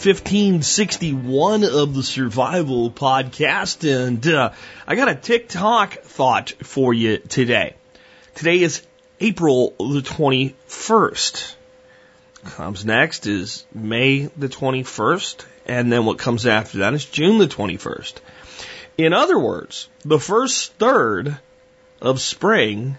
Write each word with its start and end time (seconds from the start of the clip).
1561 0.00 1.62
of 1.62 1.94
the 1.94 2.02
Survival 2.02 2.90
Podcast, 2.90 3.84
and 3.86 4.26
uh, 4.26 4.52
I 4.86 4.96
got 4.96 5.10
a 5.10 5.14
tick 5.14 5.46
tock 5.46 5.92
thought 5.92 6.54
for 6.62 6.94
you 6.94 7.18
today. 7.18 7.74
Today 8.34 8.60
is 8.62 8.80
April 9.20 9.74
the 9.78 10.00
21st. 10.00 11.54
Comes 12.46 12.86
next 12.86 13.26
is 13.26 13.66
May 13.74 14.30
the 14.38 14.48
21st, 14.48 15.44
and 15.66 15.92
then 15.92 16.06
what 16.06 16.18
comes 16.18 16.46
after 16.46 16.78
that 16.78 16.94
is 16.94 17.04
June 17.04 17.36
the 17.36 17.46
21st. 17.46 18.14
In 18.96 19.12
other 19.12 19.38
words, 19.38 19.86
the 20.02 20.18
first 20.18 20.72
third 20.76 21.36
of 22.00 22.22
spring 22.22 22.96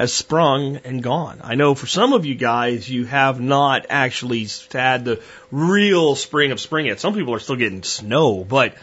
has 0.00 0.14
sprung 0.14 0.78
and 0.78 1.02
gone. 1.02 1.42
I 1.44 1.56
know 1.56 1.74
for 1.74 1.86
some 1.86 2.14
of 2.14 2.24
you 2.24 2.34
guys, 2.34 2.88
you 2.88 3.04
have 3.04 3.38
not 3.38 3.84
actually 3.90 4.48
had 4.72 5.04
the 5.04 5.22
real 5.50 6.16
spring 6.16 6.52
of 6.52 6.58
spring 6.58 6.86
yet. 6.86 7.00
Some 7.00 7.12
people 7.12 7.34
are 7.34 7.38
still 7.38 7.56
getting 7.56 7.82
snow, 7.82 8.42
but 8.42 8.76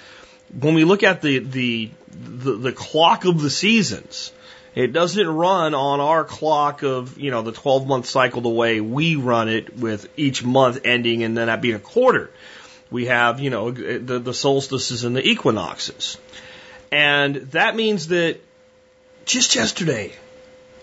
when 0.59 0.75
we 0.75 0.83
look 0.83 1.01
at 1.01 1.23
the, 1.23 1.39
the, 1.39 1.89
the, 2.11 2.51
the 2.57 2.71
clock 2.71 3.25
of 3.25 3.41
the 3.41 3.49
seasons, 3.49 4.31
it 4.75 4.93
doesn't 4.93 5.27
run 5.27 5.73
on 5.73 6.01
our 6.01 6.23
clock 6.23 6.83
of, 6.83 7.17
you 7.17 7.31
know, 7.31 7.41
the 7.41 7.51
12 7.51 7.87
month 7.87 8.05
cycle 8.05 8.41
the 8.41 8.49
way 8.49 8.79
we 8.79 9.15
run 9.15 9.49
it 9.49 9.75
with 9.75 10.07
each 10.17 10.43
month 10.43 10.81
ending 10.85 11.23
and 11.23 11.35
then 11.35 11.47
that 11.47 11.63
being 11.63 11.73
a 11.73 11.79
quarter. 11.79 12.29
We 12.91 13.07
have, 13.07 13.39
you 13.39 13.49
know, 13.49 13.71
the, 13.71 14.19
the 14.19 14.35
solstices 14.35 15.03
and 15.03 15.15
the 15.15 15.27
equinoxes. 15.27 16.19
And 16.91 17.37
that 17.53 17.75
means 17.75 18.09
that 18.09 18.39
just 19.25 19.55
yesterday, 19.55 20.13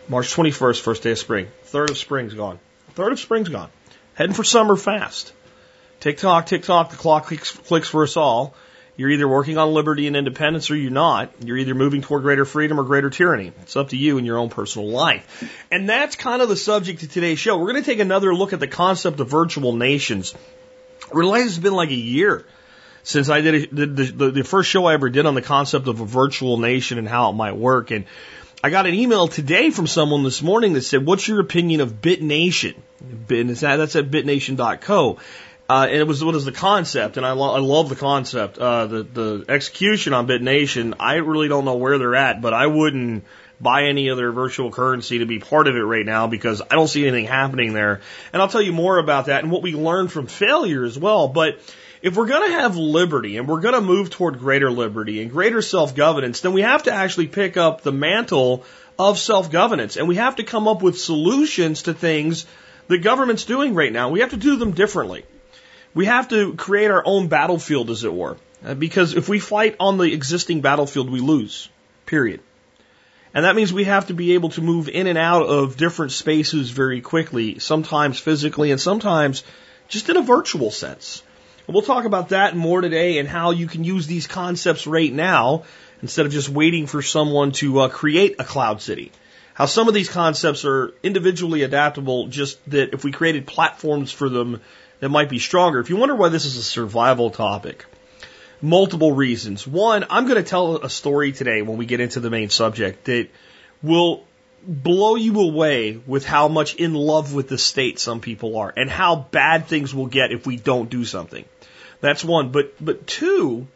March 0.08 0.34
21st, 0.34 0.80
first 0.80 1.02
day 1.02 1.12
of 1.12 1.19
spring. 1.19 1.48
Third 1.64 1.91
of 1.91 1.97
spring's 1.97 2.34
gone. 2.34 2.58
Third 2.94 3.12
of 3.12 3.20
spring's 3.20 3.48
gone. 3.48 3.70
Heading 4.14 4.34
for 4.34 4.44
summer 4.44 4.77
fast. 4.77 5.33
Tick 6.00 6.19
tock, 6.19 6.47
tick 6.47 6.62
tock, 6.62 6.91
the 6.91 6.97
clock 6.97 7.27
clicks, 7.27 7.50
clicks 7.50 7.88
for 7.88 8.02
us 8.02 8.16
all. 8.16 8.55
You're 8.97 9.10
either 9.10 9.27
working 9.27 9.58
on 9.58 9.72
liberty 9.72 10.06
and 10.06 10.14
independence 10.14 10.70
or 10.70 10.77
you're 10.77 10.91
not. 10.91 11.32
You're 11.42 11.56
either 11.56 11.75
moving 11.75 12.02
toward 12.02 12.22
greater 12.22 12.44
freedom 12.44 12.78
or 12.78 12.84
greater 12.84 13.10
tyranny. 13.10 13.52
It's 13.62 13.77
up 13.77 13.88
to 13.88 13.97
you 13.97 14.19
in 14.19 14.25
your 14.25 14.38
own 14.38 14.50
personal 14.50 14.88
life. 14.88 15.66
And 15.72 15.88
that's 15.88 16.14
kind 16.14 16.42
of 16.42 16.48
the 16.48 16.56
subject 16.56 17.02
of 17.02 17.10
today's 17.10 17.38
show. 17.38 17.56
We're 17.56 17.72
going 17.72 17.82
to 17.82 17.91
take 17.91 17.98
another 17.98 18.32
look 18.34 18.52
at 18.52 18.60
the 18.60 18.69
concept 18.69 19.19
of 19.19 19.28
virtual 19.28 19.75
nations. 19.75 20.34
Realize 21.12 21.47
it's 21.47 21.58
been 21.58 21.75
like 21.75 21.91
a 21.91 21.94
year 21.94 22.47
since 23.02 23.28
I 23.28 23.41
did, 23.41 23.55
a, 23.55 23.75
the, 23.75 23.86
the, 23.86 24.30
the 24.30 24.44
first 24.44 24.70
show 24.70 24.86
I 24.86 24.94
ever 24.94 25.10
did 25.10 25.27
on 25.27 25.34
the 25.34 25.42
concept 25.42 25.88
of 25.88 26.00
a 26.00 26.06
virtual 26.06 26.58
nation 26.58 26.98
and 26.98 27.08
how 27.08 27.30
it 27.30 27.34
might 27.34 27.56
work. 27.56 27.91
And 27.91 28.06
I 28.65 28.70
got 28.70 28.87
an 28.87 28.95
email 28.95 29.29
today 29.29 29.69
from 29.69 29.87
someone 29.87 30.23
this 30.23 30.41
morning 30.41 30.73
that 30.73 30.81
said, 30.81 31.05
"What's 31.05 31.29
your 31.29 31.39
opinion 31.39 31.83
of 31.83 32.01
BitNation?" 32.01 32.77
That's 33.29 33.95
at 33.95 34.11
bitnation.co. 34.11 35.19
Uh, 35.69 35.87
and 35.87 35.97
it 35.97 36.06
was 36.06 36.25
what 36.25 36.34
is 36.34 36.47
the 36.47 36.53
concept, 36.53 37.19
and 37.19 37.27
I, 37.27 37.33
lo- 37.33 37.55
I 37.55 37.59
love 37.59 37.91
the 37.91 37.95
concept. 37.95 38.56
Uh, 38.56 38.87
the 38.87 39.03
the 39.03 39.45
execution 39.51 40.15
on 40.15 40.27
BitNation, 40.27 40.95
I 40.98 41.17
really 41.17 41.48
don't 41.48 41.67
know 41.67 41.75
where 41.75 41.98
they're 41.98 42.15
at, 42.15 42.41
but 42.41 42.55
I 42.55 42.67
wouldn't 42.67 43.25
buy 43.61 43.84
any 43.84 44.09
other 44.09 44.33
virtual 44.33 44.71
currency 44.71 45.19
to 45.19 45.27
be 45.27 45.41
part 45.41 45.69
of 45.69 45.77
it 45.77 45.81
right 45.81 46.06
now 46.06 46.27
because 46.27 46.62
I 46.62 46.75
don't 46.75 46.88
see 46.88 47.06
anything 47.06 47.27
happening 47.27 47.75
there. 47.75 48.00
And 48.33 48.41
I'll 48.41 48.49
tell 48.49 48.62
you 48.62 48.72
more 48.72 48.97
about 48.97 49.27
that 49.27 49.43
and 49.43 49.53
what 49.53 49.61
we 49.61 49.75
learned 49.75 50.11
from 50.11 50.27
failure 50.27 50.87
as 50.87 50.99
well. 50.99 51.28
But 51.28 51.59
if 52.04 52.15
we're 52.15 52.26
going 52.26 52.50
to 52.50 52.59
have 52.59 52.76
liberty 52.76 53.38
and 53.38 53.48
we're 53.48 53.62
going 53.62 53.75
to 53.75 53.81
move 53.81 54.10
toward 54.10 54.38
greater 54.38 54.70
liberty 54.70 55.22
and 55.22 55.31
greater 55.31 55.62
self 55.62 55.94
governance, 55.97 56.41
then 56.41 56.53
we 56.53 56.60
have 56.60 56.82
to 56.82 56.92
actually 56.92 57.28
pick 57.28 57.56
up 57.56 57.81
the 57.81 57.92
mantle 57.92 58.65
of 58.98 59.19
self 59.19 59.50
governance 59.50 59.97
and 59.97 60.06
we 60.06 60.16
have 60.16 60.37
to 60.37 60.44
come 60.44 60.69
up 60.69 60.82
with 60.82 60.98
solutions 60.98 61.84
to 61.84 61.94
things 61.94 62.44
the 62.88 62.98
government's 62.98 63.47
doing 63.47 63.75
right 63.75 63.91
now. 63.91 64.10
We 64.10 64.20
have 64.20 64.31
to 64.31 64.37
do 64.37 64.56
them 64.56 64.72
differently. 64.72 65.25
We 65.94 66.04
have 66.04 66.28
to 66.28 66.53
create 66.53 66.91
our 66.91 67.03
own 67.06 67.28
battlefield, 67.28 67.88
as 67.88 68.04
it 68.04 68.12
were. 68.12 68.37
Uh, 68.62 68.75
because 68.75 69.14
if 69.14 69.31
we 69.31 69.38
fight 69.38 69.76
on 69.81 69.97
the 69.97 70.12
existing 70.12 70.60
battlefield, 70.60 71.09
we 71.10 71.20
lose. 71.20 71.70
Period. 72.04 72.41
And 73.32 73.47
that 73.47 73.56
means 73.56 73.72
we 73.72 73.84
have 73.84 74.09
to 74.09 74.14
be 74.14 74.34
able 74.34 74.50
to 74.50 74.60
move 74.60 74.91
in 74.91 75.06
and 75.06 75.16
out 75.16 75.47
of 75.47 75.78
different 75.78 76.12
spaces 76.12 76.69
very 76.69 77.00
quickly, 77.00 77.60
sometimes 77.60 78.19
physically 78.19 78.72
and 78.72 78.81
sometimes 78.81 79.43
just 79.88 80.10
in 80.10 80.19
a 80.19 80.22
virtual 80.22 80.70
sense. 80.70 81.22
We'll 81.66 81.82
talk 81.82 82.04
about 82.04 82.28
that 82.28 82.52
and 82.52 82.60
more 82.60 82.80
today 82.80 83.19
and 83.19 83.28
how 83.28 83.50
you 83.52 83.66
can 83.66 83.84
use 83.84 84.06
these 84.06 84.26
concepts 84.26 84.86
right 84.86 85.12
now 85.12 85.64
instead 86.02 86.26
of 86.26 86.32
just 86.32 86.48
waiting 86.48 86.86
for 86.86 87.00
someone 87.00 87.52
to 87.52 87.80
uh, 87.80 87.88
create 87.88 88.36
a 88.38 88.44
cloud 88.44 88.82
city. 88.82 89.12
How 89.54 89.66
some 89.66 89.88
of 89.88 89.94
these 89.94 90.10
concepts 90.10 90.64
are 90.64 90.92
individually 91.02 91.62
adaptable, 91.62 92.26
just 92.26 92.58
that 92.70 92.92
if 92.92 93.04
we 93.04 93.12
created 93.12 93.47
platforms 93.47 94.12
for 94.12 94.28
them 94.28 94.60
that 95.00 95.08
might 95.08 95.28
be 95.28 95.38
stronger. 95.38 95.80
If 95.80 95.91
you 95.91 95.97
wonder 95.97 96.14
why 96.14 96.28
this 96.28 96.44
is 96.44 96.56
a 96.56 96.62
survival 96.62 97.30
topic, 97.30 97.84
multiple 98.60 99.12
reasons. 99.12 99.66
One, 99.66 100.04
I'm 100.10 100.25
going 100.26 100.42
to 100.42 100.48
tell 100.48 100.76
a 100.76 100.91
story 100.91 101.32
today 101.32 101.62
when 101.62 101.76
we 101.76 101.86
get 101.86 102.00
into 102.00 102.20
the 102.20 102.31
main 102.31 102.50
subject 102.50 103.04
that 103.04 103.28
will 103.82 104.25
blow 104.66 105.14
you 105.16 105.41
away 105.41 106.00
with 106.06 106.25
how 106.25 106.48
much 106.48 106.75
in 106.76 106.94
love 106.94 107.34
with 107.34 107.48
the 107.48 107.58
state 107.58 107.98
some 107.98 108.20
people 108.20 108.56
are 108.56 108.72
and 108.75 108.88
how 108.88 109.16
bad 109.16 109.66
things 109.66 109.94
will 109.94 110.06
get 110.06 110.32
if 110.32 110.46
we 110.46 110.56
don't 110.56 110.88
do 110.88 111.04
something. 111.04 111.44
That's 112.04 112.22
one. 112.22 112.50
But, 112.50 112.75
but 112.84 113.06
two, 113.06 113.66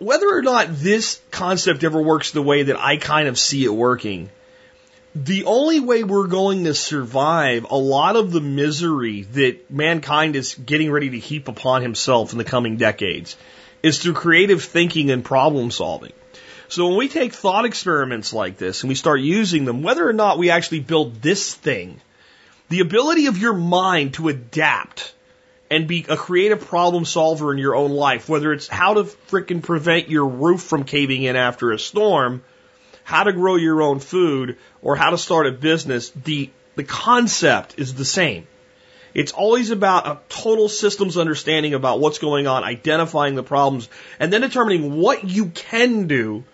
whether 0.00 0.28
or 0.28 0.42
not 0.42 0.66
this 0.70 1.20
concept 1.30 1.84
ever 1.84 2.02
works 2.02 2.32
the 2.32 2.42
way 2.42 2.64
that 2.64 2.76
I 2.76 2.96
kind 2.96 3.28
of 3.28 3.38
see 3.38 3.64
it 3.64 3.72
working, 3.72 4.28
the 5.14 5.44
only 5.44 5.78
way 5.78 6.02
we're 6.02 6.26
going 6.26 6.64
to 6.64 6.74
survive 6.74 7.64
a 7.70 7.76
lot 7.76 8.16
of 8.16 8.32
the 8.32 8.40
misery 8.40 9.22
that 9.22 9.70
mankind 9.70 10.34
is 10.34 10.54
getting 10.54 10.90
ready 10.90 11.10
to 11.10 11.18
heap 11.20 11.46
upon 11.46 11.82
himself 11.82 12.32
in 12.32 12.38
the 12.38 12.44
coming 12.44 12.76
decades 12.76 13.36
is 13.84 14.00
through 14.00 14.14
creative 14.14 14.60
thinking 14.64 15.12
and 15.12 15.24
problem 15.24 15.70
solving. 15.70 16.12
So 16.66 16.88
when 16.88 16.96
we 16.96 17.06
take 17.06 17.34
thought 17.34 17.66
experiments 17.66 18.32
like 18.32 18.58
this 18.58 18.82
and 18.82 18.88
we 18.88 18.96
start 18.96 19.20
using 19.20 19.64
them, 19.64 19.84
whether 19.84 20.08
or 20.08 20.12
not 20.12 20.38
we 20.38 20.50
actually 20.50 20.80
build 20.80 21.22
this 21.22 21.54
thing, 21.54 22.00
the 22.68 22.80
ability 22.80 23.26
of 23.26 23.38
your 23.38 23.54
mind 23.54 24.14
to 24.14 24.28
adapt 24.28 25.14
and 25.70 25.88
be 25.88 26.04
a 26.08 26.16
creative 26.16 26.66
problem 26.66 27.04
solver 27.04 27.52
in 27.52 27.58
your 27.58 27.74
own 27.74 27.90
life, 27.90 28.28
whether 28.28 28.52
it's 28.52 28.68
how 28.68 28.94
to 28.94 29.04
frickin' 29.04 29.62
prevent 29.62 30.08
your 30.10 30.26
roof 30.26 30.62
from 30.62 30.84
caving 30.84 31.22
in 31.22 31.36
after 31.36 31.72
a 31.72 31.78
storm, 31.78 32.42
how 33.02 33.24
to 33.24 33.32
grow 33.32 33.56
your 33.56 33.82
own 33.82 33.98
food, 33.98 34.58
or 34.82 34.96
how 34.96 35.10
to 35.10 35.18
start 35.18 35.46
a 35.46 35.52
business, 35.52 36.10
the, 36.10 36.50
the 36.76 36.84
concept 36.84 37.74
is 37.78 37.94
the 37.94 38.04
same. 38.04 38.46
It's 39.14 39.32
always 39.32 39.70
about 39.70 40.06
a 40.06 40.18
total 40.28 40.68
systems 40.68 41.16
understanding 41.16 41.72
about 41.72 42.00
what's 42.00 42.18
going 42.18 42.46
on, 42.46 42.64
identifying 42.64 43.36
the 43.36 43.44
problems, 43.44 43.88
and 44.18 44.32
then 44.32 44.40
determining 44.40 44.96
what 44.96 45.22
you 45.24 45.46
can 45.46 46.08
do, 46.08 46.44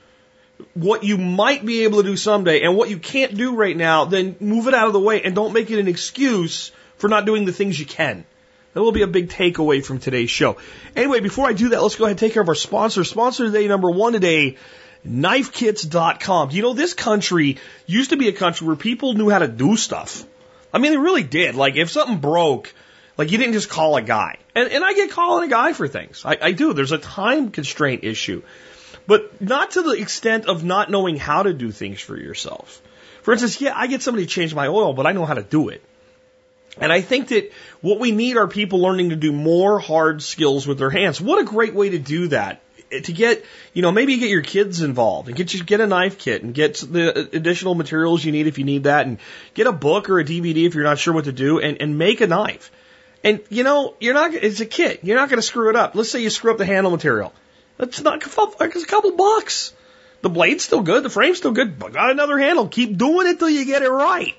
what 0.74 1.02
you 1.02 1.16
might 1.16 1.64
be 1.64 1.84
able 1.84 2.02
to 2.02 2.08
do 2.08 2.16
someday, 2.16 2.60
and 2.62 2.76
what 2.76 2.90
you 2.90 2.98
can't 2.98 3.34
do 3.34 3.54
right 3.54 3.76
now, 3.76 4.04
then 4.04 4.36
move 4.40 4.68
it 4.68 4.74
out 4.74 4.88
of 4.88 4.92
the 4.92 5.00
way 5.00 5.22
and 5.22 5.34
don't 5.34 5.54
make 5.54 5.70
it 5.70 5.78
an 5.78 5.88
excuse 5.88 6.70
for 6.98 7.08
not 7.08 7.24
doing 7.24 7.46
the 7.46 7.52
things 7.52 7.80
you 7.80 7.86
can. 7.86 8.26
That 8.72 8.82
will 8.82 8.92
be 8.92 9.02
a 9.02 9.08
big 9.08 9.28
takeaway 9.28 9.84
from 9.84 9.98
today's 9.98 10.30
show. 10.30 10.56
Anyway, 10.94 11.20
before 11.20 11.48
I 11.48 11.52
do 11.52 11.70
that, 11.70 11.82
let's 11.82 11.96
go 11.96 12.04
ahead 12.04 12.12
and 12.12 12.18
take 12.18 12.34
care 12.34 12.42
of 12.42 12.48
our 12.48 12.54
sponsor. 12.54 13.02
Sponsor 13.02 13.46
today, 13.46 13.66
number 13.66 13.90
one 13.90 14.12
today, 14.12 14.56
knifekits.com. 15.06 16.50
You 16.50 16.62
know 16.62 16.72
this 16.72 16.94
country 16.94 17.58
used 17.86 18.10
to 18.10 18.16
be 18.16 18.28
a 18.28 18.32
country 18.32 18.66
where 18.66 18.76
people 18.76 19.14
knew 19.14 19.28
how 19.28 19.40
to 19.40 19.48
do 19.48 19.76
stuff? 19.76 20.24
I 20.72 20.78
mean, 20.78 20.92
they 20.92 20.98
really 20.98 21.24
did. 21.24 21.56
Like, 21.56 21.74
if 21.76 21.90
something 21.90 22.18
broke, 22.18 22.72
like 23.18 23.32
you 23.32 23.38
didn't 23.38 23.54
just 23.54 23.68
call 23.68 23.96
a 23.96 24.02
guy. 24.02 24.36
And, 24.54 24.70
and 24.70 24.84
I 24.84 24.94
get 24.94 25.10
calling 25.10 25.44
a 25.44 25.50
guy 25.50 25.72
for 25.72 25.88
things. 25.88 26.22
I, 26.24 26.38
I 26.40 26.52
do. 26.52 26.72
There's 26.72 26.92
a 26.92 26.98
time 26.98 27.50
constraint 27.50 28.04
issue. 28.04 28.42
But 29.06 29.40
not 29.40 29.72
to 29.72 29.82
the 29.82 29.92
extent 29.92 30.46
of 30.46 30.62
not 30.62 30.90
knowing 30.90 31.16
how 31.16 31.42
to 31.42 31.52
do 31.52 31.72
things 31.72 32.00
for 32.00 32.16
yourself. 32.16 32.80
For 33.22 33.32
instance, 33.32 33.60
yeah, 33.60 33.72
I 33.74 33.88
get 33.88 34.02
somebody 34.02 34.26
to 34.26 34.32
change 34.32 34.54
my 34.54 34.68
oil, 34.68 34.92
but 34.92 35.06
I 35.06 35.12
know 35.12 35.26
how 35.26 35.34
to 35.34 35.42
do 35.42 35.70
it. 35.70 35.82
And 36.78 36.92
I 36.92 37.00
think 37.00 37.28
that 37.28 37.52
what 37.80 37.98
we 37.98 38.12
need 38.12 38.36
are 38.36 38.46
people 38.46 38.80
learning 38.80 39.10
to 39.10 39.16
do 39.16 39.32
more 39.32 39.78
hard 39.78 40.22
skills 40.22 40.66
with 40.66 40.78
their 40.78 40.90
hands. 40.90 41.20
What 41.20 41.40
a 41.40 41.44
great 41.44 41.74
way 41.74 41.90
to 41.90 41.98
do 41.98 42.28
that. 42.28 42.60
Eh, 42.90 43.00
to 43.00 43.12
get, 43.12 43.44
you 43.72 43.82
know, 43.82 43.92
maybe 43.92 44.16
get 44.18 44.30
your 44.30 44.42
kids 44.42 44.82
involved 44.82 45.28
and 45.28 45.36
get 45.36 45.54
you, 45.54 45.62
get 45.64 45.80
a 45.80 45.86
knife 45.86 46.18
kit 46.18 46.42
and 46.42 46.54
get 46.54 46.76
the 46.76 47.28
additional 47.36 47.74
materials 47.74 48.24
you 48.24 48.32
need 48.32 48.46
if 48.46 48.58
you 48.58 48.64
need 48.64 48.84
that 48.84 49.06
and 49.06 49.18
get 49.54 49.66
a 49.66 49.72
book 49.72 50.10
or 50.10 50.18
a 50.20 50.24
DVD 50.24 50.66
if 50.66 50.74
you're 50.74 50.84
not 50.84 50.98
sure 50.98 51.14
what 51.14 51.24
to 51.24 51.32
do 51.32 51.58
and, 51.60 51.80
and 51.80 51.98
make 51.98 52.20
a 52.20 52.26
knife. 52.26 52.70
And 53.22 53.40
you 53.48 53.64
know, 53.64 53.94
you're 54.00 54.14
not, 54.14 54.32
it's 54.34 54.60
a 54.60 54.66
kit. 54.66 55.00
You're 55.02 55.16
not 55.16 55.28
going 55.28 55.38
to 55.38 55.46
screw 55.46 55.70
it 55.70 55.76
up. 55.76 55.94
Let's 55.94 56.10
say 56.10 56.22
you 56.22 56.30
screw 56.30 56.52
up 56.52 56.58
the 56.58 56.66
handle 56.66 56.90
material. 56.90 57.32
That's 57.76 58.00
not, 58.00 58.22
it's 58.22 58.82
a 58.82 58.86
couple 58.86 59.12
bucks. 59.12 59.72
The 60.22 60.28
blade's 60.28 60.64
still 60.64 60.82
good. 60.82 61.02
The 61.02 61.10
frame's 61.10 61.38
still 61.38 61.52
good. 61.52 61.78
But 61.78 61.92
got 61.92 62.10
another 62.10 62.38
handle. 62.38 62.68
Keep 62.68 62.96
doing 62.98 63.26
it 63.26 63.38
till 63.38 63.48
you 63.48 63.64
get 63.64 63.82
it 63.82 63.90
right. 63.90 64.34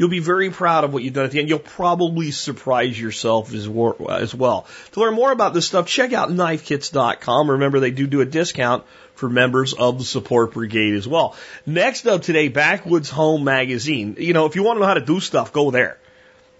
You'll 0.00 0.08
be 0.08 0.18
very 0.18 0.48
proud 0.48 0.84
of 0.84 0.94
what 0.94 1.02
you've 1.02 1.12
done 1.12 1.26
at 1.26 1.30
the 1.30 1.40
end. 1.40 1.50
You'll 1.50 1.58
probably 1.58 2.30
surprise 2.30 2.98
yourself 2.98 3.52
as, 3.52 3.66
as 3.66 4.34
well. 4.34 4.66
To 4.92 5.00
learn 5.00 5.12
more 5.12 5.30
about 5.30 5.52
this 5.52 5.66
stuff, 5.66 5.88
check 5.88 6.14
out 6.14 6.30
knifekits.com. 6.30 7.50
Remember, 7.50 7.80
they 7.80 7.90
do 7.90 8.06
do 8.06 8.22
a 8.22 8.24
discount 8.24 8.86
for 9.14 9.28
members 9.28 9.74
of 9.74 9.98
the 9.98 10.04
support 10.06 10.54
brigade 10.54 10.94
as 10.94 11.06
well. 11.06 11.36
Next 11.66 12.06
up 12.06 12.22
today, 12.22 12.48
Backwoods 12.48 13.10
Home 13.10 13.44
Magazine. 13.44 14.16
You 14.18 14.32
know, 14.32 14.46
if 14.46 14.56
you 14.56 14.62
want 14.62 14.78
to 14.78 14.80
know 14.80 14.86
how 14.86 14.94
to 14.94 15.02
do 15.02 15.20
stuff, 15.20 15.52
go 15.52 15.70
there. 15.70 15.98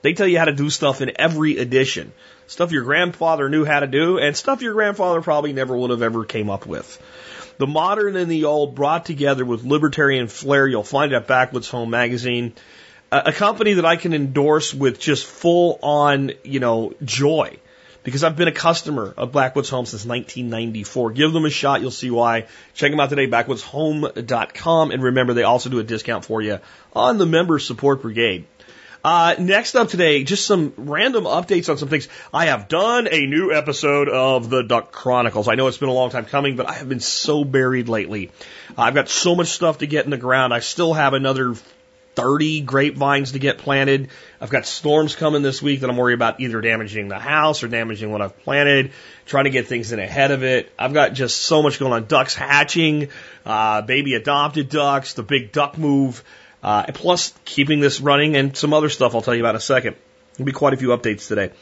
They 0.02 0.12
tell 0.12 0.28
you 0.28 0.38
how 0.38 0.44
to 0.44 0.52
do 0.52 0.68
stuff 0.68 1.00
in 1.00 1.12
every 1.18 1.56
edition. 1.56 2.12
Stuff 2.46 2.72
your 2.72 2.84
grandfather 2.84 3.48
knew 3.48 3.64
how 3.64 3.80
to 3.80 3.86
do 3.86 4.18
and 4.18 4.36
stuff 4.36 4.60
your 4.60 4.74
grandfather 4.74 5.22
probably 5.22 5.54
never 5.54 5.74
would 5.74 5.88
have 5.88 6.02
ever 6.02 6.26
came 6.26 6.50
up 6.50 6.66
with. 6.66 7.00
The 7.56 7.66
modern 7.66 8.16
and 8.16 8.30
the 8.30 8.44
old 8.44 8.74
brought 8.74 9.06
together 9.06 9.46
with 9.46 9.64
libertarian 9.64 10.28
flair. 10.28 10.66
You'll 10.66 10.82
find 10.82 11.12
it 11.12 11.16
at 11.16 11.26
Backwoods 11.26 11.70
Home 11.70 11.88
Magazine. 11.88 12.52
A, 13.12 13.32
company 13.32 13.74
that 13.74 13.84
I 13.84 13.96
can 13.96 14.14
endorse 14.14 14.72
with 14.72 15.00
just 15.00 15.26
full 15.26 15.80
on, 15.82 16.30
you 16.44 16.60
know, 16.60 16.92
joy 17.04 17.58
because 18.02 18.24
I've 18.24 18.36
been 18.36 18.48
a 18.48 18.52
customer 18.52 19.12
of 19.16 19.32
Backwoods 19.32 19.68
Home 19.70 19.86
since 19.86 20.04
1994. 20.04 21.10
Give 21.12 21.32
them 21.32 21.44
a 21.44 21.50
shot. 21.50 21.80
You'll 21.80 21.90
see 21.90 22.10
why. 22.10 22.46
Check 22.74 22.90
them 22.90 23.00
out 23.00 23.10
today, 23.10 23.26
backwoodshome.com. 23.26 24.90
And 24.90 25.02
remember, 25.02 25.34
they 25.34 25.42
also 25.42 25.70
do 25.70 25.80
a 25.80 25.84
discount 25.84 26.24
for 26.24 26.40
you 26.40 26.60
on 26.94 27.18
the 27.18 27.26
member 27.26 27.58
support 27.58 28.02
brigade. 28.02 28.46
Uh, 29.02 29.34
next 29.38 29.76
up 29.76 29.88
today, 29.88 30.24
just 30.24 30.44
some 30.44 30.74
random 30.76 31.24
updates 31.24 31.70
on 31.70 31.78
some 31.78 31.88
things. 31.88 32.06
I 32.34 32.46
have 32.46 32.68
done 32.68 33.08
a 33.10 33.26
new 33.26 33.52
episode 33.52 34.10
of 34.10 34.50
the 34.50 34.62
Duck 34.62 34.92
Chronicles. 34.92 35.48
I 35.48 35.54
know 35.54 35.68
it's 35.68 35.78
been 35.78 35.88
a 35.88 35.94
long 35.94 36.10
time 36.10 36.26
coming, 36.26 36.56
but 36.56 36.68
I 36.68 36.74
have 36.74 36.88
been 36.88 37.00
so 37.00 37.42
buried 37.42 37.88
lately. 37.88 38.30
I've 38.76 38.94
got 38.94 39.08
so 39.08 39.34
much 39.34 39.48
stuff 39.48 39.78
to 39.78 39.86
get 39.86 40.04
in 40.04 40.10
the 40.10 40.18
ground. 40.18 40.52
I 40.52 40.60
still 40.60 40.92
have 40.92 41.14
another 41.14 41.54
30 42.14 42.62
grapevines 42.62 43.32
to 43.32 43.38
get 43.38 43.58
planted. 43.58 44.08
I've 44.40 44.50
got 44.50 44.66
storms 44.66 45.14
coming 45.14 45.42
this 45.42 45.62
week 45.62 45.80
that 45.80 45.90
I'm 45.90 45.96
worried 45.96 46.14
about 46.14 46.40
either 46.40 46.60
damaging 46.60 47.08
the 47.08 47.18
house 47.18 47.62
or 47.62 47.68
damaging 47.68 48.10
what 48.10 48.20
I've 48.20 48.38
planted, 48.40 48.92
trying 49.26 49.44
to 49.44 49.50
get 49.50 49.68
things 49.68 49.92
in 49.92 49.98
ahead 49.98 50.30
of 50.30 50.42
it. 50.42 50.72
I've 50.78 50.92
got 50.92 51.12
just 51.12 51.40
so 51.40 51.62
much 51.62 51.78
going 51.78 51.92
on. 51.92 52.06
Ducks 52.06 52.34
hatching, 52.34 53.08
uh, 53.46 53.82
baby 53.82 54.14
adopted 54.14 54.68
ducks, 54.68 55.14
the 55.14 55.22
big 55.22 55.52
duck 55.52 55.78
move. 55.78 56.24
Uh, 56.62 56.84
plus 56.92 57.32
keeping 57.46 57.80
this 57.80 58.00
running 58.00 58.36
and 58.36 58.54
some 58.54 58.74
other 58.74 58.90
stuff 58.90 59.14
I'll 59.14 59.22
tell 59.22 59.34
you 59.34 59.40
about 59.40 59.50
in 59.50 59.56
a 59.56 59.60
second. 59.60 59.96
There'll 60.34 60.46
be 60.46 60.52
quite 60.52 60.74
a 60.74 60.76
few 60.76 60.88
updates 60.88 61.26
today. 61.26 61.52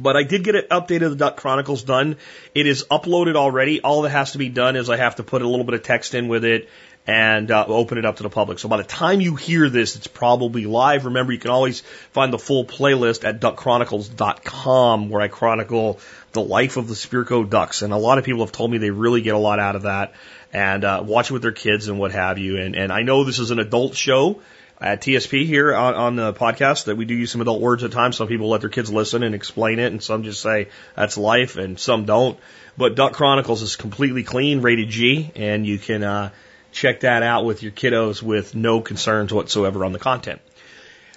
But 0.00 0.16
I 0.16 0.22
did 0.22 0.44
get 0.44 0.54
an 0.54 0.64
update 0.70 1.02
of 1.02 1.10
the 1.10 1.16
Duck 1.16 1.36
Chronicles 1.36 1.84
done. 1.84 2.16
It 2.54 2.66
is 2.66 2.84
uploaded 2.90 3.36
already. 3.36 3.80
All 3.80 4.02
that 4.02 4.10
has 4.10 4.32
to 4.32 4.38
be 4.38 4.48
done 4.48 4.76
is 4.76 4.90
I 4.90 4.96
have 4.96 5.16
to 5.16 5.22
put 5.22 5.42
a 5.42 5.48
little 5.48 5.64
bit 5.64 5.74
of 5.74 5.82
text 5.82 6.14
in 6.14 6.28
with 6.28 6.44
it 6.44 6.68
and 7.06 7.50
uh, 7.50 7.64
open 7.68 7.98
it 7.98 8.04
up 8.04 8.16
to 8.16 8.22
the 8.22 8.30
public. 8.30 8.58
So 8.58 8.68
by 8.68 8.78
the 8.78 8.84
time 8.84 9.20
you 9.20 9.36
hear 9.36 9.68
this, 9.68 9.96
it's 9.96 10.06
probably 10.06 10.64
live. 10.64 11.04
Remember, 11.04 11.32
you 11.32 11.38
can 11.38 11.50
always 11.50 11.80
find 12.12 12.32
the 12.32 12.38
full 12.38 12.64
playlist 12.64 13.24
at 13.24 13.40
duckchronicles.com 13.40 15.10
where 15.10 15.20
I 15.20 15.28
chronicle 15.28 16.00
the 16.32 16.42
life 16.42 16.76
of 16.76 16.88
the 16.88 16.94
Spirko 16.94 17.48
ducks. 17.48 17.82
And 17.82 17.92
a 17.92 17.98
lot 17.98 18.18
of 18.18 18.24
people 18.24 18.40
have 18.40 18.52
told 18.52 18.70
me 18.70 18.78
they 18.78 18.90
really 18.90 19.20
get 19.20 19.34
a 19.34 19.38
lot 19.38 19.58
out 19.58 19.76
of 19.76 19.82
that 19.82 20.14
and 20.52 20.84
uh, 20.84 21.02
watch 21.04 21.30
it 21.30 21.34
with 21.34 21.42
their 21.42 21.52
kids 21.52 21.88
and 21.88 21.98
what 21.98 22.12
have 22.12 22.38
you. 22.38 22.58
And, 22.58 22.74
and 22.74 22.90
I 22.90 23.02
know 23.02 23.24
this 23.24 23.38
is 23.38 23.50
an 23.50 23.58
adult 23.58 23.94
show 23.94 24.40
at 24.80 25.02
TSP 25.02 25.46
here 25.46 25.74
on, 25.74 25.94
on 25.94 26.16
the 26.16 26.32
podcast 26.32 26.84
that 26.84 26.96
we 26.96 27.04
do 27.04 27.14
use 27.14 27.30
some 27.30 27.40
adult 27.40 27.60
words 27.60 27.84
at 27.84 27.92
times. 27.92 28.16
Some 28.16 28.28
people 28.28 28.48
let 28.48 28.60
their 28.60 28.70
kids 28.70 28.90
listen 28.90 29.22
and 29.22 29.34
explain 29.34 29.78
it, 29.78 29.92
and 29.92 30.02
some 30.02 30.24
just 30.24 30.40
say 30.40 30.68
that's 30.96 31.16
life, 31.16 31.56
and 31.56 31.78
some 31.78 32.06
don't. 32.06 32.38
But 32.76 32.96
Duck 32.96 33.12
Chronicles 33.12 33.62
is 33.62 33.76
completely 33.76 34.24
clean, 34.24 34.62
rated 34.62 34.88
G, 34.88 35.30
and 35.36 35.64
you 35.64 35.78
can 35.78 36.02
uh, 36.02 36.30
check 36.74 37.00
that 37.00 37.22
out 37.22 37.44
with 37.44 37.62
your 37.62 37.72
kiddos 37.72 38.22
with 38.22 38.54
no 38.54 38.80
concerns 38.80 39.32
whatsoever 39.32 39.84
on 39.84 39.92
the 39.92 39.98
content. 39.98 40.40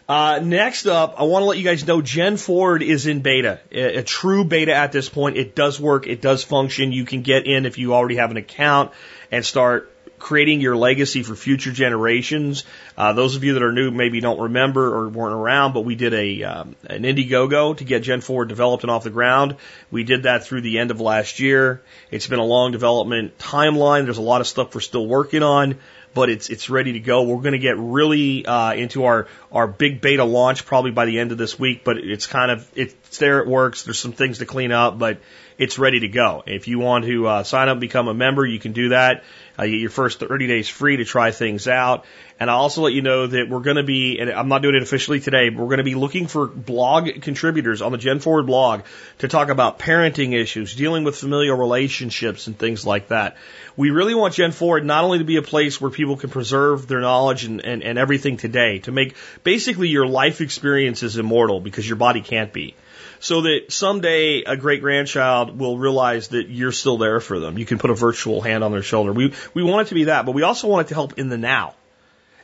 Uh, 0.07 0.39
next 0.41 0.85
up, 0.85 1.15
I 1.17 1.23
want 1.23 1.41
to 1.41 1.47
let 1.47 1.57
you 1.57 1.65
guys 1.65 1.85
know 1.85 2.01
Gen 2.01 2.37
Forward 2.37 2.81
is 2.81 3.07
in 3.07 3.19
beta, 3.19 3.59
a, 3.73 3.97
a, 3.97 4.03
true 4.03 4.45
beta 4.45 4.73
at 4.73 4.93
this 4.93 5.09
point. 5.09 5.35
It 5.35 5.53
does 5.53 5.81
work, 5.81 6.07
it 6.07 6.21
does 6.21 6.45
function. 6.45 6.93
You 6.93 7.03
can 7.03 7.23
get 7.23 7.45
in 7.45 7.65
if 7.65 7.77
you 7.77 7.93
already 7.93 8.15
have 8.15 8.31
an 8.31 8.37
account 8.37 8.93
and 9.31 9.45
start 9.45 9.91
creating 10.19 10.61
your 10.61 10.75
legacy 10.75 11.23
for 11.23 11.35
future 11.35 11.71
generations. 11.71 12.63
Uh, 12.97 13.13
those 13.13 13.35
of 13.35 13.43
you 13.43 13.53
that 13.53 13.63
are 13.63 13.71
new 13.71 13.91
maybe 13.91 14.19
don't 14.19 14.39
remember 14.39 14.95
or 14.95 15.09
weren't 15.09 15.33
around, 15.33 15.73
but 15.73 15.81
we 15.81 15.95
did 15.95 16.13
a 16.13 16.43
um, 16.43 16.75
an 16.85 17.03
Indiegogo 17.03 17.77
to 17.77 17.83
get 17.83 18.03
Gen 18.03 18.21
4 18.21 18.45
developed 18.45 18.83
and 18.83 18.91
off 18.91 19.03
the 19.03 19.09
ground. 19.09 19.57
We 19.91 20.03
did 20.03 20.23
that 20.23 20.43
through 20.43 20.61
the 20.61 20.79
end 20.79 20.91
of 20.91 20.99
last 21.01 21.39
year. 21.39 21.81
It's 22.11 22.27
been 22.27 22.39
a 22.39 22.45
long 22.45 22.71
development 22.71 23.37
timeline. 23.37 24.05
There's 24.05 24.17
a 24.17 24.21
lot 24.21 24.41
of 24.41 24.47
stuff 24.47 24.73
we're 24.73 24.81
still 24.81 25.07
working 25.07 25.43
on, 25.43 25.77
but 26.13 26.29
it's 26.29 26.49
it's 26.49 26.69
ready 26.69 26.93
to 26.93 26.99
go. 26.99 27.23
We're 27.23 27.41
going 27.41 27.51
to 27.53 27.59
get 27.59 27.77
really 27.77 28.45
uh, 28.45 28.73
into 28.73 29.05
our 29.05 29.27
our 29.51 29.67
big 29.67 30.01
beta 30.01 30.23
launch 30.23 30.65
probably 30.65 30.91
by 30.91 31.05
the 31.05 31.19
end 31.19 31.31
of 31.31 31.37
this 31.37 31.59
week, 31.59 31.83
but 31.83 31.97
it's 31.97 32.27
kind 32.27 32.51
of 32.51 32.69
it's 32.75 33.17
there. 33.19 33.39
It 33.39 33.47
works. 33.47 33.83
There's 33.83 33.99
some 33.99 34.13
things 34.13 34.39
to 34.39 34.45
clean 34.45 34.71
up, 34.71 34.97
but 34.97 35.19
it's 35.57 35.79
ready 35.79 36.01
to 36.01 36.07
go. 36.07 36.43
If 36.45 36.67
you 36.67 36.79
want 36.79 37.05
to 37.05 37.27
uh, 37.27 37.43
sign 37.43 37.67
up, 37.67 37.73
and 37.73 37.81
become 37.81 38.07
a 38.07 38.13
member, 38.13 38.45
you 38.45 38.59
can 38.59 38.73
do 38.73 38.89
that. 38.89 39.23
Uh, 39.57 39.63
you 39.63 39.71
get 39.71 39.81
your 39.81 39.89
first 39.89 40.19
30 40.19 40.45
days 40.45 40.69
free 40.69 40.97
to 40.97 41.05
try 41.05 41.31
things 41.31 41.67
out. 41.67 42.05
And 42.39 42.51
I'll 42.51 42.59
also 42.59 42.83
let 42.83 42.93
you 42.93 43.01
know 43.01 43.25
that 43.25 43.49
we're 43.49 43.61
going 43.61 43.77
to 43.77 43.83
be, 43.83 44.19
and 44.19 44.29
I'm 44.29 44.47
not 44.47 44.61
doing 44.61 44.75
it 44.75 44.83
officially 44.83 45.19
today, 45.19 45.49
but 45.49 45.59
we're 45.59 45.69
going 45.69 45.79
to 45.79 45.83
be 45.83 45.95
looking 45.95 46.27
for 46.27 46.45
blog 46.45 47.09
contributors 47.21 47.81
on 47.81 47.91
the 47.91 47.97
Gen 47.97 48.19
Forward 48.19 48.45
blog 48.45 48.81
to 49.19 49.27
talk 49.27 49.49
about 49.49 49.79
parenting 49.79 50.39
issues, 50.39 50.75
dealing 50.75 51.03
with 51.03 51.17
familial 51.17 51.57
relationships 51.57 52.45
and 52.45 52.57
things 52.57 52.85
like 52.85 53.07
that. 53.07 53.37
We 53.75 53.89
really 53.89 54.13
want 54.13 54.35
Gen 54.35 54.51
Forward 54.51 54.85
not 54.85 55.03
only 55.03 55.17
to 55.17 55.23
be 55.23 55.37
a 55.37 55.41
place 55.41 55.81
where 55.81 55.89
people 55.89 56.17
can 56.17 56.29
preserve 56.29 56.87
their 56.87 57.01
knowledge 57.01 57.45
and, 57.45 57.65
and, 57.65 57.81
and 57.81 57.97
everything 57.97 58.37
today, 58.37 58.79
to 58.79 58.91
make 58.91 59.15
basically 59.43 59.89
your 59.89 60.05
life 60.05 60.39
experiences 60.41 61.17
immortal 61.17 61.59
because 61.59 61.87
your 61.87 61.97
body 61.97 62.21
can't 62.21 62.53
be 62.53 62.75
so 63.19 63.41
that 63.41 63.71
someday 63.71 64.43
a 64.43 64.57
great 64.57 64.81
grandchild 64.81 65.57
will 65.57 65.77
realize 65.77 66.29
that 66.29 66.49
you're 66.49 66.71
still 66.71 66.97
there 66.97 67.19
for 67.19 67.39
them. 67.39 67.57
You 67.57 67.65
can 67.65 67.77
put 67.77 67.89
a 67.89 67.95
virtual 67.95 68.41
hand 68.41 68.63
on 68.63 68.71
their 68.71 68.83
shoulder. 68.83 69.13
We, 69.13 69.33
we 69.53 69.63
want 69.63 69.87
it 69.87 69.89
to 69.89 69.95
be 69.95 70.05
that, 70.05 70.25
but 70.25 70.33
we 70.33 70.43
also 70.43 70.67
want 70.67 70.87
it 70.87 70.89
to 70.89 70.95
help 70.95 71.17
in 71.17 71.29
the 71.29 71.37
now. 71.37 71.75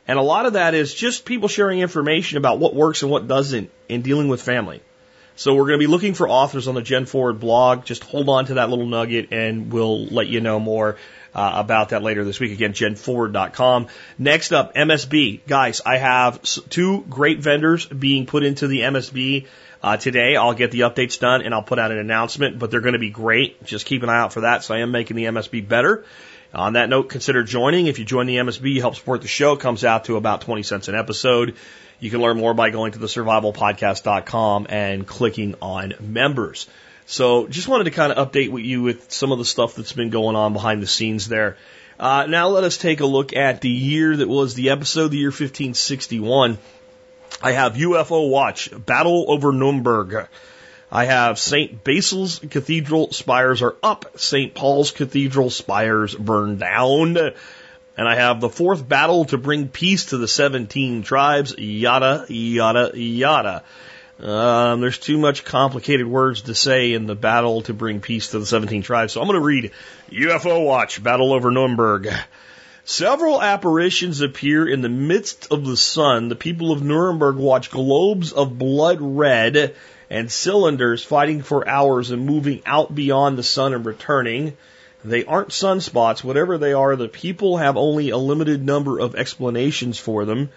And 0.06 0.18
a 0.18 0.22
lot 0.22 0.46
of 0.46 0.52
that 0.54 0.74
is 0.74 0.92
just 0.92 1.24
people 1.24 1.48
sharing 1.48 1.80
information 1.80 2.38
about 2.38 2.58
what 2.58 2.74
works 2.74 3.02
and 3.02 3.10
what 3.10 3.26
doesn't 3.26 3.70
in 3.88 4.02
dealing 4.02 4.28
with 4.28 4.42
family. 4.42 4.82
So 5.36 5.54
we're 5.54 5.66
going 5.66 5.80
to 5.80 5.86
be 5.86 5.90
looking 5.90 6.14
for 6.14 6.28
authors 6.28 6.68
on 6.68 6.74
the 6.74 6.82
Gen 6.82 7.06
Forward 7.06 7.40
blog. 7.40 7.84
Just 7.84 8.04
hold 8.04 8.28
on 8.28 8.46
to 8.46 8.54
that 8.54 8.70
little 8.70 8.86
nugget 8.86 9.28
and 9.32 9.72
we'll 9.72 10.06
let 10.06 10.28
you 10.28 10.40
know 10.40 10.60
more 10.60 10.96
uh, 11.34 11.52
about 11.56 11.88
that 11.88 12.02
later 12.02 12.24
this 12.24 12.38
week. 12.38 12.52
Again, 12.52 12.72
genforward.com. 12.72 13.88
Next 14.18 14.52
up, 14.52 14.74
MSB. 14.74 15.40
Guys, 15.46 15.80
I 15.84 15.96
have 15.98 16.40
two 16.42 17.04
great 17.08 17.40
vendors 17.40 17.86
being 17.86 18.26
put 18.26 18.44
into 18.44 18.68
the 18.68 18.80
MSB 18.80 19.46
uh, 19.84 19.98
today, 19.98 20.34
I'll 20.34 20.54
get 20.54 20.70
the 20.70 20.80
updates 20.80 21.20
done 21.20 21.42
and 21.42 21.52
I'll 21.52 21.62
put 21.62 21.78
out 21.78 21.92
an 21.92 21.98
announcement, 21.98 22.58
but 22.58 22.70
they're 22.70 22.80
going 22.80 22.94
to 22.94 22.98
be 22.98 23.10
great. 23.10 23.62
Just 23.64 23.84
keep 23.84 24.02
an 24.02 24.08
eye 24.08 24.18
out 24.18 24.32
for 24.32 24.40
that. 24.40 24.64
So 24.64 24.74
I 24.74 24.78
am 24.78 24.90
making 24.90 25.14
the 25.14 25.24
MSB 25.24 25.68
better. 25.68 26.06
On 26.54 26.72
that 26.72 26.88
note, 26.88 27.10
consider 27.10 27.42
joining. 27.42 27.86
If 27.86 27.98
you 27.98 28.06
join 28.06 28.26
the 28.26 28.36
MSB, 28.36 28.72
you 28.72 28.80
help 28.80 28.96
support 28.96 29.20
the 29.20 29.28
show. 29.28 29.52
It 29.52 29.60
comes 29.60 29.84
out 29.84 30.06
to 30.06 30.16
about 30.16 30.40
20 30.40 30.62
cents 30.62 30.88
an 30.88 30.94
episode. 30.94 31.56
You 32.00 32.10
can 32.10 32.22
learn 32.22 32.38
more 32.38 32.54
by 32.54 32.70
going 32.70 32.92
to 32.92 32.98
the 32.98 33.08
survivalpodcast.com 33.08 34.68
and 34.70 35.06
clicking 35.06 35.54
on 35.60 35.92
members. 36.00 36.66
So 37.04 37.46
just 37.46 37.68
wanted 37.68 37.84
to 37.84 37.90
kind 37.90 38.10
of 38.10 38.32
update 38.32 38.48
with 38.48 38.64
you 38.64 38.80
with 38.80 39.12
some 39.12 39.32
of 39.32 39.38
the 39.38 39.44
stuff 39.44 39.76
that's 39.76 39.92
been 39.92 40.08
going 40.08 40.34
on 40.34 40.54
behind 40.54 40.82
the 40.82 40.86
scenes 40.86 41.28
there. 41.28 41.58
Uh, 42.00 42.24
now 42.26 42.48
let 42.48 42.64
us 42.64 42.78
take 42.78 43.00
a 43.00 43.06
look 43.06 43.36
at 43.36 43.60
the 43.60 43.68
year 43.68 44.16
that 44.16 44.28
was 44.28 44.54
the 44.54 44.70
episode, 44.70 45.08
the 45.08 45.18
year 45.18 45.28
1561. 45.28 46.56
I 47.44 47.52
have 47.52 47.74
UFO 47.74 48.30
Watch, 48.30 48.70
Battle 48.86 49.26
over 49.28 49.52
Nuremberg. 49.52 50.28
I 50.90 51.04
have 51.04 51.38
St. 51.38 51.84
Basil's 51.84 52.38
Cathedral 52.38 53.12
spires 53.12 53.60
are 53.60 53.76
up, 53.82 54.18
St. 54.18 54.54
Paul's 54.54 54.92
Cathedral 54.92 55.50
spires 55.50 56.14
burn 56.14 56.56
down. 56.56 57.18
And 57.18 58.08
I 58.08 58.14
have 58.14 58.40
the 58.40 58.48
fourth 58.48 58.88
battle 58.88 59.26
to 59.26 59.36
bring 59.36 59.68
peace 59.68 60.06
to 60.06 60.16
the 60.16 60.26
17 60.26 61.02
tribes, 61.02 61.54
yada, 61.58 62.24
yada, 62.30 62.92
yada. 62.94 63.62
Um, 64.20 64.80
there's 64.80 64.98
too 64.98 65.18
much 65.18 65.44
complicated 65.44 66.06
words 66.06 66.42
to 66.42 66.54
say 66.54 66.94
in 66.94 67.04
the 67.04 67.14
battle 67.14 67.60
to 67.62 67.74
bring 67.74 68.00
peace 68.00 68.28
to 68.28 68.38
the 68.38 68.46
17 68.46 68.80
tribes. 68.80 69.12
So 69.12 69.20
I'm 69.20 69.26
going 69.26 69.38
to 69.38 69.44
read 69.44 69.72
UFO 70.10 70.64
Watch, 70.64 71.02
Battle 71.02 71.34
over 71.34 71.50
Nuremberg. 71.50 72.08
Several 72.86 73.40
apparitions 73.40 74.20
appear 74.20 74.68
in 74.68 74.82
the 74.82 74.90
midst 74.90 75.50
of 75.50 75.64
the 75.64 75.76
sun. 75.76 76.28
The 76.28 76.36
people 76.36 76.70
of 76.70 76.82
Nuremberg 76.82 77.36
watch 77.36 77.70
globes 77.70 78.30
of 78.30 78.58
blood 78.58 78.98
red 79.00 79.74
and 80.10 80.30
cylinders 80.30 81.02
fighting 81.02 81.40
for 81.40 81.66
hours 81.66 82.10
and 82.10 82.26
moving 82.26 82.60
out 82.66 82.94
beyond 82.94 83.38
the 83.38 83.42
sun 83.42 83.72
and 83.72 83.86
returning. 83.86 84.58
They 85.02 85.24
aren't 85.24 85.48
sunspots. 85.48 86.22
Whatever 86.22 86.58
they 86.58 86.74
are, 86.74 86.94
the 86.94 87.08
people 87.08 87.56
have 87.56 87.78
only 87.78 88.10
a 88.10 88.18
limited 88.18 88.62
number 88.62 88.98
of 88.98 89.14
explanations 89.14 89.98
for 89.98 90.26
them. 90.26 90.50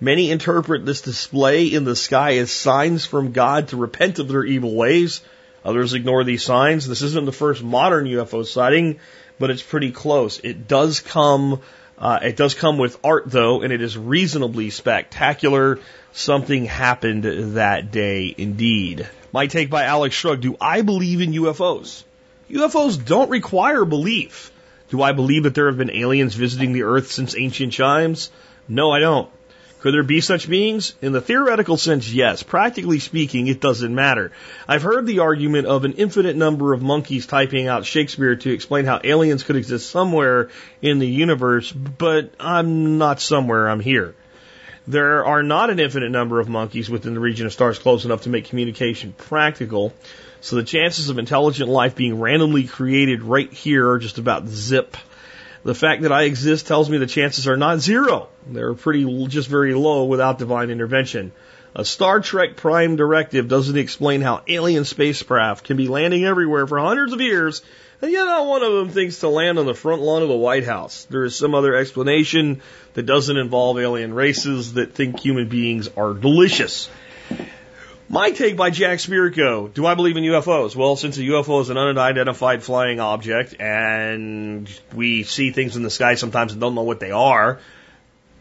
Many 0.00 0.30
interpret 0.30 0.86
this 0.86 1.02
display 1.02 1.66
in 1.66 1.84
the 1.84 1.94
sky 1.94 2.38
as 2.38 2.50
signs 2.50 3.04
from 3.04 3.32
God 3.32 3.68
to 3.68 3.76
repent 3.76 4.18
of 4.18 4.28
their 4.28 4.44
evil 4.44 4.74
ways. 4.74 5.20
Others 5.62 5.92
ignore 5.92 6.24
these 6.24 6.42
signs. 6.44 6.88
This 6.88 7.02
isn't 7.02 7.26
the 7.26 7.32
first 7.32 7.62
modern 7.62 8.06
UFO 8.06 8.46
sighting, 8.46 8.98
but 9.38 9.50
it's 9.50 9.62
pretty 9.62 9.92
close. 9.92 10.38
It 10.38 10.68
does 10.68 11.00
come, 11.00 11.60
uh, 11.98 12.20
it 12.22 12.36
does 12.36 12.54
come 12.54 12.78
with 12.78 12.98
art 13.04 13.24
though, 13.26 13.62
and 13.62 13.72
it 13.72 13.82
is 13.82 13.96
reasonably 13.96 14.70
spectacular. 14.70 15.78
Something 16.12 16.64
happened 16.64 17.24
that 17.56 17.90
day 17.90 18.34
indeed. 18.36 19.08
My 19.32 19.46
take 19.46 19.68
by 19.68 19.84
Alex 19.84 20.14
Shrugged. 20.14 20.42
Do 20.42 20.56
I 20.60 20.82
believe 20.82 21.20
in 21.20 21.32
UFOs? 21.32 22.04
UFOs 22.50 23.04
don't 23.04 23.30
require 23.30 23.84
belief. 23.84 24.50
Do 24.88 25.02
I 25.02 25.12
believe 25.12 25.42
that 25.42 25.54
there 25.54 25.66
have 25.66 25.78
been 25.78 25.90
aliens 25.90 26.34
visiting 26.34 26.72
the 26.72 26.84
earth 26.84 27.10
since 27.10 27.36
ancient 27.36 27.74
times? 27.74 28.30
No, 28.68 28.90
I 28.90 29.00
don't. 29.00 29.28
Could 29.86 29.94
there 29.94 30.02
be 30.02 30.20
such 30.20 30.50
beings? 30.50 30.96
In 31.00 31.12
the 31.12 31.20
theoretical 31.20 31.76
sense, 31.76 32.12
yes. 32.12 32.42
Practically 32.42 32.98
speaking, 32.98 33.46
it 33.46 33.60
doesn't 33.60 33.94
matter. 33.94 34.32
I've 34.66 34.82
heard 34.82 35.06
the 35.06 35.20
argument 35.20 35.68
of 35.68 35.84
an 35.84 35.92
infinite 35.92 36.34
number 36.34 36.72
of 36.72 36.82
monkeys 36.82 37.24
typing 37.24 37.68
out 37.68 37.84
Shakespeare 37.84 38.34
to 38.34 38.50
explain 38.50 38.84
how 38.84 38.98
aliens 39.04 39.44
could 39.44 39.54
exist 39.54 39.88
somewhere 39.88 40.50
in 40.82 40.98
the 40.98 41.06
universe, 41.06 41.70
but 41.70 42.34
I'm 42.40 42.98
not 42.98 43.20
somewhere, 43.20 43.68
I'm 43.68 43.78
here. 43.78 44.16
There 44.88 45.24
are 45.24 45.44
not 45.44 45.70
an 45.70 45.78
infinite 45.78 46.10
number 46.10 46.40
of 46.40 46.48
monkeys 46.48 46.90
within 46.90 47.14
the 47.14 47.20
region 47.20 47.46
of 47.46 47.52
stars 47.52 47.78
close 47.78 48.04
enough 48.04 48.22
to 48.22 48.28
make 48.28 48.46
communication 48.46 49.12
practical, 49.16 49.94
so 50.40 50.56
the 50.56 50.64
chances 50.64 51.10
of 51.10 51.18
intelligent 51.18 51.68
life 51.68 51.94
being 51.94 52.18
randomly 52.18 52.64
created 52.64 53.22
right 53.22 53.52
here 53.52 53.88
are 53.88 54.00
just 54.00 54.18
about 54.18 54.48
zip. 54.48 54.96
The 55.66 55.74
fact 55.74 56.02
that 56.02 56.12
I 56.12 56.22
exist 56.22 56.68
tells 56.68 56.88
me 56.88 56.98
the 56.98 57.08
chances 57.08 57.48
are 57.48 57.56
not 57.56 57.80
zero. 57.80 58.28
They're 58.48 58.74
pretty, 58.74 59.26
just 59.26 59.48
very 59.48 59.74
low 59.74 60.04
without 60.04 60.38
divine 60.38 60.70
intervention. 60.70 61.32
A 61.74 61.84
Star 61.84 62.20
Trek 62.20 62.54
Prime 62.54 62.94
directive 62.94 63.48
doesn't 63.48 63.76
explain 63.76 64.20
how 64.20 64.42
alien 64.46 64.84
spacecraft 64.84 65.64
can 65.64 65.76
be 65.76 65.88
landing 65.88 66.24
everywhere 66.24 66.68
for 66.68 66.78
hundreds 66.78 67.12
of 67.12 67.20
years, 67.20 67.62
and 68.00 68.12
yet 68.12 68.26
not 68.26 68.46
one 68.46 68.62
of 68.62 68.74
them 68.74 68.90
thinks 68.90 69.18
to 69.18 69.28
land 69.28 69.58
on 69.58 69.66
the 69.66 69.74
front 69.74 70.02
lawn 70.02 70.22
of 70.22 70.28
the 70.28 70.36
White 70.36 70.64
House. 70.64 71.04
There 71.10 71.24
is 71.24 71.34
some 71.34 71.52
other 71.52 71.74
explanation 71.74 72.62
that 72.94 73.06
doesn't 73.06 73.36
involve 73.36 73.80
alien 73.80 74.14
races 74.14 74.74
that 74.74 74.94
think 74.94 75.18
human 75.18 75.48
beings 75.48 75.88
are 75.96 76.14
delicious. 76.14 76.88
My 78.08 78.30
take 78.30 78.56
by 78.56 78.70
Jack 78.70 78.98
Spirko. 78.98 79.72
Do 79.72 79.84
I 79.84 79.96
believe 79.96 80.16
in 80.16 80.22
UFOs? 80.22 80.76
Well, 80.76 80.94
since 80.94 81.18
a 81.18 81.22
UFO 81.22 81.60
is 81.60 81.70
an 81.70 81.76
unidentified 81.76 82.62
flying 82.62 83.00
object 83.00 83.60
and 83.60 84.70
we 84.94 85.24
see 85.24 85.50
things 85.50 85.74
in 85.74 85.82
the 85.82 85.90
sky 85.90 86.14
sometimes 86.14 86.52
and 86.52 86.60
don't 86.60 86.76
know 86.76 86.82
what 86.82 87.00
they 87.00 87.10
are, 87.10 87.58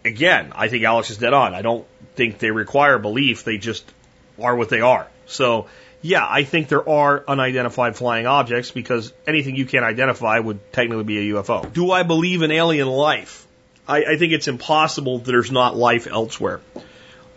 again, 0.04 0.54
I 0.56 0.68
think 0.68 0.84
Alex 0.84 1.10
is 1.10 1.18
dead 1.18 1.34
on. 1.34 1.56
I 1.56 1.64
don't 1.64 1.88
think 2.14 2.38
they 2.38 2.52
require 2.52 3.00
belief. 3.00 3.44
They 3.44 3.58
just 3.58 3.92
are 4.40 4.56
what 4.56 4.70
they 4.70 4.82
are. 4.82 5.08
So, 5.26 5.66
yeah, 6.04 6.28
I 6.30 6.44
think 6.44 6.68
there 6.68 6.88
are 6.88 7.24
unidentified 7.28 7.96
flying 7.96 8.28
objects 8.28 8.70
because 8.70 9.14
anything 9.26 9.56
you 9.56 9.66
can't 9.66 9.84
identify 9.84 10.38
would 10.38 10.72
technically 10.74 11.06
be 11.06 11.32
a 11.32 11.34
UFO. 11.34 11.74
Do 11.74 11.90
I 11.90 12.04
believe 12.04 12.44
in 12.44 12.52
alien 12.52 12.88
life? 12.88 13.48
I, 13.88 14.04
I 14.04 14.18
think 14.18 14.32
it's 14.32 14.48
impossible 14.48 15.18
that 15.20 15.26
there's 15.26 15.52
not 15.52 15.76
life 15.76 16.06
elsewhere 16.06 16.62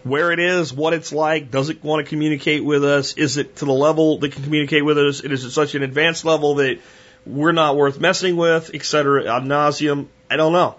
where 0.05 0.33
it 0.33 0.39
is, 0.39 0.73
what 0.73 0.93
it's 0.93 1.13
like, 1.13 1.51
does 1.51 1.71
it 1.71 1.83
want 1.83 2.05
to 2.05 2.09
communicate 2.09 2.65
with 2.65 2.85
us? 2.85 3.15
Is 3.15 3.37
it 3.37 3.57
to 3.57 3.65
the 3.65 3.73
level 3.73 4.19
that 4.19 4.33
can 4.33 4.43
communicate 4.43 4.85
with 4.85 4.99
us? 4.99 5.21
is 5.21 5.45
it 5.45 5.51
such 5.51 5.75
an 5.75 5.83
advanced 5.83 6.25
level 6.25 6.57
that 6.57 6.79
we're 7.27 7.53
not 7.53 7.77
worth 7.77 8.01
messing 8.01 8.37
with, 8.37 8.71
et 8.75 8.85
cetera, 8.85 9.37
ad 9.37 9.43
nauseum. 9.43 10.07
I 10.31 10.37
don't 10.37 10.53
know. 10.53 10.77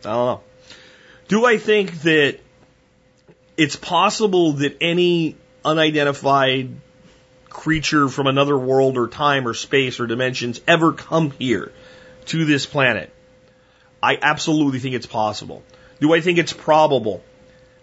I 0.00 0.10
don't 0.10 0.26
know. 0.26 0.40
Do 1.28 1.44
I 1.44 1.58
think 1.58 2.02
that 2.02 2.38
it's 3.56 3.76
possible 3.76 4.52
that 4.54 4.76
any 4.80 5.36
unidentified 5.64 6.70
creature 7.48 8.08
from 8.08 8.26
another 8.26 8.56
world 8.56 8.96
or 8.96 9.08
time 9.08 9.46
or 9.46 9.54
space 9.54 10.00
or 10.00 10.06
dimensions 10.06 10.60
ever 10.66 10.92
come 10.92 11.30
here 11.32 11.72
to 12.26 12.44
this 12.44 12.66
planet? 12.66 13.12
I 14.02 14.18
absolutely 14.20 14.78
think 14.78 14.94
it's 14.94 15.06
possible. 15.06 15.62
Do 16.00 16.12
I 16.12 16.20
think 16.20 16.38
it's 16.38 16.52
probable? 16.52 17.22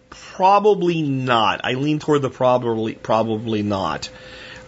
Probably 0.10 1.02
not. 1.02 1.62
I 1.64 1.74
lean 1.74 2.00
toward 2.00 2.22
the 2.22 2.30
probably 2.30 2.96
probably 2.96 3.64
not. 3.64 4.10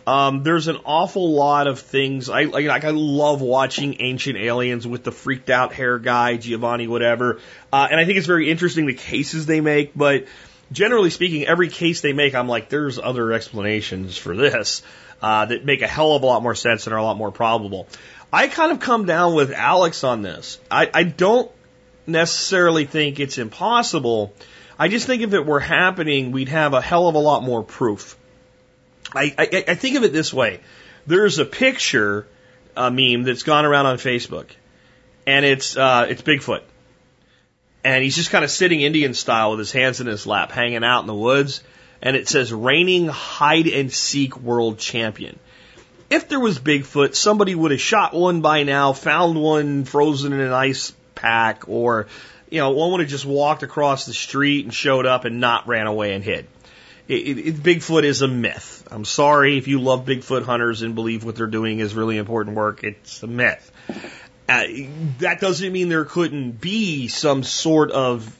Um, 0.05 0.43
there's 0.43 0.67
an 0.67 0.77
awful 0.85 1.33
lot 1.33 1.67
of 1.67 1.79
things. 1.79 2.29
I 2.29 2.43
like. 2.43 2.67
I 2.83 2.89
love 2.89 3.41
watching 3.41 3.97
Ancient 3.99 4.37
Aliens 4.37 4.87
with 4.87 5.03
the 5.03 5.11
freaked 5.11 5.49
out 5.49 5.73
hair 5.73 5.99
guy, 5.99 6.37
Giovanni, 6.37 6.87
whatever. 6.87 7.39
Uh, 7.71 7.87
and 7.89 7.99
I 7.99 8.05
think 8.05 8.17
it's 8.17 8.27
very 8.27 8.49
interesting 8.49 8.85
the 8.87 8.93
cases 8.93 9.45
they 9.45 9.61
make. 9.61 9.91
But 9.95 10.25
generally 10.71 11.11
speaking, 11.11 11.45
every 11.45 11.69
case 11.69 12.01
they 12.01 12.13
make, 12.13 12.33
I'm 12.33 12.47
like, 12.47 12.69
there's 12.69 12.97
other 12.97 13.31
explanations 13.31 14.17
for 14.17 14.35
this 14.35 14.81
uh, 15.21 15.45
that 15.45 15.65
make 15.65 15.81
a 15.81 15.87
hell 15.87 16.13
of 16.13 16.23
a 16.23 16.25
lot 16.25 16.41
more 16.41 16.55
sense 16.55 16.87
and 16.87 16.93
are 16.93 16.97
a 16.99 17.03
lot 17.03 17.17
more 17.17 17.31
probable. 17.31 17.87
I 18.33 18.47
kind 18.47 18.71
of 18.71 18.79
come 18.79 19.05
down 19.05 19.35
with 19.35 19.51
Alex 19.51 20.03
on 20.03 20.21
this. 20.21 20.59
I, 20.69 20.89
I 20.93 21.03
don't 21.03 21.51
necessarily 22.07 22.85
think 22.85 23.19
it's 23.19 23.37
impossible. 23.37 24.33
I 24.81 24.87
just 24.87 25.05
think 25.05 25.21
if 25.21 25.31
it 25.35 25.45
were 25.45 25.59
happening, 25.59 26.31
we'd 26.31 26.49
have 26.49 26.73
a 26.73 26.81
hell 26.81 27.07
of 27.07 27.13
a 27.13 27.19
lot 27.19 27.43
more 27.43 27.61
proof. 27.61 28.17
I, 29.13 29.31
I, 29.37 29.63
I 29.67 29.75
think 29.75 29.95
of 29.95 30.03
it 30.03 30.11
this 30.11 30.33
way. 30.33 30.59
There's 31.05 31.37
a 31.37 31.45
picture, 31.45 32.25
a 32.75 32.89
meme 32.89 33.21
that's 33.21 33.43
gone 33.43 33.65
around 33.65 33.85
on 33.85 33.97
Facebook, 33.97 34.47
and 35.27 35.45
it's, 35.45 35.77
uh, 35.77 36.07
it's 36.09 36.23
Bigfoot. 36.23 36.63
And 37.83 38.03
he's 38.03 38.15
just 38.15 38.31
kind 38.31 38.43
of 38.43 38.49
sitting 38.49 38.81
Indian 38.81 39.13
style 39.13 39.51
with 39.51 39.59
his 39.59 39.71
hands 39.71 40.01
in 40.01 40.07
his 40.07 40.25
lap, 40.25 40.51
hanging 40.51 40.83
out 40.83 41.01
in 41.01 41.05
the 41.05 41.13
woods. 41.13 41.61
And 42.01 42.15
it 42.15 42.27
says 42.27 42.51
reigning 42.51 43.07
hide 43.07 43.67
and 43.67 43.93
seek 43.93 44.35
world 44.39 44.79
champion. 44.79 45.37
If 46.09 46.27
there 46.27 46.39
was 46.39 46.57
Bigfoot, 46.57 47.13
somebody 47.13 47.53
would 47.53 47.69
have 47.69 47.81
shot 47.81 48.15
one 48.15 48.41
by 48.41 48.63
now, 48.63 48.93
found 48.93 49.39
one 49.39 49.85
frozen 49.85 50.33
in 50.33 50.39
an 50.39 50.51
ice 50.51 50.91
pack, 51.13 51.69
or 51.69 52.07
you 52.51 52.59
know, 52.59 52.71
one 52.71 52.91
would 52.91 52.99
have 52.99 53.09
just 53.09 53.25
walked 53.25 53.63
across 53.63 54.05
the 54.05 54.13
street 54.13 54.65
and 54.65 54.73
showed 54.73 55.05
up 55.05 55.25
and 55.25 55.39
not 55.39 55.67
ran 55.67 55.87
away 55.87 56.13
and 56.13 56.23
hid. 56.23 56.47
It, 57.07 57.37
it, 57.37 57.55
Bigfoot 57.55 58.03
is 58.03 58.21
a 58.21 58.27
myth. 58.27 58.87
I'm 58.91 59.05
sorry 59.05 59.57
if 59.57 59.67
you 59.67 59.81
love 59.81 60.05
Bigfoot 60.05 60.43
hunters 60.43 60.81
and 60.81 60.93
believe 60.93 61.23
what 61.23 61.35
they're 61.35 61.47
doing 61.47 61.79
is 61.79 61.95
really 61.95 62.17
important 62.17 62.55
work. 62.55 62.83
It's 62.83 63.23
a 63.23 63.27
myth. 63.27 63.71
Uh, 64.47 64.65
that 65.19 65.39
doesn't 65.39 65.71
mean 65.71 65.89
there 65.89 66.05
couldn't 66.05 66.59
be 66.59 67.07
some 67.07 67.43
sort 67.43 67.91
of 67.91 68.35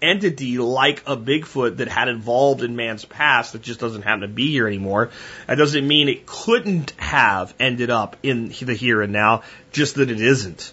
entity 0.00 0.58
like 0.58 1.02
a 1.06 1.16
Bigfoot 1.16 1.78
that 1.78 1.88
had 1.88 2.08
evolved 2.08 2.62
in 2.62 2.76
man's 2.76 3.04
past 3.04 3.52
that 3.52 3.62
just 3.62 3.80
doesn't 3.80 4.02
happen 4.02 4.20
to 4.20 4.28
be 4.28 4.50
here 4.52 4.68
anymore. 4.68 5.10
That 5.48 5.56
doesn't 5.56 5.86
mean 5.86 6.08
it 6.08 6.24
couldn't 6.26 6.92
have 6.98 7.52
ended 7.58 7.90
up 7.90 8.16
in 8.22 8.48
the 8.48 8.74
here 8.74 9.02
and 9.02 9.12
now, 9.12 9.42
just 9.72 9.96
that 9.96 10.10
it 10.10 10.20
isn't. 10.20 10.72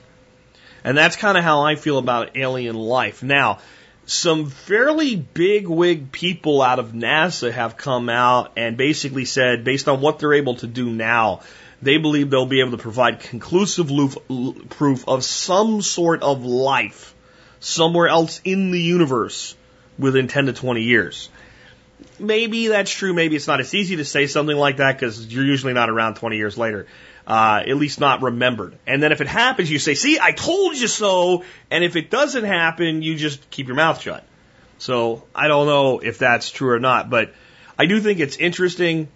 And 0.83 0.97
that's 0.97 1.15
kind 1.15 1.37
of 1.37 1.43
how 1.43 1.61
I 1.61 1.75
feel 1.75 1.97
about 1.97 2.35
alien 2.35 2.75
life. 2.75 3.23
Now, 3.23 3.59
some 4.05 4.49
fairly 4.49 5.15
big 5.15 5.67
wig 5.67 6.11
people 6.11 6.61
out 6.61 6.79
of 6.79 6.91
NASA 6.91 7.51
have 7.51 7.77
come 7.77 8.09
out 8.09 8.51
and 8.57 8.75
basically 8.75 9.25
said, 9.25 9.63
based 9.63 9.87
on 9.87 10.01
what 10.01 10.19
they're 10.19 10.33
able 10.33 10.55
to 10.55 10.67
do 10.67 10.89
now, 10.89 11.41
they 11.81 11.97
believe 11.97 12.29
they'll 12.29 12.45
be 12.45 12.59
able 12.59 12.71
to 12.71 12.77
provide 12.77 13.21
conclusive 13.21 13.89
proof 14.69 15.07
of 15.07 15.23
some 15.23 15.81
sort 15.81 16.21
of 16.21 16.43
life 16.43 17.15
somewhere 17.59 18.07
else 18.07 18.41
in 18.43 18.71
the 18.71 18.81
universe 18.81 19.55
within 19.97 20.27
10 20.27 20.47
to 20.47 20.53
20 20.53 20.81
years. 20.81 21.29
Maybe 22.19 22.67
that's 22.67 22.91
true, 22.91 23.13
maybe 23.13 23.37
it's 23.37 23.47
not. 23.47 23.61
It's 23.61 23.73
easy 23.73 23.97
to 23.97 24.05
say 24.05 24.27
something 24.27 24.55
like 24.55 24.77
that 24.77 24.99
because 24.99 25.33
you're 25.33 25.45
usually 25.45 25.73
not 25.73 25.89
around 25.89 26.15
20 26.15 26.35
years 26.35 26.57
later 26.57 26.87
uh, 27.25 27.63
at 27.65 27.77
least 27.77 27.99
not 27.99 28.21
remembered. 28.21 28.77
And 28.85 29.01
then 29.01 29.11
if 29.11 29.21
it 29.21 29.27
happens, 29.27 29.71
you 29.71 29.79
say, 29.79 29.95
see, 29.95 30.19
I 30.19 30.31
told 30.31 30.77
you 30.77 30.87
so. 30.87 31.43
And 31.71 31.83
if 31.83 31.95
it 31.95 32.09
doesn't 32.09 32.43
happen, 32.43 33.01
you 33.01 33.15
just 33.15 33.49
keep 33.49 33.67
your 33.67 33.75
mouth 33.75 34.01
shut. 34.01 34.23
So 34.77 35.23
I 35.33 35.47
don't 35.47 35.67
know 35.67 35.99
if 35.99 36.17
that's 36.17 36.49
true 36.49 36.71
or 36.71 36.79
not, 36.79 37.09
but 37.09 37.33
I 37.77 37.85
do 37.85 38.01
think 38.01 38.19
it's 38.19 38.35
interesting. 38.37 39.07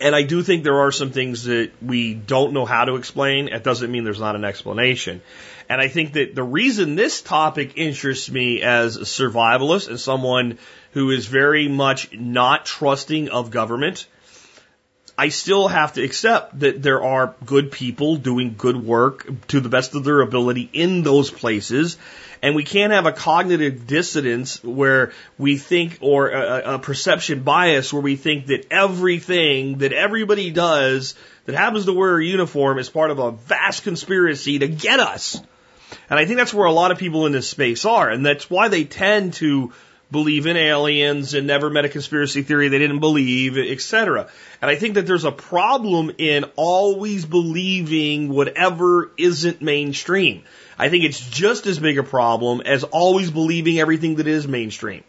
And 0.00 0.14
I 0.14 0.22
do 0.22 0.42
think 0.42 0.64
there 0.64 0.80
are 0.80 0.92
some 0.92 1.10
things 1.10 1.44
that 1.44 1.72
we 1.82 2.14
don't 2.14 2.52
know 2.52 2.64
how 2.64 2.84
to 2.84 2.94
explain. 2.94 3.48
It 3.48 3.64
doesn't 3.64 3.90
mean 3.90 4.04
there's 4.04 4.20
not 4.20 4.36
an 4.36 4.44
explanation. 4.44 5.20
And 5.68 5.80
I 5.80 5.88
think 5.88 6.14
that 6.14 6.34
the 6.34 6.42
reason 6.42 6.94
this 6.94 7.20
topic 7.20 7.72
interests 7.76 8.30
me 8.30 8.62
as 8.62 8.96
a 8.96 9.00
survivalist 9.00 9.88
and 9.88 10.00
someone 10.00 10.58
who 10.92 11.10
is 11.10 11.26
very 11.26 11.68
much 11.68 12.12
not 12.12 12.64
trusting 12.64 13.28
of 13.28 13.50
government 13.50 14.06
I 15.18 15.30
still 15.30 15.66
have 15.66 15.94
to 15.94 16.02
accept 16.04 16.60
that 16.60 16.80
there 16.80 17.02
are 17.02 17.34
good 17.44 17.72
people 17.72 18.14
doing 18.14 18.54
good 18.56 18.76
work 18.76 19.28
to 19.48 19.58
the 19.58 19.68
best 19.68 19.96
of 19.96 20.04
their 20.04 20.20
ability 20.20 20.70
in 20.72 21.02
those 21.02 21.28
places. 21.28 21.98
And 22.40 22.54
we 22.54 22.62
can't 22.62 22.92
have 22.92 23.04
a 23.04 23.10
cognitive 23.10 23.84
dissonance 23.88 24.62
where 24.62 25.10
we 25.36 25.56
think, 25.56 25.98
or 26.02 26.28
a, 26.28 26.74
a 26.74 26.78
perception 26.78 27.42
bias 27.42 27.92
where 27.92 28.00
we 28.00 28.14
think 28.14 28.46
that 28.46 28.68
everything 28.70 29.78
that 29.78 29.92
everybody 29.92 30.52
does 30.52 31.16
that 31.46 31.56
happens 31.56 31.86
to 31.86 31.92
wear 31.92 32.18
a 32.18 32.24
uniform 32.24 32.78
is 32.78 32.88
part 32.88 33.10
of 33.10 33.18
a 33.18 33.32
vast 33.32 33.82
conspiracy 33.82 34.60
to 34.60 34.68
get 34.68 35.00
us. 35.00 35.42
And 36.08 36.16
I 36.16 36.26
think 36.26 36.38
that's 36.38 36.54
where 36.54 36.66
a 36.66 36.72
lot 36.72 36.92
of 36.92 36.98
people 36.98 37.26
in 37.26 37.32
this 37.32 37.48
space 37.48 37.84
are. 37.84 38.08
And 38.08 38.24
that's 38.24 38.48
why 38.48 38.68
they 38.68 38.84
tend 38.84 39.34
to 39.34 39.72
believe 40.10 40.46
in 40.46 40.56
aliens 40.56 41.34
and 41.34 41.46
never 41.46 41.68
met 41.68 41.84
a 41.84 41.88
conspiracy 41.88 42.42
theory 42.42 42.68
they 42.68 42.78
didn't 42.78 43.00
believe, 43.00 43.58
etc. 43.58 44.28
And 44.62 44.70
I 44.70 44.76
think 44.76 44.94
that 44.94 45.06
there's 45.06 45.24
a 45.24 45.32
problem 45.32 46.12
in 46.18 46.44
always 46.56 47.26
believing 47.26 48.30
whatever 48.30 49.10
isn't 49.18 49.60
mainstream. 49.60 50.44
I 50.78 50.88
think 50.88 51.04
it's 51.04 51.20
just 51.28 51.66
as 51.66 51.78
big 51.78 51.98
a 51.98 52.02
problem 52.02 52.62
as 52.62 52.84
always 52.84 53.30
believing 53.30 53.78
everything 53.78 54.16
that 54.16 54.26
is 54.26 54.48
mainstream. 54.48 55.04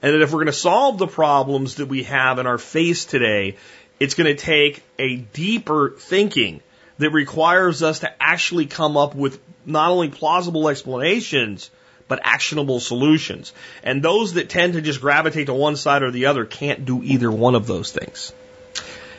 And 0.00 0.14
that 0.14 0.22
if 0.22 0.30
we're 0.30 0.38
going 0.38 0.46
to 0.46 0.52
solve 0.52 0.98
the 0.98 1.08
problems 1.08 1.76
that 1.76 1.86
we 1.86 2.04
have 2.04 2.38
in 2.38 2.46
our 2.46 2.58
face 2.58 3.04
today, 3.04 3.56
it's 3.98 4.14
going 4.14 4.34
to 4.34 4.40
take 4.40 4.82
a 4.98 5.16
deeper 5.16 5.90
thinking 5.98 6.60
that 6.98 7.10
requires 7.10 7.82
us 7.82 8.00
to 8.00 8.22
actually 8.22 8.66
come 8.66 8.96
up 8.96 9.14
with 9.14 9.40
not 9.66 9.90
only 9.90 10.08
plausible 10.08 10.68
explanations, 10.68 11.70
but 12.08 12.20
actionable 12.22 12.80
solutions. 12.80 13.52
And 13.82 14.02
those 14.02 14.34
that 14.34 14.48
tend 14.48 14.72
to 14.72 14.80
just 14.80 15.00
gravitate 15.00 15.46
to 15.46 15.54
one 15.54 15.76
side 15.76 16.02
or 16.02 16.10
the 16.10 16.26
other 16.26 16.44
can't 16.44 16.84
do 16.84 17.02
either 17.02 17.30
one 17.30 17.54
of 17.54 17.66
those 17.66 17.92
things. 17.92 18.32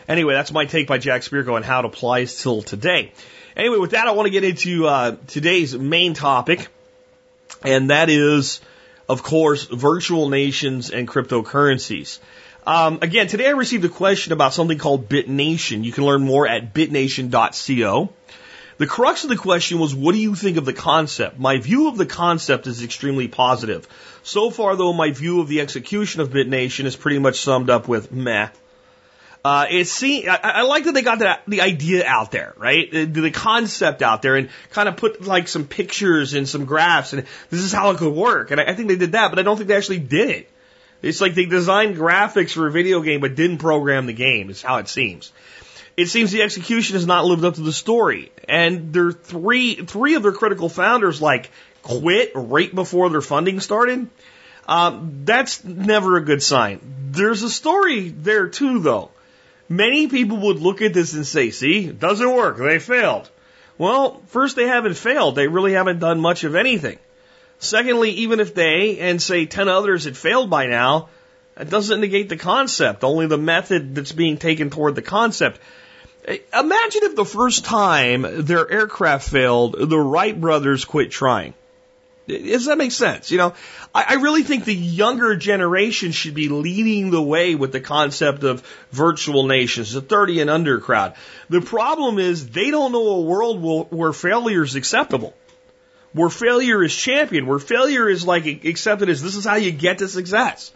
Anyway, 0.08 0.34
that's 0.34 0.51
my 0.51 0.65
take 0.65 0.88
by 0.88 0.98
Jack 0.98 1.22
Spirko 1.22 1.53
on 1.53 1.63
how 1.63 1.79
it 1.79 1.86
applies 1.86 2.41
till 2.41 2.63
today. 2.63 3.12
Anyway, 3.55 3.77
with 3.77 3.91
that, 3.91 4.08
I 4.08 4.12
want 4.12 4.25
to 4.25 4.31
get 4.31 4.43
into 4.43 4.88
uh, 4.88 5.15
today's 5.27 5.77
main 5.77 6.15
topic, 6.15 6.67
and 7.63 7.91
that 7.91 8.10
is, 8.10 8.60
of 9.08 9.22
course, 9.22 9.65
virtual 9.65 10.29
nations 10.29 10.89
and 10.89 11.08
cryptocurrencies. 11.08 12.17
Um, 12.65 13.00
again, 13.01 13.27
today 13.27 13.48
I 13.48 13.51
received 13.51 13.86
a 13.86 13.89
question 13.89 14.34
about 14.34 14.53
something 14.53 14.77
called 14.77 15.10
BitNation. 15.10 15.84
You 15.84 15.91
can 15.91 16.05
learn 16.05 16.22
more 16.24 16.48
at 16.48 16.74
bitnation.co. 16.74 18.10
The 18.79 18.88
crux 18.88 19.25
of 19.25 19.29
the 19.29 19.36
question 19.36 19.77
was, 19.77 19.93
what 19.93 20.13
do 20.13 20.19
you 20.19 20.36
think 20.36 20.55
of 20.55 20.63
the 20.63 20.71
concept? 20.71 21.38
My 21.38 21.57
view 21.57 21.89
of 21.89 21.98
the 21.98 22.05
concept 22.05 22.65
is 22.65 22.81
extremely 22.81 23.27
positive. 23.27 23.86
So 24.24 24.50
far, 24.50 24.77
though, 24.77 24.93
my 24.93 25.12
view 25.12 25.41
of 25.41 25.50
the 25.50 25.59
execution 25.59 26.21
of 26.21 26.29
BitNation 26.29 26.86
is 26.86 26.95
pretty 26.95 27.19
much 27.19 27.41
summed 27.41 27.69
up 27.69 27.89
with 27.89 28.09
meh. 28.13 28.48
Uh, 29.43 29.65
it 29.69 29.88
seems, 29.88 30.29
I, 30.29 30.39
I, 30.43 30.62
like 30.62 30.86
that 30.86 30.93
they 30.93 31.01
got 31.01 31.19
the, 31.19 31.39
the 31.45 31.62
idea 31.62 32.05
out 32.05 32.31
there, 32.31 32.53
right? 32.55 32.89
The, 32.89 33.05
the 33.05 33.31
concept 33.31 34.01
out 34.01 34.21
there 34.21 34.38
and 34.38 34.50
kind 34.69 34.88
of 34.88 34.95
put 34.95 35.25
like 35.25 35.50
some 35.50 35.65
pictures 35.65 36.33
and 36.33 36.48
some 36.48 36.63
graphs 36.63 37.12
and 37.12 37.25
this 37.50 37.59
is 37.59 37.74
how 37.74 37.91
it 37.91 37.98
could 37.98 38.13
work. 38.13 38.51
And 38.51 38.62
I, 38.62 38.65
I 38.65 38.75
think 38.75 38.88
they 38.88 38.98
did 38.98 39.12
that, 39.12 39.29
but 39.29 39.39
I 39.39 39.41
don't 39.41 39.57
think 39.57 39.67
they 39.67 39.75
actually 39.75 40.00
did 40.00 40.29
it. 40.29 40.51
It's 41.01 41.19
like 41.19 41.36
they 41.36 41.45
designed 41.45 41.98
graphics 41.98 42.51
for 42.51 42.67
a 42.67 42.71
video 42.71 43.01
game 43.01 43.19
but 43.19 43.36
didn't 43.36 43.57
program 43.57 44.05
the 44.05 44.13
game, 44.13 44.50
is 44.50 44.62
how 44.62 44.77
it 44.77 44.88
seems. 44.88 45.33
It 46.00 46.08
seems 46.08 46.32
the 46.32 46.44
execution 46.44 46.96
has 46.96 47.06
not 47.06 47.25
lived 47.25 47.44
up 47.44 47.56
to 47.56 47.62
the 47.62 47.74
story. 47.74 48.32
And 48.48 48.94
their 48.94 49.12
three 49.12 49.75
three 49.75 50.15
of 50.15 50.24
their 50.24 50.32
critical 50.32 50.70
founders 50.70 51.22
like 51.22 51.51
quit 51.84 52.32
right 52.36 52.74
before 52.74 53.10
their 53.10 53.22
funding 53.22 53.60
started. 53.60 54.08
Um, 54.65 55.24
that's 55.25 55.62
never 55.65 56.15
a 56.15 56.24
good 56.24 56.41
sign. 56.41 56.79
There's 57.12 57.44
a 57.44 57.50
story 57.50 58.08
there 58.10 58.48
too 58.48 58.79
though. 58.79 59.12
Many 59.68 60.08
people 60.08 60.38
would 60.38 60.62
look 60.62 60.82
at 60.82 60.94
this 60.94 61.13
and 61.13 61.27
say, 61.27 61.51
see, 61.51 61.88
doesn't 61.88 62.34
work. 62.34 62.58
They 62.58 62.79
failed. 62.79 63.29
Well, 63.77 64.22
first, 64.27 64.56
they 64.56 64.68
haven't 64.68 64.96
failed. 64.96 65.36
They 65.36 65.48
really 65.48 65.74
haven't 65.74 66.00
done 66.00 66.22
much 66.22 66.46
of 66.46 66.56
anything. 66.56 66.98
Secondly, 67.60 68.12
even 68.12 68.39
if 68.39 68.56
they 68.56 69.00
and 69.00 69.22
say 69.22 69.46
10 69.46 69.68
others 69.68 70.06
had 70.06 70.15
failed 70.15 70.50
by 70.50 70.68
now, 70.68 71.10
it 71.60 71.70
doesn't 71.70 72.00
negate 72.00 72.29
the 72.29 72.38
concept, 72.38 73.03
only 73.03 73.27
the 73.27 73.38
method 73.38 73.96
that's 73.96 74.13
being 74.13 74.38
taken 74.38 74.70
toward 74.70 74.96
the 74.96 75.01
concept. 75.01 75.60
Imagine 76.29 77.03
if 77.03 77.15
the 77.15 77.25
first 77.25 77.65
time 77.65 78.24
their 78.45 78.69
aircraft 78.69 79.29
failed, 79.29 79.75
the 79.77 79.98
Wright 79.98 80.39
brothers 80.39 80.86
quit 80.86 81.09
trying. 81.09 81.55
Does 82.27 82.65
that 82.65 82.77
make 82.77 82.91
sense? 82.91 83.31
You 83.31 83.39
know, 83.39 83.53
I, 83.95 84.05
I 84.09 84.13
really 84.15 84.43
think 84.43 84.63
the 84.63 84.75
younger 84.75 85.36
generation 85.36 86.12
should 86.12 86.36
be 86.36 86.48
leading 86.48 87.09
the 87.09 87.21
way 87.21 87.55
with 87.55 87.71
the 87.71 87.79
concept 87.79 88.43
of 88.43 88.62
virtual 88.91 89.48
nations, 89.48 89.93
the 89.93 90.01
30 90.01 90.41
and 90.41 90.50
under 90.51 90.79
crowd. 90.79 91.15
The 91.50 91.62
problem 91.62 92.19
is 92.19 92.48
they 92.50 92.69
don't 92.69 92.91
know 92.91 93.07
a 93.07 93.21
world 93.21 93.89
where 93.91 94.13
failure 94.13 94.63
is 94.63 94.75
acceptable, 94.75 95.33
where 96.13 96.29
failure 96.29 96.83
is 96.83 96.96
championed, 96.96 97.48
where 97.48 97.57
failure 97.57 98.07
is 98.07 98.27
like 98.27 98.46
accepted 98.65 99.09
as 99.09 99.24
this 99.24 99.35
is 99.35 99.46
how 99.46 99.55
you 99.55 99.72
get 99.72 99.98
to 99.98 100.07
success. 100.07 100.72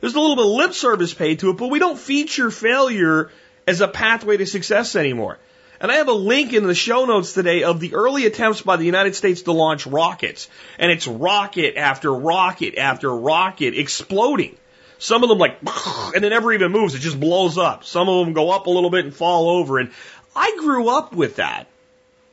There's 0.00 0.14
a 0.14 0.20
little 0.20 0.36
bit 0.36 0.44
of 0.44 0.52
lip 0.52 0.74
service 0.74 1.14
paid 1.14 1.38
to 1.38 1.50
it, 1.50 1.56
but 1.56 1.70
we 1.70 1.78
don't 1.78 1.98
feature 1.98 2.50
failure 2.50 3.30
as 3.68 3.82
a 3.82 3.88
pathway 3.88 4.38
to 4.38 4.46
success 4.46 4.96
anymore. 4.96 5.38
And 5.80 5.92
I 5.92 5.96
have 5.96 6.08
a 6.08 6.12
link 6.12 6.54
in 6.54 6.66
the 6.66 6.74
show 6.74 7.04
notes 7.04 7.34
today 7.34 7.62
of 7.62 7.80
the 7.80 7.94
early 7.94 8.24
attempts 8.24 8.62
by 8.62 8.76
the 8.76 8.84
United 8.84 9.14
States 9.14 9.42
to 9.42 9.52
launch 9.52 9.86
rockets. 9.86 10.48
And 10.78 10.90
it's 10.90 11.06
rocket 11.06 11.76
after 11.76 12.12
rocket 12.12 12.78
after 12.78 13.14
rocket 13.14 13.78
exploding. 13.78 14.56
Some 14.98 15.22
of 15.22 15.28
them 15.28 15.38
like, 15.38 15.58
and 16.14 16.24
it 16.24 16.30
never 16.30 16.52
even 16.52 16.72
moves. 16.72 16.94
It 16.94 17.00
just 17.00 17.20
blows 17.20 17.58
up. 17.58 17.84
Some 17.84 18.08
of 18.08 18.24
them 18.24 18.34
go 18.34 18.50
up 18.50 18.66
a 18.66 18.70
little 18.70 18.90
bit 18.90 19.04
and 19.04 19.14
fall 19.14 19.50
over. 19.50 19.78
And 19.78 19.90
I 20.34 20.56
grew 20.58 20.88
up 20.88 21.12
with 21.12 21.36
that. 21.36 21.68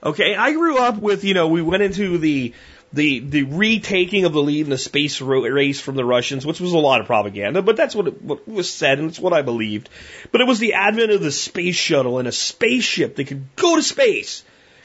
Okay. 0.02 0.36
I 0.36 0.54
grew 0.54 0.78
up 0.80 0.98
with, 0.98 1.26
you 1.26 1.34
know, 1.34 1.50
we 1.50 1.62
went 1.62 1.84
into 1.84 2.18
the, 2.18 2.54
the 2.96 3.20
the 3.20 3.44
retaking 3.44 4.24
of 4.24 4.34
the 4.34 4.42
lead 4.42 4.62
in 4.62 4.70
the 4.70 4.78
space 4.78 5.20
race 5.22 5.82
from 5.82 5.96
the 5.96 6.06
Russians, 6.06 6.46
which 6.46 6.62
was 6.62 6.72
a 6.72 6.78
lot 6.78 7.02
of 7.02 7.08
propaganda, 7.08 7.62
but 7.62 7.76
that's 7.76 7.94
what, 7.94 8.08
it, 8.08 8.22
what 8.22 8.48
was 8.48 8.72
said 8.72 9.00
and 9.00 9.10
it's 9.10 9.20
what 9.20 9.34
I 9.34 9.42
believed. 9.42 9.90
But 10.32 10.42
it 10.42 10.48
was 10.48 10.60
the 10.60 10.74
advent 10.74 11.12
of 11.12 11.22
the 11.22 11.32
space 11.32 11.76
shuttle 11.76 12.20
and 12.20 12.28
a 12.28 12.32
spaceship 12.32 13.18
that 13.18 13.26
could 13.26 13.56
go 13.58 13.76
to 13.76 13.84
space, 13.84 14.44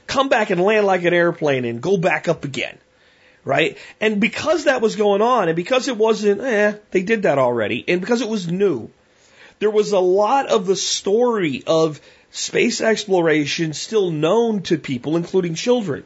come 0.09 0.29
back 0.29 0.51
and 0.51 0.61
land 0.61 0.87
like 0.87 1.05
an 1.05 1.14
airplane 1.14 1.64
and 1.64 1.81
go 1.81 1.96
back 1.96 2.27
up 2.27 2.44
again. 2.44 2.77
Right? 3.44 3.79
And 4.01 4.20
because 4.20 4.64
that 4.64 4.83
was 4.83 4.96
going 4.96 5.23
on 5.23 5.49
and 5.49 5.57
because 5.57 5.88
it 5.88 5.96
wasn't, 5.96 6.40
eh, 6.42 6.75
they 6.90 7.03
did 7.03 7.23
that 7.23 7.38
already, 7.38 7.85
and 7.88 8.01
because 8.01 8.20
it 8.20 8.29
was 8.29 8.51
new, 8.51 8.90
there 9.61 9.70
was 9.70 9.92
a 9.92 10.01
lot 10.01 10.49
of 10.49 10.66
the 10.66 10.77
story 10.77 11.62
of 11.66 12.01
space 12.33 12.81
exploration 12.81 13.73
still 13.73 14.11
known 14.11 14.62
to 14.62 14.79
people, 14.79 15.16
including 15.16 15.55
children. 15.55 16.05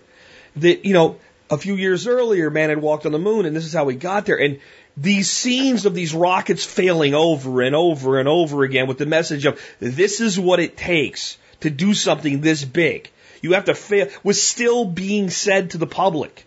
That, 0.57 0.85
you 0.85 0.93
know, 0.93 1.19
a 1.51 1.59
few 1.59 1.75
years 1.75 2.07
earlier, 2.07 2.51
man 2.51 2.71
had 2.71 2.81
walked 2.81 3.07
on 3.07 3.13
the 3.13 3.19
moon, 3.19 3.47
and 3.47 3.55
this 3.55 3.65
is 3.65 3.73
how 3.73 3.85
we 3.85 3.95
got 3.95 4.27
there. 4.27 4.41
And 4.41 4.61
these 4.97 5.31
scenes 5.31 5.87
of 5.87 5.95
these 5.95 6.15
rockets 6.15 6.65
failing 6.65 7.15
over 7.15 7.63
and 7.63 7.75
over 7.75 8.19
and 8.19 8.29
over 8.29 8.63
again 8.63 8.87
with 8.87 8.99
the 8.99 9.07
message 9.07 9.45
of 9.45 9.61
this 9.81 10.21
is 10.21 10.39
what 10.39 10.61
it 10.61 10.77
takes 10.77 11.37
to 11.61 11.71
do 11.71 11.95
something 11.95 12.41
this 12.41 12.65
big. 12.65 13.11
You 13.43 13.53
have 13.53 13.67
to 13.67 13.75
fail 13.75 14.09
was 14.23 14.43
still 14.43 14.85
being 14.85 15.31
said 15.31 15.71
to 15.71 15.79
the 15.79 15.87
public. 15.87 16.47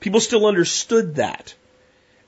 People 0.00 0.20
still 0.20 0.46
understood 0.46 1.16
that. 1.16 1.54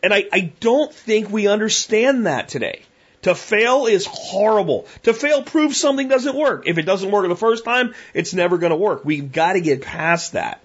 And 0.02 0.12
I, 0.12 0.24
I 0.32 0.52
don't 0.60 0.92
think 0.92 1.30
we 1.30 1.46
understand 1.46 2.26
that 2.26 2.48
today. 2.48 2.82
To 3.22 3.34
fail 3.34 3.86
is 3.86 4.06
horrible. 4.06 4.86
To 5.02 5.12
fail 5.12 5.42
proves 5.42 5.78
something 5.78 6.08
doesn't 6.08 6.34
work. 6.34 6.66
If 6.66 6.78
it 6.78 6.82
doesn't 6.82 7.10
work 7.10 7.28
the 7.28 7.36
first 7.36 7.64
time, 7.64 7.94
it's 8.14 8.32
never 8.32 8.58
going 8.58 8.70
to 8.70 8.76
work. 8.76 9.04
We've 9.04 9.30
got 9.30 9.52
to 9.54 9.60
get 9.60 9.82
past 9.82 10.32
that. 10.32 10.60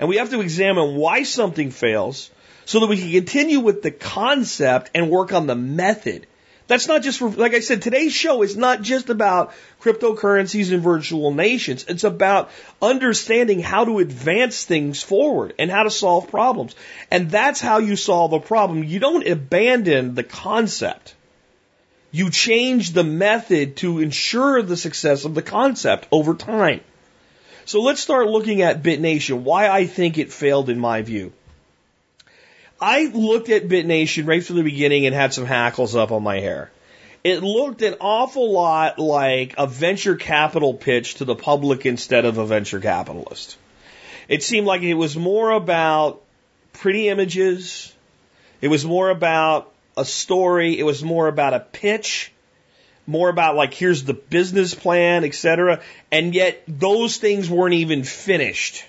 And 0.00 0.08
we 0.08 0.16
have 0.16 0.30
to 0.30 0.40
examine 0.40 0.96
why 0.96 1.24
something 1.24 1.70
fails 1.70 2.30
so 2.64 2.80
that 2.80 2.86
we 2.86 2.96
can 2.96 3.12
continue 3.12 3.60
with 3.60 3.82
the 3.82 3.90
concept 3.90 4.90
and 4.94 5.10
work 5.10 5.34
on 5.34 5.46
the 5.46 5.54
method. 5.54 6.26
That's 6.68 6.88
not 6.88 7.02
just 7.02 7.18
for, 7.18 7.28
like 7.28 7.52
I 7.52 7.60
said, 7.60 7.82
today's 7.82 8.14
show 8.14 8.42
is 8.42 8.56
not 8.56 8.80
just 8.80 9.10
about 9.10 9.52
cryptocurrencies 9.82 10.72
and 10.72 10.82
virtual 10.82 11.34
nations. 11.34 11.84
It's 11.86 12.04
about 12.04 12.50
understanding 12.80 13.60
how 13.60 13.84
to 13.84 13.98
advance 13.98 14.64
things 14.64 15.02
forward 15.02 15.52
and 15.58 15.70
how 15.70 15.82
to 15.82 15.90
solve 15.90 16.30
problems. 16.30 16.74
And 17.10 17.30
that's 17.30 17.60
how 17.60 17.78
you 17.78 17.94
solve 17.94 18.32
a 18.32 18.40
problem. 18.40 18.84
You 18.84 19.00
don't 19.00 19.26
abandon 19.26 20.14
the 20.14 20.24
concept. 20.24 21.14
You 22.10 22.30
change 22.30 22.92
the 22.92 23.04
method 23.04 23.76
to 23.78 23.98
ensure 23.98 24.62
the 24.62 24.78
success 24.78 25.26
of 25.26 25.34
the 25.34 25.42
concept 25.42 26.08
over 26.10 26.34
time. 26.34 26.80
So 27.70 27.80
let's 27.82 28.00
start 28.00 28.26
looking 28.26 28.62
at 28.62 28.82
BitNation, 28.82 29.42
why 29.42 29.68
I 29.68 29.86
think 29.86 30.18
it 30.18 30.32
failed 30.32 30.70
in 30.70 30.80
my 30.80 31.02
view. 31.02 31.32
I 32.80 33.04
looked 33.04 33.48
at 33.48 33.68
BitNation 33.68 34.26
right 34.26 34.44
from 34.44 34.56
the 34.56 34.64
beginning 34.64 35.06
and 35.06 35.14
had 35.14 35.32
some 35.32 35.46
hackles 35.46 35.94
up 35.94 36.10
on 36.10 36.24
my 36.24 36.40
hair. 36.40 36.72
It 37.22 37.44
looked 37.44 37.82
an 37.82 37.94
awful 38.00 38.50
lot 38.50 38.98
like 38.98 39.54
a 39.56 39.68
venture 39.68 40.16
capital 40.16 40.74
pitch 40.74 41.14
to 41.18 41.24
the 41.24 41.36
public 41.36 41.86
instead 41.86 42.24
of 42.24 42.38
a 42.38 42.44
venture 42.44 42.80
capitalist. 42.80 43.56
It 44.26 44.42
seemed 44.42 44.66
like 44.66 44.82
it 44.82 44.94
was 44.94 45.16
more 45.16 45.52
about 45.52 46.22
pretty 46.72 47.08
images. 47.08 47.94
It 48.60 48.66
was 48.66 48.84
more 48.84 49.10
about 49.10 49.72
a 49.96 50.04
story. 50.04 50.76
It 50.76 50.82
was 50.82 51.04
more 51.04 51.28
about 51.28 51.54
a 51.54 51.60
pitch 51.60 52.32
more 53.06 53.28
about 53.28 53.56
like 53.56 53.74
here's 53.74 54.04
the 54.04 54.14
business 54.14 54.74
plan, 54.74 55.24
etc. 55.24 55.80
And 56.10 56.34
yet 56.34 56.62
those 56.68 57.16
things 57.16 57.48
weren't 57.48 57.74
even 57.74 58.04
finished. 58.04 58.84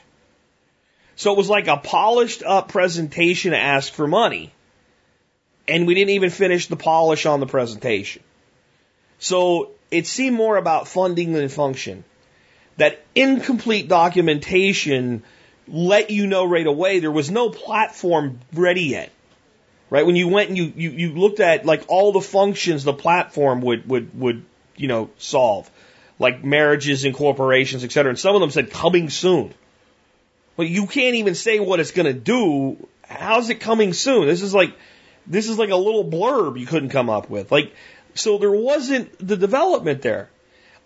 So 1.15 1.31
it 1.31 1.37
was 1.37 1.49
like 1.49 1.67
a 1.67 1.77
polished 1.77 2.43
up 2.43 2.69
presentation 2.69 3.51
to 3.51 3.57
ask 3.57 3.93
for 3.93 4.07
money. 4.07 4.51
And 5.67 5.85
we 5.85 5.93
didn't 5.93 6.11
even 6.11 6.29
finish 6.29 6.67
the 6.67 6.75
polish 6.75 7.25
on 7.25 7.39
the 7.39 7.45
presentation. 7.45 8.23
So 9.19 9.71
it 9.91 10.07
seemed 10.07 10.35
more 10.35 10.57
about 10.57 10.87
funding 10.87 11.33
than 11.33 11.47
function. 11.49 12.03
That 12.77 13.03
incomplete 13.13 13.87
documentation 13.87 15.23
let 15.67 16.09
you 16.09 16.27
know 16.27 16.45
right 16.45 16.65
away 16.65 16.99
there 16.99 17.11
was 17.11 17.29
no 17.29 17.49
platform 17.49 18.39
ready 18.53 18.83
yet. 18.83 19.11
Right? 19.91 20.03
When 20.03 20.15
you 20.15 20.29
went 20.29 20.49
and 20.49 20.57
you, 20.57 20.73
you, 20.75 20.89
you 20.89 21.09
looked 21.13 21.39
at 21.39 21.63
like 21.67 21.83
all 21.87 22.11
the 22.13 22.21
functions 22.21 22.83
the 22.83 22.93
platform 22.93 23.61
would, 23.61 23.87
would, 23.87 24.19
would, 24.19 24.43
you 24.75 24.87
know, 24.87 25.11
solve, 25.19 25.69
like 26.17 26.43
marriages 26.43 27.05
and 27.05 27.13
corporations, 27.13 27.83
et 27.83 27.91
cetera. 27.91 28.09
And 28.09 28.17
some 28.17 28.33
of 28.33 28.41
them 28.41 28.49
said 28.49 28.71
coming 28.71 29.11
soon. 29.11 29.53
But 30.55 30.67
you 30.67 30.87
can't 30.87 31.15
even 31.15 31.35
say 31.35 31.59
what 31.59 31.79
it's 31.79 31.91
going 31.91 32.07
to 32.07 32.13
do. 32.13 32.87
How's 33.03 33.49
it 33.49 33.59
coming 33.59 33.93
soon? 33.93 34.27
This 34.27 34.41
is 34.41 34.53
like, 34.53 34.73
this 35.27 35.49
is 35.49 35.59
like 35.59 35.69
a 35.69 35.75
little 35.75 36.05
blurb 36.05 36.59
you 36.59 36.65
couldn't 36.65 36.89
come 36.89 37.09
up 37.09 37.29
with. 37.29 37.51
Like, 37.51 37.73
so 38.15 38.37
there 38.37 38.51
wasn't 38.51 39.15
the 39.25 39.37
development 39.37 40.01
there. 40.01 40.29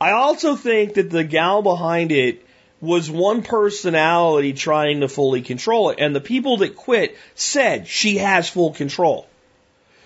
I 0.02 0.12
also 0.12 0.56
think 0.56 0.96
that 0.96 1.10
the 1.10 1.24
gal 1.24 1.62
behind 1.62 2.12
it 2.12 2.46
was 2.82 3.10
one 3.10 3.42
personality 3.42 4.54
trying 4.54 5.02
to 5.02 5.08
fully 5.08 5.42
control 5.42 5.90
it. 5.90 6.00
And 6.00 6.16
the 6.16 6.22
people 6.22 6.58
that 6.58 6.76
quit 6.76 7.18
said 7.34 7.88
she 7.88 8.18
has 8.18 8.50
full 8.50 8.72
control. 8.72 9.28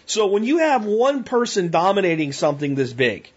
So 0.06 0.28
when 0.28 0.44
you 0.44 0.60
have 0.60 0.86
one 0.86 1.24
person 1.24 1.70
dominating 1.70 2.32
something 2.32 2.76
this 2.76 2.94
big, 2.94 3.30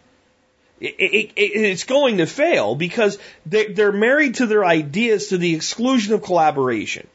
it, 0.80 0.94
it, 0.98 1.32
it, 1.36 1.40
it's 1.40 1.84
going 1.84 2.18
to 2.18 2.26
fail 2.26 2.74
because 2.74 3.18
they, 3.46 3.72
they're 3.72 3.92
married 3.92 4.36
to 4.36 4.46
their 4.46 4.64
ideas 4.64 5.28
to 5.28 5.38
the 5.38 5.54
exclusion 5.54 6.14
of 6.14 6.22
collaboration. 6.22 7.06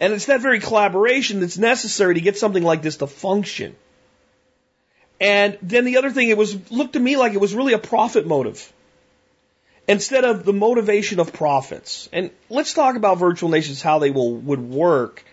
And 0.00 0.12
it's 0.12 0.26
that 0.26 0.40
very 0.40 0.60
collaboration 0.60 1.40
that's 1.40 1.58
necessary 1.58 2.14
to 2.14 2.20
get 2.20 2.36
something 2.36 2.62
like 2.62 2.82
this 2.82 2.98
to 2.98 3.06
function. 3.06 3.74
And 5.20 5.58
then 5.62 5.84
the 5.84 5.96
other 5.96 6.10
thing, 6.10 6.28
it 6.28 6.38
was 6.38 6.70
looked 6.70 6.92
to 6.92 7.00
me 7.00 7.16
like 7.16 7.34
it 7.34 7.40
was 7.40 7.54
really 7.54 7.72
a 7.72 7.78
profit 7.78 8.26
motive 8.26 8.72
instead 9.88 10.24
of 10.24 10.44
the 10.44 10.52
motivation 10.52 11.18
of 11.18 11.32
profits. 11.32 12.08
And 12.12 12.30
let's 12.50 12.74
talk 12.74 12.94
about 12.94 13.18
virtual 13.18 13.48
nations, 13.48 13.82
how 13.82 13.98
they 13.98 14.10
will 14.10 14.34
would 14.34 14.60
work, 14.60 15.24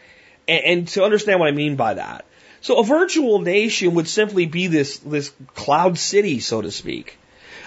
and, 0.47 0.63
and 0.63 0.87
to 0.89 1.03
understand 1.03 1.39
what 1.39 1.49
I 1.49 1.51
mean 1.51 1.75
by 1.75 1.95
that. 1.95 2.25
So 2.61 2.79
a 2.79 2.83
virtual 2.83 3.39
nation 3.41 3.93
would 3.95 4.07
simply 4.07 4.47
be 4.47 4.67
this 4.67 4.97
this 4.99 5.31
cloud 5.53 5.99
city, 5.99 6.39
so 6.39 6.61
to 6.61 6.71
speak. 6.71 7.19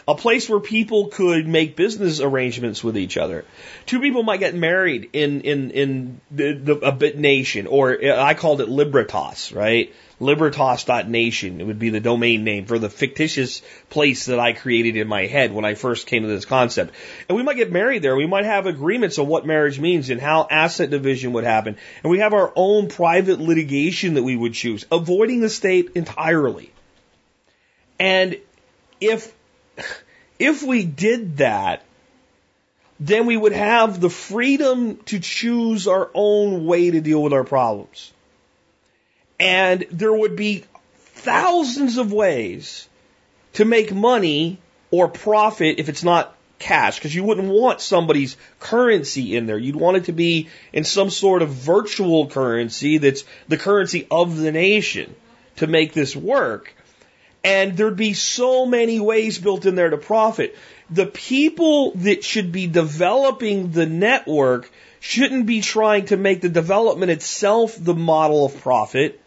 A 0.08 0.14
place 0.14 0.48
where 0.48 0.58
people 0.58 1.08
could 1.08 1.46
make 1.46 1.76
business 1.76 2.20
arrangements 2.20 2.82
with 2.82 2.96
each 2.96 3.18
other. 3.18 3.44
Two 3.84 4.00
people 4.00 4.22
might 4.22 4.40
get 4.40 4.54
married 4.54 5.10
in 5.12 5.42
in 5.42 5.70
in 5.70 6.20
the, 6.30 6.52
the 6.54 6.74
a 6.76 6.92
bit 6.92 7.18
nation, 7.18 7.66
or 7.66 8.02
I 8.02 8.32
called 8.32 8.62
it 8.62 8.70
Libertas, 8.70 9.52
right? 9.52 9.94
Libertas.nation. 10.18 11.60
It 11.60 11.66
would 11.66 11.78
be 11.78 11.90
the 11.90 12.00
domain 12.00 12.42
name 12.42 12.64
for 12.64 12.78
the 12.78 12.88
fictitious 12.88 13.62
place 13.90 14.24
that 14.26 14.40
I 14.40 14.54
created 14.54 14.96
in 14.96 15.06
my 15.08 15.26
head 15.26 15.52
when 15.52 15.66
I 15.66 15.74
first 15.74 16.06
came 16.06 16.22
to 16.22 16.28
this 16.28 16.46
concept. 16.46 16.94
And 17.28 17.36
we 17.36 17.42
might 17.42 17.56
get 17.56 17.70
married 17.70 18.02
there. 18.02 18.16
We 18.16 18.26
might 18.26 18.46
have 18.46 18.66
agreements 18.66 19.18
on 19.18 19.28
what 19.28 19.46
marriage 19.46 19.78
means 19.78 20.10
and 20.10 20.20
how 20.20 20.48
asset 20.50 20.90
division 20.90 21.34
would 21.34 21.44
happen. 21.44 21.76
And 22.02 22.10
we 22.10 22.20
have 22.20 22.32
our 22.32 22.52
own 22.56 22.88
private 22.88 23.40
litigation 23.40 24.14
that 24.14 24.24
we 24.24 24.36
would 24.36 24.54
choose, 24.54 24.86
avoiding 24.90 25.40
the 25.40 25.50
state 25.50 25.90
entirely. 25.94 26.72
And 28.00 28.38
if, 29.00 29.32
if 30.38 30.62
we 30.62 30.84
did 30.84 31.38
that, 31.38 31.82
then 33.00 33.26
we 33.26 33.36
would 33.36 33.52
have 33.52 34.00
the 34.00 34.10
freedom 34.10 34.96
to 35.06 35.20
choose 35.20 35.86
our 35.86 36.10
own 36.14 36.66
way 36.66 36.90
to 36.90 37.00
deal 37.00 37.22
with 37.22 37.32
our 37.32 37.44
problems. 37.44 38.12
And 39.38 39.86
there 39.90 40.12
would 40.12 40.34
be 40.34 40.64
thousands 40.96 41.96
of 41.98 42.12
ways 42.12 42.88
to 43.54 43.64
make 43.64 43.92
money 43.92 44.58
or 44.90 45.08
profit 45.08 45.78
if 45.78 45.88
it's 45.88 46.02
not 46.02 46.34
cash, 46.58 46.96
because 46.96 47.14
you 47.14 47.22
wouldn't 47.22 47.48
want 47.48 47.80
somebody's 47.80 48.36
currency 48.58 49.36
in 49.36 49.46
there. 49.46 49.58
You'd 49.58 49.76
want 49.76 49.96
it 49.96 50.04
to 50.04 50.12
be 50.12 50.48
in 50.72 50.84
some 50.84 51.10
sort 51.10 51.42
of 51.42 51.50
virtual 51.50 52.26
currency 52.26 52.98
that's 52.98 53.24
the 53.46 53.56
currency 53.56 54.06
of 54.10 54.36
the 54.36 54.50
nation 54.50 55.14
to 55.56 55.66
make 55.66 55.92
this 55.92 56.16
work. 56.16 56.74
And 57.44 57.76
there'd 57.76 57.96
be 57.96 58.14
so 58.14 58.66
many 58.66 59.00
ways 59.00 59.38
built 59.38 59.64
in 59.64 59.74
there 59.74 59.90
to 59.90 59.96
profit. 59.96 60.56
The 60.90 61.06
people 61.06 61.92
that 61.96 62.24
should 62.24 62.52
be 62.52 62.66
developing 62.66 63.70
the 63.70 63.86
network 63.86 64.70
shouldn't 65.00 65.46
be 65.46 65.60
trying 65.60 66.06
to 66.06 66.16
make 66.16 66.40
the 66.40 66.48
development 66.48 67.12
itself 67.12 67.76
the 67.78 67.94
model 67.94 68.44
of 68.46 68.60
profit 68.60 69.20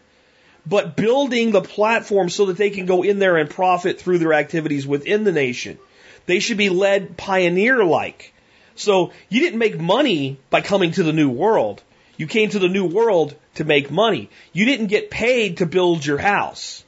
but 0.66 0.96
building 0.96 1.50
the 1.50 1.60
platform 1.60 2.28
so 2.28 2.46
that 2.46 2.56
they 2.56 2.70
can 2.70 2.86
go 2.86 3.02
in 3.02 3.18
there 3.18 3.36
and 3.36 3.50
profit 3.50 4.00
through 4.00 4.18
their 4.18 4.32
activities 4.32 4.86
within 4.86 5.24
the 5.24 5.32
nation. 5.32 5.78
They 6.26 6.38
should 6.38 6.56
be 6.56 6.68
led 6.68 7.16
pioneer 7.16 7.84
like. 7.84 8.32
So 8.76 9.12
you 9.28 9.40
didn't 9.40 9.58
make 9.58 9.78
money 9.78 10.38
by 10.50 10.60
coming 10.60 10.92
to 10.92 11.02
the 11.02 11.12
new 11.12 11.30
world. 11.30 11.82
You 12.16 12.26
came 12.26 12.50
to 12.50 12.58
the 12.58 12.68
new 12.68 12.86
world 12.86 13.34
to 13.56 13.64
make 13.64 13.90
money. 13.90 14.30
You 14.52 14.64
didn't 14.64 14.86
get 14.86 15.10
paid 15.10 15.58
to 15.58 15.66
build 15.66 16.06
your 16.06 16.18
house 16.18 16.84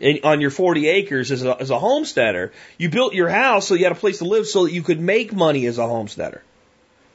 in, 0.00 0.20
on 0.24 0.40
your 0.40 0.50
40 0.50 0.88
acres 0.88 1.30
as 1.30 1.44
a, 1.44 1.60
as 1.60 1.70
a 1.70 1.78
homesteader. 1.78 2.52
You 2.78 2.88
built 2.88 3.14
your 3.14 3.28
house 3.28 3.68
so 3.68 3.74
you 3.74 3.84
had 3.84 3.92
a 3.92 3.96
place 3.96 4.18
to 4.18 4.24
live 4.24 4.46
so 4.46 4.64
that 4.64 4.72
you 4.72 4.82
could 4.82 5.00
make 5.00 5.32
money 5.32 5.66
as 5.66 5.78
a 5.78 5.86
homesteader. 5.86 6.42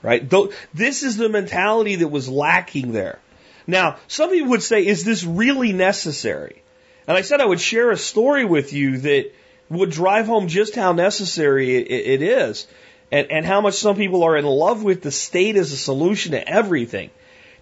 Right? 0.02 0.30
This 0.74 1.02
is 1.02 1.18
the 1.18 1.30
mentality 1.30 1.96
that 1.96 2.10
was 2.10 2.30
lacking 2.30 2.92
there. 2.92 3.20
Now, 3.66 3.98
some 4.08 4.30
people 4.30 4.52
would 4.52 4.62
say, 4.62 4.86
is 4.86 5.04
this 5.04 5.24
really 5.24 5.74
necessary? 5.74 6.62
And 7.08 7.18
I 7.18 7.22
said 7.22 7.42
I 7.42 7.46
would 7.46 7.60
share 7.60 7.90
a 7.90 7.98
story 7.98 8.46
with 8.46 8.72
you 8.72 9.00
that 9.00 9.32
would 9.70 9.90
drive 9.90 10.28
home 10.28 10.48
just 10.48 10.76
how 10.76 10.92
necessary 10.92 11.76
it, 11.76 11.90
it 11.90 12.22
is 12.22 12.68
and, 13.12 13.32
and 13.32 13.46
how 13.46 13.62
much 13.62 13.76
some 13.76 13.96
people 13.96 14.24
are 14.24 14.38
in 14.38 14.46
love 14.46 14.84
with 14.84 15.02
the 15.02 15.12
state 15.12 15.56
as 15.56 15.72
a 15.72 15.78
solution 15.78 16.34
to 16.34 16.48
everything. 16.48 17.10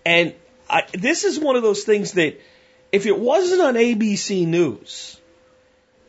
And 0.05 0.33
I, 0.69 0.83
this 0.93 1.23
is 1.23 1.39
one 1.39 1.55
of 1.55 1.63
those 1.63 1.83
things 1.83 2.13
that 2.13 2.41
if 2.93 3.07
it 3.07 3.19
wasn't 3.19 3.61
on 3.61 3.73
ABC 3.73 4.45
News, 4.47 5.19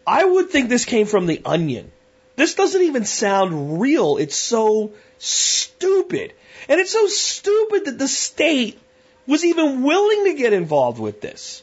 I 0.07 0.23
would 0.23 0.51
think 0.51 0.69
this 0.69 0.85
came 0.85 1.07
from 1.07 1.27
the 1.27 1.41
onion. 1.45 1.91
This 2.37 2.55
doesn't 2.55 2.83
even 2.83 3.07
sound 3.07 3.81
real. 3.81 4.19
It's 4.19 4.37
so 4.37 4.93
stupid. 5.19 6.35
And 6.69 6.79
it's 6.79 6.93
so 6.93 7.07
stupid 7.07 7.87
that 7.87 7.99
the 7.99 8.07
state 8.07 8.79
was 9.27 9.47
even 9.47 9.83
willing 9.83 10.25
to 10.27 10.35
get 10.35 10.53
involved 10.53 10.99
with 10.99 11.23
this. 11.23 11.63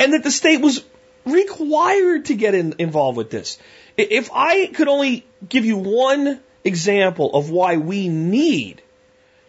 And 0.00 0.12
that 0.12 0.24
the 0.24 0.30
state 0.32 0.60
was 0.60 0.84
required 1.24 2.24
to 2.26 2.34
get 2.34 2.56
in, 2.56 2.74
involved 2.78 3.16
with 3.16 3.30
this. 3.30 3.58
If 3.96 4.28
I 4.32 4.66
could 4.66 4.88
only 4.88 5.24
give 5.48 5.66
you 5.66 5.76
one 5.76 6.40
example 6.64 7.32
of 7.34 7.50
why 7.50 7.76
we 7.76 8.08
need 8.08 8.82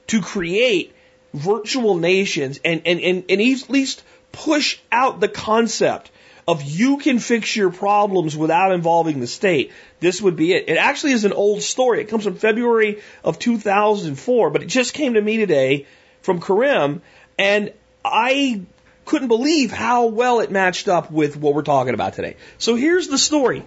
to 0.07 0.21
create 0.21 0.93
virtual 1.33 1.95
nations 1.95 2.59
and, 2.63 2.83
and, 2.85 2.99
and, 2.99 3.23
and 3.27 3.41
at 3.41 3.69
least 3.69 4.03
push 4.31 4.79
out 4.91 5.19
the 5.19 5.27
concept 5.27 6.11
of 6.47 6.63
you 6.63 6.97
can 6.97 7.19
fix 7.19 7.55
your 7.55 7.69
problems 7.69 8.35
without 8.35 8.71
involving 8.71 9.19
the 9.19 9.27
state, 9.27 9.71
this 9.99 10.19
would 10.19 10.35
be 10.35 10.53
it. 10.53 10.67
It 10.67 10.77
actually 10.77 11.11
is 11.11 11.23
an 11.23 11.33
old 11.33 11.61
story. 11.61 12.01
It 12.01 12.09
comes 12.09 12.23
from 12.23 12.35
February 12.35 13.01
of 13.23 13.37
2004, 13.37 14.49
but 14.49 14.63
it 14.63 14.65
just 14.65 14.95
came 14.95 15.13
to 15.13 15.21
me 15.21 15.37
today 15.37 15.85
from 16.21 16.41
Karim 16.41 17.03
and 17.37 17.71
I 18.03 18.61
couldn't 19.05 19.27
believe 19.27 19.71
how 19.71 20.07
well 20.07 20.39
it 20.39 20.51
matched 20.51 20.87
up 20.87 21.11
with 21.11 21.37
what 21.37 21.53
we're 21.53 21.61
talking 21.61 21.93
about 21.93 22.13
today. 22.13 22.35
So 22.57 22.75
here's 22.75 23.07
the 23.07 23.17
story. 23.17 23.63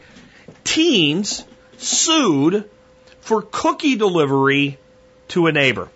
Teens 0.65 1.45
sued 1.79 2.69
for 3.21 3.43
cookie 3.43 3.97
delivery 3.97 4.79
to 5.29 5.47
a 5.47 5.53
neighbor. 5.53 5.89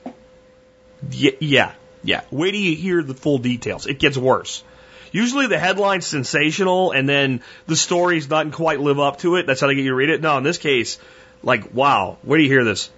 Y- 1.02 1.36
yeah, 1.40 1.72
yeah. 2.06 2.22
Wait 2.30 2.52
till 2.52 2.60
you 2.60 2.76
hear 2.76 3.02
the 3.02 3.14
full 3.14 3.38
details. 3.38 3.86
It 3.86 3.98
gets 3.98 4.16
worse. 4.16 4.62
Usually 5.10 5.46
the 5.46 5.58
headline's 5.58 6.06
sensational 6.06 6.92
and 6.92 7.08
then 7.08 7.42
the 7.66 7.76
story's 7.76 8.26
doesn't 8.26 8.52
quite 8.52 8.80
live 8.80 9.00
up 9.00 9.18
to 9.18 9.36
it. 9.36 9.46
That's 9.46 9.60
how 9.60 9.66
they 9.66 9.74
get 9.74 9.82
you 9.82 9.90
to 9.90 9.96
read 9.96 10.10
it. 10.10 10.20
No, 10.20 10.38
in 10.38 10.44
this 10.44 10.58
case, 10.58 10.98
like, 11.42 11.74
wow, 11.74 12.18
where 12.22 12.38
do 12.38 12.44
you 12.44 12.50
hear 12.50 12.64
this? 12.64 12.90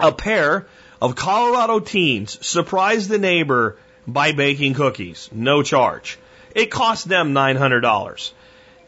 A 0.00 0.12
pair 0.12 0.66
of 1.00 1.14
Colorado 1.14 1.78
teens 1.78 2.44
surprised 2.44 3.08
the 3.08 3.18
neighbor 3.18 3.76
by 4.06 4.32
baking 4.32 4.74
cookies. 4.74 5.28
No 5.32 5.62
charge. 5.62 6.18
It 6.54 6.70
cost 6.70 7.08
them 7.08 7.34
$900. 7.34 8.32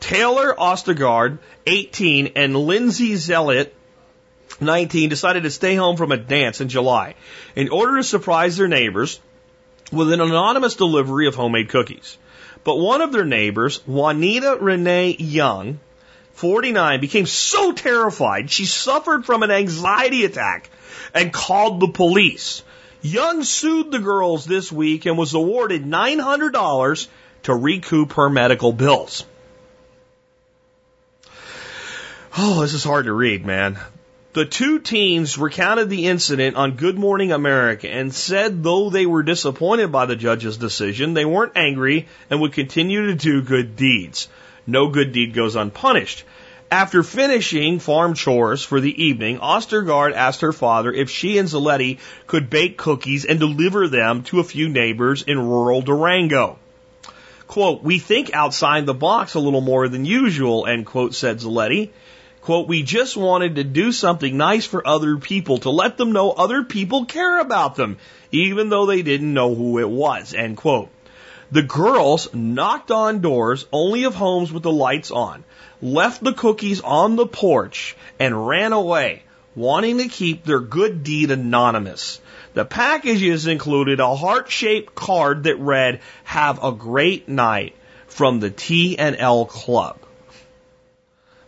Taylor 0.01 0.55
Ostergaard, 0.55 1.39
18, 1.67 2.33
and 2.35 2.57
Lindsay 2.57 3.13
Zaletti, 3.13 3.71
19, 4.61 5.09
decided 5.09 5.45
to 5.45 5.51
stay 5.51 5.77
home 5.77 5.97
from 5.97 6.13
a 6.13 6.17
dance 6.17 6.61
in 6.61 6.69
July 6.69 7.15
in 7.55 7.69
order 7.69 7.97
to 7.97 8.03
surprise 8.05 8.57
their 8.57 8.69
neighbors 8.69 9.21
with 9.95 10.13
an 10.13 10.21
anonymous 10.21 10.75
delivery 10.75 11.27
of 11.27 11.35
homemade 11.35 11.69
cookies. 11.69 12.19
But 12.65 12.77
one 12.77 13.01
of 13.01 13.13
their 13.13 13.25
neighbors, 13.25 13.81
Juanita 13.87 14.59
Renee 14.61 15.17
Young, 15.19 15.81
49, 16.33 17.01
became 17.01 17.27
so 17.27 17.73
terrified 17.73 18.51
she 18.51 18.65
suffered 18.65 19.25
from 19.25 19.43
an 19.43 19.51
anxiety 19.51 20.25
attack 20.25 20.71
and 21.15 21.33
called 21.33 21.81
the 21.81 21.89
police. 21.89 22.63
Young 23.03 23.45
sued 23.45 23.91
the 23.91 23.99
girls 23.99 24.47
this 24.47 24.73
week 24.73 25.05
and 25.07 25.19
was 25.19 25.35
awarded 25.35 25.85
$900 25.85 27.07
to 27.45 27.55
recoup 27.55 28.15
her 28.15 28.31
medical 28.31 28.73
bills. 28.73 29.25
Oh, 32.37 32.63
this 32.63 32.75
is 32.75 32.83
hard 32.83 33.05
to 33.05 33.13
read, 33.13 33.47
man. 33.47 33.79
The 34.35 34.45
two 34.45 34.81
teens 34.81 35.39
recounted 35.39 35.89
the 35.89 36.07
incident 36.07 36.57
on 36.57 36.73
Good 36.73 36.99
Morning 36.99 37.31
America 37.31 37.89
and 37.89 38.13
said 38.13 38.65
though 38.65 38.91
they 38.91 39.07
were 39.07 39.23
disappointed 39.23 39.93
by 39.93 40.07
the 40.07 40.17
judge's 40.17 40.57
decision, 40.57 41.15
they 41.15 41.25
weren't 41.25 41.53
angry 41.55 42.09
and 42.29 42.41
would 42.41 42.53
continue 42.53 43.07
to 43.07 43.15
do 43.15 43.43
good 43.43 43.77
deeds. 43.77 44.27
No 44.67 44.89
good 44.89 45.13
deed 45.13 45.35
goes 45.35 45.55
unpunished. 45.55 46.25
After 46.69 47.05
finishing 47.05 47.79
farm 47.79 48.15
chores 48.15 48.65
for 48.65 48.81
the 48.81 49.05
evening, 49.05 49.39
Ostergaard 49.39 50.15
asked 50.15 50.41
her 50.41 50.53
father 50.53 50.93
if 50.93 51.11
she 51.11 51.39
and 51.39 51.49
Zaletti 51.49 51.99
could 52.27 52.51
bake 52.51 52.77
cookies 52.77 53.25
and 53.25 53.39
deliver 53.39 53.87
them 53.87 54.25
to 54.25 54.41
a 54.41 54.45
few 54.45 54.69
neighbors 54.69 55.23
in 55.23 55.39
rural 55.39 55.81
Durango. 55.81 56.59
Quote, 57.47 57.85
we 57.85 58.01
think 58.01 58.35
outside 58.35 58.85
the 58.85 58.95
box 58.95 59.35
a 59.35 59.39
little 59.39 59.61
more 59.61 59.87
than 59.87 60.05
usual, 60.05 60.67
end 60.67 60.87
quote, 60.87 61.15
said 61.15 61.39
Zaletti. 61.39 61.91
Quote, 62.45 62.69
we 62.69 62.83
just 62.83 63.17
wanted 63.17 63.55
to 63.55 63.65
do 63.65 63.91
something 63.91 64.37
nice 64.37 64.67
for 64.67 64.87
other 64.87 65.17
people, 65.17 65.57
to 65.59 65.71
let 65.71 65.97
them 65.97 66.13
know 66.13 66.31
other 66.31 66.63
people 66.63 67.07
care 67.07 67.41
about 67.41 67.75
them, 67.75 67.97
even 68.33 68.69
though 68.69 68.85
they 68.85 69.01
didn't 69.01 69.33
know 69.33 69.55
who 69.55 69.79
it 69.79 69.89
was, 69.89 70.35
end 70.35 70.59
quote. 70.59 70.91
The 71.51 71.63
girls 71.63 72.35
knocked 72.35 72.91
on 72.91 73.23
doors 73.23 73.65
only 73.73 74.05
of 74.05 74.15
homes 74.15 74.53
with 74.53 74.63
the 74.63 74.71
lights 74.71 75.11
on, 75.11 75.43
left 75.81 76.23
the 76.23 76.35
cookies 76.35 76.83
on 76.83 77.17
the 77.17 77.27
porch, 77.27 77.97
and 78.19 78.47
ran 78.47 78.75
away, 78.75 79.23
wanting 79.57 79.97
to 79.97 80.09
keep 80.09 80.45
their 80.45 80.61
good 80.61 81.03
deed 81.03 81.31
anonymous. 81.31 82.21
The 82.53 82.67
packages 82.67 83.47
included 83.47 84.01
a 84.01 84.15
heart-shaped 84.15 84.95
card 84.95 85.45
that 85.45 85.57
read, 85.61 86.03
have 86.25 86.63
a 86.63 86.73
great 86.73 87.27
night 87.27 87.75
from 88.07 88.41
the 88.41 88.51
T 88.51 88.99
and 88.99 89.17
L 89.19 89.47
Club. 89.47 89.97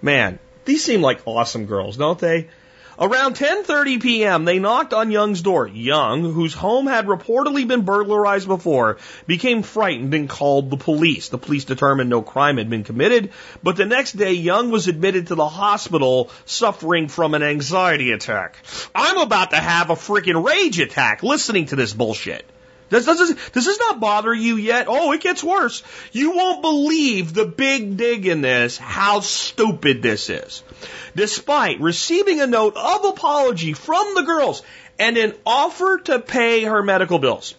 Man, 0.00 0.38
these 0.66 0.84
seem 0.84 1.00
like 1.00 1.22
awesome 1.26 1.66
girls, 1.66 1.96
don't 1.96 2.18
they? 2.18 2.48
Around 2.98 3.36
10:30 3.36 4.00
p.m., 4.00 4.44
they 4.46 4.58
knocked 4.58 4.94
on 4.94 5.10
Young's 5.10 5.42
door. 5.42 5.68
Young, 5.68 6.32
whose 6.32 6.54
home 6.54 6.86
had 6.86 7.06
reportedly 7.06 7.68
been 7.68 7.82
burglarized 7.82 8.48
before, 8.48 8.96
became 9.26 9.62
frightened 9.62 10.14
and 10.14 10.30
called 10.30 10.70
the 10.70 10.78
police. 10.78 11.28
The 11.28 11.36
police 11.36 11.66
determined 11.66 12.08
no 12.08 12.22
crime 12.22 12.56
had 12.56 12.70
been 12.70 12.84
committed, 12.84 13.32
but 13.62 13.76
the 13.76 13.84
next 13.84 14.12
day 14.12 14.32
Young 14.32 14.70
was 14.70 14.88
admitted 14.88 15.26
to 15.26 15.34
the 15.34 15.46
hospital 15.46 16.30
suffering 16.46 17.08
from 17.08 17.34
an 17.34 17.42
anxiety 17.42 18.12
attack. 18.12 18.56
I'm 18.94 19.18
about 19.18 19.50
to 19.50 19.56
have 19.56 19.90
a 19.90 19.94
freaking 19.94 20.42
rage 20.42 20.80
attack 20.80 21.22
listening 21.22 21.66
to 21.66 21.76
this 21.76 21.92
bullshit. 21.92 22.46
Does, 22.88 23.06
this 23.52 23.78
not 23.80 24.00
bother 24.00 24.32
you 24.32 24.56
yet? 24.56 24.86
Oh, 24.88 25.12
it 25.12 25.20
gets 25.20 25.42
worse. 25.42 25.82
You 26.12 26.32
won't 26.32 26.62
believe 26.62 27.34
the 27.34 27.44
big 27.44 27.96
dig 27.96 28.26
in 28.26 28.42
this, 28.42 28.78
how 28.78 29.20
stupid 29.20 30.02
this 30.02 30.30
is. 30.30 30.62
Despite 31.16 31.80
receiving 31.80 32.40
a 32.40 32.46
note 32.46 32.76
of 32.76 33.04
apology 33.04 33.72
from 33.72 34.14
the 34.14 34.22
girls 34.22 34.62
and 34.98 35.16
an 35.16 35.34
offer 35.44 35.98
to 36.04 36.20
pay 36.20 36.62
her 36.64 36.82
medical 36.82 37.18
bills, 37.18 37.54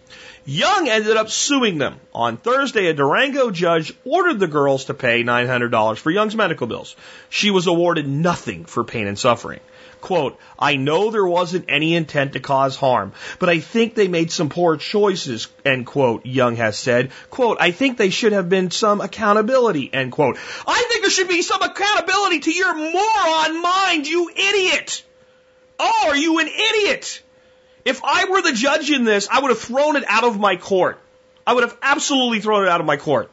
Young 0.45 0.87
ended 0.87 1.17
up 1.17 1.29
suing 1.29 1.77
them. 1.77 1.99
On 2.13 2.37
Thursday, 2.37 2.87
a 2.87 2.93
Durango 2.93 3.51
judge 3.51 3.93
ordered 4.05 4.39
the 4.39 4.47
girls 4.47 4.85
to 4.85 4.93
pay 4.93 5.21
$900 5.21 5.97
for 5.97 6.09
Young's 6.09 6.37
medical 6.37 6.67
bills. 6.67 6.95
She 7.27 7.51
was 7.51 7.67
awarded 7.67 8.07
nothing 8.07 8.63
for 8.63 8.85
pain 8.85 9.07
and 9.07 9.19
suffering. 9.19 9.59
Quote, 10.01 10.39
I 10.57 10.75
know 10.75 11.12
there 11.12 11.25
wasn't 11.25 11.65
any 11.69 11.95
intent 11.95 12.33
to 12.33 12.39
cause 12.39 12.75
harm, 12.75 13.13
but 13.39 13.49
I 13.49 13.60
think 13.60 13.95
they 13.95 14.07
made 14.07 14.31
some 14.31 14.49
poor 14.49 14.77
choices, 14.77 15.47
end 15.65 15.86
quote, 15.86 16.25
Young 16.25 16.55
has 16.55 16.77
said. 16.77 17.12
Quote, 17.29 17.57
I 17.60 17.71
think 17.71 17.97
they 17.97 18.10
should 18.10 18.33
have 18.33 18.47
been 18.47 18.71
some 18.71 19.01
accountability, 19.01 19.89
end 19.91 20.12
quote. 20.12 20.38
I 20.67 20.83
think 20.88 21.01
there 21.01 21.12
should 21.12 21.27
be 21.27 21.41
some 21.41 21.62
accountability 21.62 22.39
to 22.41 22.51
your 22.51 22.73
moron 22.75 23.62
mind, 23.62 24.07
you 24.07 24.29
idiot! 24.29 25.03
Oh, 25.79 26.05
are 26.07 26.17
you 26.17 26.39
an 26.39 26.47
idiot? 26.47 27.21
If 27.86 28.01
I 28.03 28.25
were 28.29 28.41
the 28.41 28.53
judge 28.53 28.91
in 28.91 29.03
this, 29.03 29.27
I 29.31 29.39
would 29.39 29.49
have 29.49 29.60
thrown 29.60 29.95
it 29.95 30.03
out 30.07 30.23
of 30.23 30.39
my 30.39 30.57
court. 30.57 30.99
I 31.45 31.53
would 31.53 31.63
have 31.63 31.77
absolutely 31.81 32.41
thrown 32.41 32.63
it 32.63 32.69
out 32.69 32.81
of 32.81 32.86
my 32.86 32.97
court. 32.97 33.31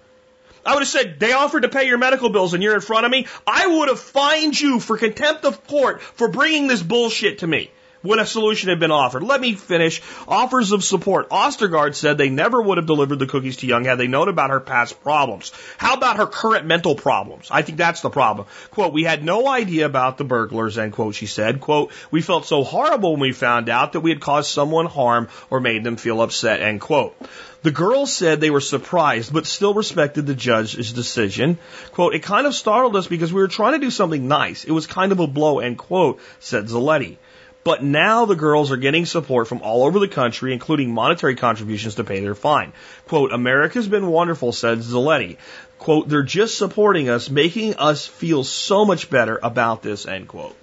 I 0.65 0.75
would 0.75 0.81
have 0.81 0.89
said, 0.89 1.21
they 1.21 1.33
offered 1.33 1.63
to 1.63 1.69
pay 1.69 1.87
your 1.87 1.99
medical 1.99 2.31
bills 2.31 2.55
and 2.55 2.63
you're 2.63 2.75
in 2.75 2.81
front 2.81 3.05
of 3.05 3.13
me. 3.13 3.27
I 3.47 3.67
would 3.67 3.89
have 3.89 4.01
fined 4.01 4.59
you 4.59 4.81
for 4.81 4.97
contempt 4.97 5.45
of 5.45 5.67
court 5.67 6.03
for 6.03 6.29
bringing 6.29 6.67
this 6.67 6.83
bullshit 6.83 7.41
to 7.41 7.47
me 7.47 7.71
when 8.05 8.19
a 8.19 8.27
solution 8.27 8.69
had 8.69 8.79
been 8.79 8.91
offered. 8.91 9.23
Let 9.23 9.41
me 9.41 9.55
finish. 9.55 10.03
Offers 10.29 10.73
of 10.73 10.85
support. 10.85 11.31
Ostergaard 11.31 11.95
said 11.95 12.19
they 12.19 12.29
never 12.29 12.61
would 12.61 12.77
have 12.79 12.87
delivered 12.87 13.19
the 13.19 13.27
cookies 13.27 13.57
to 13.59 13.67
Young 13.67 13.85
had 13.85 13.99
they 13.99 14.07
known 14.07 14.29
about 14.29 14.51
her 14.51 14.61
past 14.61 15.03
problems. 15.03 15.53
How 15.79 15.95
about 15.95 16.19
her 16.19 16.27
current 16.27 16.67
mental 16.67 16.95
problems? 16.95 17.49
I 17.51 17.63
think 17.63 17.79
that's 17.79 18.03
the 18.03 18.11
problem. 18.11 18.47
Quote, 18.71 18.93
we 18.93 19.05
had 19.05 19.25
no 19.25 19.49
idea 19.49 19.87
about 19.87 20.19
the 20.19 20.25
burglars, 20.25 20.79
end 20.79 20.93
quote, 20.93 21.15
she 21.15 21.27
said. 21.27 21.61
Quote, 21.61 21.93
we 22.11 22.21
felt 22.21 22.47
so 22.47 22.63
horrible 22.63 23.13
when 23.13 23.21
we 23.21 23.33
found 23.33 23.69
out 23.69 23.95
that 23.95 24.01
we 24.01 24.11
had 24.11 24.21
caused 24.21 24.51
someone 24.51 24.87
harm 24.87 25.29
or 25.51 25.61
made 25.61 25.83
them 25.83 25.97
feel 25.97 26.21
upset, 26.21 26.61
end 26.61 26.81
quote. 26.81 27.17
The 27.65 27.71
girls 27.71 28.13
said 28.13 28.43
they 28.43 28.51
were 28.51 28.61
surprised, 28.61 29.33
but 29.33 29.47
still 29.47 29.73
respected 29.73 30.27
the 30.27 30.35
judge's 30.35 30.93
decision. 30.93 31.59
Quote, 31.93 32.15
it 32.15 32.23
kind 32.23 32.47
of 32.47 32.55
startled 32.55 32.95
us 32.95 33.07
because 33.07 33.33
we 33.33 33.41
were 33.41 33.49
trying 33.49 33.73
to 33.73 33.79
do 33.79 33.91
something 33.91 34.29
nice. 34.29 34.65
It 34.65 34.71
was 34.71 34.87
kind 34.87 35.13
of 35.13 35.21
a 35.21 35.27
blow, 35.27 35.61
end 35.61 35.79
quote, 35.79 36.21
said 36.41 36.67
Zaletti. 36.67 37.17
But 37.65 37.83
now 37.83 38.27
the 38.27 38.37
girls 38.37 38.71
are 38.71 38.77
getting 38.77 39.07
support 39.07 39.49
from 39.49 39.63
all 39.63 39.85
over 39.85 39.99
the 39.99 40.09
country, 40.09 40.53
including 40.53 40.93
monetary 40.93 41.37
contributions 41.37 41.95
to 41.95 42.05
pay 42.05 42.21
their 42.21 42.35
fine. 42.35 42.75
Quote, 43.07 43.33
America's 43.33 43.89
been 43.89 44.09
wonderful, 44.09 44.53
said 44.53 44.81
Zaletti. 44.81 45.39
Quote, 45.79 46.07
they're 46.07 46.23
just 46.23 46.59
supporting 46.59 47.09
us, 47.09 47.31
making 47.31 47.77
us 47.77 48.07
feel 48.07 48.45
so 48.45 48.85
much 48.85 49.09
better 49.09 49.41
about 49.43 49.83
this, 49.83 50.05
end 50.05 50.29
quote. 50.29 50.55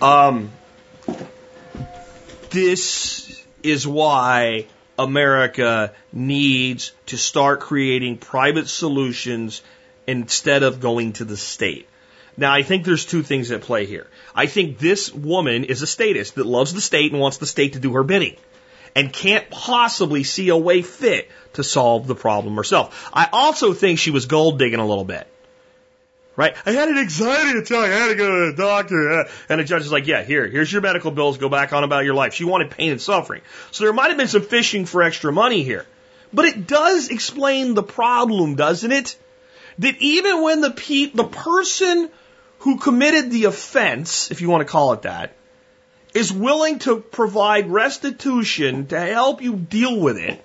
Um, 0.00 0.52
this 2.50 3.44
is 3.64 3.84
why 3.84 4.66
America 4.98 5.92
needs 6.12 6.92
to 7.06 7.16
start 7.16 7.60
creating 7.60 8.18
private 8.18 8.68
solutions 8.68 9.62
instead 10.06 10.62
of 10.62 10.80
going 10.80 11.14
to 11.14 11.24
the 11.24 11.36
state. 11.36 11.88
Now, 12.36 12.52
I 12.52 12.62
think 12.62 12.84
there's 12.84 13.04
two 13.04 13.22
things 13.22 13.50
at 13.50 13.62
play 13.62 13.86
here. 13.86 14.06
I 14.34 14.46
think 14.46 14.78
this 14.78 15.12
woman 15.12 15.64
is 15.64 15.82
a 15.82 15.86
statist 15.86 16.36
that 16.36 16.46
loves 16.46 16.72
the 16.72 16.80
state 16.80 17.12
and 17.12 17.20
wants 17.20 17.36
the 17.38 17.46
state 17.46 17.74
to 17.74 17.78
do 17.78 17.92
her 17.92 18.02
bidding 18.02 18.36
and 18.94 19.12
can't 19.12 19.48
possibly 19.50 20.24
see 20.24 20.48
a 20.48 20.56
way 20.56 20.82
fit 20.82 21.30
to 21.54 21.64
solve 21.64 22.06
the 22.06 22.14
problem 22.14 22.56
herself. 22.56 23.10
I 23.12 23.28
also 23.32 23.72
think 23.72 23.98
she 23.98 24.10
was 24.10 24.26
gold 24.26 24.58
digging 24.58 24.80
a 24.80 24.86
little 24.86 25.04
bit. 25.04 25.26
Right? 26.34 26.54
I 26.64 26.72
had 26.72 26.88
an 26.88 26.96
anxiety 26.96 27.58
attack. 27.58 27.90
I 27.90 27.94
had 27.94 28.08
to 28.08 28.14
go 28.14 28.46
to 28.46 28.52
the 28.52 28.56
doctor. 28.56 29.26
And 29.50 29.60
the 29.60 29.64
judge 29.64 29.82
is 29.82 29.92
like, 29.92 30.06
yeah, 30.06 30.22
here, 30.22 30.46
here's 30.46 30.72
your 30.72 30.80
medical 30.80 31.10
bills. 31.10 31.36
Go 31.36 31.50
back 31.50 31.72
on 31.74 31.84
about 31.84 32.04
your 32.04 32.14
life. 32.14 32.32
She 32.32 32.44
wanted 32.44 32.70
pain 32.70 32.90
and 32.90 33.00
suffering. 33.00 33.42
So 33.70 33.84
there 33.84 33.92
might 33.92 34.08
have 34.08 34.16
been 34.16 34.28
some 34.28 34.42
fishing 34.42 34.86
for 34.86 35.02
extra 35.02 35.30
money 35.30 35.62
here. 35.62 35.84
But 36.32 36.46
it 36.46 36.66
does 36.66 37.10
explain 37.10 37.74
the 37.74 37.82
problem, 37.82 38.54
doesn't 38.54 38.92
it? 38.92 39.16
That 39.78 39.96
even 40.00 40.42
when 40.42 40.62
the 40.62 40.70
pe- 40.70 41.10
the 41.12 41.24
person 41.24 42.08
who 42.60 42.78
committed 42.78 43.30
the 43.30 43.44
offense, 43.44 44.30
if 44.30 44.40
you 44.40 44.48
want 44.48 44.66
to 44.66 44.70
call 44.70 44.92
it 44.94 45.02
that, 45.02 45.34
is 46.14 46.32
willing 46.32 46.78
to 46.80 47.00
provide 47.00 47.68
restitution 47.68 48.86
to 48.86 49.00
help 49.00 49.42
you 49.42 49.56
deal 49.56 49.98
with 49.98 50.18
it, 50.18 50.42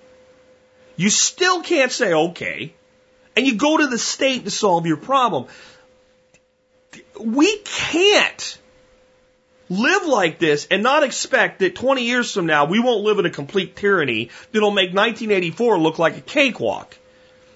you 0.95 1.09
still 1.09 1.61
can't 1.61 1.91
say 1.91 2.13
okay, 2.13 2.73
and 3.35 3.45
you 3.45 3.55
go 3.55 3.77
to 3.77 3.87
the 3.87 3.97
state 3.97 4.45
to 4.45 4.51
solve 4.51 4.85
your 4.85 4.97
problem. 4.97 5.45
We 7.19 7.57
can't 7.59 8.57
live 9.69 10.05
like 10.05 10.39
this 10.39 10.67
and 10.71 10.83
not 10.83 11.03
expect 11.03 11.59
that 11.59 11.75
20 11.75 12.03
years 12.03 12.33
from 12.33 12.45
now 12.45 12.65
we 12.65 12.79
won't 12.79 13.03
live 13.03 13.19
in 13.19 13.25
a 13.25 13.29
complete 13.29 13.75
tyranny 13.75 14.29
that'll 14.51 14.71
make 14.71 14.93
1984 14.93 15.79
look 15.79 15.99
like 15.99 16.17
a 16.17 16.21
cakewalk. 16.21 16.97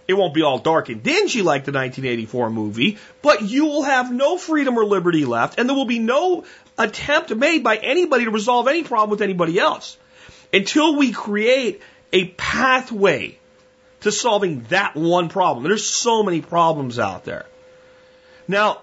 It 0.08 0.14
won't 0.16 0.34
be 0.34 0.42
all 0.42 0.60
dark 0.60 0.90
and 0.90 1.02
dingy 1.02 1.42
like 1.42 1.64
the 1.64 1.72
1984 1.72 2.50
movie, 2.50 2.98
but 3.22 3.44
you 3.44 3.66
will 3.66 3.84
have 3.84 4.12
no 4.12 4.38
freedom 4.38 4.78
or 4.78 4.84
liberty 4.84 5.24
left, 5.24 5.58
and 5.58 5.70
there 5.70 5.76
will 5.76 5.86
be 5.86 6.00
no 6.00 6.44
attempt 6.78 7.34
made 7.34 7.64
by 7.64 7.78
anybody 7.78 8.26
to 8.26 8.32
resolve 8.32 8.68
any 8.68 8.84
problem 8.84 9.12
with 9.12 9.22
anybody 9.22 9.58
else 9.58 9.98
until 10.52 10.98
we 10.98 11.12
create 11.14 11.82
a 12.12 12.26
pathway 12.26 13.38
to 14.02 14.12
solving 14.12 14.64
that 14.70 14.96
one 14.96 15.30
problem. 15.30 15.64
There's 15.64 15.86
so 15.86 16.24
many 16.24 16.42
problems 16.42 17.00
out 17.00 17.24
there. 17.24 17.46
Now, 18.48 18.82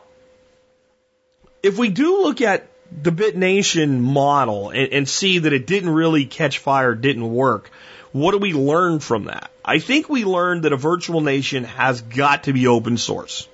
if 1.63 1.79
we 1.79 1.89
do 1.89 2.23
look 2.23 2.41
at 2.41 2.67
the 2.91 3.11
BitNation 3.11 4.01
model 4.01 4.71
and, 4.71 4.93
and 4.93 5.09
see 5.09 5.41
that 5.41 5.53
it 5.53 5.67
didn't 5.67 5.91
really 5.91 6.27
catch 6.27 6.59
fire, 6.59 6.95
didn't 6.95 7.33
work, 7.33 7.71
what 8.13 8.33
do 8.33 8.39
we 8.39 8.53
learn 8.53 9.01
from 9.01 9.25
that? 9.25 9.51
I 9.65 9.79
think 9.79 10.09
we 10.09 10.25
learned 10.25 10.65
that 10.65 10.73
a 10.73 10.77
virtual 10.77 11.21
nation 11.21 11.65
has 11.65 12.01
got 12.01 12.45
to 12.45 12.53
be 12.53 12.67
open 12.67 12.97
source. 12.97 13.49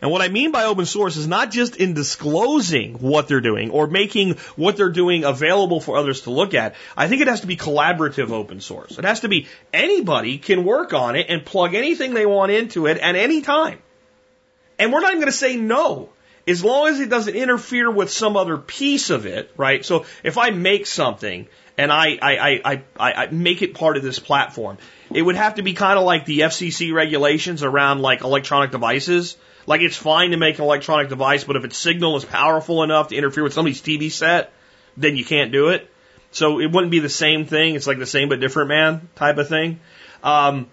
And 0.00 0.10
what 0.10 0.22
I 0.22 0.28
mean 0.28 0.52
by 0.52 0.64
open 0.64 0.86
source 0.86 1.16
is 1.16 1.26
not 1.26 1.50
just 1.50 1.74
in 1.76 1.94
disclosing 1.94 2.94
what 2.94 3.26
they're 3.26 3.40
doing 3.40 3.70
or 3.70 3.88
making 3.88 4.34
what 4.54 4.76
they're 4.76 4.90
doing 4.90 5.24
available 5.24 5.80
for 5.80 5.96
others 5.96 6.22
to 6.22 6.30
look 6.30 6.54
at. 6.54 6.76
I 6.96 7.08
think 7.08 7.20
it 7.22 7.28
has 7.28 7.40
to 7.40 7.48
be 7.48 7.56
collaborative 7.56 8.30
open 8.30 8.60
source. 8.60 8.98
It 8.98 9.04
has 9.04 9.20
to 9.20 9.28
be 9.28 9.48
anybody 9.72 10.38
can 10.38 10.64
work 10.64 10.92
on 10.92 11.16
it 11.16 11.26
and 11.28 11.44
plug 11.44 11.74
anything 11.74 12.14
they 12.14 12.26
want 12.26 12.52
into 12.52 12.86
it 12.86 12.98
at 12.98 13.16
any 13.16 13.42
time. 13.42 13.80
And 14.78 14.92
we're 14.92 15.00
not 15.00 15.10
even 15.10 15.20
going 15.20 15.32
to 15.32 15.36
say 15.36 15.56
no. 15.56 16.10
As 16.48 16.64
long 16.64 16.88
as 16.88 16.98
it 16.98 17.10
doesn't 17.10 17.34
interfere 17.34 17.90
with 17.90 18.10
some 18.10 18.36
other 18.36 18.56
piece 18.56 19.10
of 19.10 19.26
it, 19.26 19.52
right? 19.56 19.84
So 19.84 20.06
if 20.24 20.38
I 20.38 20.50
make 20.50 20.86
something 20.86 21.46
and 21.76 21.92
I, 21.92 22.18
I, 22.20 22.60
I, 22.64 22.82
I, 22.98 23.12
I 23.12 23.26
make 23.30 23.62
it 23.62 23.74
part 23.74 23.96
of 23.96 24.02
this 24.02 24.18
platform, 24.18 24.78
it 25.12 25.20
would 25.20 25.36
have 25.36 25.56
to 25.56 25.62
be 25.62 25.74
kind 25.74 25.98
of 25.98 26.04
like 26.04 26.24
the 26.24 26.40
FCC 26.40 26.92
regulations 26.92 27.62
around 27.62 28.00
like 28.00 28.22
electronic 28.22 28.70
devices. 28.70 29.36
Like 29.66 29.82
it's 29.82 29.96
fine 29.96 30.30
to 30.30 30.38
make 30.38 30.58
an 30.58 30.64
electronic 30.64 31.10
device, 31.10 31.44
but 31.44 31.56
if 31.56 31.64
its 31.64 31.76
signal 31.76 32.16
is 32.16 32.24
powerful 32.24 32.82
enough 32.82 33.08
to 33.08 33.16
interfere 33.16 33.44
with 33.44 33.52
somebody's 33.52 33.82
TV 33.82 34.10
set, 34.10 34.52
then 34.96 35.16
you 35.16 35.24
can't 35.24 35.52
do 35.52 35.68
it. 35.68 35.88
So 36.30 36.60
it 36.60 36.72
wouldn't 36.72 36.90
be 36.90 36.98
the 36.98 37.08
same 37.08 37.44
thing. 37.44 37.74
It's 37.74 37.86
like 37.86 37.98
the 37.98 38.06
same 38.06 38.30
but 38.30 38.40
different 38.40 38.68
man 38.68 39.08
type 39.16 39.36
of 39.36 39.48
thing. 39.48 39.80
Um, 40.22 40.68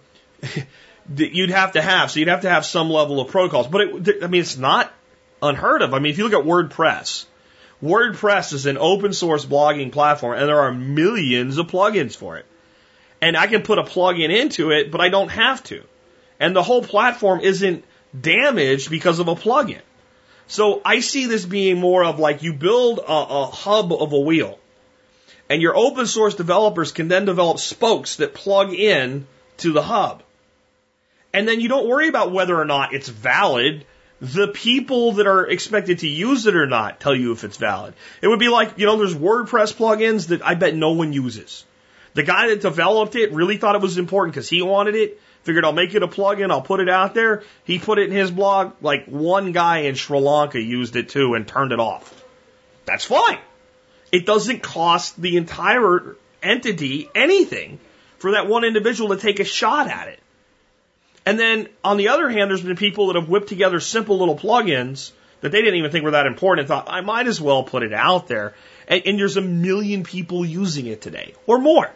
you'd 1.18 1.50
have 1.50 1.74
to 1.74 1.82
have. 1.82 2.12
So 2.12 2.20
you'd 2.20 2.30
have 2.30 2.42
to 2.42 2.50
have 2.50 2.66
some 2.66 2.90
level 2.90 3.20
of 3.20 3.30
protocols. 3.30 3.68
But 3.68 3.82
it, 3.82 4.24
I 4.24 4.28
mean, 4.28 4.42
it's 4.42 4.58
not 4.58 4.92
unheard 5.42 5.82
of. 5.82 5.94
I 5.94 6.00
mean, 6.00 6.12
if 6.12 6.18
you 6.18 6.28
look 6.28 6.40
at 6.40 6.46
WordPress, 6.46 7.26
WordPress 7.84 8.54
is 8.54 8.66
an 8.66 8.78
open 8.78 9.14
source 9.14 9.46
blogging 9.46 9.92
platform 9.92 10.38
and 10.38 10.48
there 10.48 10.62
are 10.62 10.74
millions 10.74 11.58
of 11.58 11.68
plugins 11.68 12.16
for 12.16 12.38
it. 12.38 12.46
And 13.22 13.36
I 13.36 13.48
can 13.48 13.64
put 13.64 13.80
a 13.80 13.84
plugin 13.84 14.30
into 14.30 14.72
it, 14.72 14.92
but 14.92 15.02
I 15.02 15.10
don't 15.10 15.30
have 15.30 15.64
to. 15.66 15.84
And 16.40 16.56
the 16.56 16.64
whole 16.64 16.84
platform 16.84 17.40
isn't 17.42 17.84
damaged 18.20 18.90
because 18.90 19.20
of 19.20 19.28
a 19.28 19.36
plugin. 19.36 19.82
So 20.48 20.82
I 20.86 21.00
see 21.00 21.26
this 21.26 21.46
being 21.46 21.80
more 21.80 22.04
of 22.04 22.20
like 22.20 22.44
you 22.44 22.54
build 22.54 23.00
a, 23.00 23.04
a 23.04 23.46
hub 23.48 23.92
of 23.92 24.14
a 24.14 24.20
wheel 24.20 24.60
and 25.50 25.62
your 25.62 25.76
open 25.76 26.08
source 26.08 26.36
developers 26.36 26.92
can 26.92 27.08
then 27.08 27.26
develop 27.26 27.60
spokes 27.60 28.18
that 28.18 28.34
plug 28.34 28.74
in 28.74 29.28
to 29.58 29.72
the 29.72 29.82
hub. 29.82 30.24
And 31.34 31.48
then 31.48 31.60
you 31.60 31.70
don't 31.70 31.88
worry 31.88 32.08
about 32.08 32.32
whether 32.32 32.60
or 32.60 32.66
not 32.66 32.94
it's 32.94 33.10
valid 33.10 33.86
the 34.34 34.48
people 34.48 35.14
that 35.14 35.28
are 35.28 35.46
expected 35.46 36.00
to 36.00 36.08
use 36.08 36.48
it 36.48 36.56
or 36.56 36.66
not 36.66 37.00
tell 37.00 37.16
you 37.16 37.32
if 37.32 37.44
it's 37.44 37.58
valid. 37.58 37.94
It 38.22 38.28
would 38.28 38.40
be 38.40 38.50
like, 38.50 38.78
you 38.78 38.86
know, 38.86 38.98
there's 38.98 39.14
WordPress 39.14 39.74
plugins 39.74 40.28
that 40.28 40.46
I 40.46 40.56
bet 40.56 40.76
no 40.76 40.92
one 40.92 41.14
uses. 41.14 41.66
The 42.16 42.24
guy 42.24 42.48
that 42.50 42.62
developed 42.62 43.16
it 43.16 43.34
really 43.34 43.58
thought 43.58 43.76
it 43.76 43.82
was 43.82 43.98
important 43.98 44.34
because 44.34 44.50
he 44.50 44.62
wanted 44.62 44.96
it. 44.96 45.22
Figured 45.44 45.64
I'll 45.64 45.74
make 45.74 45.94
it 45.94 46.02
a 46.02 46.08
plugin, 46.08 46.50
I'll 46.50 46.62
put 46.62 46.80
it 46.80 46.90
out 46.90 47.14
there. 47.14 47.44
He 47.66 47.78
put 47.78 48.00
it 48.00 48.10
in 48.10 48.16
his 48.16 48.32
blog. 48.32 48.74
Like 48.82 49.06
one 49.06 49.52
guy 49.52 49.80
in 49.80 49.96
Sri 49.96 50.20
Lanka 50.20 50.60
used 50.60 50.96
it 50.96 51.10
too 51.10 51.36
and 51.36 51.48
turned 51.48 51.72
it 51.72 51.80
off. 51.80 52.24
That's 52.86 53.06
fine. 53.06 53.38
It 54.12 54.26
doesn't 54.26 54.64
cost 54.64 55.22
the 55.22 55.38
entire 55.38 56.16
entity 56.42 57.10
anything 57.14 57.80
for 58.18 58.32
that 58.32 58.48
one 58.48 58.64
individual 58.64 59.16
to 59.16 59.22
take 59.22 59.40
a 59.40 59.44
shot 59.44 59.88
at 59.88 60.08
it. 60.08 60.20
And 61.26 61.40
then 61.40 61.70
on 61.84 61.98
the 61.98 62.10
other 62.10 62.30
hand, 62.30 62.50
there's 62.50 62.62
been 62.62 62.76
people 62.76 63.08
that 63.08 63.16
have 63.16 63.30
whipped 63.30 63.50
together 63.50 63.80
simple 63.80 64.20
little 64.20 64.38
plugins 64.38 65.12
that 65.42 65.52
they 65.52 65.62
didn't 65.62 65.76
even 65.76 65.92
think 65.92 66.04
were 66.04 66.12
that 66.12 66.28
important 66.28 66.62
and 66.62 66.68
thought, 66.68 66.88
I 66.90 67.02
might 67.02 67.28
as 67.28 67.42
well 67.42 67.64
put 67.64 67.84
it 67.84 67.94
out 67.94 68.28
there. 68.28 68.54
And, 68.88 69.04
and 69.06 69.20
there's 69.20 69.38
a 69.38 69.42
million 69.42 70.04
people 70.04 70.46
using 70.46 70.86
it 70.86 71.02
today 71.02 71.34
or 71.48 71.58
more. 71.60 71.90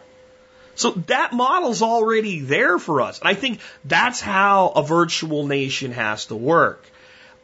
So 0.74 0.92
that 1.08 1.32
model's 1.32 1.82
already 1.82 2.40
there 2.40 2.78
for 2.78 3.02
us. 3.02 3.20
And 3.20 3.28
I 3.28 3.34
think 3.34 3.60
that's 3.84 4.20
how 4.20 4.68
a 4.68 4.82
virtual 4.82 5.46
nation 5.46 5.92
has 5.92 6.26
to 6.26 6.36
work. 6.36 6.84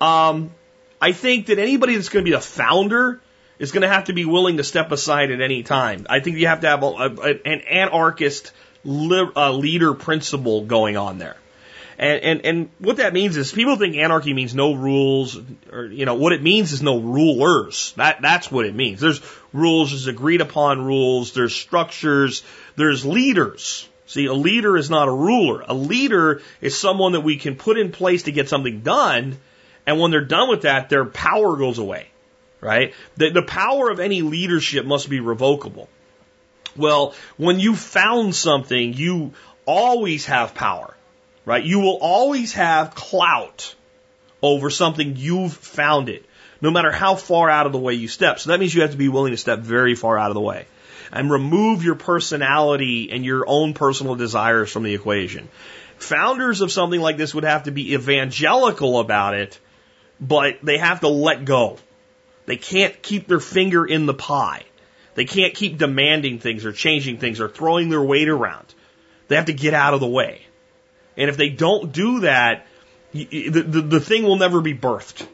Um, 0.00 0.52
I 1.00 1.12
think 1.12 1.46
that 1.46 1.58
anybody 1.58 1.94
that's 1.94 2.08
going 2.08 2.24
to 2.24 2.30
be 2.30 2.34
the 2.34 2.40
founder 2.40 3.20
is 3.58 3.72
going 3.72 3.82
to 3.82 3.88
have 3.88 4.04
to 4.04 4.12
be 4.12 4.24
willing 4.24 4.56
to 4.56 4.64
step 4.64 4.92
aside 4.92 5.30
at 5.30 5.40
any 5.40 5.62
time. 5.62 6.06
I 6.08 6.20
think 6.20 6.38
you 6.38 6.46
have 6.46 6.60
to 6.60 6.68
have 6.68 6.82
a, 6.82 6.86
a, 6.86 7.40
an 7.44 7.60
anarchist 7.62 8.52
li- 8.84 9.30
uh, 9.36 9.52
leader 9.52 9.94
principle 9.94 10.64
going 10.64 10.96
on 10.96 11.18
there. 11.18 11.36
And, 11.98 12.22
and, 12.22 12.44
and 12.44 12.70
what 12.78 12.98
that 12.98 13.14
means 13.14 13.36
is 13.36 13.52
people 13.52 13.76
think 13.76 13.96
anarchy 13.96 14.34
means 14.34 14.54
no 14.54 14.74
rules, 14.74 15.38
or, 15.72 15.86
you 15.86 16.04
know, 16.04 16.14
what 16.14 16.32
it 16.32 16.42
means 16.42 16.72
is 16.72 16.82
no 16.82 16.98
rulers. 16.98 17.94
That, 17.96 18.20
that's 18.20 18.50
what 18.50 18.66
it 18.66 18.74
means. 18.74 19.00
There's 19.00 19.22
rules, 19.52 19.90
there's 19.90 20.06
agreed 20.06 20.42
upon 20.42 20.84
rules, 20.84 21.32
there's 21.32 21.54
structures, 21.54 22.42
there's 22.76 23.06
leaders. 23.06 23.88
See, 24.06 24.26
a 24.26 24.34
leader 24.34 24.76
is 24.76 24.90
not 24.90 25.08
a 25.08 25.12
ruler. 25.12 25.64
A 25.66 25.74
leader 25.74 26.42
is 26.60 26.78
someone 26.78 27.12
that 27.12 27.22
we 27.22 27.36
can 27.36 27.56
put 27.56 27.78
in 27.78 27.92
place 27.92 28.24
to 28.24 28.32
get 28.32 28.48
something 28.48 28.80
done, 28.80 29.38
and 29.86 29.98
when 29.98 30.10
they're 30.10 30.20
done 30.24 30.50
with 30.50 30.62
that, 30.62 30.90
their 30.90 31.06
power 31.06 31.56
goes 31.56 31.78
away. 31.78 32.08
Right? 32.60 32.94
The, 33.16 33.30
the 33.30 33.42
power 33.42 33.90
of 33.90 34.00
any 34.00 34.22
leadership 34.22 34.84
must 34.84 35.08
be 35.08 35.20
revocable. 35.20 35.88
Well, 36.74 37.14
when 37.36 37.60
you 37.60 37.74
found 37.74 38.34
something, 38.34 38.92
you 38.94 39.32
always 39.66 40.26
have 40.26 40.54
power 40.54 40.95
right? 41.46 41.64
You 41.64 41.80
will 41.80 41.98
always 42.02 42.52
have 42.52 42.94
clout 42.94 43.74
over 44.42 44.68
something 44.68 45.16
you've 45.16 45.54
founded, 45.54 46.24
no 46.60 46.70
matter 46.70 46.92
how 46.92 47.14
far 47.14 47.48
out 47.48 47.64
of 47.64 47.72
the 47.72 47.78
way 47.78 47.94
you 47.94 48.08
step. 48.08 48.38
So 48.38 48.50
that 48.50 48.60
means 48.60 48.74
you 48.74 48.82
have 48.82 48.90
to 48.90 48.98
be 48.98 49.08
willing 49.08 49.30
to 49.30 49.38
step 49.38 49.60
very 49.60 49.94
far 49.94 50.18
out 50.18 50.30
of 50.30 50.34
the 50.34 50.40
way 50.40 50.66
and 51.12 51.30
remove 51.30 51.84
your 51.84 51.94
personality 51.94 53.10
and 53.10 53.24
your 53.24 53.44
own 53.48 53.72
personal 53.72 54.16
desires 54.16 54.70
from 54.70 54.82
the 54.82 54.94
equation. 54.94 55.48
Founders 55.98 56.60
of 56.60 56.70
something 56.70 57.00
like 57.00 57.16
this 57.16 57.34
would 57.34 57.44
have 57.44 57.62
to 57.64 57.70
be 57.70 57.94
evangelical 57.94 58.98
about 59.00 59.34
it, 59.34 59.58
but 60.20 60.58
they 60.62 60.78
have 60.78 61.00
to 61.00 61.08
let 61.08 61.44
go. 61.44 61.78
They 62.44 62.56
can't 62.56 63.00
keep 63.02 63.26
their 63.26 63.40
finger 63.40 63.84
in 63.84 64.06
the 64.06 64.14
pie. 64.14 64.64
They 65.14 65.24
can't 65.24 65.54
keep 65.54 65.78
demanding 65.78 66.38
things 66.38 66.66
or 66.66 66.72
changing 66.72 67.18
things 67.18 67.40
or 67.40 67.48
throwing 67.48 67.88
their 67.88 68.02
weight 68.02 68.28
around. 68.28 68.66
They 69.28 69.36
have 69.36 69.46
to 69.46 69.52
get 69.52 69.74
out 69.74 69.94
of 69.94 70.00
the 70.00 70.06
way. 70.06 70.45
And 71.16 71.30
if 71.30 71.36
they 71.36 71.48
don't 71.48 71.92
do 71.92 72.20
that, 72.20 72.66
the, 73.12 73.48
the, 73.48 73.80
the 73.80 74.00
thing 74.00 74.24
will 74.24 74.36
never 74.36 74.60
be 74.60 74.74
birthed. 74.74 75.26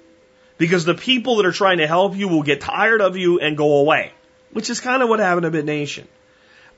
Because 0.59 0.85
the 0.85 0.95
people 0.95 1.37
that 1.37 1.47
are 1.47 1.53
trying 1.53 1.79
to 1.79 1.87
help 1.87 2.17
you 2.17 2.29
will 2.29 2.43
get 2.43 2.61
tired 2.61 3.01
of 3.01 3.17
you 3.17 3.41
and 3.41 3.57
go 3.57 3.79
away, 3.79 4.13
which 4.53 4.71
is 4.71 4.81
kind 4.81 5.03
of 5.03 5.09
what 5.09 5.19
happened 5.19 5.51
to 5.51 5.63
BitNation. 5.63 6.05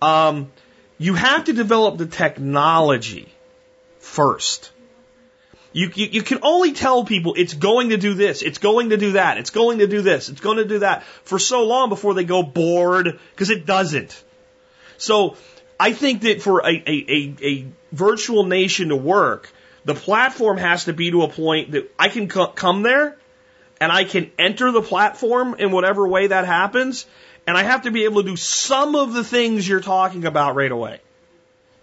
Um, 0.00 0.50
you 0.96 1.14
have 1.14 1.44
to 1.44 1.52
develop 1.52 1.98
the 1.98 2.06
technology 2.06 3.32
first. 3.98 4.70
You, 5.72 5.90
you, 5.94 6.06
you, 6.06 6.22
can 6.22 6.38
only 6.42 6.72
tell 6.72 7.04
people 7.04 7.34
it's 7.36 7.52
going 7.52 7.88
to 7.88 7.96
do 7.96 8.14
this, 8.14 8.42
it's 8.42 8.58
going 8.58 8.90
to 8.90 8.96
do 8.96 9.12
that, 9.12 9.38
it's 9.38 9.50
going 9.50 9.80
to 9.80 9.88
do 9.88 10.02
this, 10.02 10.28
it's 10.28 10.40
going 10.40 10.58
to 10.58 10.64
do 10.64 10.78
that 10.78 11.02
for 11.24 11.40
so 11.40 11.64
long 11.64 11.88
before 11.88 12.14
they 12.14 12.22
go 12.22 12.44
bored 12.44 13.18
because 13.32 13.50
it 13.50 13.66
doesn't. 13.66 14.22
So 14.98 15.36
I 15.84 15.92
think 15.92 16.22
that 16.22 16.40
for 16.40 16.60
a, 16.60 16.70
a, 16.70 17.04
a, 17.18 17.34
a 17.42 17.66
virtual 17.92 18.44
nation 18.44 18.88
to 18.88 18.96
work, 18.96 19.52
the 19.84 19.94
platform 19.94 20.56
has 20.56 20.86
to 20.86 20.94
be 20.94 21.10
to 21.10 21.24
a 21.24 21.28
point 21.28 21.72
that 21.72 21.92
I 21.98 22.08
can 22.08 22.26
co- 22.26 22.46
come 22.46 22.80
there 22.80 23.18
and 23.82 23.92
I 23.92 24.04
can 24.04 24.30
enter 24.38 24.72
the 24.72 24.80
platform 24.80 25.56
in 25.58 25.72
whatever 25.72 26.08
way 26.08 26.28
that 26.28 26.46
happens. 26.46 27.04
And 27.46 27.54
I 27.54 27.64
have 27.64 27.82
to 27.82 27.90
be 27.90 28.04
able 28.04 28.22
to 28.22 28.30
do 28.30 28.36
some 28.36 28.96
of 28.96 29.12
the 29.12 29.22
things 29.22 29.68
you're 29.68 29.82
talking 29.82 30.24
about 30.24 30.54
right 30.54 30.72
away. 30.72 31.00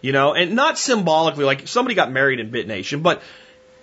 You 0.01 0.13
know, 0.13 0.33
and 0.33 0.55
not 0.55 0.79
symbolically, 0.79 1.45
like 1.45 1.67
somebody 1.67 1.93
got 1.93 2.11
married 2.11 2.39
in 2.39 2.49
BitNation, 2.49 3.03
but 3.03 3.21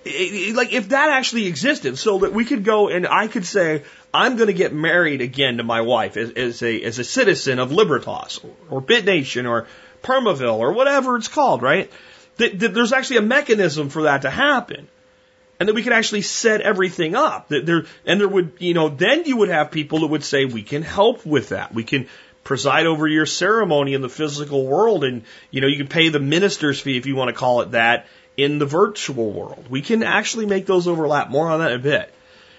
it, 0.04 0.56
like 0.56 0.72
if 0.72 0.88
that 0.88 1.10
actually 1.10 1.46
existed, 1.46 1.96
so 1.96 2.18
that 2.18 2.32
we 2.32 2.44
could 2.44 2.64
go 2.64 2.88
and 2.88 3.06
I 3.06 3.28
could 3.28 3.46
say, 3.46 3.84
I'm 4.12 4.34
going 4.34 4.48
to 4.48 4.52
get 4.64 4.72
married 4.72 5.20
again 5.20 5.58
to 5.58 5.62
my 5.62 5.82
wife 5.82 6.16
as, 6.16 6.32
as 6.32 6.62
a 6.62 6.82
as 6.82 6.98
a 6.98 7.04
citizen 7.04 7.60
of 7.60 7.70
Libertas 7.70 8.40
or, 8.42 8.78
or 8.78 8.82
BitNation 8.82 9.48
or 9.48 9.68
Permaville 10.02 10.58
or 10.58 10.72
whatever 10.72 11.16
it's 11.16 11.28
called, 11.28 11.62
right? 11.62 11.90
That, 12.36 12.58
that 12.60 12.74
there's 12.74 12.92
actually 12.92 13.18
a 13.18 13.22
mechanism 13.22 13.88
for 13.88 14.04
that 14.04 14.22
to 14.22 14.30
happen. 14.30 14.88
And 15.60 15.68
that 15.68 15.74
we 15.74 15.82
could 15.82 15.92
actually 15.92 16.22
set 16.22 16.60
everything 16.60 17.16
up. 17.16 17.48
That 17.48 17.66
there, 17.66 17.86
and 18.06 18.20
there 18.20 18.28
would, 18.28 18.52
you 18.58 18.74
know, 18.74 18.88
then 18.88 19.24
you 19.24 19.38
would 19.38 19.48
have 19.48 19.72
people 19.72 20.00
that 20.00 20.06
would 20.06 20.22
say, 20.22 20.44
we 20.44 20.62
can 20.62 20.82
help 20.82 21.26
with 21.26 21.48
that. 21.48 21.74
We 21.74 21.82
can 21.82 22.06
preside 22.44 22.86
over 22.86 23.08
your 23.08 23.26
ceremony 23.26 23.94
in 23.94 24.00
the 24.00 24.08
physical 24.08 24.64
world. 24.64 25.02
And, 25.02 25.24
you 25.50 25.60
know, 25.60 25.66
you 25.66 25.76
can 25.76 25.88
pay 25.88 26.10
the 26.10 26.20
minister's 26.20 26.80
fee 26.80 26.96
if 26.96 27.06
you 27.06 27.16
want 27.16 27.28
to 27.28 27.34
call 27.34 27.62
it 27.62 27.72
that 27.72 28.06
in 28.36 28.60
the 28.60 28.66
virtual 28.66 29.32
world. 29.32 29.66
We 29.68 29.82
can 29.82 30.04
actually 30.04 30.46
make 30.46 30.64
those 30.64 30.86
overlap. 30.86 31.28
More 31.28 31.50
on 31.50 31.58
that 31.58 31.72
in 31.72 31.80
a 31.80 31.82
bit. 31.82 32.14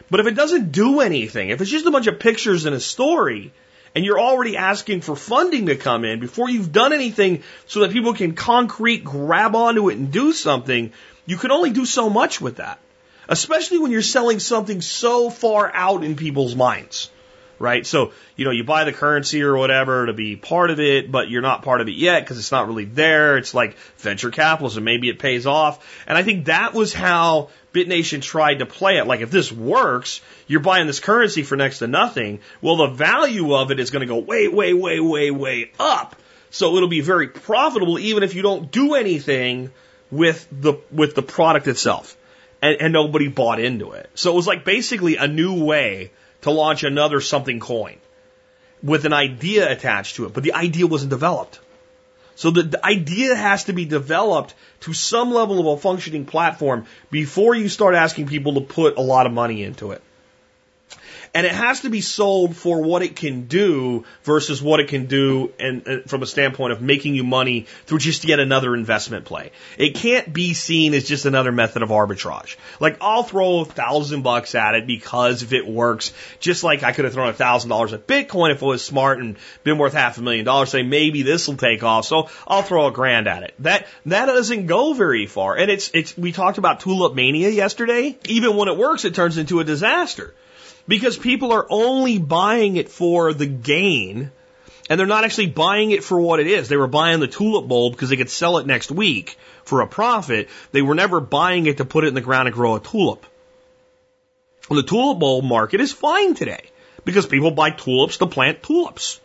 But 0.09 0.19
if 0.19 0.27
it 0.27 0.35
doesn't 0.35 0.73
do 0.73 0.99
anything, 0.99 1.49
if 1.49 1.61
it's 1.61 1.71
just 1.71 1.85
a 1.85 1.91
bunch 1.91 2.07
of 2.07 2.19
pictures 2.19 2.65
and 2.65 2.75
a 2.75 2.79
story, 2.79 3.53
and 3.95 4.05
you're 4.05 4.19
already 4.19 4.57
asking 4.57 5.01
for 5.01 5.15
funding 5.15 5.67
to 5.67 5.75
come 5.75 6.05
in 6.05 6.19
before 6.19 6.49
you've 6.49 6.71
done 6.71 6.93
anything 6.93 7.43
so 7.67 7.81
that 7.81 7.91
people 7.91 8.13
can 8.13 8.33
concrete 8.33 9.03
grab 9.03 9.55
onto 9.55 9.89
it 9.89 9.97
and 9.97 10.11
do 10.11 10.31
something, 10.31 10.91
you 11.25 11.37
can 11.37 11.51
only 11.51 11.71
do 11.71 11.85
so 11.85 12.09
much 12.09 12.41
with 12.41 12.57
that. 12.57 12.79
Especially 13.27 13.77
when 13.77 13.91
you're 13.91 14.01
selling 14.01 14.39
something 14.39 14.81
so 14.81 15.29
far 15.29 15.71
out 15.73 16.03
in 16.03 16.15
people's 16.15 16.55
minds. 16.55 17.11
Right? 17.59 17.85
So, 17.85 18.13
you 18.37 18.45
know, 18.45 18.51
you 18.51 18.63
buy 18.63 18.85
the 18.85 18.93
currency 18.93 19.43
or 19.43 19.57
whatever 19.57 20.05
to 20.05 20.13
be 20.13 20.37
part 20.37 20.71
of 20.71 20.79
it, 20.79 21.11
but 21.11 21.29
you're 21.29 21.41
not 21.41 21.61
part 21.61 21.81
of 21.81 21.89
it 21.89 21.95
yet 21.95 22.21
because 22.23 22.39
it's 22.39 22.53
not 22.53 22.67
really 22.67 22.85
there. 22.85 23.37
It's 23.37 23.53
like 23.53 23.75
venture 23.97 24.31
capitalism. 24.31 24.85
Maybe 24.85 25.09
it 25.09 25.19
pays 25.19 25.45
off. 25.45 25.85
And 26.07 26.17
I 26.17 26.23
think 26.23 26.45
that 26.45 26.73
was 26.73 26.93
how 26.93 27.49
BitNation 27.73 28.21
tried 28.21 28.59
to 28.59 28.65
play 28.65 28.97
it. 28.97 29.07
Like 29.07 29.21
if 29.21 29.31
this 29.31 29.51
works, 29.51 30.21
you're 30.47 30.59
buying 30.59 30.87
this 30.87 30.99
currency 30.99 31.43
for 31.43 31.55
next 31.55 31.79
to 31.79 31.87
nothing. 31.87 32.39
Well, 32.61 32.77
the 32.77 32.87
value 32.87 33.53
of 33.53 33.71
it 33.71 33.79
is 33.79 33.91
going 33.91 34.07
to 34.07 34.13
go 34.13 34.19
way, 34.19 34.47
way, 34.47 34.73
way, 34.73 34.99
way, 34.99 35.31
way 35.31 35.71
up. 35.79 36.15
So 36.49 36.75
it'll 36.75 36.89
be 36.89 37.01
very 37.01 37.27
profitable 37.27 37.99
even 37.99 38.23
if 38.23 38.33
you 38.33 38.41
don't 38.41 38.71
do 38.71 38.95
anything 38.95 39.71
with 40.09 40.47
the 40.51 40.75
with 40.91 41.13
the 41.15 41.21
product 41.21 41.67
itself. 41.67 42.15
and, 42.61 42.77
and 42.81 42.93
nobody 42.93 43.27
bought 43.27 43.59
into 43.59 43.91
it. 43.91 44.09
So 44.15 44.31
it 44.31 44.35
was 44.35 44.47
like 44.47 44.65
basically 44.65 45.17
a 45.17 45.27
new 45.27 45.63
way 45.63 46.11
to 46.41 46.51
launch 46.51 46.83
another 46.83 47.21
something 47.21 47.59
coin 47.59 47.97
with 48.81 49.05
an 49.05 49.13
idea 49.13 49.69
attached 49.71 50.15
to 50.15 50.25
it, 50.25 50.33
but 50.33 50.43
the 50.43 50.53
idea 50.53 50.87
wasn't 50.87 51.09
developed. 51.09 51.59
So 52.39 52.51
the, 52.51 52.63
the, 52.63 52.85
idea 52.85 53.35
has 53.35 53.65
to 53.65 53.73
be 53.73 53.83
developed 53.83 54.55
to 54.81 54.93
some 54.93 55.29
level 55.29 55.59
of 55.59 55.77
a 55.77 55.81
functioning 55.81 56.25
platform 56.25 56.85
before 57.11 57.53
you 57.53 57.67
start 57.67 57.95
asking 57.95 58.27
people 58.27 58.53
to 58.53 58.61
put 58.61 58.97
a 58.97 59.01
lot 59.01 59.25
of 59.25 59.33
money 59.33 59.61
into 59.61 59.91
it. 59.91 60.01
And 61.33 61.45
it 61.45 61.51
has 61.51 61.81
to 61.81 61.89
be 61.89 62.01
sold 62.01 62.55
for 62.55 62.81
what 62.81 63.01
it 63.01 63.15
can 63.15 63.45
do 63.45 64.05
versus 64.23 64.61
what 64.61 64.79
it 64.79 64.87
can 64.87 65.05
do 65.05 65.51
and, 65.59 65.87
and 65.87 66.01
uh, 66.01 66.07
from 66.07 66.23
a 66.23 66.25
standpoint 66.25 66.73
of 66.73 66.81
making 66.81 67.15
you 67.15 67.23
money 67.23 67.67
through 67.85 67.99
just 67.99 68.23
yet 68.25 68.39
another 68.39 68.75
investment 68.75 69.25
play. 69.25 69.51
It 69.77 69.95
can't 69.95 70.31
be 70.33 70.53
seen 70.53 70.93
as 70.93 71.07
just 71.07 71.25
another 71.25 71.51
method 71.51 71.83
of 71.83 71.89
arbitrage. 71.89 72.57
Like 72.79 72.97
I'll 73.01 73.23
throw 73.23 73.59
a 73.59 73.65
thousand 73.65 74.23
bucks 74.23 74.55
at 74.55 74.75
it 74.75 74.87
because 74.87 75.43
if 75.43 75.53
it 75.53 75.67
works, 75.67 76.13
just 76.39 76.63
like 76.63 76.83
I 76.83 76.91
could 76.91 77.05
have 77.05 77.13
thrown 77.13 77.29
a 77.29 77.33
thousand 77.33 77.69
dollars 77.69 77.93
at 77.93 78.07
Bitcoin 78.07 78.51
if 78.51 78.61
it 78.61 78.65
was 78.65 78.83
smart 78.83 79.19
and 79.19 79.37
been 79.63 79.77
worth 79.77 79.93
half 79.93 80.17
a 80.17 80.21
million 80.21 80.45
dollars, 80.45 80.69
say 80.69 80.83
maybe 80.83 81.21
this 81.21 81.47
will 81.47 81.57
take 81.57 81.83
off. 81.83 82.05
So 82.05 82.29
I'll 82.47 82.63
throw 82.63 82.87
a 82.87 82.91
grand 82.91 83.27
at 83.27 83.43
it. 83.43 83.53
That, 83.59 83.87
that 84.07 84.25
doesn't 84.25 84.65
go 84.65 84.93
very 84.93 85.27
far. 85.27 85.55
And 85.57 85.69
it's, 85.69 85.91
it's, 85.93 86.17
we 86.17 86.31
talked 86.31 86.57
about 86.57 86.79
tulip 86.79 87.13
mania 87.13 87.49
yesterday. 87.49 88.17
Even 88.25 88.55
when 88.55 88.67
it 88.67 88.77
works, 88.77 89.05
it 89.05 89.13
turns 89.13 89.37
into 89.37 89.59
a 89.59 89.63
disaster 89.63 90.33
because 90.89 91.17
people 91.17 91.53
are 91.53 91.67
only 91.69 92.17
buying 92.17 92.75
it 92.75 92.89
for 92.89 93.31
the 93.31 93.45
gain 93.45 94.31
and 94.89 94.99
they're 94.99 95.05
not 95.05 95.23
actually 95.23 95.45
buying 95.45 95.91
it 95.91 96.03
for 96.03 96.19
what 96.19 96.39
it 96.39 96.47
is. 96.47 96.67
They 96.67 96.75
were 96.75 96.87
buying 96.87 97.19
the 97.19 97.27
tulip 97.27 97.67
bulb 97.67 97.93
because 97.93 98.09
they 98.09 98.17
could 98.17 98.29
sell 98.29 98.57
it 98.57 98.65
next 98.65 98.89
week 98.89 99.37
for 99.63 99.81
a 99.81 99.87
profit. 99.87 100.49
They 100.71 100.81
were 100.81 100.95
never 100.95 101.19
buying 101.19 101.67
it 101.67 101.77
to 101.77 101.85
put 101.85 102.05
it 102.05 102.07
in 102.07 102.15
the 102.15 102.21
ground 102.21 102.47
and 102.47 102.55
grow 102.55 102.75
a 102.75 102.79
tulip. 102.79 103.23
Well, 104.67 104.81
the 104.81 104.87
tulip 104.87 105.19
bulb 105.19 105.45
market 105.45 105.79
is 105.79 105.91
fine 105.91 106.33
today 106.33 106.63
because 107.05 107.27
people 107.27 107.51
buy 107.51 107.69
tulips 107.69 108.17
to 108.17 108.25
plant 108.25 108.63
tulips. 108.63 109.21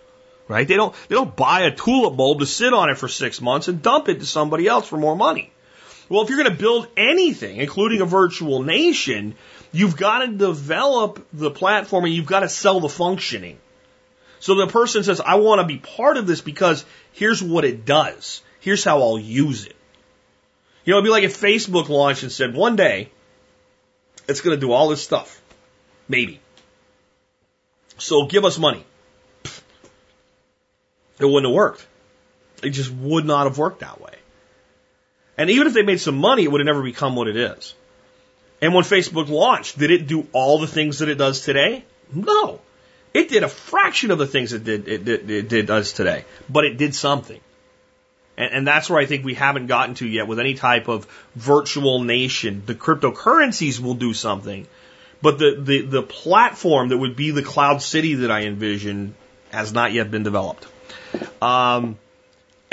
Right? 0.46 0.68
They 0.68 0.76
don't, 0.76 0.94
they 1.08 1.14
don't 1.14 1.34
buy 1.34 1.62
a 1.62 1.74
tulip 1.74 2.14
bulb 2.14 2.40
to 2.40 2.46
sit 2.46 2.74
on 2.74 2.90
it 2.90 2.98
for 2.98 3.08
six 3.08 3.40
months 3.40 3.68
and 3.68 3.80
dump 3.80 4.10
it 4.10 4.20
to 4.20 4.26
somebody 4.26 4.68
else 4.68 4.86
for 4.86 4.98
more 4.98 5.16
money. 5.16 5.50
Well, 6.10 6.22
if 6.22 6.28
you're 6.28 6.42
going 6.42 6.54
to 6.54 6.62
build 6.62 6.86
anything, 6.98 7.56
including 7.56 8.02
a 8.02 8.04
virtual 8.04 8.62
nation, 8.62 9.36
You've 9.74 9.96
got 9.96 10.20
to 10.20 10.28
develop 10.28 11.26
the 11.32 11.50
platform 11.50 12.04
and 12.04 12.14
you've 12.14 12.26
got 12.26 12.40
to 12.40 12.48
sell 12.48 12.78
the 12.78 12.88
functioning. 12.88 13.58
So 14.38 14.54
the 14.54 14.68
person 14.68 15.02
says, 15.02 15.20
I 15.20 15.34
want 15.34 15.60
to 15.60 15.66
be 15.66 15.78
part 15.78 16.16
of 16.16 16.28
this 16.28 16.40
because 16.40 16.84
here's 17.12 17.42
what 17.42 17.64
it 17.64 17.84
does. 17.84 18.40
Here's 18.60 18.84
how 18.84 19.02
I'll 19.02 19.18
use 19.18 19.66
it. 19.66 19.74
You 20.84 20.92
know, 20.92 20.98
it'd 20.98 21.06
be 21.06 21.10
like 21.10 21.24
if 21.24 21.40
Facebook 21.40 21.88
launched 21.88 22.22
and 22.22 22.30
said, 22.30 22.54
one 22.54 22.76
day, 22.76 23.10
it's 24.28 24.42
going 24.42 24.56
to 24.56 24.60
do 24.60 24.70
all 24.70 24.90
this 24.90 25.02
stuff. 25.02 25.42
Maybe. 26.08 26.40
So 27.98 28.26
give 28.26 28.44
us 28.44 28.56
money. 28.56 28.84
It 31.18 31.24
wouldn't 31.24 31.46
have 31.46 31.54
worked. 31.54 31.84
It 32.62 32.70
just 32.70 32.92
would 32.92 33.24
not 33.24 33.48
have 33.48 33.58
worked 33.58 33.80
that 33.80 34.00
way. 34.00 34.14
And 35.36 35.50
even 35.50 35.66
if 35.66 35.74
they 35.74 35.82
made 35.82 36.00
some 36.00 36.16
money, 36.16 36.44
it 36.44 36.52
would 36.52 36.60
have 36.60 36.66
never 36.66 36.82
become 36.82 37.16
what 37.16 37.26
it 37.26 37.36
is. 37.36 37.74
And 38.64 38.72
when 38.72 38.82
Facebook 38.82 39.28
launched, 39.28 39.78
did 39.78 39.90
it 39.90 40.06
do 40.06 40.26
all 40.32 40.58
the 40.58 40.66
things 40.66 41.00
that 41.00 41.10
it 41.10 41.16
does 41.16 41.42
today? 41.42 41.84
No. 42.10 42.60
It 43.12 43.28
did 43.28 43.42
a 43.42 43.48
fraction 43.48 44.10
of 44.10 44.16
the 44.16 44.26
things 44.26 44.54
it 44.54 44.64
did 44.64 44.88
it, 44.88 45.06
it 45.06 45.48
did 45.50 45.66
does 45.66 45.92
today, 45.92 46.24
but 46.48 46.64
it 46.64 46.78
did 46.78 46.94
something. 46.94 47.38
And, 48.38 48.54
and 48.54 48.66
that's 48.66 48.88
where 48.88 48.98
I 48.98 49.04
think 49.04 49.22
we 49.22 49.34
haven't 49.34 49.66
gotten 49.66 49.96
to 49.96 50.08
yet 50.08 50.28
with 50.28 50.40
any 50.40 50.54
type 50.54 50.88
of 50.88 51.06
virtual 51.34 52.02
nation. 52.02 52.62
The 52.64 52.74
cryptocurrencies 52.74 53.80
will 53.80 53.96
do 53.96 54.14
something, 54.14 54.66
but 55.20 55.38
the, 55.38 55.56
the, 55.60 55.82
the 55.82 56.02
platform 56.02 56.88
that 56.88 56.96
would 56.96 57.16
be 57.16 57.32
the 57.32 57.42
cloud 57.42 57.82
city 57.82 58.14
that 58.14 58.30
I 58.30 58.44
envision 58.44 59.14
has 59.50 59.74
not 59.74 59.92
yet 59.92 60.10
been 60.10 60.22
developed. 60.22 60.66
Um, 61.42 61.98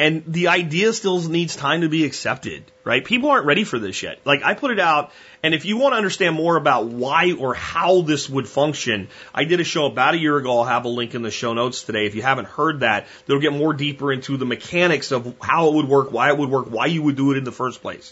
and 0.01 0.23
the 0.25 0.47
idea 0.47 0.91
still 0.93 1.21
needs 1.29 1.55
time 1.55 1.81
to 1.81 1.87
be 1.87 2.05
accepted, 2.05 2.63
right? 2.83 3.05
People 3.05 3.29
aren't 3.29 3.45
ready 3.45 3.63
for 3.63 3.77
this 3.77 4.01
yet. 4.01 4.17
Like 4.25 4.41
I 4.43 4.55
put 4.55 4.71
it 4.71 4.79
out, 4.79 5.11
and 5.43 5.53
if 5.53 5.63
you 5.63 5.77
want 5.77 5.93
to 5.93 5.97
understand 5.97 6.35
more 6.35 6.55
about 6.55 6.87
why 6.87 7.33
or 7.33 7.53
how 7.53 8.01
this 8.01 8.27
would 8.27 8.47
function, 8.47 9.09
I 9.31 9.43
did 9.43 9.59
a 9.59 9.63
show 9.63 9.85
about 9.85 10.15
a 10.15 10.17
year 10.17 10.35
ago. 10.37 10.57
I'll 10.57 10.65
have 10.65 10.85
a 10.85 10.89
link 10.89 11.13
in 11.13 11.21
the 11.21 11.29
show 11.29 11.53
notes 11.53 11.83
today. 11.83 12.07
If 12.07 12.15
you 12.15 12.23
haven't 12.23 12.47
heard 12.47 12.79
that, 12.79 13.05
that'll 13.27 13.43
get 13.43 13.53
more 13.53 13.73
deeper 13.73 14.11
into 14.11 14.37
the 14.37 14.45
mechanics 14.45 15.11
of 15.11 15.35
how 15.39 15.67
it 15.67 15.75
would 15.75 15.87
work, 15.87 16.11
why 16.11 16.29
it 16.29 16.37
would 16.39 16.49
work, 16.49 16.65
why 16.71 16.87
you 16.87 17.03
would 17.03 17.15
do 17.15 17.31
it 17.31 17.37
in 17.37 17.43
the 17.43 17.51
first 17.51 17.83
place. 17.83 18.11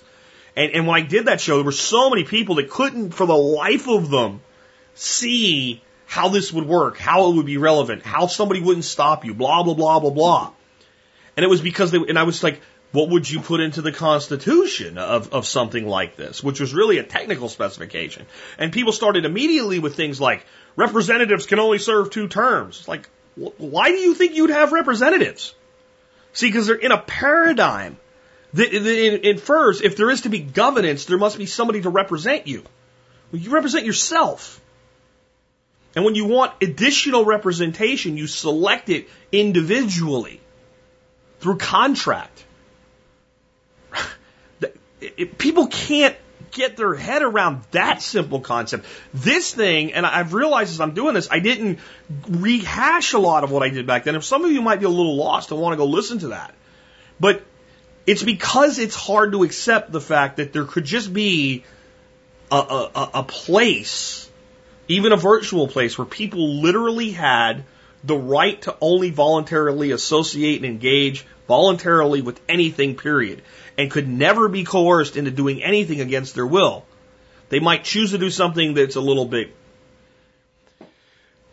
And, 0.55 0.71
and 0.73 0.85
when 0.85 0.95
I 0.95 1.03
did 1.03 1.25
that 1.25 1.41
show, 1.41 1.55
there 1.55 1.65
were 1.65 1.71
so 1.71 2.11
many 2.11 2.23
people 2.23 2.55
that 2.55 2.69
couldn't, 2.69 3.15
for 3.15 3.25
the 3.25 3.35
life 3.35 3.87
of 3.87 4.11
them, 4.11 4.41
see 4.93 5.81
how 6.05 6.29
this 6.29 6.53
would 6.53 6.67
work, 6.67 6.99
how 6.99 7.31
it 7.31 7.35
would 7.37 7.47
be 7.47 7.57
relevant, 7.57 8.03
how 8.03 8.27
somebody 8.27 8.61
wouldn't 8.61 8.85
stop 8.85 9.25
you, 9.25 9.33
blah, 9.33 9.63
blah, 9.63 9.73
blah, 9.73 9.99
blah, 9.99 10.11
blah. 10.11 10.51
And 11.39 11.45
it 11.45 11.47
was 11.47 11.61
because 11.61 11.91
they, 11.91 11.99
and 11.99 12.19
I 12.19 12.23
was 12.23 12.43
like, 12.43 12.59
what 12.91 13.07
would 13.11 13.31
you 13.31 13.39
put 13.39 13.61
into 13.61 13.81
the 13.81 13.93
Constitution 13.93 14.97
of, 14.97 15.31
of 15.31 15.47
something 15.47 15.87
like 15.87 16.17
this, 16.17 16.43
which 16.43 16.59
was 16.59 16.73
really 16.73 16.97
a 16.97 17.03
technical 17.03 17.47
specification. 17.47 18.25
And 18.57 18.73
people 18.73 18.91
started 18.91 19.23
immediately 19.23 19.79
with 19.79 19.95
things 19.95 20.19
like 20.19 20.45
representatives 20.75 21.45
can 21.45 21.59
only 21.59 21.77
serve 21.77 22.09
two 22.09 22.27
terms. 22.27 22.79
It's 22.79 22.89
like, 22.89 23.07
why 23.35 23.87
do 23.87 23.95
you 23.95 24.15
think 24.15 24.35
you'd 24.35 24.49
have 24.49 24.73
representatives? 24.73 25.55
See, 26.33 26.47
because 26.47 26.67
they're 26.67 26.75
in 26.75 26.91
a 26.91 26.97
paradigm 26.97 27.95
that, 28.51 28.69
that 28.69 29.29
infers 29.29 29.79
if 29.79 29.95
there 29.95 30.11
is 30.11 30.23
to 30.23 30.29
be 30.29 30.39
governance, 30.39 31.05
there 31.05 31.17
must 31.17 31.37
be 31.37 31.45
somebody 31.45 31.83
to 31.83 31.89
represent 31.89 32.47
you. 32.47 32.65
Well, 33.31 33.41
you 33.41 33.51
represent 33.51 33.85
yourself. 33.85 34.59
And 35.95 36.03
when 36.03 36.15
you 36.15 36.25
want 36.25 36.51
additional 36.61 37.23
representation, 37.23 38.17
you 38.17 38.27
select 38.27 38.89
it 38.89 39.07
individually 39.31 40.41
through 41.39 41.57
contract. 41.57 42.45
People 45.37 45.67
can't 45.67 46.15
get 46.51 46.77
their 46.77 46.95
head 46.95 47.21
around 47.21 47.63
that 47.71 48.01
simple 48.01 48.41
concept. 48.41 48.85
This 49.13 49.53
thing, 49.53 49.93
and 49.93 50.05
I've 50.05 50.33
realized 50.33 50.71
as 50.71 50.81
I'm 50.81 50.93
doing 50.93 51.13
this, 51.13 51.29
I 51.31 51.39
didn't 51.39 51.79
rehash 52.27 53.13
a 53.13 53.19
lot 53.19 53.43
of 53.43 53.51
what 53.51 53.63
I 53.63 53.69
did 53.69 53.87
back 53.87 54.03
then. 54.03 54.15
If 54.15 54.23
some 54.23 54.43
of 54.45 54.51
you 54.51 54.61
might 54.61 54.79
be 54.79 54.85
a 54.85 54.89
little 54.89 55.15
lost 55.15 55.51
and 55.51 55.59
want 55.61 55.73
to 55.73 55.77
go 55.77 55.85
listen 55.85 56.19
to 56.19 56.27
that. 56.29 56.53
But 57.19 57.43
it's 58.05 58.23
because 58.23 58.79
it's 58.79 58.95
hard 58.95 59.33
to 59.33 59.43
accept 59.43 59.91
the 59.91 60.01
fact 60.01 60.37
that 60.37 60.51
there 60.51 60.65
could 60.65 60.85
just 60.85 61.13
be 61.13 61.63
a, 62.51 62.55
a, 62.55 63.09
a 63.15 63.23
place, 63.23 64.29
even 64.87 65.11
a 65.11 65.17
virtual 65.17 65.67
place, 65.67 65.97
where 65.97 66.05
people 66.05 66.61
literally 66.61 67.11
had 67.11 67.63
the 68.03 68.17
right 68.17 68.61
to 68.63 68.75
only 68.81 69.11
voluntarily 69.11 69.91
associate 69.91 70.57
and 70.57 70.65
engage 70.65 71.25
voluntarily 71.47 72.21
with 72.21 72.39
anything, 72.47 72.95
period, 72.95 73.41
and 73.77 73.91
could 73.91 74.07
never 74.07 74.47
be 74.47 74.63
coerced 74.63 75.17
into 75.17 75.31
doing 75.31 75.63
anything 75.63 76.01
against 76.01 76.35
their 76.35 76.45
will. 76.45 76.85
They 77.49 77.59
might 77.59 77.83
choose 77.83 78.11
to 78.11 78.17
do 78.17 78.29
something 78.29 78.73
that's 78.73 78.95
a 78.95 79.01
little 79.01 79.25
bit 79.25 79.55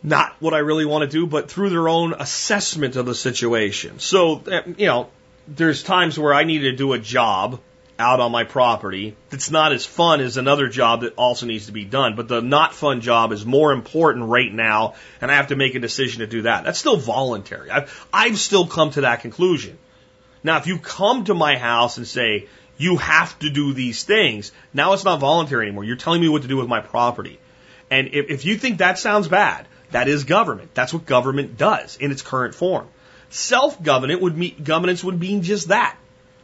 not 0.03 0.35
what 0.39 0.53
I 0.53 0.59
really 0.59 0.85
want 0.85 1.03
to 1.03 1.07
do, 1.07 1.27
but 1.27 1.49
through 1.49 1.69
their 1.69 1.89
own 1.89 2.13
assessment 2.13 2.95
of 2.95 3.05
the 3.05 3.15
situation. 3.15 3.99
So, 3.99 4.41
eh, 4.49 4.61
you 4.77 4.85
know, 4.85 5.09
there's 5.47 5.83
times 5.83 6.17
where 6.17 6.33
I 6.33 6.43
need 6.43 6.59
to 6.59 6.71
do 6.71 6.93
a 6.93 6.99
job 6.99 7.59
out 7.99 8.19
on 8.19 8.31
my 8.31 8.43
property 8.43 9.15
that's 9.29 9.49
not 9.49 9.71
as 9.71 9.85
fun 9.85 10.21
as 10.21 10.37
another 10.37 10.67
job 10.67 11.01
that 11.01 11.15
also 11.15 11.45
needs 11.45 11.65
to 11.65 11.71
be 11.71 11.85
done. 11.85 12.15
But 12.15 12.27
the 12.27 12.41
not 12.41 12.73
fun 12.73 13.01
job 13.01 13.31
is 13.31 13.45
more 13.45 13.71
important 13.71 14.25
right 14.25 14.53
now, 14.53 14.95
and 15.21 15.31
I 15.31 15.35
have 15.35 15.47
to 15.47 15.55
make 15.55 15.75
a 15.75 15.79
decision 15.79 16.19
to 16.19 16.27
do 16.27 16.43
that. 16.43 16.63
That's 16.63 16.79
still 16.79 16.97
voluntary. 16.97 17.71
I've, 17.71 18.07
I've 18.13 18.37
still 18.37 18.67
come 18.67 18.91
to 18.91 19.01
that 19.01 19.21
conclusion. 19.21 19.77
Now, 20.43 20.57
if 20.57 20.67
you 20.67 20.77
come 20.77 21.25
to 21.25 21.33
my 21.33 21.57
house 21.57 21.97
and 21.97 22.07
say, 22.07 22.47
you 22.77 22.97
have 22.97 23.37
to 23.39 23.49
do 23.49 23.73
these 23.73 24.03
things, 24.03 24.51
now 24.73 24.93
it's 24.93 25.03
not 25.03 25.19
voluntary 25.19 25.65
anymore. 25.65 25.83
You're 25.83 25.95
telling 25.95 26.21
me 26.21 26.29
what 26.29 26.43
to 26.43 26.47
do 26.47 26.57
with 26.57 26.67
my 26.67 26.79
property. 26.79 27.39
And 27.89 28.09
if, 28.13 28.29
if 28.29 28.45
you 28.45 28.57
think 28.57 28.77
that 28.77 28.99
sounds 28.99 29.27
bad, 29.27 29.67
that 29.91 30.07
is 30.07 30.25
government. 30.25 30.73
That's 30.73 30.93
what 30.93 31.05
government 31.05 31.57
does 31.57 31.97
in 31.97 32.11
its 32.11 32.21
current 32.21 32.53
form. 32.53 32.87
Mean, 33.29 34.61
governance 34.63 35.03
would 35.03 35.19
mean 35.19 35.41
just 35.41 35.69
that. 35.69 35.97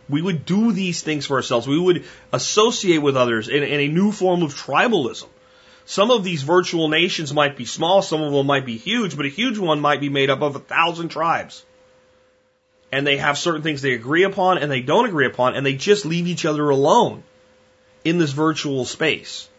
We 0.10 0.22
would 0.22 0.46
do 0.46 0.72
these 0.72 1.02
things 1.02 1.26
for 1.26 1.38
ourselves. 1.38 1.68
We 1.68 1.80
would 1.80 2.06
associate 2.32 3.00
with 3.00 3.16
others 3.16 3.48
in, 3.48 3.64
in 3.64 3.80
a 3.80 3.88
new 3.88 4.12
form 4.12 4.44
of 4.44 4.54
tribalism. 4.54 5.28
Some 5.86 6.12
of 6.12 6.24
these 6.24 6.44
virtual 6.44 6.88
nations 6.88 7.34
might 7.34 7.58
be 7.58 7.66
small, 7.66 8.02
some 8.02 8.22
of 8.22 8.32
them 8.32 8.46
might 8.46 8.66
be 8.66 8.78
huge, 8.78 9.18
but 9.18 9.26
a 9.26 9.30
huge 9.30 9.58
one 9.58 9.82
might 9.82 10.00
be 10.00 10.10
made 10.10 10.30
up 10.30 10.42
of 10.42 10.56
a 10.56 10.60
thousand 10.60 11.10
tribes. 11.10 11.64
And 12.92 13.06
they 13.06 13.18
have 13.18 13.38
certain 13.38 13.64
things 13.64 13.82
they 13.82 13.94
agree 13.94 14.24
upon 14.24 14.60
and 14.60 14.72
they 14.72 14.82
don't 14.82 15.08
agree 15.08 15.26
upon, 15.26 15.56
and 15.56 15.66
they 15.66 15.74
just 15.74 16.06
leave 16.06 16.28
each 16.28 16.46
other 16.46 16.70
alone 16.70 17.24
in 18.04 18.18
this 18.18 18.32
virtual 18.32 18.86
space. 18.86 19.50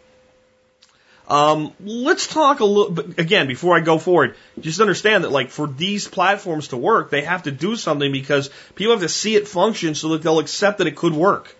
Um, 1.26 1.72
let's 1.80 2.26
talk 2.26 2.60
a 2.60 2.64
little, 2.66 2.92
but 2.92 3.18
again, 3.18 3.46
before 3.46 3.76
I 3.76 3.80
go 3.80 3.98
forward, 3.98 4.36
just 4.60 4.80
understand 4.80 5.24
that 5.24 5.30
like 5.30 5.50
for 5.50 5.66
these 5.66 6.06
platforms 6.06 6.68
to 6.68 6.76
work, 6.76 7.10
they 7.10 7.22
have 7.22 7.44
to 7.44 7.50
do 7.50 7.76
something 7.76 8.12
because 8.12 8.50
people 8.74 8.92
have 8.92 9.00
to 9.00 9.08
see 9.08 9.34
it 9.34 9.48
function 9.48 9.94
so 9.94 10.10
that 10.10 10.22
they'll 10.22 10.38
accept 10.38 10.78
that 10.78 10.86
it 10.86 10.96
could 10.96 11.14
work. 11.14 11.54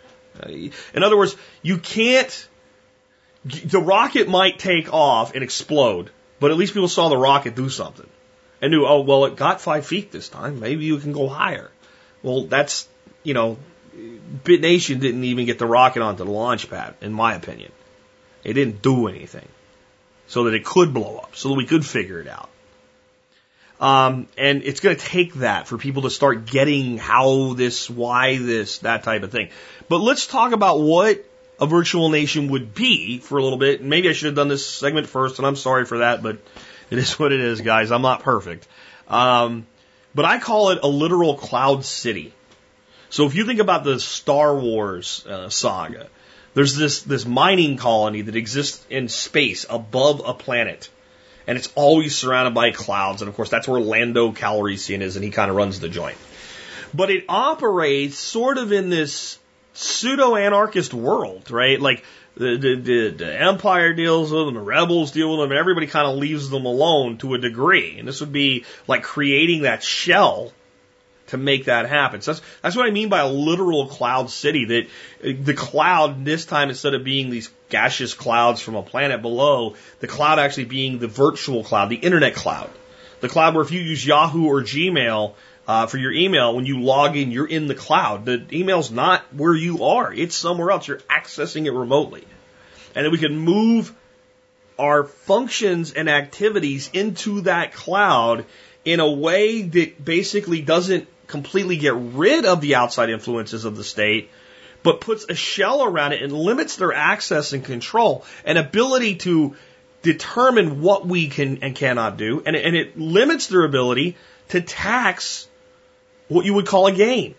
In 0.46 1.02
other 1.02 1.16
words, 1.16 1.34
you 1.62 1.78
can't, 1.78 2.48
the 3.44 3.80
rocket 3.80 4.28
might 4.28 4.58
take 4.58 4.92
off 4.92 5.34
and 5.34 5.42
explode, 5.42 6.10
but 6.40 6.50
at 6.50 6.58
least 6.58 6.74
people 6.74 6.88
saw 6.88 7.08
the 7.08 7.16
rocket 7.16 7.54
do 7.54 7.70
something 7.70 8.08
and 8.60 8.70
knew, 8.70 8.84
oh, 8.84 9.00
well, 9.00 9.24
it 9.24 9.36
got 9.36 9.62
five 9.62 9.86
feet 9.86 10.12
this 10.12 10.28
time. 10.28 10.60
Maybe 10.60 10.84
you 10.84 10.98
can 10.98 11.12
go 11.12 11.28
higher. 11.28 11.70
Well, 12.22 12.44
that's, 12.44 12.86
you 13.22 13.32
know, 13.32 13.56
BitNation 14.44 15.00
didn't 15.00 15.24
even 15.24 15.46
get 15.46 15.58
the 15.58 15.66
rocket 15.66 16.02
onto 16.02 16.24
the 16.24 16.30
launch 16.30 16.68
pad, 16.68 16.94
in 17.00 17.12
my 17.14 17.34
opinion. 17.34 17.72
It 18.42 18.54
didn't 18.54 18.82
do 18.82 19.08
anything 19.08 19.48
so 20.26 20.44
that 20.44 20.54
it 20.54 20.64
could 20.64 20.94
blow 20.94 21.18
up, 21.18 21.36
so 21.36 21.48
that 21.48 21.54
we 21.54 21.66
could 21.66 21.84
figure 21.84 22.20
it 22.20 22.28
out. 22.28 22.48
Um, 23.80 24.28
and 24.38 24.62
it's 24.62 24.80
going 24.80 24.96
to 24.96 25.04
take 25.04 25.34
that 25.34 25.66
for 25.66 25.76
people 25.76 26.02
to 26.02 26.10
start 26.10 26.46
getting 26.46 26.96
how 26.96 27.54
this, 27.54 27.90
why 27.90 28.38
this, 28.38 28.78
that 28.78 29.02
type 29.02 29.22
of 29.24 29.32
thing. 29.32 29.50
But 29.88 29.98
let's 29.98 30.26
talk 30.26 30.52
about 30.52 30.80
what 30.80 31.24
a 31.60 31.66
virtual 31.66 32.08
nation 32.08 32.48
would 32.48 32.74
be 32.74 33.18
for 33.18 33.38
a 33.38 33.42
little 33.42 33.58
bit. 33.58 33.82
Maybe 33.82 34.08
I 34.08 34.12
should 34.12 34.26
have 34.26 34.34
done 34.34 34.48
this 34.48 34.66
segment 34.66 35.08
first, 35.08 35.38
and 35.38 35.46
I'm 35.46 35.56
sorry 35.56 35.84
for 35.84 35.98
that, 35.98 36.22
but 36.22 36.38
it 36.90 36.98
is 36.98 37.18
what 37.18 37.32
it 37.32 37.40
is, 37.40 37.60
guys. 37.60 37.90
I'm 37.90 38.02
not 38.02 38.22
perfect. 38.22 38.66
Um, 39.08 39.66
but 40.14 40.24
I 40.24 40.38
call 40.38 40.70
it 40.70 40.78
a 40.82 40.88
literal 40.88 41.36
cloud 41.36 41.84
city. 41.84 42.32
So 43.10 43.26
if 43.26 43.34
you 43.34 43.44
think 43.44 43.60
about 43.60 43.84
the 43.84 44.00
Star 44.00 44.56
Wars 44.56 45.24
uh, 45.26 45.48
saga, 45.48 46.08
there's 46.54 46.76
this 46.76 47.02
this 47.02 47.26
mining 47.26 47.76
colony 47.76 48.22
that 48.22 48.36
exists 48.36 48.84
in 48.88 49.08
space 49.08 49.66
above 49.68 50.22
a 50.24 50.34
planet, 50.34 50.88
and 51.46 51.58
it's 51.58 51.72
always 51.74 52.16
surrounded 52.16 52.54
by 52.54 52.70
clouds. 52.70 53.22
And 53.22 53.28
of 53.28 53.34
course, 53.34 53.50
that's 53.50 53.68
where 53.68 53.80
Lando 53.80 54.32
Calrissian 54.32 55.00
is, 55.00 55.16
and 55.16 55.24
he 55.24 55.30
kind 55.30 55.50
of 55.50 55.56
runs 55.56 55.80
the 55.80 55.88
joint. 55.88 56.16
But 56.94 57.10
it 57.10 57.24
operates 57.28 58.16
sort 58.16 58.56
of 58.56 58.72
in 58.72 58.88
this 58.88 59.38
pseudo 59.72 60.36
anarchist 60.36 60.94
world, 60.94 61.50
right? 61.50 61.80
Like 61.80 62.04
the, 62.36 62.56
the, 62.56 62.74
the, 62.76 63.10
the 63.10 63.40
Empire 63.40 63.92
deals 63.92 64.30
with 64.30 64.46
them, 64.46 64.54
the 64.54 64.60
rebels 64.60 65.10
deal 65.10 65.30
with 65.30 65.40
them, 65.40 65.50
and 65.50 65.58
everybody 65.58 65.88
kind 65.88 66.06
of 66.06 66.16
leaves 66.18 66.50
them 66.50 66.66
alone 66.66 67.18
to 67.18 67.34
a 67.34 67.38
degree. 67.38 67.98
And 67.98 68.06
this 68.06 68.20
would 68.20 68.32
be 68.32 68.64
like 68.86 69.02
creating 69.02 69.62
that 69.62 69.82
shell 69.82 70.52
to 71.28 71.36
make 71.36 71.66
that 71.66 71.88
happen. 71.88 72.20
So 72.20 72.32
that's, 72.32 72.46
that's 72.62 72.76
what 72.76 72.86
I 72.86 72.90
mean 72.90 73.08
by 73.08 73.20
a 73.20 73.28
literal 73.28 73.86
cloud 73.86 74.30
city. 74.30 74.64
That 74.66 74.86
uh, 75.22 75.32
the 75.42 75.54
cloud 75.54 76.24
this 76.24 76.44
time, 76.44 76.68
instead 76.68 76.94
of 76.94 77.04
being 77.04 77.30
these 77.30 77.50
gaseous 77.68 78.14
clouds 78.14 78.60
from 78.60 78.74
a 78.74 78.82
planet 78.82 79.22
below, 79.22 79.74
the 80.00 80.06
cloud 80.06 80.38
actually 80.38 80.66
being 80.66 80.98
the 80.98 81.08
virtual 81.08 81.64
cloud, 81.64 81.88
the 81.88 81.96
internet 81.96 82.34
cloud. 82.34 82.70
The 83.20 83.28
cloud 83.28 83.54
where 83.54 83.64
if 83.64 83.70
you 83.70 83.80
use 83.80 84.06
Yahoo 84.06 84.46
or 84.46 84.62
Gmail 84.62 85.34
uh, 85.66 85.86
for 85.86 85.96
your 85.96 86.12
email, 86.12 86.54
when 86.54 86.66
you 86.66 86.82
log 86.82 87.16
in, 87.16 87.30
you're 87.30 87.48
in 87.48 87.68
the 87.68 87.74
cloud. 87.74 88.26
The 88.26 88.44
email's 88.52 88.90
not 88.90 89.22
where 89.34 89.54
you 89.54 89.84
are. 89.84 90.12
It's 90.12 90.36
somewhere 90.36 90.70
else. 90.70 90.86
You're 90.86 90.98
accessing 90.98 91.64
it 91.66 91.72
remotely. 91.72 92.24
And 92.94 93.04
then 93.04 93.12
we 93.12 93.18
can 93.18 93.36
move 93.36 93.94
our 94.78 95.04
functions 95.04 95.92
and 95.92 96.08
activities 96.08 96.90
into 96.92 97.42
that 97.42 97.72
cloud 97.72 98.44
in 98.84 99.00
a 99.00 99.10
way 99.10 99.62
that 99.62 100.04
basically 100.04 100.60
doesn't 100.60 101.08
completely 101.26 101.76
get 101.76 101.94
rid 101.94 102.44
of 102.44 102.60
the 102.60 102.76
outside 102.76 103.10
influences 103.10 103.64
of 103.64 103.76
the 103.76 103.84
state, 103.84 104.30
but 104.82 105.00
puts 105.00 105.26
a 105.28 105.34
shell 105.34 105.82
around 105.82 106.12
it 106.12 106.22
and 106.22 106.32
limits 106.32 106.76
their 106.76 106.92
access 106.92 107.52
and 107.52 107.64
control 107.64 108.24
and 108.44 108.58
ability 108.58 109.16
to 109.16 109.56
determine 110.02 110.82
what 110.82 111.06
we 111.06 111.28
can 111.28 111.62
and 111.62 111.74
cannot 111.74 112.16
do. 112.16 112.42
And, 112.44 112.54
and 112.54 112.76
it 112.76 112.98
limits 112.98 113.46
their 113.46 113.64
ability 113.64 114.16
to 114.50 114.60
tax 114.60 115.48
what 116.28 116.44
you 116.44 116.54
would 116.54 116.66
call 116.66 116.86
a 116.86 116.92
gain. 116.92 117.34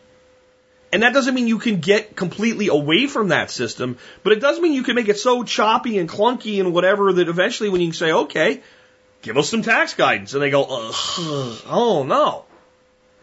And 0.91 1.03
that 1.03 1.13
doesn't 1.13 1.35
mean 1.35 1.47
you 1.47 1.59
can 1.59 1.81
get 1.81 2.15
completely 2.15 2.67
away 2.69 3.07
from 3.07 3.27
that 3.27 3.51
system, 3.51 3.97
but 4.23 4.33
it 4.33 4.39
does 4.39 4.59
mean 4.59 4.73
you 4.73 4.83
can 4.83 4.95
make 4.95 5.09
it 5.09 5.19
so 5.19 5.43
choppy 5.43 5.97
and 5.97 6.07
clunky 6.07 6.59
and 6.59 6.73
whatever 6.73 7.11
that 7.13 7.27
eventually 7.27 7.69
when 7.69 7.81
you 7.81 7.91
say, 7.91 8.11
okay, 8.11 8.61
give 9.21 9.37
us 9.37 9.49
some 9.49 9.61
tax 9.61 9.93
guidance. 9.93 10.33
And 10.33 10.41
they 10.41 10.49
go, 10.49 10.65
oh 10.69 12.05
no. 12.07 12.44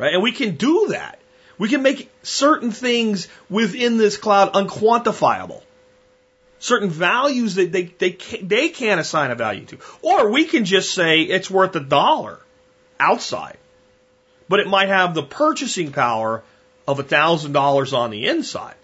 Right? 0.03 0.15
And 0.15 0.23
we 0.23 0.33
can 0.33 0.57
do 0.57 0.89
that. 0.89 1.21
We 1.59 1.69
can 1.69 1.83
make 1.83 2.11
certain 2.25 2.73
things 2.73 3.29
within 3.49 3.99
this 3.99 4.17
cloud 4.17 4.53
unquantifiable. 4.53 5.63
Certain 6.59 6.91
values 6.91 7.55
that 7.55 7.71
they, 7.71 7.85
they, 7.85 8.11
they 8.43 8.69
can't 8.71 8.99
assign 8.99 9.31
a 9.31 9.37
value 9.37 9.65
to. 9.67 9.79
Or 10.03 10.33
we 10.33 10.47
can 10.47 10.65
just 10.65 10.93
say 10.93 11.21
it's 11.21 11.49
worth 11.49 11.77
a 11.77 11.81
dollar 11.81 12.41
outside. 12.99 13.59
But 14.49 14.59
it 14.59 14.67
might 14.67 14.89
have 14.89 15.15
the 15.15 15.23
purchasing 15.23 15.93
power 15.93 16.43
of 16.89 16.99
a 16.99 17.05
thousand 17.05 17.53
dollars 17.53 17.93
on 17.93 18.11
the 18.11 18.27
inside. 18.27 18.75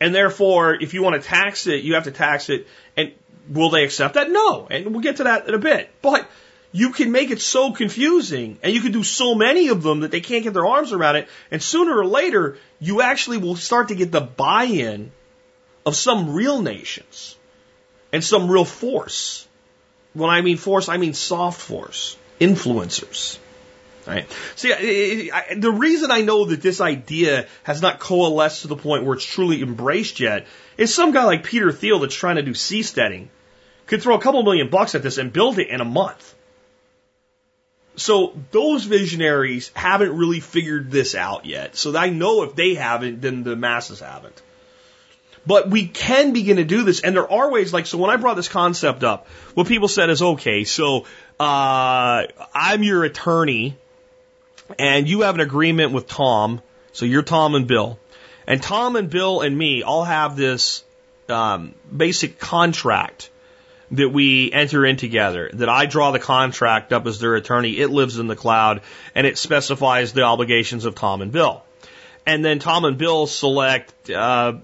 And 0.00 0.14
therefore, 0.14 0.72
if 0.72 0.94
you 0.94 1.02
want 1.02 1.22
to 1.22 1.28
tax 1.28 1.66
it, 1.66 1.84
you 1.84 1.96
have 1.96 2.04
to 2.04 2.12
tax 2.12 2.48
it. 2.48 2.66
And 2.96 3.12
will 3.46 3.68
they 3.68 3.84
accept 3.84 4.14
that? 4.14 4.30
No. 4.30 4.66
And 4.70 4.86
we'll 4.86 5.02
get 5.02 5.16
to 5.16 5.24
that 5.24 5.48
in 5.48 5.52
a 5.52 5.58
bit. 5.58 5.90
But 6.00 6.26
you 6.72 6.90
can 6.90 7.12
make 7.12 7.30
it 7.30 7.40
so 7.40 7.72
confusing 7.72 8.58
and 8.62 8.72
you 8.72 8.80
can 8.80 8.92
do 8.92 9.02
so 9.02 9.34
many 9.34 9.68
of 9.68 9.82
them 9.82 10.00
that 10.00 10.10
they 10.10 10.22
can't 10.22 10.42
get 10.42 10.54
their 10.54 10.66
arms 10.66 10.92
around 10.92 11.16
it. 11.16 11.28
And 11.50 11.62
sooner 11.62 11.96
or 11.96 12.06
later, 12.06 12.56
you 12.80 13.02
actually 13.02 13.36
will 13.36 13.56
start 13.56 13.88
to 13.88 13.94
get 13.94 14.10
the 14.10 14.22
buy-in 14.22 15.12
of 15.84 15.94
some 15.94 16.32
real 16.32 16.62
nations 16.62 17.36
and 18.12 18.24
some 18.24 18.50
real 18.50 18.64
force. 18.64 19.46
When 20.14 20.30
I 20.30 20.40
mean 20.40 20.56
force, 20.56 20.88
I 20.88 20.96
mean 20.96 21.14
soft 21.14 21.60
force, 21.60 22.16
influencers. 22.40 23.38
Right. 24.06 24.26
See, 24.56 25.30
I, 25.30 25.54
the 25.56 25.70
reason 25.70 26.10
I 26.10 26.22
know 26.22 26.46
that 26.46 26.60
this 26.60 26.80
idea 26.80 27.46
has 27.62 27.80
not 27.80 28.00
coalesced 28.00 28.62
to 28.62 28.68
the 28.68 28.76
point 28.76 29.04
where 29.04 29.14
it's 29.14 29.24
truly 29.24 29.62
embraced 29.62 30.18
yet 30.18 30.48
is 30.76 30.92
some 30.92 31.12
guy 31.12 31.24
like 31.24 31.44
Peter 31.44 31.70
Thiel 31.70 32.00
that's 32.00 32.14
trying 32.14 32.36
to 32.36 32.42
do 32.42 32.50
seasteading 32.50 33.28
could 33.86 34.02
throw 34.02 34.16
a 34.16 34.20
couple 34.20 34.42
million 34.42 34.70
bucks 34.70 34.96
at 34.96 35.04
this 35.04 35.18
and 35.18 35.32
build 35.32 35.58
it 35.60 35.68
in 35.68 35.80
a 35.80 35.84
month. 35.84 36.34
So 37.96 38.34
those 38.50 38.84
visionaries 38.84 39.70
haven't 39.74 40.16
really 40.16 40.40
figured 40.40 40.90
this 40.90 41.14
out 41.14 41.44
yet. 41.44 41.76
So 41.76 41.96
I 41.96 42.08
know 42.08 42.42
if 42.42 42.54
they 42.54 42.74
haven't, 42.74 43.20
then 43.20 43.42
the 43.42 43.54
masses 43.54 44.00
haven't. 44.00 44.40
But 45.44 45.68
we 45.68 45.88
can 45.88 46.32
begin 46.32 46.56
to 46.56 46.64
do 46.64 46.84
this, 46.84 47.00
and 47.00 47.16
there 47.16 47.30
are 47.30 47.50
ways. 47.50 47.72
Like 47.72 47.86
so, 47.86 47.98
when 47.98 48.10
I 48.10 48.16
brought 48.16 48.36
this 48.36 48.48
concept 48.48 49.02
up, 49.02 49.26
what 49.54 49.66
people 49.66 49.88
said 49.88 50.08
is, 50.08 50.22
okay, 50.22 50.62
so 50.62 51.04
uh, 51.40 52.26
I'm 52.54 52.82
your 52.84 53.02
attorney 53.02 53.76
and 54.78 55.08
you 55.08 55.22
have 55.22 55.34
an 55.34 55.40
agreement 55.40 55.92
with 55.92 56.06
Tom, 56.06 56.62
so 56.92 57.04
you're 57.04 57.22
Tom 57.22 57.54
and 57.54 57.66
Bill, 57.66 57.98
and 58.46 58.62
Tom 58.62 58.96
and 58.96 59.10
Bill 59.10 59.40
and 59.40 59.56
me 59.56 59.82
all 59.82 60.04
have 60.04 60.36
this 60.36 60.84
um, 61.28 61.74
basic 61.94 62.38
contract 62.38 63.30
that 63.92 64.08
we 64.08 64.50
enter 64.52 64.84
in 64.84 64.96
together. 64.96 65.50
That 65.52 65.68
I 65.68 65.86
draw 65.86 66.10
the 66.10 66.18
contract 66.18 66.92
up 66.92 67.06
as 67.06 67.20
their 67.20 67.34
attorney. 67.34 67.78
It 67.78 67.88
lives 67.88 68.18
in 68.18 68.26
the 68.26 68.36
cloud, 68.36 68.82
and 69.14 69.26
it 69.26 69.38
specifies 69.38 70.12
the 70.12 70.22
obligations 70.22 70.84
of 70.84 70.94
Tom 70.94 71.22
and 71.22 71.30
Bill. 71.30 71.62
And 72.26 72.44
then 72.44 72.58
Tom 72.58 72.84
and 72.84 72.98
Bill 72.98 73.26
select, 73.26 74.10
uh, 74.10 74.54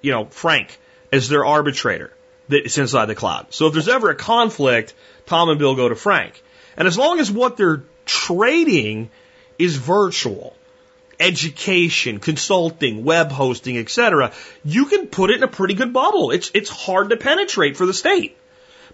you 0.00 0.12
know, 0.12 0.26
Frank 0.26 0.78
as 1.12 1.28
their 1.28 1.44
arbitrator 1.44 2.12
that's 2.48 2.78
inside 2.78 3.06
the 3.06 3.14
cloud. 3.14 3.46
So 3.50 3.66
if 3.66 3.72
there's 3.72 3.88
ever 3.88 4.10
a 4.10 4.14
conflict, 4.14 4.94
Tom 5.26 5.48
and 5.48 5.58
Bill 5.58 5.74
go 5.74 5.88
to 5.88 5.96
Frank. 5.96 6.42
And 6.76 6.86
as 6.86 6.96
long 6.96 7.20
as 7.20 7.30
what 7.30 7.56
they're 7.56 7.82
trading 8.04 9.10
is 9.58 9.76
virtual. 9.76 10.56
Education, 11.18 12.20
consulting, 12.20 13.04
web 13.04 13.32
hosting, 13.32 13.78
etc. 13.78 14.32
You 14.64 14.86
can 14.86 15.06
put 15.06 15.30
it 15.30 15.36
in 15.36 15.42
a 15.42 15.48
pretty 15.48 15.74
good 15.74 15.92
bubble. 15.92 16.30
It's 16.30 16.50
it's 16.52 16.68
hard 16.68 17.10
to 17.10 17.16
penetrate 17.16 17.76
for 17.76 17.86
the 17.86 17.94
state. 17.94 18.36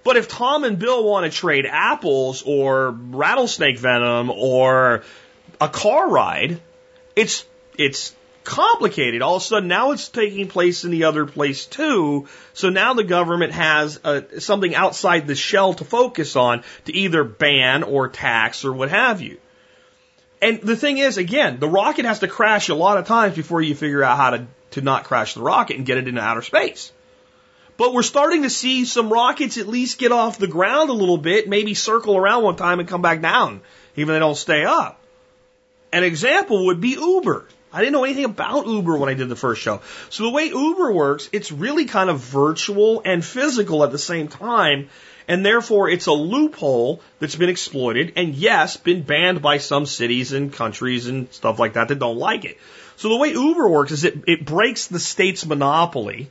But 0.04 0.16
if 0.16 0.28
Tom 0.28 0.64
and 0.64 0.78
Bill 0.78 1.04
want 1.04 1.30
to 1.30 1.36
trade 1.36 1.66
apples 1.66 2.42
or 2.44 2.90
rattlesnake 2.90 3.78
venom 3.78 4.30
or 4.30 5.04
a 5.60 5.68
car 5.68 6.08
ride, 6.08 6.60
it's 7.14 7.44
it's 7.78 8.14
complicated. 8.44 9.22
All 9.22 9.36
of 9.36 9.42
a 9.42 9.44
sudden, 9.44 9.68
now 9.68 9.92
it's 9.92 10.08
taking 10.08 10.48
place 10.48 10.84
in 10.84 10.90
the 10.90 11.04
other 11.04 11.26
place 11.26 11.66
too. 11.66 12.26
So 12.52 12.70
now 12.70 12.94
the 12.94 13.04
government 13.04 13.52
has 13.52 14.00
uh, 14.02 14.22
something 14.38 14.74
outside 14.74 15.26
the 15.26 15.34
shell 15.34 15.74
to 15.74 15.84
focus 15.84 16.36
on 16.36 16.64
to 16.86 16.94
either 16.94 17.24
ban 17.24 17.82
or 17.82 18.08
tax 18.08 18.64
or 18.64 18.72
what 18.72 18.90
have 18.90 19.20
you. 19.20 19.38
And 20.40 20.60
the 20.60 20.76
thing 20.76 20.98
is, 20.98 21.18
again, 21.18 21.60
the 21.60 21.68
rocket 21.68 22.04
has 22.04 22.18
to 22.18 22.28
crash 22.28 22.68
a 22.68 22.74
lot 22.74 22.98
of 22.98 23.06
times 23.06 23.36
before 23.36 23.62
you 23.62 23.76
figure 23.76 24.02
out 24.02 24.16
how 24.16 24.30
to, 24.30 24.46
to 24.72 24.80
not 24.80 25.04
crash 25.04 25.34
the 25.34 25.42
rocket 25.42 25.76
and 25.76 25.86
get 25.86 25.98
it 25.98 26.08
into 26.08 26.20
outer 26.20 26.42
space. 26.42 26.92
But 27.76 27.94
we're 27.94 28.02
starting 28.02 28.42
to 28.42 28.50
see 28.50 28.84
some 28.84 29.12
rockets 29.12 29.58
at 29.58 29.66
least 29.66 29.98
get 29.98 30.12
off 30.12 30.38
the 30.38 30.46
ground 30.46 30.90
a 30.90 30.94
little 30.94 31.18
bit, 31.18 31.48
maybe 31.48 31.74
circle 31.74 32.16
around 32.16 32.42
one 32.42 32.56
time 32.56 32.80
and 32.80 32.88
come 32.88 33.02
back 33.02 33.20
down, 33.20 33.60
even 33.96 34.14
if 34.14 34.16
they 34.16 34.20
don't 34.20 34.36
stay 34.36 34.64
up. 34.64 35.00
An 35.92 36.04
example 36.04 36.66
would 36.66 36.80
be 36.80 36.90
Uber. 36.90 37.46
I 37.72 37.80
didn't 37.80 37.92
know 37.92 38.04
anything 38.04 38.26
about 38.26 38.66
Uber 38.66 38.98
when 38.98 39.08
I 39.08 39.14
did 39.14 39.28
the 39.28 39.36
first 39.36 39.62
show. 39.62 39.80
So 40.10 40.24
the 40.24 40.30
way 40.30 40.46
Uber 40.48 40.92
works, 40.92 41.30
it's 41.32 41.50
really 41.50 41.86
kind 41.86 42.10
of 42.10 42.20
virtual 42.20 43.00
and 43.04 43.24
physical 43.24 43.82
at 43.82 43.90
the 43.90 43.98
same 43.98 44.28
time 44.28 44.90
and 45.28 45.44
therefore 45.46 45.88
it's 45.88 46.06
a 46.06 46.12
loophole 46.12 47.00
that's 47.18 47.36
been 47.36 47.48
exploited 47.48 48.12
and 48.16 48.34
yes, 48.34 48.76
been 48.76 49.02
banned 49.02 49.40
by 49.40 49.58
some 49.58 49.86
cities 49.86 50.32
and 50.32 50.52
countries 50.52 51.06
and 51.06 51.32
stuff 51.32 51.58
like 51.58 51.74
that 51.74 51.88
that 51.88 51.98
don't 51.98 52.18
like 52.18 52.44
it. 52.44 52.58
So 52.96 53.08
the 53.08 53.16
way 53.16 53.30
Uber 53.30 53.68
works 53.68 53.92
is 53.92 54.04
it, 54.04 54.24
it 54.26 54.44
breaks 54.44 54.86
the 54.86 55.00
state's 55.00 55.46
monopoly 55.46 56.30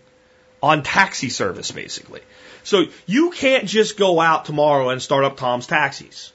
on 0.62 0.84
taxi 0.84 1.30
service, 1.30 1.72
basically. 1.72 2.22
So 2.64 2.86
you 3.06 3.32
can't 3.32 3.66
just 3.66 3.98
go 3.98 4.20
out 4.20 4.46
tomorrow 4.46 4.90
and 4.90 5.02
start 5.02 5.24
up 5.24 5.38
Tom's 5.38 5.68
Taxis, 5.68 6.32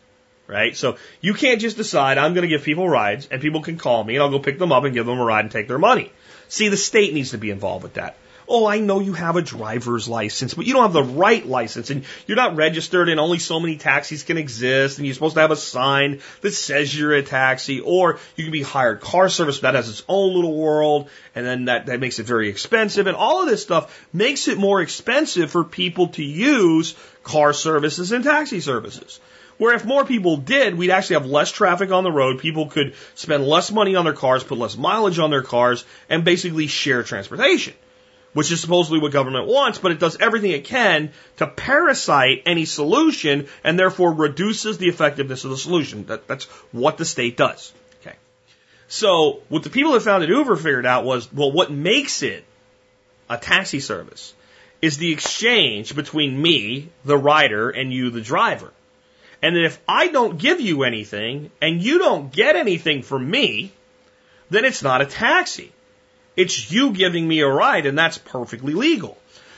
right? 0.46 0.76
So 0.76 0.96
you 1.20 1.34
can't 1.34 1.60
just 1.60 1.76
decide 1.76 2.18
I'm 2.18 2.34
going 2.34 2.42
to 2.42 2.48
give 2.48 2.64
people 2.64 2.88
rides 2.88 3.28
and 3.30 3.40
people 3.40 3.62
can 3.62 3.78
call 3.78 4.02
me 4.02 4.14
and 4.14 4.22
I'll 4.22 4.30
go 4.30 4.38
pick 4.38 4.58
them 4.58 4.72
up 4.72 4.84
and 4.84 4.94
give 4.94 5.06
them 5.06 5.20
a 5.20 5.24
ride 5.24 5.44
and 5.44 5.50
take 5.50 5.68
their 5.68 5.78
money. 5.78 6.10
See, 6.48 6.68
the 6.68 6.76
state 6.76 7.14
needs 7.14 7.30
to 7.30 7.38
be 7.38 7.50
involved 7.50 7.82
with 7.84 7.94
that. 7.94 8.16
Oh, 8.48 8.66
I 8.66 8.78
know 8.78 9.00
you 9.00 9.12
have 9.12 9.36
a 9.36 9.42
driver's 9.42 10.08
license, 10.08 10.54
but 10.54 10.66
you 10.66 10.72
don't 10.72 10.82
have 10.82 10.92
the 10.92 11.02
right 11.02 11.44
license 11.44 11.90
and 11.90 12.04
you're 12.26 12.36
not 12.36 12.54
registered 12.54 13.08
and 13.08 13.18
only 13.18 13.38
so 13.38 13.58
many 13.58 13.76
taxis 13.76 14.22
can 14.22 14.38
exist 14.38 14.98
and 14.98 15.06
you're 15.06 15.14
supposed 15.14 15.34
to 15.34 15.40
have 15.40 15.50
a 15.50 15.56
sign 15.56 16.20
that 16.42 16.52
says 16.52 16.96
you're 16.96 17.14
a 17.14 17.22
taxi 17.22 17.80
or 17.80 18.20
you 18.36 18.44
can 18.44 18.52
be 18.52 18.62
hired 18.62 19.00
car 19.00 19.28
service 19.28 19.58
but 19.58 19.72
that 19.72 19.76
has 19.76 19.88
its 19.88 20.04
own 20.08 20.34
little 20.34 20.56
world 20.56 21.10
and 21.34 21.44
then 21.44 21.64
that, 21.64 21.86
that 21.86 21.98
makes 21.98 22.18
it 22.18 22.26
very 22.26 22.48
expensive 22.48 23.06
and 23.06 23.16
all 23.16 23.42
of 23.42 23.48
this 23.48 23.62
stuff 23.62 24.06
makes 24.12 24.46
it 24.46 24.58
more 24.58 24.80
expensive 24.80 25.50
for 25.50 25.64
people 25.64 26.08
to 26.08 26.22
use 26.22 26.94
car 27.24 27.52
services 27.52 28.12
and 28.12 28.22
taxi 28.22 28.60
services. 28.60 29.18
Where 29.58 29.74
if 29.74 29.86
more 29.86 30.04
people 30.04 30.36
did, 30.36 30.76
we'd 30.76 30.90
actually 30.90 31.14
have 31.14 31.26
less 31.26 31.50
traffic 31.50 31.90
on 31.90 32.04
the 32.04 32.12
road. 32.12 32.40
People 32.40 32.66
could 32.66 32.94
spend 33.14 33.46
less 33.46 33.72
money 33.72 33.96
on 33.96 34.04
their 34.04 34.12
cars, 34.12 34.44
put 34.44 34.58
less 34.58 34.76
mileage 34.76 35.18
on 35.18 35.30
their 35.30 35.42
cars, 35.42 35.84
and 36.10 36.24
basically 36.24 36.66
share 36.66 37.02
transportation 37.02 37.72
which 38.36 38.52
is 38.52 38.60
supposedly 38.60 38.98
what 38.98 39.12
government 39.12 39.46
wants, 39.46 39.78
but 39.78 39.92
it 39.92 39.98
does 39.98 40.18
everything 40.20 40.50
it 40.50 40.64
can 40.66 41.10
to 41.38 41.46
parasite 41.46 42.42
any 42.44 42.66
solution 42.66 43.48
and 43.64 43.78
therefore 43.78 44.12
reduces 44.12 44.76
the 44.76 44.88
effectiveness 44.88 45.44
of 45.44 45.50
the 45.50 45.56
solution. 45.56 46.04
That, 46.04 46.28
that's 46.28 46.44
what 46.70 46.98
the 46.98 47.06
state 47.06 47.38
does. 47.38 47.72
Okay. 48.02 48.14
So 48.88 49.40
what 49.48 49.62
the 49.62 49.70
people 49.70 49.92
that 49.92 50.02
founded 50.02 50.28
Uber 50.28 50.56
figured 50.56 50.84
out 50.84 51.06
was, 51.06 51.32
well, 51.32 51.50
what 51.50 51.72
makes 51.72 52.22
it 52.22 52.44
a 53.30 53.38
taxi 53.38 53.80
service 53.80 54.34
is 54.82 54.98
the 54.98 55.14
exchange 55.14 55.96
between 55.96 56.40
me, 56.40 56.90
the 57.06 57.16
rider, 57.16 57.70
and 57.70 57.90
you, 57.90 58.10
the 58.10 58.20
driver. 58.20 58.70
And 59.40 59.56
that 59.56 59.64
if 59.64 59.80
I 59.88 60.08
don't 60.08 60.36
give 60.36 60.60
you 60.60 60.82
anything 60.82 61.50
and 61.62 61.82
you 61.82 61.98
don't 62.00 62.30
get 62.30 62.54
anything 62.54 63.02
from 63.02 63.30
me, 63.30 63.72
then 64.50 64.66
it's 64.66 64.82
not 64.82 65.00
a 65.00 65.06
taxi. 65.06 65.72
It's 66.36 66.70
you 66.70 66.92
giving 66.92 67.26
me 67.26 67.40
a 67.40 67.48
ride, 67.48 67.86
and 67.86 67.98
that's 67.98 68.18
perfectly 68.18 68.74
legal. 68.74 69.16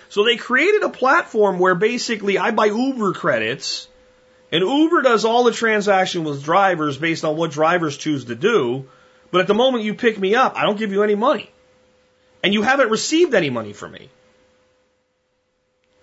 So 0.08 0.24
they 0.24 0.36
created 0.36 0.82
a 0.84 0.88
platform 0.88 1.58
where 1.58 1.74
basically 1.74 2.38
I 2.38 2.52
buy 2.52 2.66
Uber 2.66 3.12
credits, 3.12 3.88
and 4.50 4.62
Uber 4.62 5.02
does 5.02 5.24
all 5.24 5.44
the 5.44 5.52
transaction 5.52 6.24
with 6.24 6.44
drivers 6.44 6.96
based 6.96 7.24
on 7.24 7.36
what 7.36 7.50
drivers 7.50 7.96
choose 7.96 8.26
to 8.26 8.34
do. 8.34 8.86
But 9.30 9.42
at 9.42 9.46
the 9.46 9.54
moment 9.54 9.84
you 9.84 9.94
pick 9.94 10.18
me 10.18 10.34
up, 10.34 10.56
I 10.56 10.62
don't 10.62 10.78
give 10.78 10.92
you 10.92 11.02
any 11.02 11.14
money. 11.14 11.50
And 12.42 12.54
you 12.54 12.62
haven't 12.62 12.90
received 12.90 13.34
any 13.34 13.50
money 13.50 13.72
from 13.72 13.92
me. 13.92 14.08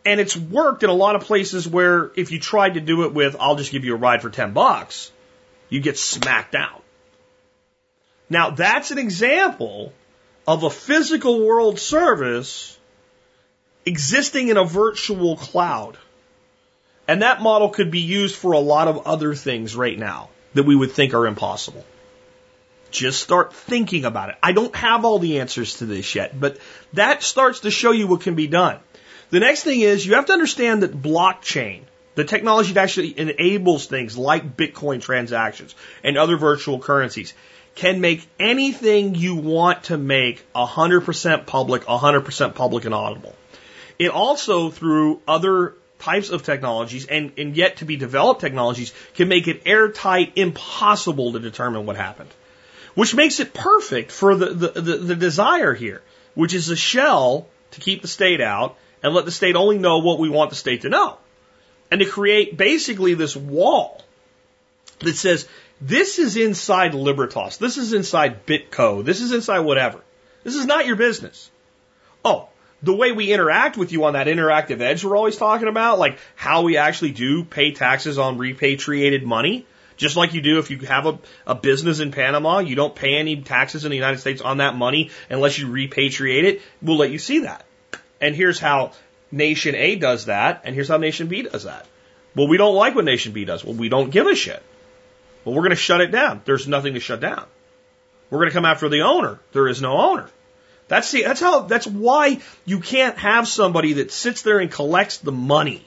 And 0.05 0.19
it's 0.19 0.37
worked 0.37 0.83
in 0.83 0.91
a 0.91 0.93
lot 0.93 1.15
of 1.15 1.23
places 1.23 1.67
where 1.67 2.11
if 2.15 2.31
you 2.31 2.39
tried 2.39 2.75
to 2.75 2.81
do 2.81 3.05
it 3.05 3.13
with, 3.13 3.35
I'll 3.39 3.55
just 3.55 3.71
give 3.71 3.85
you 3.85 3.95
a 3.95 3.97
ride 3.97 4.21
for 4.21 4.29
10 4.29 4.53
bucks, 4.53 5.11
you 5.69 5.79
get 5.79 5.97
smacked 5.97 6.53
out. 6.53 6.83
Now 8.29 8.51
that's 8.51 8.91
an 8.91 8.99
example 8.99 9.93
of 10.47 10.63
a 10.63 10.69
physical 10.69 11.45
world 11.45 11.79
service 11.79 12.77
existing 13.85 14.49
in 14.49 14.57
a 14.57 14.65
virtual 14.65 15.37
cloud. 15.37 15.97
And 17.07 17.21
that 17.21 17.41
model 17.41 17.69
could 17.69 17.91
be 17.91 17.99
used 17.99 18.35
for 18.35 18.53
a 18.53 18.59
lot 18.59 18.87
of 18.87 19.05
other 19.05 19.35
things 19.35 19.75
right 19.75 19.97
now 19.97 20.29
that 20.53 20.63
we 20.63 20.75
would 20.75 20.91
think 20.91 21.13
are 21.13 21.27
impossible. 21.27 21.85
Just 22.89 23.21
start 23.21 23.53
thinking 23.53 24.05
about 24.05 24.29
it. 24.29 24.35
I 24.41 24.53
don't 24.53 24.75
have 24.75 25.05
all 25.05 25.19
the 25.19 25.39
answers 25.39 25.77
to 25.77 25.85
this 25.85 26.15
yet, 26.15 26.39
but 26.39 26.57
that 26.93 27.23
starts 27.23 27.61
to 27.61 27.71
show 27.71 27.91
you 27.91 28.07
what 28.07 28.21
can 28.21 28.35
be 28.35 28.47
done. 28.47 28.79
The 29.29 29.39
next 29.39 29.63
thing 29.63 29.81
is 29.81 30.05
you 30.05 30.15
have 30.15 30.27
to 30.27 30.33
understand 30.33 30.83
that 30.83 31.01
blockchain, 31.01 31.81
the 32.15 32.23
technology 32.23 32.73
that 32.73 32.83
actually 32.83 33.19
enables 33.19 33.85
things 33.85 34.17
like 34.17 34.55
Bitcoin 34.55 35.01
transactions 35.01 35.75
and 36.03 36.17
other 36.17 36.37
virtual 36.37 36.79
currencies, 36.79 37.33
can 37.75 37.99
make 37.99 38.25
anything 38.39 39.15
you 39.15 39.35
want 39.35 39.83
to 39.83 39.97
make 39.97 40.45
100% 40.53 41.45
public, 41.45 41.83
100% 41.83 42.55
public 42.55 42.85
and 42.85 42.93
audible. 42.93 43.35
It 43.99 44.09
also, 44.11 44.69
through 44.71 45.21
other 45.27 45.75
types 45.99 46.29
of 46.29 46.43
technologies 46.43 47.05
and, 47.05 47.33
and 47.37 47.55
yet 47.55 47.77
to 47.77 47.85
be 47.85 47.97
developed 47.97 48.41
technologies, 48.41 48.93
can 49.13 49.27
make 49.27 49.47
it 49.47 49.63
airtight, 49.65 50.33
impossible 50.37 51.33
to 51.33 51.39
determine 51.39 51.85
what 51.85 51.97
happened. 51.97 52.29
Which 52.93 53.13
makes 53.13 53.41
it 53.41 53.53
perfect 53.53 54.11
for 54.11 54.35
the, 54.35 54.45
the, 54.47 54.81
the, 54.81 54.97
the 54.97 55.15
desire 55.15 55.73
here, 55.73 56.01
which 56.33 56.53
is 56.53 56.69
a 56.69 56.77
shell 56.77 57.47
to 57.71 57.81
keep 57.81 58.01
the 58.01 58.07
state 58.07 58.39
out 58.39 58.77
and 59.03 59.13
let 59.13 59.25
the 59.25 59.31
state 59.31 59.55
only 59.57 59.77
know 59.77 59.99
what 59.99 60.17
we 60.17 60.29
want 60.29 60.49
the 60.49 60.55
state 60.55 60.81
to 60.81 60.89
know. 60.89 61.17
And 61.91 61.99
to 61.99 62.05
create 62.05 62.55
basically 62.55 63.13
this 63.13 63.35
wall 63.35 64.01
that 64.99 65.15
says 65.15 65.47
this 65.81 66.19
is 66.19 66.37
inside 66.37 66.93
Libertas. 66.93 67.57
This 67.57 67.77
is 67.77 67.93
inside 67.93 68.45
Bitco. 68.45 69.03
This 69.03 69.21
is 69.21 69.31
inside 69.31 69.59
whatever. 69.59 70.01
This 70.43 70.55
is 70.55 70.65
not 70.65 70.85
your 70.85 70.95
business. 70.95 71.51
Oh, 72.23 72.49
the 72.81 72.95
way 72.95 73.11
we 73.11 73.33
interact 73.33 73.77
with 73.77 73.91
you 73.91 74.05
on 74.05 74.13
that 74.13 74.27
interactive 74.27 74.79
edge 74.79 75.03
we're 75.03 75.17
always 75.17 75.37
talking 75.37 75.67
about, 75.67 75.99
like 75.99 76.19
how 76.35 76.61
we 76.61 76.77
actually 76.77 77.11
do 77.11 77.43
pay 77.43 77.71
taxes 77.71 78.17
on 78.17 78.37
repatriated 78.37 79.23
money, 79.23 79.65
just 79.97 80.15
like 80.15 80.33
you 80.33 80.41
do 80.41 80.59
if 80.59 80.69
you 80.69 80.79
have 80.79 81.05
a, 81.05 81.19
a 81.47 81.55
business 81.55 81.99
in 81.99 82.11
Panama, 82.11 82.59
you 82.59 82.75
don't 82.75 82.95
pay 82.95 83.15
any 83.15 83.41
taxes 83.41 83.85
in 83.85 83.89
the 83.89 83.95
United 83.95 84.19
States 84.19 84.41
on 84.41 84.57
that 84.57 84.75
money 84.75 85.11
unless 85.29 85.57
you 85.57 85.67
repatriate 85.67 86.43
it. 86.43 86.61
We'll 86.81 86.97
let 86.97 87.11
you 87.11 87.19
see 87.19 87.39
that. 87.39 87.65
And 88.21 88.35
here's 88.35 88.59
how 88.59 88.91
nation 89.31 89.75
A 89.75 89.95
does 89.95 90.25
that, 90.25 90.61
and 90.63 90.75
here's 90.75 90.87
how 90.87 90.97
nation 90.97 91.27
B 91.27 91.41
does 91.43 91.63
that. 91.63 91.85
Well, 92.35 92.47
we 92.47 92.57
don't 92.57 92.75
like 92.75 92.95
what 92.95 93.05
nation 93.05 93.33
B 93.33 93.45
does. 93.45 93.63
Well, 93.63 93.75
we 93.75 93.89
don't 93.89 94.09
give 94.09 94.27
a 94.27 94.35
shit. 94.35 94.61
Well, 95.45 95.55
we're 95.55 95.61
going 95.61 95.69
to 95.69 95.75
shut 95.75 96.01
it 96.01 96.11
down. 96.11 96.41
There's 96.43 96.67
nothing 96.67 96.95
to 96.95 96.99
shut 96.99 97.21
down. 97.21 97.45
We're 98.29 98.39
going 98.39 98.49
to 98.49 98.53
come 98.53 98.65
after 98.65 98.89
the 98.89 99.01
owner. 99.01 99.39
There 99.53 99.67
is 99.67 99.81
no 99.81 99.97
owner. 99.97 100.29
That's 100.87 101.11
the, 101.11 101.23
that's 101.23 101.39
how, 101.39 101.61
that's 101.61 101.87
why 101.87 102.41
you 102.65 102.79
can't 102.79 103.17
have 103.17 103.47
somebody 103.47 103.93
that 103.93 104.11
sits 104.11 104.41
there 104.41 104.59
and 104.59 104.71
collects 104.71 105.17
the 105.17 105.31
money. 105.31 105.85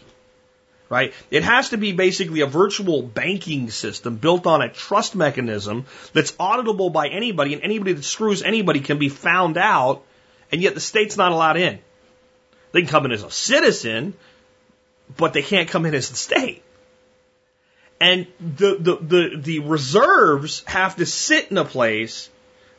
Right? 0.89 1.13
It 1.31 1.43
has 1.43 1.71
to 1.71 1.77
be 1.77 1.93
basically 1.93 2.41
a 2.41 2.47
virtual 2.47 3.03
banking 3.03 3.69
system 3.69 4.17
built 4.17 4.47
on 4.47 4.63
a 4.63 4.71
trust 4.71 5.15
mechanism 5.15 5.85
that's 6.15 6.33
auditable 6.33 6.91
by 6.91 7.09
anybody 7.09 7.53
and 7.53 7.63
anybody 7.63 7.93
that 7.93 8.05
screws 8.05 8.43
anybody 8.43 8.81
can 8.81 8.99
be 8.99 9.11
found 9.11 9.59
out 9.59 10.03
and 10.51 10.63
yet 10.63 10.75
the 10.75 10.81
state's 10.81 11.17
not 11.17 11.33
allowed 11.33 11.59
in. 11.59 11.79
They 12.73 12.81
can 12.81 12.89
come 12.89 13.05
in 13.05 13.13
as 13.13 13.23
a 13.23 13.31
citizen, 13.31 14.15
but 15.17 15.33
they 15.33 15.43
can't 15.43 15.69
come 15.69 15.85
in 15.85 15.95
as 15.95 16.09
the 16.09 16.17
state. 16.17 16.63
And 18.01 18.27
the, 18.39 18.77
the, 18.79 18.97
the, 18.97 19.37
the 19.37 19.59
reserves 19.61 20.63
have 20.67 20.97
to 20.97 21.07
sit 21.07 21.51
in 21.51 21.59
a 21.59 21.65
place 21.65 22.31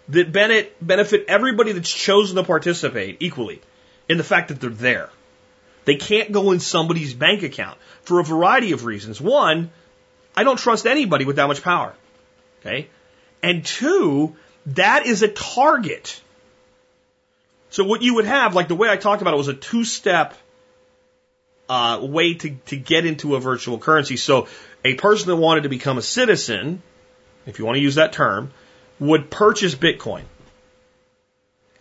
that 0.10 0.32
benefit 0.32 0.76
benefit 0.86 1.26
everybody 1.28 1.72
that's 1.74 1.92
chosen 1.92 2.38
to 2.38 2.44
participate 2.44 3.18
equally 3.20 3.62
in 4.08 4.18
the 4.18 4.24
fact 4.24 4.48
that 4.48 4.60
they're 4.60 4.70
there. 4.70 5.10
They 5.86 5.96
can't 5.96 6.32
go 6.32 6.52
in 6.52 6.60
somebody's 6.60 7.14
bank 7.14 7.44
account 7.44 7.78
for 8.02 8.20
a 8.20 8.24
variety 8.24 8.72
of 8.72 8.86
reasons. 8.86 9.20
One, 9.22 9.72
I 10.36 10.44
don't 10.44 10.58
trust 10.58 10.86
anybody 10.86 11.26
with 11.26 11.36
that 11.36 11.48
much 11.48 11.62
power. 11.62 11.94
Okay. 12.62 12.88
And 13.42 13.66
two, 13.66 14.36
that 14.68 15.06
is 15.06 15.24
a 15.24 15.28
target. 15.28 16.22
So 17.70 17.84
what 17.84 18.02
you 18.02 18.16
would 18.16 18.26
have, 18.26 18.56
like 18.56 18.68
the 18.68 18.76
way 18.76 18.90
I 18.90 18.98
talked 18.98 19.22
about 19.22 19.34
it 19.34 19.38
was 19.38 19.48
a 19.48 19.54
two 19.54 19.84
step 19.84 20.36
uh, 21.70 22.00
way 22.02 22.34
to, 22.34 22.50
to 22.68 22.78
get 22.78 23.06
into 23.06 23.36
a 23.36 23.40
virtual 23.40 23.78
currency. 23.78 24.18
So 24.18 24.48
a 24.84 24.96
person 24.96 25.28
that 25.28 25.36
wanted 25.36 25.64
to 25.64 25.70
become 25.70 25.98
a 25.98 26.02
citizen, 26.02 26.82
if 27.46 27.60
you 27.60 27.66
want 27.66 27.76
to 27.76 27.82
use 27.82 27.96
that 27.96 28.14
term, 28.14 28.52
would 29.00 29.30
purchase 29.30 29.76
Bitcoin. 29.76 30.24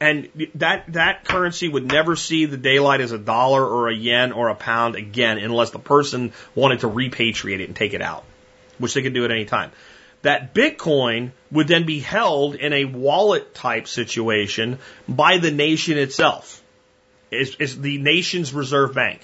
And 0.00 0.28
that, 0.56 0.92
that 0.92 1.24
currency 1.24 1.68
would 1.68 1.86
never 1.86 2.14
see 2.14 2.44
the 2.44 2.56
daylight 2.56 3.00
as 3.00 3.10
a 3.10 3.18
dollar 3.18 3.64
or 3.66 3.88
a 3.88 3.94
yen 3.94 4.30
or 4.30 4.48
a 4.48 4.54
pound 4.54 4.94
again 4.94 5.38
unless 5.38 5.70
the 5.70 5.80
person 5.80 6.32
wanted 6.54 6.80
to 6.80 6.88
repatriate 6.88 7.60
it 7.60 7.64
and 7.64 7.74
take 7.74 7.94
it 7.94 8.02
out, 8.02 8.24
which 8.78 8.94
they 8.94 9.02
could 9.02 9.14
do 9.14 9.24
at 9.24 9.32
any 9.32 9.44
time. 9.44 9.72
That 10.22 10.54
Bitcoin 10.54 11.32
would 11.50 11.66
then 11.66 11.84
be 11.84 11.98
held 11.98 12.54
in 12.54 12.72
a 12.72 12.84
wallet 12.84 13.54
type 13.54 13.88
situation 13.88 14.78
by 15.08 15.38
the 15.38 15.50
nation 15.50 15.98
itself. 15.98 16.62
Is, 17.30 17.56
is 17.56 17.80
the 17.80 17.98
nation's 17.98 18.54
reserve 18.54 18.94
bank 18.94 19.20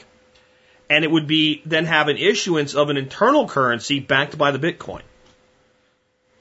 and 0.94 1.04
it 1.04 1.10
would 1.10 1.26
be 1.26 1.60
then 1.66 1.86
have 1.86 2.06
an 2.06 2.16
issuance 2.16 2.74
of 2.76 2.88
an 2.88 2.96
internal 2.96 3.48
currency 3.48 3.98
backed 3.98 4.38
by 4.38 4.52
the 4.52 4.60
Bitcoin. 4.60 5.02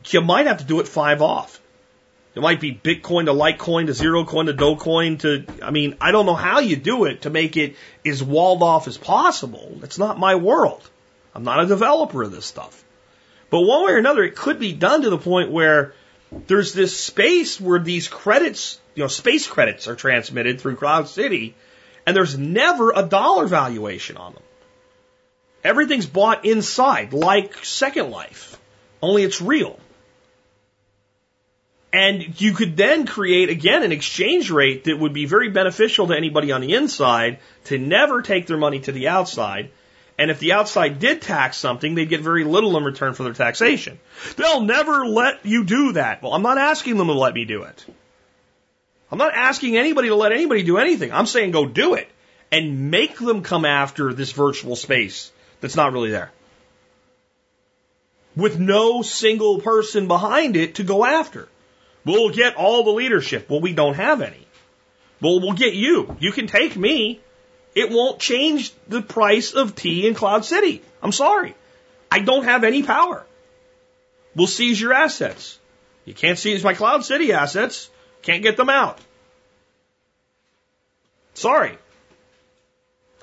You 0.10 0.22
might 0.22 0.46
have 0.46 0.60
to 0.60 0.64
do 0.64 0.80
it 0.80 0.88
five 0.88 1.24
off. 1.24 1.60
It 2.36 2.42
might 2.42 2.62
be 2.62 2.72
Bitcoin 2.72 3.26
to 3.26 3.32
Litecoin 3.32 3.88
to 3.88 3.94
Zero 3.94 4.26
Coin 4.26 4.46
to 4.46 4.54
Dogecoin 4.54 5.20
to, 5.22 5.46
I 5.64 5.72
mean, 5.72 5.98
I 6.00 6.12
don't 6.12 6.28
know 6.28 6.36
how 6.36 6.60
you 6.60 6.76
do 6.76 7.06
it 7.06 7.24
to 7.24 7.32
make 7.32 7.58
it 7.58 7.76
as 8.06 8.22
walled 8.22 8.62
off 8.62 8.88
as 8.88 8.96
possible. 8.96 9.80
It's 9.82 9.98
not 9.98 10.20
my 10.20 10.36
world. 10.36 10.88
I'm 11.34 11.44
not 11.44 11.64
a 11.64 11.66
developer 11.66 12.22
of 12.22 12.32
this 12.32 12.46
stuff. 12.46 12.84
But 13.50 13.62
one 13.62 13.86
way 13.86 13.94
or 13.94 13.98
another, 13.98 14.24
it 14.24 14.36
could 14.36 14.60
be 14.60 14.74
done 14.74 15.02
to 15.02 15.10
the 15.10 15.18
point 15.18 15.50
where 15.50 15.96
there's 16.46 16.74
this 16.74 16.96
space 16.96 17.60
where 17.60 17.80
these 17.80 18.08
credits, 18.08 18.80
you 18.94 19.04
know, 19.04 19.08
space 19.08 19.48
credits 19.48 19.88
are 19.88 19.96
transmitted 19.96 20.62
through 20.62 20.76
Cloud 20.76 21.08
City 21.08 21.56
And 22.06 22.16
there's 22.16 22.38
never 22.38 22.92
a 22.96 23.04
dollar 23.04 23.48
valuation 23.48 24.18
on 24.18 24.34
them. 24.34 24.44
Everything's 25.64 26.06
bought 26.06 26.46
inside, 26.46 27.14
like 27.14 27.64
Second 27.64 28.12
Life, 28.12 28.60
only 29.02 29.24
it's 29.24 29.42
real. 29.42 29.80
And 31.94 32.42
you 32.42 32.54
could 32.54 32.76
then 32.76 33.06
create, 33.06 33.50
again, 33.50 33.84
an 33.84 33.92
exchange 33.92 34.50
rate 34.50 34.86
that 34.86 34.98
would 34.98 35.14
be 35.14 35.26
very 35.26 35.50
beneficial 35.50 36.08
to 36.08 36.18
anybody 36.18 36.52
on 36.52 36.62
the 36.62 36.74
inside 36.74 37.38
to 37.66 37.78
never 37.78 38.24
take 38.24 38.48
their 38.48 38.58
money 38.58 38.80
to 38.82 38.92
the 38.92 39.10
outside. 39.10 39.70
And 40.18 40.32
if 40.32 40.40
the 40.40 40.54
outside 40.54 41.00
did 41.00 41.22
tax 41.22 41.58
something, 41.58 41.94
they'd 41.96 42.10
get 42.10 42.22
very 42.22 42.44
little 42.44 42.76
in 42.78 42.84
return 42.84 43.14
for 43.14 43.24
their 43.24 43.34
taxation. 43.34 44.00
They'll 44.36 44.62
never 44.62 45.06
let 45.06 45.46
you 45.46 45.64
do 45.64 45.94
that. 45.94 46.22
Well, 46.22 46.34
I'm 46.34 46.42
not 46.42 46.58
asking 46.58 46.98
them 46.98 47.08
to 47.08 47.14
let 47.14 47.36
me 47.36 47.46
do 47.46 47.64
it. 47.64 47.86
I'm 49.14 49.20
not 49.20 49.36
asking 49.36 49.78
anybody 49.78 50.08
to 50.08 50.16
let 50.16 50.32
anybody 50.32 50.64
do 50.64 50.80
anything. 50.80 51.12
I'm 51.14 51.28
saying 51.28 51.52
go 51.52 51.68
do 51.68 51.94
it 51.94 52.10
and 52.52 52.90
make 52.90 53.16
them 53.20 53.44
come 53.44 53.64
after 53.64 54.12
this 54.12 54.32
virtual 54.32 54.76
space 54.76 55.32
that's 55.62 55.76
not 55.76 55.94
really 55.94 56.10
there. 56.10 56.32
With 58.36 58.58
no 58.58 59.04
single 59.04 59.62
person 59.62 60.08
behind 60.08 60.56
it 60.56 60.76
to 60.76 60.84
go 60.84 61.06
after. 61.06 61.48
We'll 62.04 62.32
get 62.32 62.56
all 62.56 62.84
the 62.84 62.90
leadership. 62.90 63.52
Well, 63.52 63.62
we 63.62 63.74
don't 63.74 63.94
have 63.94 64.22
any. 64.24 64.48
Well, 65.22 65.40
we'll 65.42 65.54
get 65.54 65.76
you. 65.76 66.18
You 66.20 66.32
can 66.32 66.48
take 66.48 66.76
me. 66.76 67.20
It 67.76 67.92
won't 67.92 68.18
change 68.20 68.74
the 68.88 69.04
price 69.04 69.54
of 69.54 69.76
tea 69.76 70.08
in 70.08 70.16
Cloud 70.16 70.44
City. 70.44 70.82
I'm 71.04 71.12
sorry. 71.12 71.54
I 72.12 72.18
don't 72.18 72.46
have 72.46 72.64
any 72.64 72.82
power. 72.82 73.24
We'll 74.36 74.48
seize 74.48 74.82
your 74.82 74.92
assets. 74.94 75.60
You 76.04 76.16
can't 76.16 76.40
seize 76.40 76.64
my 76.64 76.74
Cloud 76.74 77.06
City 77.06 77.32
assets. 77.32 77.92
Can't 78.24 78.42
get 78.42 78.58
them 78.58 78.70
out. 78.70 79.00
Sorry. 81.34 81.78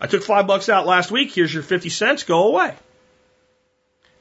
I 0.00 0.06
took 0.06 0.22
five 0.22 0.46
bucks 0.46 0.68
out 0.68 0.86
last 0.86 1.10
week. 1.10 1.32
Here's 1.32 1.52
your 1.52 1.62
50 1.62 1.88
cents. 1.88 2.22
Go 2.22 2.48
away. 2.48 2.74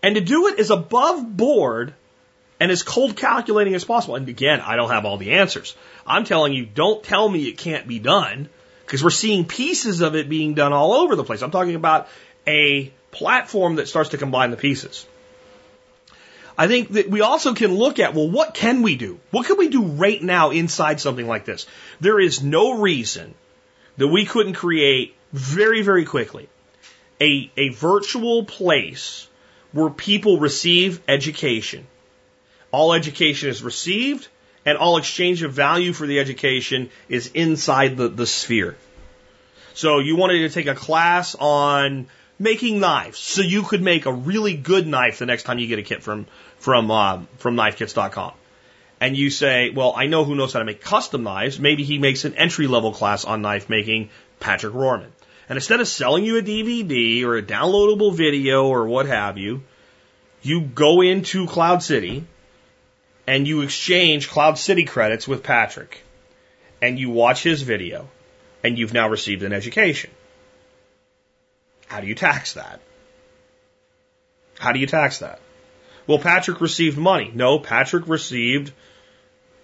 And 0.01 0.15
to 0.15 0.21
do 0.21 0.47
it 0.47 0.59
is 0.59 0.71
above 0.71 1.37
board 1.37 1.93
and 2.59 2.71
as 2.71 2.83
cold 2.83 3.15
calculating 3.15 3.75
as 3.75 3.85
possible. 3.85 4.15
And 4.15 4.27
again, 4.27 4.61
I 4.61 4.75
don't 4.75 4.89
have 4.89 5.05
all 5.05 5.17
the 5.17 5.33
answers. 5.33 5.75
I'm 6.05 6.25
telling 6.25 6.53
you, 6.53 6.65
don't 6.65 7.03
tell 7.03 7.27
me 7.27 7.43
it 7.43 7.57
can't 7.57 7.87
be 7.87 7.99
done 7.99 8.49
because 8.85 9.03
we're 9.03 9.09
seeing 9.09 9.45
pieces 9.45 10.01
of 10.01 10.15
it 10.15 10.29
being 10.29 10.53
done 10.53 10.73
all 10.73 10.93
over 10.93 11.15
the 11.15 11.23
place. 11.23 11.41
I'm 11.41 11.51
talking 11.51 11.75
about 11.75 12.07
a 12.47 12.91
platform 13.11 13.75
that 13.75 13.87
starts 13.87 14.09
to 14.09 14.17
combine 14.17 14.51
the 14.51 14.57
pieces. 14.57 15.05
I 16.59 16.67
think 16.67 16.89
that 16.93 17.09
we 17.09 17.21
also 17.21 17.53
can 17.53 17.73
look 17.73 17.99
at, 17.99 18.13
well, 18.13 18.29
what 18.29 18.53
can 18.53 18.81
we 18.81 18.95
do? 18.95 19.19
What 19.31 19.47
can 19.47 19.57
we 19.57 19.69
do 19.69 19.83
right 19.83 20.21
now 20.21 20.51
inside 20.51 20.99
something 20.99 21.27
like 21.27 21.45
this? 21.45 21.65
There 21.99 22.19
is 22.19 22.43
no 22.43 22.77
reason 22.77 23.33
that 23.97 24.07
we 24.07 24.25
couldn't 24.25 24.53
create 24.53 25.15
very, 25.31 25.81
very 25.81 26.05
quickly 26.05 26.49
a, 27.21 27.49
a 27.55 27.69
virtual 27.69 28.43
place 28.43 29.27
where 29.71 29.89
people 29.89 30.39
receive 30.39 31.01
education 31.07 31.87
all 32.71 32.93
education 32.93 33.49
is 33.49 33.63
received, 33.63 34.27
and 34.65 34.77
all 34.77 34.97
exchange 34.97 35.41
of 35.43 35.53
value 35.53 35.93
for 35.93 36.05
the 36.05 36.19
education 36.19 36.89
is 37.07 37.31
inside 37.33 37.97
the, 37.97 38.09
the 38.09 38.27
sphere. 38.27 38.77
So 39.73 39.99
you 39.99 40.17
wanted 40.17 40.39
to 40.39 40.49
take 40.49 40.67
a 40.67 40.75
class 40.75 41.35
on 41.35 42.07
making 42.39 42.79
knives, 42.79 43.19
so 43.19 43.41
you 43.41 43.63
could 43.63 43.81
make 43.81 44.05
a 44.05 44.13
really 44.13 44.55
good 44.55 44.87
knife 44.87 45.19
the 45.19 45.25
next 45.25 45.43
time 45.43 45.59
you 45.59 45.67
get 45.67 45.77
a 45.77 45.83
kit 45.83 46.01
from 46.01 46.25
from 46.57 46.89
uh, 46.89 47.21
from 47.37 47.55
knifekits.com. 47.55 48.33
And 49.01 49.15
you 49.15 49.29
say, 49.29 49.69
well, 49.69 49.93
I 49.95 50.07
know 50.07 50.25
who 50.25 50.35
knows 50.35 50.51
how 50.53 50.59
to 50.59 50.65
make 50.65 50.81
custom 50.81 51.23
knives. 51.23 51.59
Maybe 51.59 51.83
he 51.83 51.99
makes 51.99 52.25
an 52.25 52.33
entry 52.33 52.67
level 52.67 52.91
class 52.91 53.23
on 53.23 53.41
knife 53.41 53.69
making, 53.69 54.09
Patrick 54.39 54.73
Rorman. 54.73 55.11
And 55.47 55.57
instead 55.57 55.79
of 55.79 55.87
selling 55.87 56.25
you 56.25 56.37
a 56.37 56.41
DVD 56.41 57.23
or 57.23 57.37
a 57.37 57.41
downloadable 57.41 58.13
video 58.13 58.67
or 58.67 58.87
what 58.87 59.05
have 59.05 59.37
you, 59.37 59.63
you 60.41 60.61
go 60.61 61.01
into 61.01 61.47
Cloud 61.47 61.81
City 61.81 62.25
and 63.25 63.47
you 63.47 63.61
exchange 63.61 64.29
Cloud 64.29 64.57
City 64.57 64.83
credits 64.83 65.27
with 65.27 65.43
Patrick 65.43 66.03
and 66.81 66.99
you 66.99 67.09
watch 67.09 67.41
his 67.41 67.61
video 67.61 68.09
and 68.63 68.77
you've 68.77 68.93
now 68.93 69.07
received 69.07 69.43
an 69.43 69.53
education. 69.53 70.11
How 71.89 71.99
do 71.99 72.07
you 72.07 72.15
tax 72.15 72.53
that? 72.53 72.79
How 74.57 74.71
do 74.71 74.79
you 74.79 74.87
tax 74.87 75.19
that? 75.19 75.41
Well, 76.07 76.19
Patrick 76.19 76.61
received 76.61 76.97
money. 76.97 77.31
No, 77.33 77.59
Patrick 77.59 78.07
received 78.07 78.71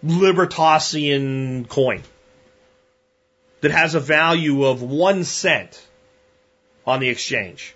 Libertasian 0.03 1.67
coin 1.69 2.03
that 3.61 3.71
has 3.71 3.95
a 3.95 3.99
value 3.99 4.65
of 4.65 4.81
one 4.81 5.23
cent 5.23 5.81
on 6.85 6.99
the 6.99 7.07
exchange 7.07 7.73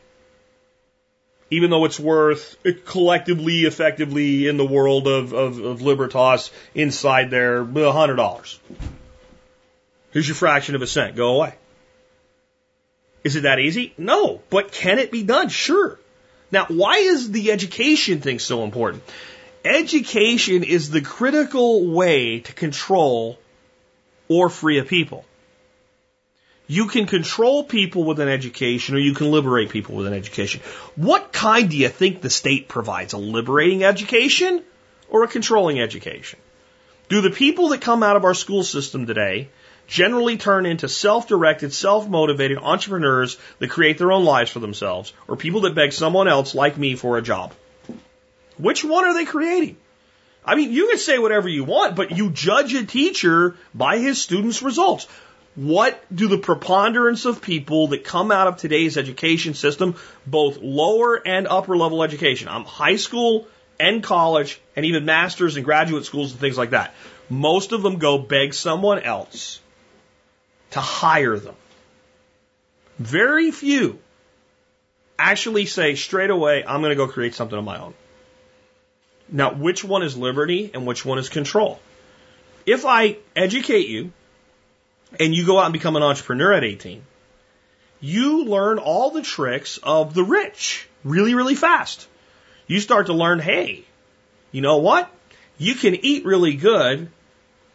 even 1.52 1.70
though 1.70 1.86
it's 1.86 2.00
worth 2.00 2.58
collectively, 2.86 3.62
effectively 3.62 4.48
in 4.48 4.58
the 4.58 4.66
world 4.66 5.08
of, 5.08 5.34
of, 5.34 5.60
of 5.60 5.82
Libertas 5.82 6.52
inside 6.76 7.32
there, 7.32 7.66
$100. 7.66 8.60
Here's 10.12 10.28
your 10.28 10.36
fraction 10.36 10.76
of 10.76 10.82
a 10.82 10.88
cent. 10.88 11.16
Go 11.16 11.36
away. 11.36 11.56
Is 13.24 13.36
it 13.36 13.42
that 13.42 13.60
easy? 13.60 13.94
No. 13.98 14.42
But 14.50 14.72
can 14.72 15.00
it 15.00 15.12
be 15.12 15.24
done? 15.24 15.50
Sure. 15.50 16.00
Now, 16.52 16.66
why 16.68 16.98
is 16.98 17.32
the 17.32 17.52
education 17.52 18.22
thing 18.22 18.40
so 18.40 18.64
important? 18.64 19.04
Education 19.64 20.64
is 20.64 20.90
the 20.90 21.02
critical 21.02 21.86
way 21.88 22.40
to 22.40 22.54
control 22.54 23.38
or 24.28 24.50
free 24.50 24.80
a 24.80 24.84
people. 24.84 25.26
You 26.66 26.88
can 26.88 27.08
control 27.08 27.64
people 27.64 28.04
with 28.04 28.20
an 28.20 28.28
education 28.28 28.96
or 28.96 29.00
you 29.00 29.16
can 29.16 29.32
liberate 29.32 29.70
people 29.70 29.96
with 29.96 30.08
an 30.08 30.14
education. 30.14 30.62
What 30.96 31.34
kind 31.34 31.70
do 31.70 31.76
you 31.76 31.90
think 31.90 32.22
the 32.22 32.30
state 32.30 32.68
provides? 32.68 33.14
A 33.14 33.18
liberating 33.18 33.84
education 33.84 34.64
or 35.10 35.24
a 35.24 35.28
controlling 35.28 35.80
education? 35.82 36.40
Do 37.10 37.22
the 37.22 37.32
people 37.32 37.70
that 37.70 37.82
come 37.82 38.04
out 38.04 38.16
of 38.16 38.24
our 38.24 38.36
school 38.36 38.64
system 38.64 39.08
today 39.08 39.50
generally 39.90 40.38
turn 40.38 40.68
into 40.68 40.88
self-directed, 40.88 41.74
self-motivated 41.74 42.60
entrepreneurs 42.60 43.38
that 43.58 43.72
create 43.72 43.98
their 43.98 44.12
own 44.12 44.24
lives 44.24 44.52
for 44.52 44.60
themselves 44.60 45.12
or 45.28 45.36
people 45.36 45.62
that 45.62 45.74
beg 45.76 45.92
someone 45.92 46.28
else 46.28 46.54
like 46.54 46.78
me 46.78 46.96
for 46.96 47.18
a 47.18 47.24
job? 47.24 47.52
Which 48.58 48.86
one 48.86 49.06
are 49.06 49.16
they 49.16 49.26
creating? 49.26 49.78
I 50.46 50.56
mean, 50.56 50.72
you 50.72 50.88
can 50.88 51.00
say 51.00 51.18
whatever 51.18 51.50
you 51.50 51.64
want, 51.64 51.96
but 51.96 52.12
you 52.12 52.30
judge 52.30 52.74
a 52.76 52.86
teacher 52.86 53.56
by 53.74 53.98
his 53.98 54.22
students' 54.22 54.62
results. 54.62 55.08
What 55.56 56.00
do 56.16 56.28
the 56.28 56.38
preponderance 56.38 57.26
of 57.26 57.42
people 57.42 57.88
that 57.88 58.04
come 58.04 58.32
out 58.32 58.48
of 58.48 58.58
today's 58.58 58.96
education 58.96 59.56
system, 59.56 59.96
both 60.26 60.60
lower 60.62 61.16
and 61.16 61.48
upper 61.48 61.76
level 61.76 62.04
education, 62.04 62.48
I'm 62.48 62.64
high 62.64 62.98
school 62.98 63.48
and 63.80 64.04
college 64.04 64.62
and 64.76 64.86
even 64.86 65.06
masters 65.06 65.56
and 65.56 65.66
graduate 65.66 66.06
schools 66.06 66.32
and 66.32 66.40
things 66.40 66.58
like 66.58 66.72
that, 66.72 66.94
most 67.28 67.72
of 67.72 67.82
them 67.82 67.98
go 67.98 68.20
beg 68.20 68.54
someone 68.54 69.00
else 69.00 69.60
to 70.72 70.80
hire 70.80 71.38
them. 71.38 71.56
Very 72.98 73.52
few 73.52 74.00
actually 75.18 75.66
say 75.66 75.96
straight 75.96 76.30
away, 76.30 76.64
I'm 76.66 76.82
going 76.82 76.92
to 76.92 76.96
go 76.96 77.08
create 77.08 77.36
something 77.36 77.58
of 77.58 77.66
my 77.66 77.80
own. 77.80 77.94
Now, 79.32 79.54
which 79.54 79.84
one 79.84 80.02
is 80.02 80.18
liberty 80.18 80.72
and 80.74 80.88
which 80.88 81.06
one 81.06 81.20
is 81.20 81.30
control? 81.30 81.80
If 82.66 82.86
I 82.86 83.18
educate 83.36 83.88
you 83.88 84.12
and 85.20 85.36
you 85.36 85.46
go 85.46 85.60
out 85.60 85.66
and 85.66 85.74
become 85.74 85.96
an 85.96 86.04
entrepreneur 86.04 86.54
at 86.54 86.64
18, 86.64 87.04
you 88.00 88.46
learn 88.46 88.80
all 88.80 89.12
the 89.12 89.22
tricks 89.22 89.78
of 89.84 90.14
the 90.14 90.24
rich 90.24 90.88
really, 91.04 91.36
really 91.36 91.56
fast. 91.56 92.08
You 92.68 92.80
start 92.80 93.08
to 93.08 93.14
learn, 93.14 93.40
hey, 93.40 93.84
you 94.52 94.62
know 94.62 94.78
what? 94.78 95.10
You 95.58 95.76
can 95.76 95.96
eat 95.96 96.26
really 96.26 96.56
good, 96.56 97.12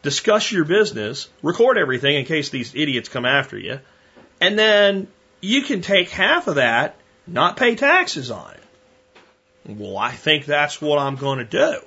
discuss 0.04 0.52
your 0.52 0.64
business, 0.64 1.28
record 1.42 1.76
everything 1.76 2.14
in 2.14 2.24
case 2.24 2.50
these 2.50 2.74
idiots 2.74 3.08
come 3.08 3.24
after 3.24 3.58
you, 3.58 3.80
and 4.40 4.56
then 4.56 5.08
you 5.40 5.62
can 5.62 5.80
take 5.80 6.10
half 6.10 6.46
of 6.46 6.54
that, 6.54 6.96
not 7.26 7.56
pay 7.56 7.74
taxes 7.74 8.30
on 8.30 8.52
it. 8.52 8.60
Well, 9.66 9.98
I 9.98 10.12
think 10.12 10.44
that's 10.44 10.80
what 10.80 11.00
I'm 11.00 11.16
going 11.16 11.38
to 11.38 11.44
do. 11.44 11.80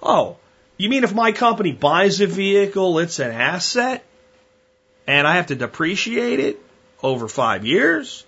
Oh, 0.00 0.36
you 0.76 0.88
mean 0.88 1.02
if 1.02 1.12
my 1.12 1.32
company 1.32 1.72
buys 1.72 2.20
a 2.20 2.26
vehicle, 2.26 3.00
it's 3.00 3.18
an 3.18 3.32
asset? 3.32 4.04
and 5.08 5.26
I 5.26 5.36
have 5.36 5.46
to 5.46 5.56
depreciate 5.56 6.38
it 6.38 6.62
over 7.02 7.28
five 7.28 7.64
years. 7.64 8.24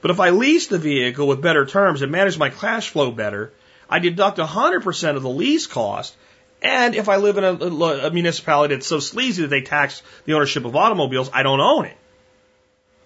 But 0.00 0.12
if 0.12 0.20
I 0.20 0.30
lease 0.30 0.68
the 0.68 0.78
vehicle 0.78 1.26
with 1.26 1.42
better 1.42 1.66
terms 1.66 2.02
and 2.02 2.12
manage 2.12 2.38
my 2.38 2.50
cash 2.50 2.88
flow 2.88 3.10
better, 3.10 3.52
I 3.90 3.98
deduct 3.98 4.38
100% 4.38 5.16
of 5.16 5.22
the 5.22 5.28
lease 5.28 5.66
cost. 5.66 6.14
And 6.62 6.94
if 6.94 7.08
I 7.08 7.16
live 7.16 7.38
in 7.38 7.44
a, 7.44 7.54
a 7.54 8.10
municipality 8.10 8.74
that's 8.74 8.86
so 8.86 9.00
sleazy 9.00 9.42
that 9.42 9.48
they 9.48 9.62
tax 9.62 10.02
the 10.26 10.34
ownership 10.34 10.64
of 10.64 10.76
automobiles, 10.76 11.30
I 11.32 11.42
don't 11.42 11.60
own 11.60 11.86
it. 11.86 11.96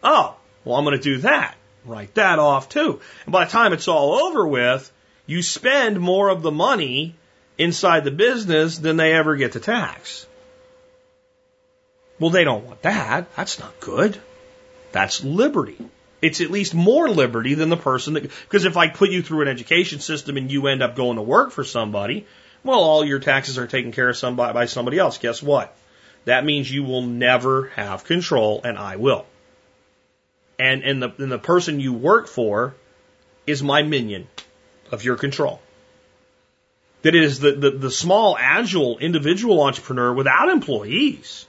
Oh, 0.03 0.37
well, 0.65 0.77
I'm 0.77 0.85
going 0.85 0.97
to 0.97 1.03
do 1.03 1.19
that. 1.19 1.57
Write 1.85 2.15
that 2.15 2.39
off 2.39 2.69
too. 2.69 3.01
And 3.25 3.33
by 3.33 3.45
the 3.45 3.51
time 3.51 3.73
it's 3.73 3.89
all 3.89 4.15
over 4.15 4.47
with, 4.47 4.91
you 5.27 5.43
spend 5.43 6.01
more 6.01 6.31
of 6.31 6.43
the 6.43 6.51
money 6.51 7.15
inside 7.57 8.05
the 8.05 8.11
business 8.11 8.79
than 8.79 8.97
they 8.97 9.13
ever 9.13 9.37
get 9.37 9.53
to 9.53 9.61
tax. 9.61 10.27
Well, 12.19 12.31
they 12.31 12.45
don't 12.45 12.65
want 12.65 12.83
that. 12.83 13.35
That's 13.37 13.59
not 13.59 13.81
good. 13.81 14.19
That's 14.93 15.23
liberty. 15.23 15.79
It's 16.23 16.41
at 16.41 16.51
least 16.51 16.75
more 16.75 17.09
liberty 17.09 17.55
than 17.55 17.69
the 17.69 17.77
person 17.77 18.15
that, 18.15 18.23
because 18.23 18.65
if 18.65 18.77
I 18.77 18.89
put 18.89 19.11
you 19.11 19.23
through 19.23 19.43
an 19.43 19.49
education 19.49 20.01
system 20.01 20.37
and 20.37 20.51
you 20.51 20.67
end 20.69 20.83
up 20.83 20.97
going 20.97 21.17
to 21.17 21.23
work 21.23 21.51
for 21.51 21.65
somebody, 21.65 22.27
well, 22.65 22.81
all 22.81 23.05
your 23.05 23.21
taxes 23.21 23.59
are 23.59 23.67
taken 23.67 23.93
care 23.93 24.09
of 24.09 24.17
somebody, 24.17 24.55
by 24.55 24.67
somebody 24.67 24.99
else. 24.99 25.19
Guess 25.19 25.43
what? 25.43 25.77
That 26.25 26.45
means 26.45 26.71
you 26.71 26.85
will 26.85 27.03
never 27.03 27.69
have 27.69 28.05
control 28.05 28.63
and 28.65 28.79
I 28.79 28.97
will. 28.97 29.27
And, 30.59 30.83
and 30.83 31.03
the, 31.03 31.13
and 31.19 31.31
the 31.31 31.39
person 31.39 31.81
you 31.81 31.93
work 31.93 32.27
for 32.27 32.75
is 33.47 33.63
my 33.63 33.83
minion 33.83 34.27
of 34.91 35.05
your 35.05 35.17
control. 35.17 35.61
That 37.03 37.15
is 37.15 37.39
the, 37.39 37.53
the, 37.53 37.71
the 37.73 37.91
small, 37.91 38.37
agile 38.39 38.99
individual 38.99 39.63
entrepreneur 39.63 40.15
without 40.15 40.49
employees 40.49 41.47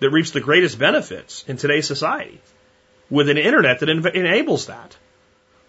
that 0.00 0.10
reaps 0.10 0.32
the 0.32 0.40
greatest 0.40 0.78
benefits 0.78 1.44
in 1.46 1.56
today's 1.56 1.86
society 1.86 2.40
with 3.08 3.28
an 3.28 3.38
internet 3.38 3.80
that 3.80 3.88
en- 3.88 4.04
enables 4.06 4.66
that. 4.66 4.96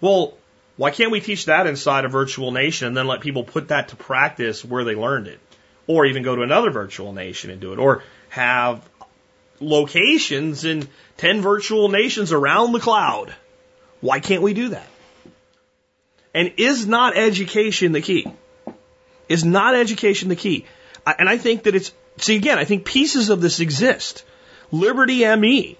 Well, 0.02 0.39
why 0.80 0.92
can't 0.92 1.12
we 1.12 1.20
teach 1.20 1.48
that 1.48 1.68
inside 1.68 2.06
a 2.06 2.08
virtual 2.08 2.52
nation 2.52 2.88
and 2.88 2.96
then 2.96 3.06
let 3.06 3.20
people 3.20 3.44
put 3.44 3.68
that 3.68 3.90
to 3.90 3.98
practice 3.98 4.64
where 4.64 4.86
they 4.86 4.96
learned 4.96 5.28
it? 5.28 5.38
Or 5.88 6.06
even 6.06 6.24
go 6.24 6.38
to 6.38 6.42
another 6.42 6.72
virtual 6.72 7.12
nation 7.12 7.52
and 7.52 7.60
do 7.60 7.74
it. 7.74 7.80
Or 7.80 8.02
have 8.30 8.82
locations 9.60 10.64
in 10.64 10.88
10 11.18 11.42
virtual 11.42 11.90
nations 11.90 12.32
around 12.32 12.72
the 12.72 12.80
cloud. 12.80 13.36
Why 14.00 14.22
can't 14.22 14.42
we 14.42 14.54
do 14.54 14.70
that? 14.70 14.88
And 16.34 16.54
is 16.56 16.88
not 16.88 17.18
education 17.18 17.92
the 17.92 18.00
key? 18.00 18.26
Is 19.28 19.44
not 19.44 19.76
education 19.76 20.30
the 20.30 20.38
key? 20.38 20.64
And 21.06 21.28
I 21.28 21.38
think 21.38 21.64
that 21.64 21.76
it's, 21.76 21.92
see 22.20 22.38
again, 22.38 22.58
I 22.58 22.64
think 22.64 22.86
pieces 22.86 23.30
of 23.30 23.42
this 23.42 23.60
exist. 23.60 24.24
Liberty 24.72 25.26
ME, 25.36 25.78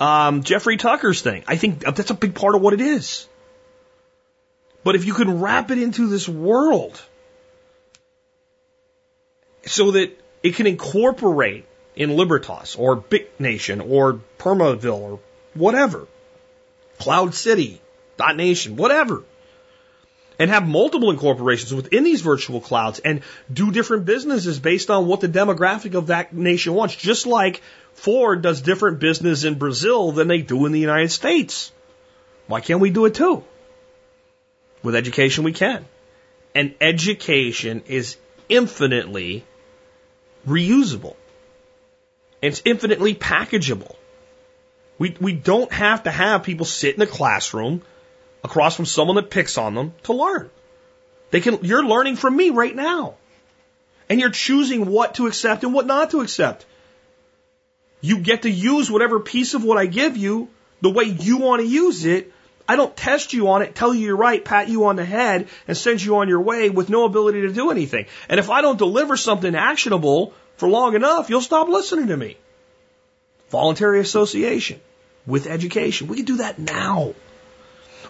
um, 0.00 0.42
Jeffrey 0.42 0.78
Tucker's 0.78 1.20
thing. 1.20 1.44
I 1.46 1.56
think 1.56 1.80
that's 1.80 2.08
a 2.08 2.14
big 2.14 2.34
part 2.34 2.54
of 2.54 2.62
what 2.62 2.72
it 2.72 2.80
is. 2.80 3.28
But 4.84 4.96
if 4.96 5.04
you 5.04 5.14
can 5.14 5.40
wrap 5.40 5.70
it 5.70 5.78
into 5.78 6.08
this 6.08 6.28
world 6.28 7.00
so 9.64 9.92
that 9.92 10.18
it 10.42 10.56
can 10.56 10.66
incorporate 10.66 11.64
in 11.94 12.16
Libertas 12.16 12.74
or 12.76 12.96
Bit 12.96 13.38
Nation 13.40 13.80
or 13.80 14.20
Permaville 14.38 15.00
or 15.00 15.20
whatever, 15.54 16.06
Cloud 16.98 17.34
City, 17.34 17.80
Dot 18.16 18.36
Nation, 18.36 18.76
whatever, 18.76 19.22
and 20.38 20.50
have 20.50 20.66
multiple 20.66 21.10
incorporations 21.10 21.72
within 21.72 22.02
these 22.02 22.22
virtual 22.22 22.60
clouds 22.60 22.98
and 22.98 23.20
do 23.52 23.70
different 23.70 24.04
businesses 24.04 24.58
based 24.58 24.90
on 24.90 25.06
what 25.06 25.20
the 25.20 25.28
demographic 25.28 25.94
of 25.94 26.08
that 26.08 26.32
nation 26.32 26.74
wants, 26.74 26.96
just 26.96 27.26
like 27.26 27.60
Ford 27.94 28.42
does 28.42 28.60
different 28.60 28.98
business 28.98 29.44
in 29.44 29.54
Brazil 29.54 30.10
than 30.10 30.26
they 30.26 30.38
do 30.38 30.66
in 30.66 30.72
the 30.72 30.80
United 30.80 31.10
States. 31.10 31.70
Why 32.48 32.60
can't 32.60 32.80
we 32.80 32.90
do 32.90 33.04
it 33.04 33.14
too? 33.14 33.44
With 34.82 34.94
education, 34.96 35.44
we 35.44 35.52
can. 35.52 35.84
And 36.54 36.74
education 36.80 37.82
is 37.86 38.16
infinitely 38.48 39.44
reusable. 40.46 41.16
It's 42.40 42.62
infinitely 42.64 43.14
packageable. 43.14 43.94
We, 44.98 45.16
we 45.20 45.32
don't 45.32 45.72
have 45.72 46.04
to 46.04 46.10
have 46.10 46.42
people 46.42 46.66
sit 46.66 46.96
in 46.96 47.02
a 47.02 47.06
classroom 47.06 47.82
across 48.44 48.76
from 48.76 48.86
someone 48.86 49.16
that 49.16 49.30
picks 49.30 49.56
on 49.56 49.74
them 49.74 49.94
to 50.04 50.12
learn. 50.12 50.50
They 51.30 51.40
can, 51.40 51.60
you're 51.62 51.84
learning 51.84 52.16
from 52.16 52.36
me 52.36 52.50
right 52.50 52.74
now. 52.74 53.14
And 54.08 54.20
you're 54.20 54.30
choosing 54.30 54.86
what 54.86 55.14
to 55.14 55.26
accept 55.26 55.64
and 55.64 55.72
what 55.72 55.86
not 55.86 56.10
to 56.10 56.20
accept. 56.20 56.66
You 58.00 58.18
get 58.18 58.42
to 58.42 58.50
use 58.50 58.90
whatever 58.90 59.20
piece 59.20 59.54
of 59.54 59.64
what 59.64 59.78
I 59.78 59.86
give 59.86 60.16
you 60.16 60.48
the 60.82 60.90
way 60.90 61.04
you 61.04 61.38
want 61.38 61.62
to 61.62 61.66
use 61.66 62.04
it 62.04 62.32
I 62.72 62.76
don't 62.76 62.96
test 62.96 63.34
you 63.34 63.48
on 63.48 63.60
it, 63.60 63.74
tell 63.74 63.92
you 63.92 64.06
you're 64.06 64.16
right, 64.16 64.42
pat 64.42 64.70
you 64.70 64.86
on 64.86 64.96
the 64.96 65.04
head, 65.04 65.48
and 65.68 65.76
send 65.76 66.02
you 66.02 66.16
on 66.16 66.28
your 66.30 66.40
way 66.40 66.70
with 66.70 66.88
no 66.88 67.04
ability 67.04 67.42
to 67.42 67.52
do 67.52 67.70
anything. 67.70 68.06
And 68.30 68.40
if 68.40 68.48
I 68.48 68.62
don't 68.62 68.78
deliver 68.78 69.18
something 69.18 69.54
actionable 69.54 70.32
for 70.56 70.70
long 70.70 70.94
enough, 70.94 71.28
you'll 71.28 71.42
stop 71.42 71.68
listening 71.68 72.06
to 72.06 72.16
me. 72.16 72.38
Voluntary 73.50 74.00
association 74.00 74.80
with 75.26 75.46
education. 75.46 76.08
We 76.08 76.16
can 76.16 76.24
do 76.24 76.36
that 76.38 76.58
now. 76.58 77.12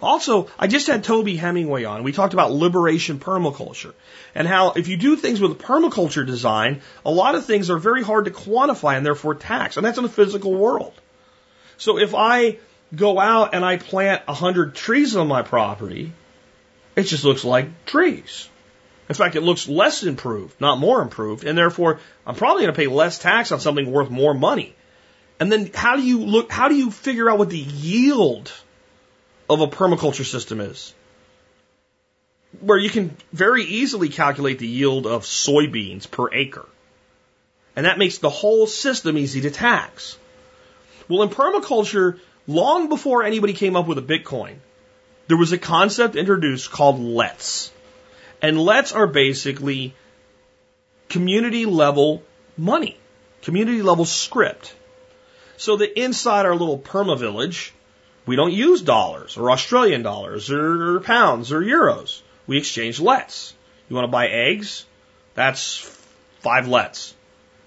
Also, 0.01 0.49
I 0.57 0.69
just 0.69 0.87
had 0.87 1.03
Toby 1.03 1.37
Hemenway 1.37 1.89
on. 1.91 2.05
We 2.05 2.13
talked 2.13 2.33
about 2.33 2.53
liberation 2.53 3.19
permaculture 3.19 3.95
and 4.33 4.47
how 4.47 4.75
if 4.75 4.87
you 4.87 4.97
do 4.97 5.17
things 5.17 5.41
with 5.41 5.59
permaculture 5.59 6.25
design, 6.25 6.83
a 7.05 7.11
lot 7.11 7.35
of 7.35 7.47
things 7.47 7.69
are 7.69 7.79
very 7.79 8.05
hard 8.05 8.27
to 8.27 8.31
quantify 8.31 8.97
and 8.97 9.05
therefore 9.05 9.35
tax. 9.35 9.77
And 9.77 9.85
that's 9.85 9.99
in 9.99 10.05
the 10.05 10.09
physical 10.09 10.55
world. 10.55 10.95
So 11.79 11.99
if 11.99 12.15
I 12.15 12.59
go 12.95 13.19
out 13.19 13.55
and 13.55 13.65
I 13.65 13.77
plant 13.77 14.23
a 14.29 14.35
hundred 14.35 14.75
trees 14.75 15.17
on 15.17 15.29
my 15.29 15.43
property, 15.43 16.13
it 16.97 17.05
just 17.05 17.25
looks 17.25 17.45
like 17.45 17.85
trees. 17.87 18.49
In 19.09 19.15
fact, 19.15 19.37
it 19.37 19.43
looks 19.43 19.69
less 19.69 20.05
improved, 20.05 20.61
not 20.61 20.79
more 20.79 21.03
improved, 21.03 21.45
and 21.45 21.57
therefore 21.57 22.01
I'm 22.27 22.35
probably 22.35 22.63
going 22.63 22.75
to 22.75 22.79
pay 22.79 22.87
less 22.87 23.19
tax 23.19 23.53
on 23.53 23.61
something 23.61 23.91
worth 23.91 24.11
more 24.11 24.35
money. 24.35 24.75
And 25.41 25.51
then 25.51 25.71
how 25.75 25.97
do 25.97 26.03
you 26.03 26.21
look, 26.21 26.53
how 26.53 26.69
do 26.69 26.75
you 26.75 26.91
figure 26.91 27.29
out 27.29 27.39
what 27.39 27.51
the 27.51 27.59
yield 27.59 28.53
of 29.51 29.61
a 29.61 29.67
permaculture 29.67 30.25
system 30.25 30.61
is? 30.61 30.95
Where 32.61 32.79
you 32.79 32.91
can 32.91 33.17
very 33.33 33.65
easily 33.65 34.09
calculate 34.09 34.59
the 34.59 34.69
yield 34.69 35.07
of 35.07 35.25
soybeans 35.25 36.09
per 36.11 36.33
acre. 36.33 36.67
And 37.75 37.87
that 37.87 37.99
makes 37.99 38.19
the 38.19 38.31
whole 38.31 38.67
system 38.67 39.17
easy 39.17 39.41
to 39.43 39.51
tax. 39.51 40.17
Well, 41.09 41.23
in 41.23 41.31
permaculture, 41.31 42.21
long 42.47 42.89
before 42.89 43.23
anybody 43.23 43.53
came 43.53 43.77
up 43.77 43.87
with 43.87 43.99
a 43.99 44.03
Bitcoin, 44.03 44.57
there 45.29 45.37
was 45.37 45.53
a 45.53 45.59
concept 45.59 46.17
introduced 46.17 46.71
called 46.71 47.01
LETs. 47.01 47.71
And 48.41 48.61
LETs 48.61 48.93
are 48.93 49.07
basically 49.07 49.95
community 51.09 51.67
level 51.67 52.23
money, 52.57 52.99
community 53.43 53.83
level 53.83 54.05
script. 54.05 54.75
So 55.57 55.77
that 55.77 55.99
inside 55.99 56.47
our 56.47 56.57
little 56.57 56.79
perma 56.79 57.19
village, 57.19 57.73
we 58.27 58.37
don't 58.37 58.53
use 58.53 58.83
dollars 58.83 59.37
or 59.37 59.51
Australian 59.51 60.03
dollars 60.03 60.51
or 60.51 61.01
pounds 61.01 61.53
or 61.53 61.61
euros. 61.61 62.23
We 62.47 62.59
exchange 62.59 62.99
lets. 62.99 63.55
You 63.89 63.97
want 63.97 64.07
to 64.07 64.13
buy 64.13 64.29
eggs? 64.29 64.85
That's 65.35 65.79
five 66.41 66.67
lets. 66.67 67.15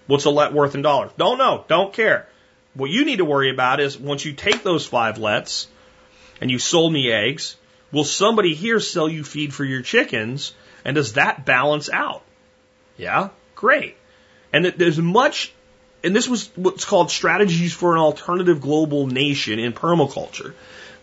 What's 0.08 0.26
a 0.26 0.30
let 0.30 0.54
worth 0.54 0.76
in 0.76 0.82
dollars? 0.82 1.12
Don't 1.18 1.38
know. 1.38 1.66
Don't 1.68 1.94
care. 1.94 2.28
What 2.76 2.90
you 2.92 3.06
need 3.06 3.18
to 3.18 3.26
worry 3.26 3.50
about 3.50 3.80
is 3.80 3.98
once 3.98 4.26
you 4.26 4.34
take 4.34 4.62
those 4.62 4.86
five 4.86 5.18
lets 5.18 5.68
and 6.42 6.52
you 6.52 6.60
sold 6.60 6.92
me 6.92 7.10
eggs, 7.12 7.56
will 7.92 8.04
somebody 8.04 8.54
here 8.54 8.82
sell 8.82 9.08
you 9.08 9.24
feed 9.24 9.54
for 9.54 9.64
your 9.64 9.82
chickens? 9.82 10.54
And 10.84 10.96
does 10.96 11.14
that 11.14 11.46
balance 11.46 11.90
out? 11.90 12.22
Yeah, 12.98 13.30
great. 13.56 13.96
And 14.52 14.66
there's 14.66 15.00
much, 15.00 15.54
and 16.04 16.14
this 16.14 16.28
was 16.28 16.50
what's 16.56 16.84
called 16.84 17.12
strategies 17.12 17.74
for 17.74 17.94
an 17.94 18.02
alternative 18.02 18.60
global 18.60 19.08
nation 19.08 19.58
in 19.58 19.72
permaculture. 19.72 20.54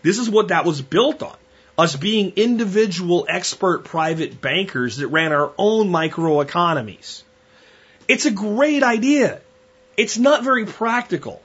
This 0.03 0.19
is 0.19 0.29
what 0.29 0.49
that 0.49 0.65
was 0.65 0.81
built 0.81 1.23
on. 1.23 1.35
Us 1.75 1.95
being 1.95 2.33
individual 2.35 3.25
expert 3.27 3.83
private 3.83 4.39
bankers 4.39 4.97
that 4.97 5.07
ran 5.07 5.31
our 5.31 5.51
own 5.57 5.89
microeconomies. 5.89 7.23
It's 8.07 8.27
a 8.27 8.31
great 8.31 8.83
idea. 8.83 9.41
It's 9.97 10.19
not 10.19 10.43
very 10.43 10.67
practical 10.67 11.41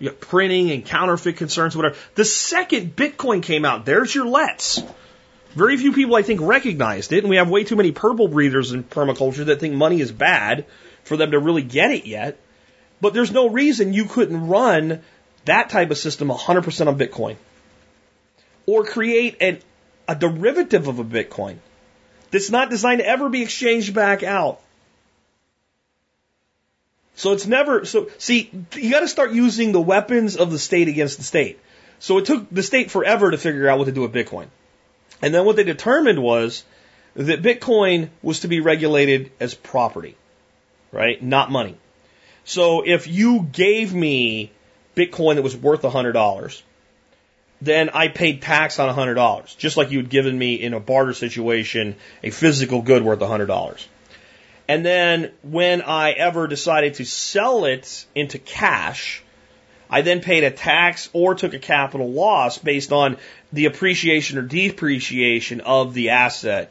you 0.00 0.10
printing 0.10 0.72
and 0.72 0.84
counterfeit 0.84 1.36
concerns, 1.36 1.76
whatever. 1.76 1.94
The 2.16 2.24
second 2.24 2.96
Bitcoin 2.96 3.42
came 3.42 3.64
out, 3.64 3.84
there's 3.84 4.12
your 4.12 4.26
let's. 4.26 4.82
Very 5.50 5.76
few 5.76 5.92
people, 5.92 6.16
I 6.16 6.22
think, 6.22 6.40
recognized 6.40 7.12
it, 7.12 7.18
and 7.18 7.28
we 7.28 7.36
have 7.36 7.50
way 7.50 7.64
too 7.64 7.76
many 7.76 7.92
purple 7.92 8.28
breathers 8.28 8.72
in 8.72 8.82
permaculture 8.82 9.46
that 9.46 9.60
think 9.60 9.74
money 9.74 10.00
is 10.00 10.10
bad 10.10 10.64
for 11.04 11.16
them 11.16 11.32
to 11.32 11.38
really 11.38 11.62
get 11.62 11.90
it 11.90 12.06
yet. 12.06 12.38
But 13.00 13.14
there's 13.14 13.32
no 13.32 13.48
reason 13.48 13.92
you 13.92 14.06
couldn't 14.06 14.48
run 14.48 15.02
that 15.44 15.70
type 15.70 15.90
of 15.90 15.98
system 15.98 16.28
100% 16.28 16.86
on 16.86 16.98
Bitcoin. 16.98 17.36
Or 18.66 18.84
create 18.84 19.36
an, 19.40 19.58
a 20.06 20.14
derivative 20.14 20.86
of 20.86 20.98
a 20.98 21.04
Bitcoin 21.04 21.56
that's 22.30 22.50
not 22.50 22.70
designed 22.70 23.00
to 23.00 23.06
ever 23.06 23.28
be 23.28 23.42
exchanged 23.42 23.92
back 23.92 24.22
out. 24.22 24.60
So 27.16 27.32
it's 27.32 27.46
never, 27.46 27.84
so 27.84 28.08
see, 28.18 28.50
you 28.74 28.90
got 28.90 29.00
to 29.00 29.08
start 29.08 29.32
using 29.32 29.72
the 29.72 29.80
weapons 29.80 30.36
of 30.36 30.50
the 30.50 30.58
state 30.58 30.88
against 30.88 31.18
the 31.18 31.24
state. 31.24 31.58
So 31.98 32.18
it 32.18 32.24
took 32.24 32.48
the 32.50 32.62
state 32.62 32.90
forever 32.90 33.30
to 33.30 33.36
figure 33.36 33.68
out 33.68 33.78
what 33.78 33.84
to 33.84 33.92
do 33.92 34.02
with 34.02 34.12
Bitcoin. 34.12 34.46
And 35.20 35.34
then 35.34 35.44
what 35.44 35.56
they 35.56 35.64
determined 35.64 36.22
was 36.22 36.64
that 37.14 37.42
Bitcoin 37.42 38.08
was 38.22 38.40
to 38.40 38.48
be 38.48 38.60
regulated 38.60 39.32
as 39.38 39.54
property, 39.54 40.16
right? 40.92 41.22
Not 41.22 41.50
money. 41.50 41.76
So 42.44 42.82
if 42.86 43.06
you 43.06 43.42
gave 43.52 43.92
me 43.92 44.50
Bitcoin 44.96 45.34
that 45.34 45.42
was 45.42 45.56
worth 45.56 45.82
$100, 45.82 46.62
then 47.60 47.90
I 47.90 48.08
paid 48.08 48.40
tax 48.40 48.78
on 48.78 48.94
$100, 48.94 49.56
just 49.58 49.76
like 49.76 49.90
you 49.90 49.98
had 49.98 50.08
given 50.08 50.38
me 50.38 50.54
in 50.54 50.72
a 50.72 50.80
barter 50.80 51.12
situation 51.12 51.96
a 52.22 52.30
physical 52.30 52.80
good 52.80 53.02
worth 53.02 53.18
$100. 53.18 53.86
And 54.70 54.86
then 54.86 55.32
when 55.42 55.82
I 55.82 56.12
ever 56.12 56.46
decided 56.46 56.94
to 56.94 57.04
sell 57.04 57.64
it 57.64 58.06
into 58.14 58.38
cash, 58.38 59.20
I 59.90 60.02
then 60.02 60.20
paid 60.20 60.44
a 60.44 60.52
tax 60.52 61.10
or 61.12 61.34
took 61.34 61.54
a 61.54 61.58
capital 61.58 62.08
loss 62.08 62.56
based 62.58 62.92
on 62.92 63.16
the 63.52 63.66
appreciation 63.66 64.38
or 64.38 64.42
depreciation 64.42 65.60
of 65.60 65.92
the 65.92 66.10
asset. 66.10 66.70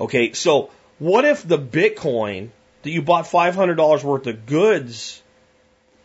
Okay, 0.00 0.32
so 0.32 0.70
what 0.98 1.24
if 1.24 1.46
the 1.46 1.56
Bitcoin 1.56 2.48
that 2.82 2.90
you 2.90 3.00
bought 3.00 3.26
$500 3.26 4.02
worth 4.02 4.26
of 4.26 4.46
goods 4.46 5.22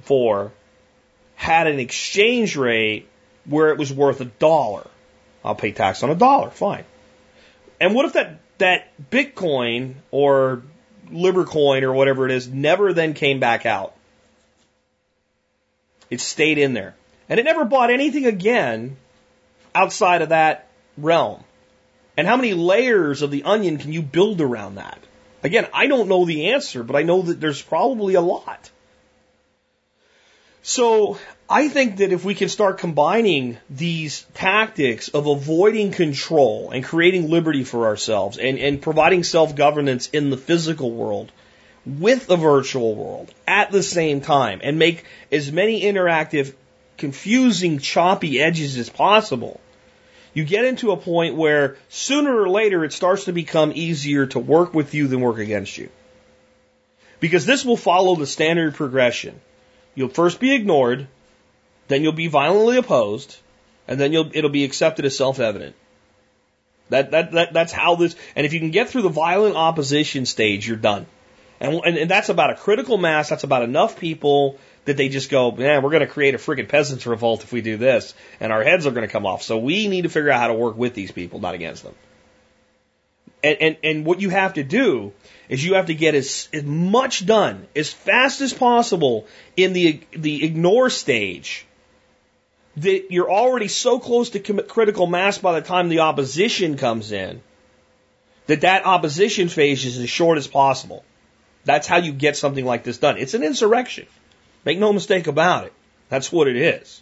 for 0.02 0.52
had 1.34 1.66
an 1.66 1.80
exchange 1.80 2.56
rate 2.56 3.08
where 3.46 3.70
it 3.70 3.80
was 3.80 3.92
worth 3.92 4.22
a 4.22 4.26
dollar? 4.26 4.88
I'll 5.44 5.56
pay 5.56 5.72
tax 5.72 6.04
on 6.04 6.12
a 6.12 6.16
dollar, 6.16 6.52
fine. 6.52 6.84
And 7.82 7.96
what 7.96 8.06
if 8.06 8.14
that, 8.14 8.42
that 8.58 8.92
Bitcoin 9.10 9.96
or 10.12 10.64
Libercoin 11.10 11.84
or 11.84 11.94
whatever 11.94 12.26
it 12.26 12.32
is 12.32 12.48
never 12.48 12.94
then 12.94 13.14
came 13.14 13.40
back 13.40 13.66
out? 13.66 13.94
It 16.10 16.22
stayed 16.22 16.58
in 16.58 16.74
there. 16.74 16.96
And 17.30 17.40
it 17.40 17.44
never 17.44 17.66
bought 17.66 17.90
anything 17.90 18.26
again 18.26 18.98
outside 19.76 20.22
of 20.22 20.30
that 20.30 20.68
realm. 20.98 21.44
And 22.16 22.26
how 22.26 22.38
many 22.38 22.54
layers 22.54 23.22
of 23.22 23.32
the 23.32 23.44
onion 23.44 23.78
can 23.78 23.94
you 23.94 24.02
build 24.02 24.42
around 24.42 24.76
that? 24.76 25.00
Again, 25.44 25.68
I 25.74 25.88
don't 25.88 26.10
know 26.10 26.26
the 26.26 26.52
answer, 26.52 26.84
but 26.84 26.96
I 26.96 27.04
know 27.04 27.22
that 27.24 27.40
there's 27.40 27.62
probably 27.62 28.16
a 28.16 28.22
lot. 28.22 28.72
So 30.64 31.20
I 31.50 31.70
think 31.70 31.98
that 31.98 32.12
if 32.12 32.26
we 32.26 32.36
can 32.36 32.50
start 32.50 32.78
combining 32.78 33.58
these 33.70 34.26
tactics 34.34 35.08
of 35.08 35.28
avoiding 35.28 35.92
control 35.92 36.72
and 36.72 36.84
creating 36.84 37.30
liberty 37.30 37.64
for 37.64 37.86
ourselves 37.86 38.38
and, 38.38 38.60
and 38.60 38.82
providing 38.82 39.24
self 39.24 39.56
governance 39.56 40.10
in 40.12 40.30
the 40.30 40.38
physical 40.38 40.92
world 40.92 41.32
with 41.86 42.28
the 42.28 42.36
virtual 42.36 42.96
world 42.96 43.34
at 43.48 43.72
the 43.72 43.82
same 43.82 44.20
time 44.20 44.60
and 44.62 44.78
make 44.78 45.06
as 45.32 45.50
many 45.50 45.84
interactive, 45.84 46.54
confusing, 46.98 47.80
choppy 47.80 48.42
edges 48.42 48.78
as 48.78 48.90
possible, 48.90 49.62
you 50.34 50.44
get 50.44 50.66
into 50.66 50.92
a 50.92 50.98
point 50.98 51.36
where 51.36 51.78
sooner 51.88 52.42
or 52.42 52.50
later 52.50 52.84
it 52.84 52.92
starts 52.92 53.24
to 53.26 53.32
become 53.32 53.72
easier 53.74 54.26
to 54.26 54.40
work 54.40 54.74
with 54.74 54.94
you 54.94 55.08
than 55.08 55.22
work 55.22 55.40
against 55.40 55.78
you. 55.78 55.90
Because 57.22 57.46
this 57.46 57.64
will 57.64 57.78
follow 57.78 58.16
the 58.18 58.28
standard 58.28 58.76
progression. 58.76 59.40
You'll 59.96 60.10
first 60.10 60.42
be 60.42 60.54
ignored, 60.54 61.08
then 61.88 62.04
you'll 62.04 62.12
be 62.12 62.28
violently 62.28 62.78
opposed, 62.78 63.38
and 63.88 64.00
then 64.00 64.14
you'll, 64.14 64.30
it'll 64.34 64.50
be 64.50 64.64
accepted 64.64 65.06
as 65.06 65.18
self-evident. 65.18 65.76
That, 66.90 67.12
that, 67.12 67.32
that, 67.34 67.54
that's 67.54 67.74
how 67.74 67.96
this, 67.96 68.16
and 68.36 68.46
if 68.46 68.54
you 68.54 68.60
can 68.60 68.72
get 68.72 68.90
through 68.90 69.02
the 69.02 69.10
violent 69.10 69.56
opposition 69.56 70.26
stage, 70.26 70.68
you're 70.68 70.78
done. 70.78 71.06
And, 71.60 71.82
and, 71.86 71.98
and 71.98 72.12
that's 72.12 72.30
about 72.30 72.52
a 72.52 72.56
critical 72.56 72.98
mass. 72.98 73.30
That's 73.30 73.44
about 73.44 73.64
enough 73.64 74.00
people 74.00 74.58
that 74.86 74.96
they 74.96 75.10
just 75.10 75.30
go, 75.30 75.52
man, 75.52 75.84
we're 75.84 75.90
going 75.90 76.02
to 76.02 76.08
create 76.08 76.34
a 76.34 76.38
friggin' 76.38 76.70
peasants 76.70 77.06
revolt 77.06 77.44
if 77.44 77.52
we 77.52 77.62
do 77.62 77.76
this, 77.78 78.14
and 78.40 78.54
our 78.54 78.64
heads 78.64 78.88
are 78.88 78.92
going 78.92 79.06
to 79.06 79.12
come 79.12 79.26
off. 79.26 79.44
So 79.44 79.58
we 79.58 79.88
need 79.88 80.04
to 80.04 80.10
figure 80.10 80.30
out 80.32 80.40
how 80.40 80.48
to 80.48 80.54
work 80.54 80.78
with 80.78 80.94
these 80.94 81.12
people, 81.12 81.40
not 81.40 81.56
against 81.56 81.84
them. 81.84 81.94
And, 83.44 83.58
and, 83.62 83.78
and 83.84 84.06
what 84.06 84.22
you 84.22 84.30
have 84.30 84.54
to 84.54 84.64
do 84.64 85.14
is 85.50 85.64
you 85.64 85.76
have 85.76 85.88
to 85.88 85.94
get 85.94 86.16
as, 86.16 86.50
as 86.54 86.64
much 86.64 87.26
done 87.26 87.68
as 87.76 87.92
fast 87.92 88.42
as 88.42 88.54
possible 88.54 89.28
in 89.56 89.74
the, 89.74 90.00
the 90.12 90.44
ignore 90.44 90.90
stage 90.90 91.67
that 92.78 93.12
you're 93.12 93.32
already 93.32 93.68
so 93.68 94.00
close 94.00 94.30
to 94.32 94.40
critical 94.40 95.08
mass 95.08 95.38
by 95.38 95.60
the 95.60 95.66
time 95.66 95.90
the 95.90 96.00
opposition 96.00 96.78
comes 96.78 97.12
in 97.12 97.42
that 98.46 98.62
that 98.62 98.86
opposition 98.86 99.50
phase 99.50 99.84
is 99.86 99.98
as 99.98 100.10
short 100.10 100.38
as 100.38 100.48
possible. 100.48 101.04
That's 101.66 101.88
how 101.88 101.98
you 101.98 102.14
get 102.14 102.38
something 102.38 102.66
like 102.66 102.84
this 102.84 102.98
done. 102.98 103.18
It's 103.18 103.34
an 103.34 103.44
insurrection. 103.44 104.06
Make 104.64 104.80
no 104.80 104.94
mistake 104.94 105.28
about 105.28 105.66
it. 105.66 105.74
That's 106.10 106.32
what 106.32 106.48
it 106.48 106.56
is. 106.56 107.02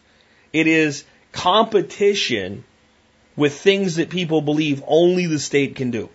It 0.53 0.67
is 0.67 1.03
competition 1.31 2.63
with 3.35 3.53
things 3.53 3.97
that 3.97 4.09
people 4.09 4.41
believe 4.41 4.83
only 4.87 5.27
the 5.27 5.39
state 5.39 5.75
can 5.75 5.91
do. 5.91 6.09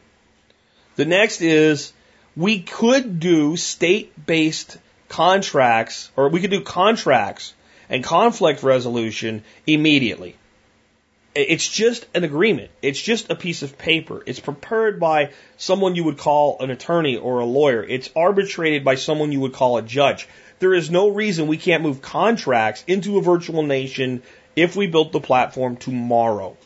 The 0.97 1.05
next 1.05 1.43
is 1.43 1.93
we 2.35 2.61
could 2.61 3.21
do 3.21 3.57
state 3.57 4.27
based 4.27 4.79
contracts, 5.09 6.11
or 6.17 6.29
we 6.29 6.41
could 6.41 6.51
do 6.51 6.63
contracts 6.63 7.55
and 7.91 8.03
conflict 8.03 8.63
resolution 8.63 9.43
immediately. 9.67 10.37
It's 11.35 11.69
just 11.69 12.07
an 12.15 12.25
agreement. 12.25 12.71
It's 12.83 13.01
just 13.01 13.31
a 13.31 13.37
piece 13.37 13.63
of 13.63 13.79
paper. 13.79 14.23
It's 14.27 14.41
prepared 14.41 14.99
by 14.99 15.31
someone 15.59 15.95
you 15.95 16.05
would 16.05 16.19
call 16.19 16.57
an 16.61 16.71
attorney 16.71 17.19
or 17.19 17.39
a 17.41 17.45
lawyer. 17.45 17.85
It's 17.85 18.11
arbitrated 18.17 18.85
by 18.85 18.95
someone 18.97 19.31
you 19.31 19.41
would 19.41 19.53
call 19.53 19.77
a 19.77 19.83
judge. 19.83 20.27
There 20.59 20.75
is 20.75 20.91
no 20.91 21.09
reason 21.09 21.47
we 21.47 21.57
can't 21.57 21.83
move 21.83 22.03
contracts 22.03 22.83
into 22.87 23.19
a 23.19 23.23
virtual 23.23 23.63
nation 23.63 24.23
if 24.57 24.75
we 24.75 24.89
built 24.89 25.13
the 25.13 25.21
platform 25.21 25.77
tomorrow. 25.77 26.57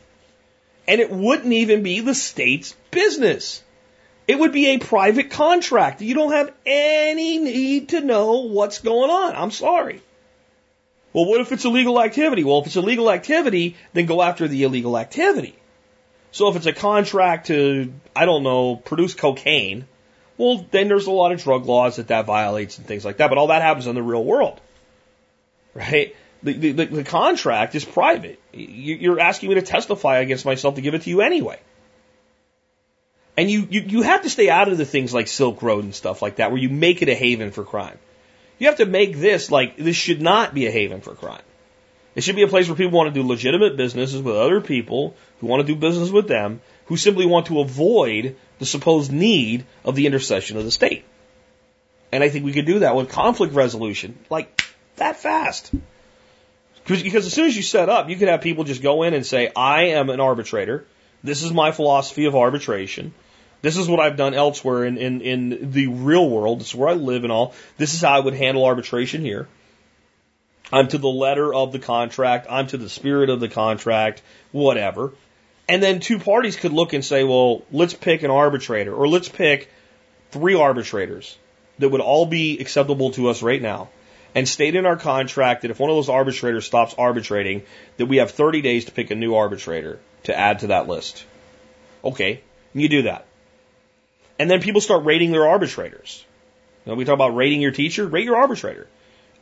And 0.88 1.00
it 1.00 1.10
wouldn't 1.10 1.52
even 1.52 1.82
be 1.82 2.00
the 2.00 2.14
state's 2.14 2.74
business. 2.90 3.62
It 4.26 4.38
would 4.38 4.52
be 4.52 4.68
a 4.68 4.78
private 4.78 5.30
contract. 5.30 6.00
You 6.00 6.14
don't 6.14 6.32
have 6.32 6.52
any 6.64 7.38
need 7.38 7.90
to 7.90 8.00
know 8.00 8.46
what's 8.46 8.80
going 8.80 9.10
on. 9.10 9.36
I'm 9.36 9.50
sorry. 9.50 10.00
Well, 11.14 11.26
what 11.26 11.40
if 11.40 11.52
it's 11.52 11.64
illegal 11.64 12.02
activity? 12.02 12.42
Well, 12.42 12.58
if 12.58 12.66
it's 12.66 12.76
illegal 12.76 13.10
activity, 13.10 13.76
then 13.92 14.06
go 14.06 14.20
after 14.20 14.48
the 14.48 14.64
illegal 14.64 14.98
activity. 14.98 15.54
So 16.32 16.48
if 16.48 16.56
it's 16.56 16.66
a 16.66 16.72
contract 16.72 17.46
to, 17.46 17.94
I 18.16 18.24
don't 18.26 18.42
know, 18.42 18.74
produce 18.74 19.14
cocaine, 19.14 19.86
well, 20.36 20.66
then 20.72 20.88
there's 20.88 21.06
a 21.06 21.12
lot 21.12 21.30
of 21.30 21.40
drug 21.40 21.66
laws 21.66 21.96
that 21.96 22.08
that 22.08 22.26
violates 22.26 22.78
and 22.78 22.86
things 22.86 23.04
like 23.04 23.18
that. 23.18 23.28
But 23.28 23.38
all 23.38 23.46
that 23.46 23.62
happens 23.62 23.86
in 23.86 23.94
the 23.94 24.02
real 24.02 24.24
world, 24.24 24.60
right? 25.72 26.16
The, 26.42 26.72
the, 26.72 26.84
the 26.84 27.04
contract 27.04 27.76
is 27.76 27.84
private. 27.84 28.40
You're 28.52 29.20
asking 29.20 29.50
me 29.50 29.54
to 29.54 29.62
testify 29.62 30.18
against 30.18 30.44
myself 30.44 30.74
to 30.74 30.80
give 30.80 30.94
it 30.94 31.02
to 31.02 31.10
you 31.10 31.20
anyway. 31.20 31.60
And 33.36 33.48
you, 33.48 33.68
you, 33.70 33.80
you 33.82 34.02
have 34.02 34.22
to 34.22 34.30
stay 34.30 34.50
out 34.50 34.68
of 34.68 34.78
the 34.78 34.84
things 34.84 35.14
like 35.14 35.28
Silk 35.28 35.62
Road 35.62 35.84
and 35.84 35.94
stuff 35.94 36.22
like 36.22 36.36
that, 36.36 36.50
where 36.50 36.60
you 36.60 36.68
make 36.68 37.02
it 37.02 37.08
a 37.08 37.14
haven 37.14 37.52
for 37.52 37.62
crime. 37.64 37.98
You 38.58 38.68
have 38.68 38.76
to 38.76 38.86
make 38.86 39.18
this 39.18 39.50
like 39.50 39.76
this 39.76 39.96
should 39.96 40.20
not 40.20 40.54
be 40.54 40.66
a 40.66 40.70
haven 40.70 41.00
for 41.00 41.14
crime. 41.14 41.42
It 42.14 42.22
should 42.22 42.36
be 42.36 42.42
a 42.42 42.48
place 42.48 42.68
where 42.68 42.76
people 42.76 42.96
want 42.96 43.12
to 43.12 43.20
do 43.20 43.26
legitimate 43.26 43.76
businesses 43.76 44.22
with 44.22 44.36
other 44.36 44.60
people 44.60 45.16
who 45.40 45.48
want 45.48 45.66
to 45.66 45.72
do 45.72 45.78
business 45.78 46.10
with 46.10 46.28
them, 46.28 46.60
who 46.86 46.96
simply 46.96 47.26
want 47.26 47.46
to 47.46 47.60
avoid 47.60 48.36
the 48.60 48.66
supposed 48.66 49.12
need 49.12 49.66
of 49.84 49.96
the 49.96 50.06
intercession 50.06 50.56
of 50.56 50.64
the 50.64 50.70
state. 50.70 51.04
And 52.12 52.22
I 52.22 52.28
think 52.28 52.44
we 52.44 52.52
could 52.52 52.66
do 52.66 52.80
that 52.80 52.94
with 52.94 53.10
conflict 53.10 53.54
resolution, 53.54 54.16
like 54.30 54.62
that 54.96 55.16
fast. 55.16 55.72
Because 56.86 57.26
as 57.26 57.32
soon 57.32 57.46
as 57.46 57.56
you 57.56 57.62
set 57.62 57.88
up, 57.88 58.08
you 58.08 58.16
could 58.16 58.28
have 58.28 58.42
people 58.42 58.62
just 58.62 58.82
go 58.82 59.02
in 59.02 59.14
and 59.14 59.26
say, 59.26 59.50
I 59.56 59.86
am 59.86 60.10
an 60.10 60.20
arbitrator. 60.20 60.86
This 61.24 61.42
is 61.42 61.52
my 61.52 61.72
philosophy 61.72 62.26
of 62.26 62.36
arbitration. 62.36 63.14
This 63.64 63.78
is 63.78 63.88
what 63.88 63.98
I've 63.98 64.18
done 64.18 64.34
elsewhere 64.34 64.84
in, 64.84 64.98
in, 64.98 65.22
in 65.22 65.70
the 65.72 65.86
real 65.86 66.28
world. 66.28 66.60
This 66.60 66.68
is 66.68 66.74
where 66.74 66.90
I 66.90 66.92
live 66.92 67.22
and 67.22 67.32
all. 67.32 67.54
This 67.78 67.94
is 67.94 68.02
how 68.02 68.12
I 68.12 68.20
would 68.20 68.34
handle 68.34 68.66
arbitration 68.66 69.22
here. 69.22 69.48
I'm 70.70 70.86
to 70.88 70.98
the 70.98 71.08
letter 71.08 71.54
of 71.54 71.72
the 71.72 71.78
contract. 71.78 72.46
I'm 72.50 72.66
to 72.66 72.76
the 72.76 72.90
spirit 72.90 73.30
of 73.30 73.40
the 73.40 73.48
contract, 73.48 74.20
whatever. 74.52 75.14
And 75.66 75.82
then 75.82 76.00
two 76.00 76.18
parties 76.18 76.56
could 76.56 76.74
look 76.74 76.92
and 76.92 77.02
say, 77.02 77.24
well, 77.24 77.62
let's 77.72 77.94
pick 77.94 78.22
an 78.22 78.30
arbitrator 78.30 78.94
or 78.94 79.08
let's 79.08 79.30
pick 79.30 79.70
three 80.30 80.56
arbitrators 80.56 81.38
that 81.78 81.88
would 81.88 82.02
all 82.02 82.26
be 82.26 82.58
acceptable 82.60 83.12
to 83.12 83.30
us 83.30 83.40
right 83.40 83.62
now 83.62 83.88
and 84.34 84.46
state 84.46 84.74
in 84.74 84.84
our 84.84 84.96
contract 84.98 85.62
that 85.62 85.70
if 85.70 85.80
one 85.80 85.88
of 85.88 85.96
those 85.96 86.10
arbitrators 86.10 86.66
stops 86.66 86.94
arbitrating, 86.98 87.62
that 87.96 88.06
we 88.06 88.18
have 88.18 88.32
30 88.32 88.60
days 88.60 88.84
to 88.84 88.92
pick 88.92 89.10
a 89.10 89.14
new 89.14 89.36
arbitrator 89.36 90.00
to 90.24 90.38
add 90.38 90.58
to 90.58 90.66
that 90.66 90.86
list. 90.86 91.24
Okay, 92.04 92.42
you 92.74 92.90
do 92.90 93.02
that. 93.02 93.24
And 94.38 94.50
then 94.50 94.60
people 94.60 94.80
start 94.80 95.04
rating 95.04 95.32
their 95.32 95.46
arbitrators. 95.46 96.24
You 96.84 96.92
know, 96.92 96.96
we 96.96 97.04
talk 97.04 97.14
about 97.14 97.36
rating 97.36 97.60
your 97.60 97.70
teacher, 97.70 98.06
rate 98.06 98.24
your 98.24 98.36
arbitrator. 98.36 98.86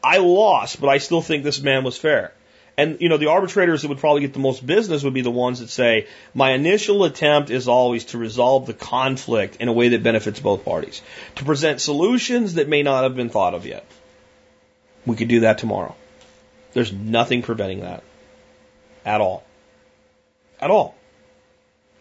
I 0.05 0.19
lost, 0.19 0.81
but 0.81 0.89
I 0.89 0.99
still 0.99 1.23
think 1.23 1.45
this 1.45 1.61
man 1.61 1.85
was 1.85 1.97
fair. 1.97 2.33
And, 2.77 3.01
you 3.01 3.09
know, 3.09 3.19
the 3.19 3.27
arbitrators 3.27 3.83
that 3.83 3.89
would 3.89 3.99
probably 3.99 4.23
get 4.23 4.33
the 4.33 4.39
most 4.39 4.65
business 4.65 5.03
would 5.03 5.13
be 5.13 5.21
the 5.21 5.31
ones 5.31 5.61
that 5.61 5.69
say, 5.69 6.07
my 6.35 6.53
initial 6.53 7.05
attempt 7.05 7.51
is 7.51 7.69
always 7.69 8.07
to 8.07 8.19
resolve 8.19 8.67
the 8.67 8.73
conflict 8.73 9.57
in 9.57 9.69
a 9.69 9.73
way 9.73 9.89
that 9.91 10.03
benefits 10.03 10.41
both 10.41 10.65
parties, 10.65 11.03
to 11.37 11.45
present 11.45 11.81
solutions 11.81 12.55
that 12.55 12.69
may 12.69 12.83
not 12.83 13.03
have 13.03 13.15
been 13.15 13.29
thought 13.29 13.55
of 13.55 13.67
yet. 13.67 13.85
We 15.05 15.17
could 15.17 15.29
do 15.29 15.41
that 15.41 15.59
tomorrow. 15.59 15.95
There's 16.73 16.93
nothing 16.93 17.43
preventing 17.43 17.81
that. 17.81 18.03
At 19.05 19.21
all. 19.21 19.45
At 20.61 20.71
all. 20.71 20.95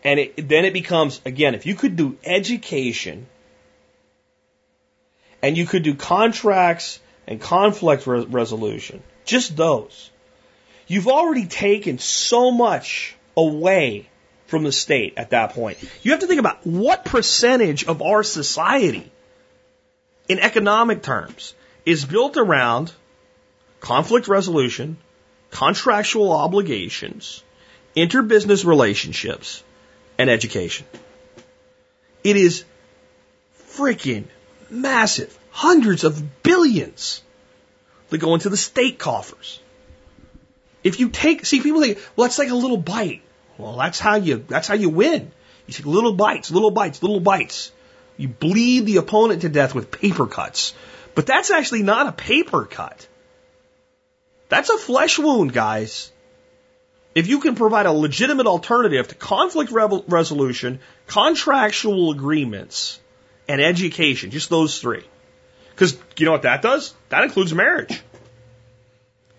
And 0.04 0.20
it, 0.20 0.48
then 0.50 0.66
it 0.66 0.74
becomes, 0.74 1.22
again, 1.26 1.54
if 1.56 1.66
you 1.66 1.76
could 1.76 1.96
do 1.96 2.18
education 2.24 3.28
and 5.42 5.58
you 5.58 5.66
could 5.66 5.84
do 5.84 5.96
contracts 5.96 7.00
and 7.28 7.40
conflict 7.40 8.08
re- 8.08 8.26
resolution, 8.26 9.04
just 9.26 9.56
those, 9.56 10.10
you've 10.88 11.08
already 11.08 11.46
taken 11.46 12.00
so 12.00 12.52
much 12.52 13.16
away 13.38 14.10
from 14.48 14.64
the 14.64 14.72
state 14.72 15.14
at 15.18 15.30
that 15.30 15.54
point. 15.54 15.78
You 16.02 16.12
have 16.12 16.20
to 16.22 16.28
think 16.28 16.40
about 16.40 16.66
what 16.66 17.06
percentage 17.06 17.86
of 17.86 18.02
our 18.02 18.24
society, 18.24 19.10
in 20.28 20.40
economic 20.40 21.04
terms, 21.04 21.54
is 21.86 22.06
built 22.06 22.38
around 22.38 22.92
conflict 23.80 24.28
resolution, 24.28 24.98
contractual 25.52 26.34
obligations, 26.34 27.44
interbusiness 27.96 28.66
relationships, 28.66 29.64
and 30.22 30.30
education. 30.30 30.86
It 32.24 32.36
is 32.36 32.64
freaking 33.74 34.26
massive. 34.70 35.38
Hundreds 35.50 36.04
of 36.04 36.44
billions 36.44 37.22
that 38.10 38.20
go 38.20 38.34
into 38.36 38.50
the 38.50 38.58
state 38.58 39.00
coffers. 39.00 39.60
If 40.84 41.00
you 41.00 41.10
take, 41.10 41.46
see, 41.46 41.62
people 41.62 41.82
think, 41.82 42.00
well, 42.16 42.28
that's 42.28 42.40
like 42.40 42.50
a 42.50 42.56
little 42.56 42.78
bite. 42.78 43.22
Well, 43.58 43.78
that's 43.78 44.00
how 44.00 44.16
you, 44.16 44.44
that's 44.48 44.68
how 44.68 44.76
you 44.76 44.90
win. 44.90 45.32
You 45.68 45.74
take 45.74 45.86
little 45.86 46.14
bites, 46.14 46.52
little 46.52 46.72
bites, 46.72 47.02
little 47.02 47.20
bites. 47.20 47.72
You 48.18 48.28
bleed 48.28 48.86
the 48.86 48.98
opponent 48.98 49.42
to 49.42 49.50
death 49.50 49.76
with 49.76 49.92
paper 49.92 50.28
cuts. 50.28 50.74
But 51.16 51.26
that's 51.26 51.52
actually 51.52 51.84
not 51.84 52.08
a 52.08 52.12
paper 52.12 52.66
cut. 52.66 53.08
That's 54.50 54.70
a 54.70 54.78
flesh 54.78 55.20
wound, 55.20 55.54
guys. 55.54 56.12
If 57.14 57.28
you 57.28 57.40
can 57.40 57.56
provide 57.56 57.86
a 57.86 57.92
legitimate 57.92 58.48
alternative 58.48 59.08
to 59.10 59.16
conflict 59.16 59.72
re- 59.72 60.04
resolution, 60.08 60.80
contractual 61.08 62.12
agreements, 62.12 63.00
and 63.48 63.60
education, 63.60 64.32
just 64.32 64.50
those 64.50 64.80
three. 64.80 65.04
Because 65.72 65.98
you 66.18 66.26
know 66.26 66.32
what 66.32 66.44
that 66.44 66.62
does? 66.62 66.94
That 67.10 67.24
includes 67.24 67.54
marriage 67.54 68.02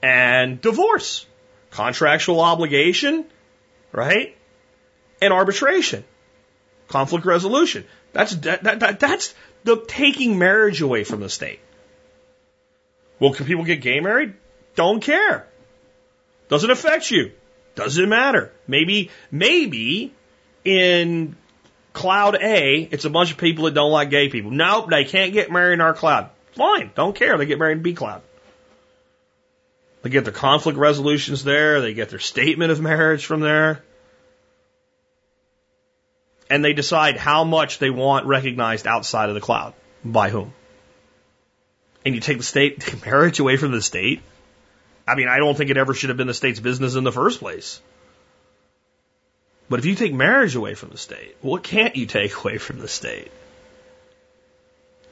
and 0.03 0.61
divorce, 0.61 1.25
contractual 1.71 2.41
obligation, 2.41 3.25
right? 3.93 4.37
And 5.21 5.33
arbitration, 5.33 6.05
conflict 6.89 7.25
resolution. 7.25 7.85
That's 8.13 8.35
that, 8.37 8.65
that, 8.65 9.01
that's 9.01 9.35
the 9.65 9.83
taking 9.87 10.39
marriage 10.39 10.83
away 10.83 11.05
from 11.05 11.21
the 11.21 11.29
state. 11.29 11.61
Well, 13.21 13.33
can 13.33 13.47
people 13.47 13.65
get 13.65 13.81
gay 13.81 14.01
married? 14.01 14.35
Don't 14.75 15.01
care. 15.01 15.47
Doesn't 16.49 16.71
affect 16.71 17.11
you. 17.11 17.33
Doesn't 17.75 18.09
matter. 18.09 18.53
Maybe, 18.67 19.11
maybe 19.31 20.13
in 20.65 21.37
cloud 21.93 22.37
A, 22.37 22.89
it's 22.91 23.05
a 23.05 23.11
bunch 23.11 23.33
of 23.33 23.39
people 23.39 23.65
that 23.65 23.75
don't 23.75 23.91
like 23.91 24.11
gay 24.11 24.29
people. 24.29 24.51
Nope, 24.51 24.91
they 24.91 25.05
can't 25.05 25.33
get 25.33 25.51
married 25.51 25.75
in 25.75 25.81
our 25.81 25.95
cloud. 25.95 26.31
Fine, 26.55 26.91
don't 26.95 27.17
care. 27.17 27.39
They 27.39 27.47
get 27.47 27.59
married 27.59 27.79
in 27.79 27.83
B 27.83 27.95
cloud. 27.95 28.23
They 30.03 30.11
get 30.11 30.25
their 30.25 30.33
conflict 30.33 30.79
resolutions 30.79 31.45
there. 31.45 31.81
They 31.81 31.95
get 31.95 32.11
their 32.11 32.19
statement 32.19 32.73
of 32.73 32.81
marriage 32.81 33.25
from 33.25 33.41
there. 33.41 33.83
And 36.51 36.65
they 36.65 36.73
decide 36.73 37.17
how 37.17 37.45
much 37.45 37.79
they 37.79 37.89
want 37.89 38.27
recognized 38.27 38.87
outside 38.87 39.29
of 39.29 39.35
the 39.35 39.41
cloud. 39.41 39.75
By 40.05 40.29
whom? 40.29 40.53
And 42.05 42.15
you 42.15 42.21
take 42.21 42.39
the 42.39 42.45
state 42.45 43.05
marriage 43.07 43.39
away 43.39 43.57
from 43.57 43.73
the 43.73 43.81
state. 43.81 44.21
I 45.07 45.15
mean, 45.15 45.29
I 45.29 45.39
don't 45.39 45.57
think 45.57 45.71
it 45.71 45.77
ever 45.77 45.95
should 45.95 46.11
have 46.11 46.17
been 46.17 46.27
the 46.27 46.35
state's 46.35 46.61
business 46.61 46.95
in 46.95 47.05
the 47.05 47.13
first 47.13 47.41
place. 47.41 47.81
But 49.69 49.79
if 49.79 49.87
you 49.87 49.95
take 49.95 50.13
marriage 50.13 50.55
away 50.55 50.75
from 50.75 50.91
the 50.91 50.99
state, 50.99 51.37
what 51.41 51.63
can't 51.63 51.97
you 51.97 52.07
take 52.07 52.37
away 52.45 52.59
from 52.59 52.79
the 52.79 52.89
state? 52.89 53.31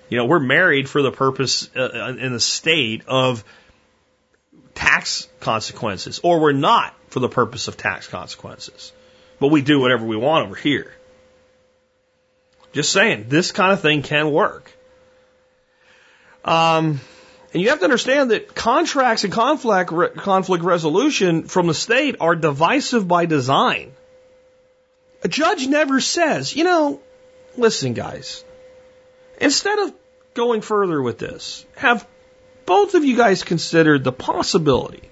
You 0.09 0.19
know, 0.19 0.27
we're 0.27 0.41
married 0.41 0.89
for 0.89 1.03
the 1.03 1.13
purpose 1.13 1.71
uh, 1.75 1.81
uh, 1.81 2.17
in 2.19 2.33
the 2.33 2.41
state 2.41 3.03
of 3.07 3.45
tax 4.75 5.29
consequences, 5.39 6.21
or 6.23 6.41
we're 6.41 6.53
not 6.53 6.95
for 7.09 7.21
the 7.21 7.29
purpose 7.29 7.69
of 7.69 7.77
tax 7.77 8.07
consequences. 8.09 8.93
But 9.39 9.49
we 9.49 9.63
do 9.63 9.81
whatever 9.81 10.05
we 10.05 10.17
want 10.17 10.47
over 10.47 10.57
here. 10.57 10.93
Just 12.73 12.93
saying, 12.93 13.27
this 13.29 13.53
kind 13.53 13.73
of 13.73 13.81
thing 13.81 14.03
can 14.03 14.31
work. 14.31 14.71
Um, 16.45 17.01
and 17.53 17.63
you 17.63 17.71
have 17.71 17.81
to 17.81 17.85
understand 17.85 18.31
that 18.31 18.55
contracts 18.55 19.25
and 19.25 19.33
conflict, 19.33 19.91
conflict 20.17 20.65
resolution 20.65 21.45
from 21.45 21.67
the 21.67 21.75
state 21.75 22.17
are 22.21 22.37
divisive 22.37 23.09
by 23.09 23.27
design. 23.27 23.93
A 25.23 25.29
judge 25.29 25.67
never 25.67 26.01
says, 26.01 26.55
you 26.55 26.65
know, 26.65 27.01
listen, 27.57 27.93
guys, 27.95 28.45
instead 29.41 29.79
of 29.81 29.93
going 30.35 30.61
further 30.61 31.03
with 31.03 31.19
this, 31.19 31.67
have 31.77 32.07
both 32.67 32.95
of 32.95 33.05
you 33.05 33.17
guys 33.17 33.43
considered 33.43 34.05
the 34.05 34.13
possibility 34.13 35.11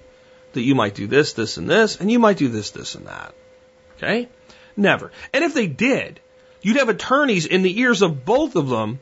that 0.53 0.61
you 0.61 0.75
might 0.75 0.95
do 0.95 1.07
this, 1.07 1.33
this, 1.33 1.57
and 1.57 1.69
this, 1.69 1.99
and 1.99 2.09
you 2.09 2.19
might 2.19 2.37
do 2.37 2.47
this, 2.47 2.71
this, 2.71 2.95
and 2.95 3.07
that. 3.07 3.35
Okay? 3.97 4.29
Never. 4.77 5.11
And 5.33 5.43
if 5.43 5.53
they 5.53 5.67
did, 5.67 6.21
you'd 6.61 6.77
have 6.77 6.89
attorneys 6.89 7.45
in 7.45 7.63
the 7.63 7.79
ears 7.81 8.01
of 8.01 8.23
both 8.23 8.55
of 8.55 8.69
them 8.69 8.99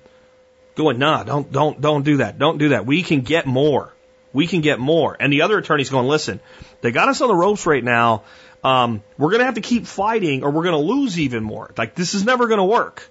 going, 0.78 1.00
nah, 1.00 1.24
don't, 1.24 1.52
don't, 1.52 1.82
don't 1.82 2.04
do 2.04 2.18
that. 2.18 2.40
Don't 2.40 2.58
do 2.58 2.70
that. 2.70 2.86
We 2.86 3.04
can 3.04 3.22
get 3.22 3.46
more. 3.46 3.94
We 4.32 4.48
can 4.48 4.62
get 4.62 4.80
more. 4.80 5.18
And 5.20 5.34
the 5.34 5.42
other 5.42 5.58
attorney's 5.58 5.90
going, 5.90 6.08
listen, 6.08 6.40
they 6.82 6.92
got 6.92 7.10
us 7.10 7.22
on 7.22 7.28
the 7.28 7.36
ropes 7.36 7.66
right 7.66 7.84
now 7.84 8.24
um, 8.64 9.04
we're 9.18 9.30
going 9.30 9.40
to 9.40 9.46
have 9.46 9.56
to 9.56 9.62
keep 9.62 9.86
fighting 9.86 10.44
or 10.44 10.52
we're 10.52 10.64
going 10.64 10.74
to 10.74 10.94
lose 10.94 11.20
even 11.20 11.44
more. 11.44 11.72
Like, 11.78 11.96
this 11.96 12.14
is 12.14 12.26
never 12.26 12.48
going 12.48 12.60
to 12.60 12.66
work. 12.66 13.08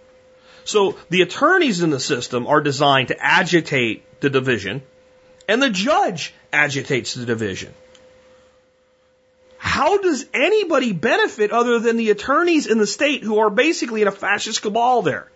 So 0.65 0.99
the 1.09 1.23
attorneys 1.23 1.83
in 1.83 1.91
the 1.91 2.01
system 2.01 2.47
are 2.47 2.61
designed 2.61 3.09
to 3.09 3.17
agitate 3.19 4.21
the 4.21 4.29
division, 4.29 4.83
and 5.49 5.63
the 5.63 5.71
judge 5.71 6.35
agitates 6.53 7.15
the 7.15 7.25
division. 7.25 7.73
How 9.59 9.99
does 9.99 10.27
anybody 10.35 10.93
benefit 10.93 11.53
other 11.53 11.79
than 11.79 11.97
the 11.97 12.11
attorneys 12.11 12.67
in 12.67 12.79
the 12.79 12.87
state 12.87 13.23
who 13.23 13.39
are 13.39 13.51
basically 13.51 14.03
in 14.03 14.09
a 14.09 14.13
fascist 14.13 14.63
cabal 14.63 15.03
there? 15.03 15.31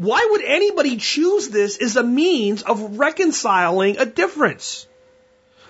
Why 0.00 0.26
would 0.30 0.42
anybody 0.42 0.96
choose 0.96 1.50
this 1.50 1.76
as 1.76 1.96
a 1.96 2.02
means 2.02 2.62
of 2.62 2.98
reconciling 2.98 3.98
a 3.98 4.06
difference? 4.06 4.86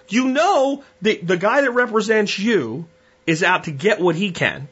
You 0.08 0.28
know 0.28 0.84
the, 1.02 1.16
the 1.16 1.36
guy 1.36 1.62
that 1.62 1.72
represents 1.72 2.38
you 2.38 2.86
is 3.26 3.42
out 3.42 3.64
to 3.64 3.72
get 3.72 4.00
what 4.00 4.14
he 4.14 4.30
can. 4.30 4.68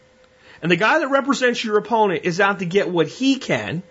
And 0.62 0.70
the 0.70 0.76
guy 0.76 1.00
that 1.00 1.08
represents 1.08 1.64
your 1.64 1.76
opponent 1.76 2.24
is 2.24 2.38
out 2.38 2.60
to 2.60 2.66
get 2.66 2.88
what 2.88 3.08
he 3.08 3.40
can. 3.40 3.82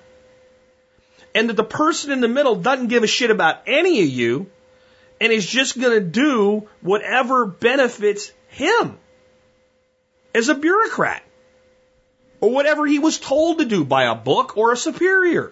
And 1.35 1.49
that 1.49 1.57
the 1.57 1.65
person 1.65 2.13
in 2.13 2.21
the 2.21 2.29
middle 2.29 2.55
doesn't 2.55 2.87
give 2.87 3.03
a 3.03 3.07
shit 3.07 3.29
about 3.29 3.63
any 3.67 3.99
of 4.03 4.07
you 4.07 4.49
and 5.19 5.33
is 5.33 5.45
just 5.45 5.77
going 5.77 5.99
to 5.99 6.05
do 6.05 6.69
whatever 6.79 7.45
benefits 7.45 8.31
him 8.47 8.97
as 10.33 10.47
a 10.47 10.55
bureaucrat 10.55 11.23
or 12.39 12.51
whatever 12.51 12.85
he 12.85 12.99
was 12.99 13.19
told 13.19 13.59
to 13.59 13.65
do 13.65 13.83
by 13.83 14.05
a 14.05 14.15
book 14.15 14.55
or 14.55 14.71
a 14.71 14.77
superior. 14.77 15.51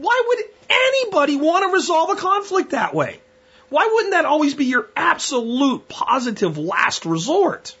Why 0.00 0.22
would 0.26 0.38
anybody 0.70 1.36
want 1.36 1.64
to 1.64 1.72
resolve 1.72 2.10
a 2.10 2.16
conflict 2.16 2.70
that 2.70 2.94
way? 2.94 3.20
Why 3.68 3.88
wouldn't 3.92 4.12
that 4.12 4.24
always 4.24 4.54
be 4.54 4.64
your 4.66 4.88
absolute 4.96 5.88
positive 5.88 6.58
last 6.58 7.04
resort? 7.04 7.74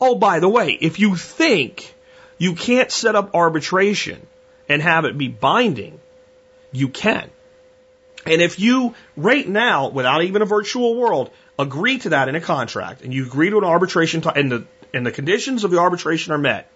Oh, 0.00 0.14
by 0.14 0.40
the 0.40 0.48
way, 0.48 0.70
if 0.80 0.98
you 0.98 1.16
think 1.16 1.94
you 2.38 2.54
can't 2.54 2.90
set 2.90 3.16
up 3.16 3.34
arbitration 3.34 4.26
and 4.68 4.80
have 4.80 5.04
it 5.04 5.18
be 5.18 5.28
binding, 5.28 6.00
you 6.72 6.88
can. 6.88 7.30
And 8.24 8.42
if 8.42 8.58
you, 8.58 8.94
right 9.16 9.46
now, 9.46 9.88
without 9.88 10.22
even 10.22 10.42
a 10.42 10.46
virtual 10.46 10.96
world, 10.96 11.30
agree 11.58 11.98
to 11.98 12.10
that 12.10 12.28
in 12.28 12.34
a 12.34 12.40
contract 12.40 13.02
and 13.02 13.12
you 13.12 13.24
agree 13.24 13.50
to 13.50 13.58
an 13.58 13.64
arbitration 13.64 14.20
t- 14.20 14.30
and 14.34 14.52
the, 14.52 14.66
and 14.92 15.06
the 15.06 15.12
conditions 15.12 15.64
of 15.64 15.70
the 15.70 15.78
arbitration 15.78 16.32
are 16.32 16.38
met 16.38 16.70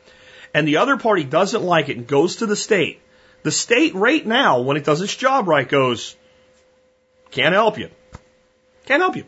and 0.55 0.67
the 0.67 0.79
other 0.79 0.97
party 0.97 1.25
doesn't 1.25 1.63
like 1.63 1.89
it 1.89 1.97
and 1.97 2.07
goes 2.07 2.37
to 2.37 2.47
the 2.47 2.57
state, 2.57 3.01
the 3.43 3.51
state 3.51 3.95
right 3.95 4.25
now, 4.25 4.61
when 4.61 4.77
it 4.77 4.85
does 4.85 5.01
its 5.01 5.15
job 5.15 5.49
right, 5.49 5.69
goes, 5.69 6.17
can't 7.31 7.55
help 7.55 7.79
you. 7.79 7.91
Can't 8.87 9.03
help 9.03 9.17
you. 9.17 9.25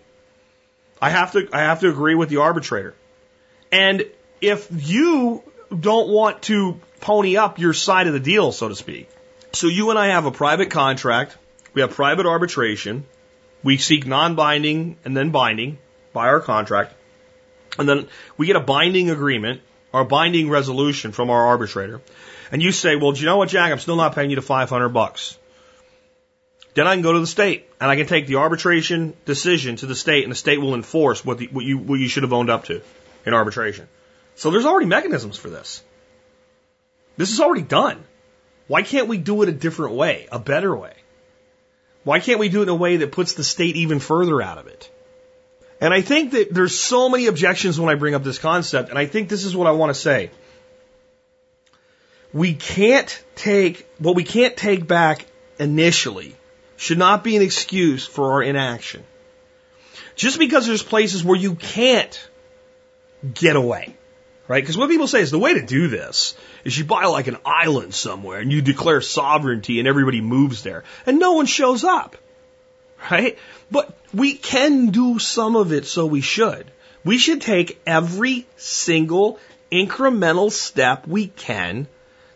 I 1.00 1.10
have 1.10 1.32
to, 1.32 1.48
I 1.52 1.60
have 1.60 1.80
to 1.80 1.88
agree 1.88 2.14
with 2.14 2.28
the 2.28 2.38
arbitrator. 2.38 2.94
And 3.70 4.04
if 4.40 4.68
you 4.70 5.42
don't 5.78 6.08
want 6.08 6.42
to 6.42 6.78
pony 7.00 7.36
up 7.36 7.58
your 7.58 7.72
side 7.72 8.06
of 8.06 8.12
the 8.12 8.20
deal, 8.20 8.52
so 8.52 8.68
to 8.68 8.74
speak, 8.74 9.08
so 9.52 9.66
you 9.66 9.90
and 9.90 9.98
I 9.98 10.08
have 10.08 10.26
a 10.26 10.30
private 10.30 10.70
contract, 10.70 11.36
we 11.74 11.80
have 11.80 11.90
private 11.90 12.26
arbitration, 12.26 13.06
we 13.62 13.78
seek 13.78 14.06
non-binding 14.06 14.96
and 15.04 15.16
then 15.16 15.30
binding 15.30 15.78
by 16.12 16.28
our 16.28 16.40
contract, 16.40 16.94
and 17.78 17.88
then 17.88 18.08
we 18.36 18.46
get 18.46 18.56
a 18.56 18.60
binding 18.60 19.10
agreement 19.10 19.62
or 19.92 20.04
binding 20.04 20.50
resolution 20.50 21.12
from 21.12 21.30
our 21.30 21.46
arbitrator. 21.46 22.00
And 22.52 22.62
you 22.62 22.70
say, 22.70 22.96
well, 22.96 23.12
do 23.12 23.20
you 23.20 23.26
know 23.26 23.38
what, 23.38 23.48
Jack? 23.48 23.72
I'm 23.72 23.78
still 23.78 23.96
not 23.96 24.14
paying 24.14 24.28
you 24.28 24.36
the 24.36 24.42
500 24.42 24.90
bucks. 24.90 25.38
Then 26.74 26.86
I 26.86 26.94
can 26.94 27.02
go 27.02 27.12
to 27.12 27.20
the 27.20 27.26
state 27.26 27.68
and 27.80 27.90
I 27.90 27.96
can 27.96 28.06
take 28.06 28.26
the 28.26 28.36
arbitration 28.36 29.14
decision 29.24 29.76
to 29.76 29.86
the 29.86 29.94
state 29.94 30.22
and 30.24 30.30
the 30.30 30.36
state 30.36 30.60
will 30.60 30.74
enforce 30.74 31.24
what, 31.24 31.38
the, 31.38 31.48
what, 31.48 31.64
you, 31.64 31.78
what 31.78 31.98
you 31.98 32.08
should 32.08 32.22
have 32.22 32.32
owned 32.32 32.50
up 32.50 32.64
to 32.66 32.82
in 33.26 33.34
arbitration. 33.34 33.88
So 34.36 34.50
there's 34.50 34.66
already 34.66 34.86
mechanisms 34.86 35.38
for 35.38 35.48
this. 35.48 35.82
This 37.16 37.32
is 37.32 37.40
already 37.40 37.62
done. 37.62 38.02
Why 38.68 38.82
can't 38.82 39.08
we 39.08 39.18
do 39.18 39.42
it 39.42 39.48
a 39.48 39.52
different 39.52 39.94
way, 39.94 40.28
a 40.30 40.38
better 40.38 40.74
way? 40.74 40.94
Why 42.04 42.20
can't 42.20 42.38
we 42.38 42.48
do 42.48 42.60
it 42.60 42.64
in 42.64 42.68
a 42.68 42.74
way 42.74 42.98
that 42.98 43.12
puts 43.12 43.34
the 43.34 43.44
state 43.44 43.76
even 43.76 43.98
further 43.98 44.42
out 44.42 44.58
of 44.58 44.66
it? 44.66 44.90
And 45.80 45.92
I 45.92 46.00
think 46.00 46.32
that 46.32 46.52
there's 46.52 46.78
so 46.78 47.08
many 47.08 47.26
objections 47.26 47.78
when 47.78 47.90
I 47.90 47.96
bring 47.96 48.14
up 48.14 48.22
this 48.22 48.38
concept, 48.38 48.90
and 48.90 48.98
I 48.98 49.06
think 49.06 49.28
this 49.28 49.44
is 49.44 49.54
what 49.54 49.66
I 49.66 49.72
want 49.72 49.90
to 49.90 50.00
say. 50.00 50.30
We 52.32 52.54
can't 52.54 53.22
take, 53.34 53.86
what 53.98 54.16
we 54.16 54.24
can't 54.24 54.56
take 54.56 54.86
back 54.86 55.26
initially 55.58 56.34
should 56.76 56.98
not 56.98 57.22
be 57.22 57.36
an 57.36 57.42
excuse 57.42 58.06
for 58.06 58.32
our 58.32 58.42
inaction. 58.42 59.04
Just 60.16 60.38
because 60.38 60.66
there's 60.66 60.82
places 60.82 61.24
where 61.24 61.38
you 61.38 61.54
can't 61.54 62.28
get 63.34 63.56
away, 63.56 63.94
right? 64.48 64.62
Because 64.62 64.76
what 64.76 64.90
people 64.90 65.06
say 65.06 65.20
is 65.20 65.30
the 65.30 65.38
way 65.38 65.54
to 65.54 65.64
do 65.64 65.88
this 65.88 66.34
is 66.64 66.76
you 66.76 66.84
buy 66.84 67.04
like 67.04 67.28
an 67.28 67.38
island 67.44 67.94
somewhere 67.94 68.40
and 68.40 68.52
you 68.52 68.62
declare 68.62 69.00
sovereignty 69.00 69.78
and 69.78 69.88
everybody 69.88 70.20
moves 70.20 70.62
there 70.62 70.84
and 71.06 71.18
no 71.18 71.32
one 71.32 71.46
shows 71.46 71.84
up, 71.84 72.16
right? 73.10 73.38
But 73.70 73.96
we 74.12 74.34
can 74.34 74.88
do 74.88 75.18
some 75.18 75.56
of 75.56 75.72
it, 75.72 75.86
so 75.86 76.06
we 76.06 76.20
should. 76.20 76.70
We 77.04 77.18
should 77.18 77.40
take 77.40 77.80
every 77.86 78.46
single 78.56 79.38
incremental 79.70 80.50
step 80.50 81.06
we 81.06 81.28
can 81.28 81.88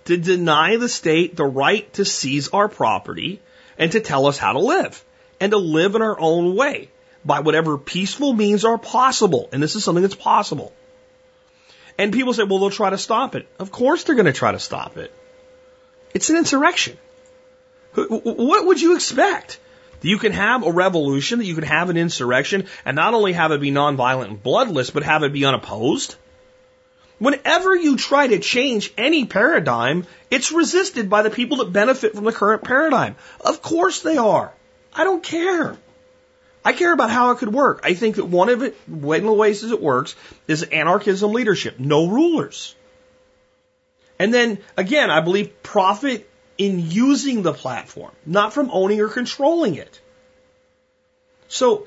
to 0.07 0.17
deny 0.17 0.77
the 0.77 0.89
state 0.89 1.37
the 1.37 1.45
right 1.45 1.93
to 1.95 2.05
seize 2.05 2.49
our 2.49 2.69
property 2.69 3.41
and 3.79 3.93
to 3.93 4.01
tell 4.01 4.27
us 4.27 4.39
how 4.39 4.53
to 4.53 4.59
live 4.59 5.05
and 5.41 5.53
to 5.53 5.59
live 5.59 5.95
in 5.95 6.03
our 6.03 6.19
own 6.19 6.57
way 6.57 6.89
by 7.25 7.41
whatever 7.41 7.77
peaceful 7.77 8.33
means 8.33 8.65
are 8.65 8.79
possible. 8.79 9.49
And 9.53 9.63
this 9.63 9.77
is 9.77 9.85
something 9.85 10.03
that's 10.03 10.15
possible. 10.15 10.73
And 11.99 12.13
people 12.13 12.35
say, 12.35 12.45
well, 12.45 12.59
they'll 12.59 12.71
try 12.71 12.91
to 12.91 12.99
stop 12.99 13.35
it. 13.35 13.49
Of 13.59 13.71
course 13.71 14.05
they're 14.05 14.15
going 14.15 14.27
to 14.27 14.33
try 14.33 14.53
to 14.53 14.59
stop 14.59 14.97
it. 14.97 15.13
It's 16.15 16.31
an 16.31 16.37
insurrection. 16.37 16.97
What 17.95 18.67
would 18.67 18.81
you 18.81 18.95
expect? 18.95 19.59
You 20.03 20.19
can 20.19 20.33
have 20.33 20.63
a 20.63 20.71
revolution, 20.71 21.39
that 21.39 21.47
you 21.47 21.55
can 21.55 21.65
have 21.65 21.91
an 21.91 21.97
insurrection, 21.97 22.67
and 22.85 22.95
not 22.95 23.15
only 23.15 23.33
have 23.33 23.51
it 23.51 23.61
be 23.61 23.73
nonviolent 23.73 24.27
and 24.27 24.43
bloodless, 24.43 24.91
but 24.91 25.03
have 25.03 25.23
it 25.25 25.33
be 25.33 25.45
unopposed? 25.47 26.15
Whenever 27.19 27.75
you 27.75 27.97
try 27.97 28.27
to 28.27 28.39
change 28.39 28.93
any 28.99 29.25
paradigm, 29.25 30.07
it's 30.31 30.53
resisted 30.53 31.09
by 31.09 31.23
the 31.23 31.31
people 31.31 31.59
that 31.59 31.73
benefit 31.73 32.15
from 32.15 32.25
the 32.25 32.33
current 32.33 32.63
paradigm. 32.63 33.17
Of 33.41 33.63
course 33.63 34.03
they 34.03 34.19
are. 34.19 34.53
I 34.95 35.05
don't 35.05 35.23
care. 35.23 35.77
I 36.65 36.73
care 36.73 36.93
about 36.93 37.11
how 37.11 37.31
it 37.31 37.39
could 37.39 37.53
work. 37.53 37.81
I 37.85 37.95
think 37.95 38.17
that 38.17 38.27
one 38.27 38.49
of 38.49 38.63
it, 38.63 38.77
one 38.87 39.19
of 39.19 39.25
the 39.25 39.33
ways 39.33 39.65
it 39.65 39.81
works 39.81 40.15
is 40.47 40.63
anarchism 40.65 41.33
leadership. 41.33 41.79
No 41.79 42.09
rulers. 42.09 42.75
And 44.19 44.33
then 44.35 44.59
again, 44.77 45.11
I 45.11 45.21
believe 45.21 45.63
profit 45.63 46.29
in 46.59 46.91
using 46.91 47.43
the 47.43 47.53
platform, 47.53 48.13
not 48.25 48.53
from 48.53 48.71
owning 48.73 49.01
or 49.01 49.09
controlling 49.09 49.77
it. 49.77 50.01
So 51.49 51.87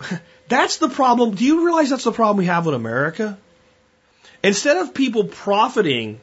that's 0.48 0.76
the 0.78 0.88
problem. 0.88 1.34
Do 1.34 1.44
you 1.44 1.64
realize 1.64 1.90
that's 1.90 2.04
the 2.04 2.12
problem 2.12 2.38
we 2.38 2.46
have 2.46 2.66
with 2.66 2.74
America? 2.74 3.38
Instead 4.42 4.78
of 4.78 4.94
people 4.94 5.24
profiting 5.24 6.20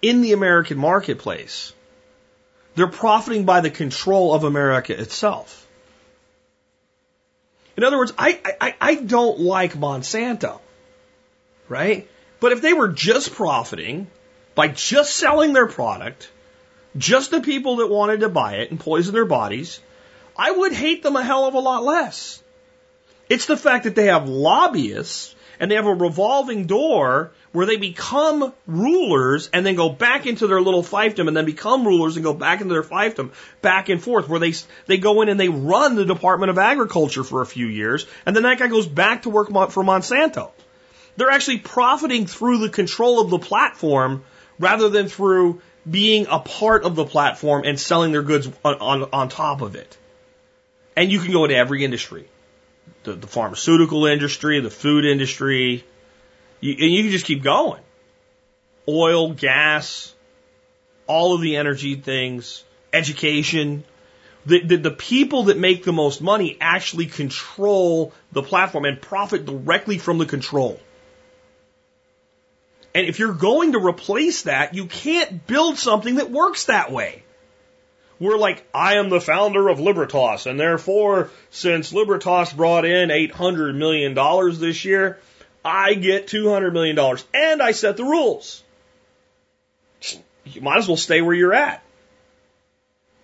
in 0.00 0.22
the 0.22 0.32
American 0.32 0.78
marketplace, 0.78 1.72
they're 2.74 2.86
profiting 2.86 3.44
by 3.44 3.60
the 3.60 3.70
control 3.70 4.32
of 4.32 4.44
America 4.44 4.98
itself. 4.98 5.66
In 7.76 7.84
other 7.84 7.98
words, 7.98 8.12
I, 8.18 8.40
I, 8.60 8.74
I 8.80 8.94
don't 8.94 9.40
like 9.40 9.74
Monsanto, 9.74 10.60
right? 11.68 12.08
But 12.38 12.52
if 12.52 12.62
they 12.62 12.72
were 12.72 12.88
just 12.88 13.32
profiting 13.32 14.06
by 14.54 14.68
just 14.68 15.14
selling 15.14 15.52
their 15.52 15.66
product, 15.66 16.30
just 16.96 17.30
the 17.30 17.40
people 17.40 17.76
that 17.76 17.88
wanted 17.88 18.20
to 18.20 18.28
buy 18.28 18.56
it 18.56 18.70
and 18.70 18.80
poison 18.80 19.14
their 19.14 19.26
bodies, 19.26 19.80
I 20.36 20.50
would 20.50 20.72
hate 20.72 21.02
them 21.02 21.16
a 21.16 21.22
hell 21.22 21.44
of 21.44 21.54
a 21.54 21.60
lot 21.60 21.82
less. 21.82 22.42
It's 23.28 23.46
the 23.46 23.56
fact 23.56 23.84
that 23.84 23.94
they 23.94 24.06
have 24.06 24.28
lobbyists 24.28 25.34
and 25.60 25.70
they 25.70 25.74
have 25.74 25.86
a 25.86 25.94
revolving 25.94 26.66
door 26.66 27.32
where 27.52 27.66
they 27.66 27.76
become 27.76 28.52
rulers 28.66 29.50
and 29.52 29.64
then 29.64 29.74
go 29.74 29.90
back 29.90 30.26
into 30.26 30.46
their 30.46 30.60
little 30.60 30.82
fiefdom 30.82 31.28
and 31.28 31.36
then 31.36 31.44
become 31.44 31.86
rulers 31.86 32.16
and 32.16 32.24
go 32.24 32.32
back 32.32 32.62
into 32.62 32.72
their 32.72 32.82
fiefdom 32.82 33.30
back 33.60 33.90
and 33.90 34.02
forth 34.02 34.28
where 34.28 34.40
they 34.40 34.54
they 34.86 34.96
go 34.96 35.20
in 35.20 35.28
and 35.28 35.38
they 35.38 35.50
run 35.50 35.94
the 35.94 36.06
Department 36.06 36.50
of 36.50 36.58
Agriculture 36.58 37.22
for 37.22 37.42
a 37.42 37.46
few 37.46 37.66
years 37.66 38.06
and 38.24 38.34
then 38.34 38.42
that 38.44 38.58
guy 38.58 38.68
goes 38.68 38.86
back 38.86 39.22
to 39.22 39.30
work 39.30 39.48
for 39.70 39.84
Monsanto. 39.84 40.50
They're 41.16 41.30
actually 41.30 41.58
profiting 41.58 42.26
through 42.26 42.58
the 42.58 42.70
control 42.70 43.20
of 43.20 43.30
the 43.30 43.38
platform 43.38 44.24
rather 44.58 44.88
than 44.88 45.08
through 45.08 45.60
being 45.88 46.26
a 46.30 46.38
part 46.38 46.84
of 46.84 46.94
the 46.94 47.04
platform 47.04 47.64
and 47.64 47.78
selling 47.78 48.12
their 48.12 48.22
goods 48.22 48.48
on, 48.64 48.74
on, 48.80 49.08
on 49.12 49.28
top 49.28 49.60
of 49.60 49.74
it. 49.74 49.96
And 50.96 51.10
you 51.10 51.20
can 51.20 51.32
go 51.32 51.44
into 51.44 51.56
every 51.56 51.84
industry 51.84 52.28
the, 53.04 53.14
the 53.14 53.26
pharmaceutical 53.26 54.06
industry, 54.06 54.60
the 54.60 54.70
food 54.70 55.04
industry, 55.04 55.84
you, 56.60 56.72
and 56.72 56.90
you 56.92 57.02
can 57.02 57.12
just 57.12 57.24
keep 57.24 57.42
going. 57.42 57.82
Oil, 58.88 59.32
gas, 59.32 60.14
all 61.06 61.34
of 61.34 61.40
the 61.40 61.56
energy 61.56 61.96
things, 61.96 62.64
education. 62.92 63.84
The, 64.46 64.60
the, 64.64 64.76
the 64.76 64.90
people 64.90 65.44
that 65.44 65.58
make 65.58 65.84
the 65.84 65.92
most 65.92 66.22
money 66.22 66.56
actually 66.60 67.06
control 67.06 68.12
the 68.32 68.42
platform 68.42 68.84
and 68.84 69.00
profit 69.00 69.44
directly 69.44 69.98
from 69.98 70.18
the 70.18 70.26
control. 70.26 70.80
And 72.94 73.06
if 73.06 73.18
you're 73.18 73.34
going 73.34 73.72
to 73.72 73.78
replace 73.78 74.42
that, 74.42 74.74
you 74.74 74.86
can't 74.86 75.46
build 75.46 75.78
something 75.78 76.16
that 76.16 76.30
works 76.30 76.64
that 76.66 76.90
way. 76.90 77.22
We're 78.20 78.36
like, 78.36 78.64
I 78.74 78.96
am 78.96 79.08
the 79.08 79.20
founder 79.20 79.68
of 79.68 79.80
Libertas, 79.80 80.44
and 80.44 80.60
therefore, 80.60 81.30
since 81.48 81.92
Libertas 81.92 82.52
brought 82.52 82.84
in 82.84 83.08
$800 83.08 83.74
million 83.74 84.14
this 84.60 84.84
year, 84.84 85.18
I 85.64 85.94
get 85.94 86.26
$200 86.26 86.72
million, 86.72 86.98
and 87.32 87.62
I 87.62 87.72
set 87.72 87.96
the 87.96 88.04
rules. 88.04 88.62
You 90.44 90.60
might 90.60 90.78
as 90.78 90.86
well 90.86 90.98
stay 90.98 91.22
where 91.22 91.34
you're 91.34 91.54
at. 91.54 91.82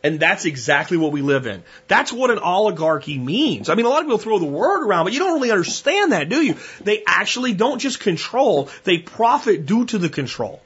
And 0.03 0.21
that's 0.21 0.45
exactly 0.45 0.97
what 0.97 1.13
we 1.13 1.21
live 1.21 1.47
in. 1.47 1.63
That's 1.89 2.13
what 2.13 2.31
an 2.31 2.39
oligarchy 2.39 3.19
means. 3.19 3.69
I 3.69 3.75
mean, 3.75 3.87
a 3.87 3.89
lot 3.89 4.01
of 4.01 4.07
people 4.07 4.19
throw 4.19 4.39
the 4.39 4.45
word 4.45 4.87
around, 4.87 5.05
but 5.05 5.13
you 5.13 5.19
don't 5.19 5.35
really 5.35 5.51
understand 5.51 6.13
that, 6.13 6.29
do 6.29 6.41
you? 6.41 6.57
They 6.81 7.03
actually 7.07 7.55
don't 7.55 7.81
just 7.81 8.01
control, 8.01 8.71
they 8.85 8.99
profit 8.99 9.67
due 9.67 9.85
to 9.87 9.99
the 9.99 10.09
control. 10.09 10.63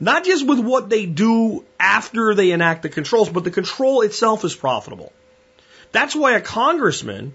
Not 0.00 0.24
just 0.24 0.46
with 0.46 0.58
what 0.58 0.88
they 0.88 1.06
do 1.06 1.64
after 1.78 2.34
they 2.34 2.50
enact 2.50 2.82
the 2.82 2.88
controls, 2.88 3.28
but 3.28 3.44
the 3.44 3.50
control 3.50 4.02
itself 4.02 4.44
is 4.44 4.54
profitable. 4.54 5.12
That's 5.92 6.16
why 6.16 6.32
a 6.32 6.40
congressman 6.40 7.34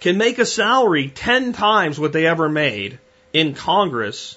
can 0.00 0.18
make 0.18 0.38
a 0.38 0.44
salary 0.44 1.08
10 1.08 1.52
times 1.52 1.98
what 1.98 2.12
they 2.12 2.26
ever 2.26 2.48
made 2.48 2.98
in 3.32 3.54
Congress 3.54 4.36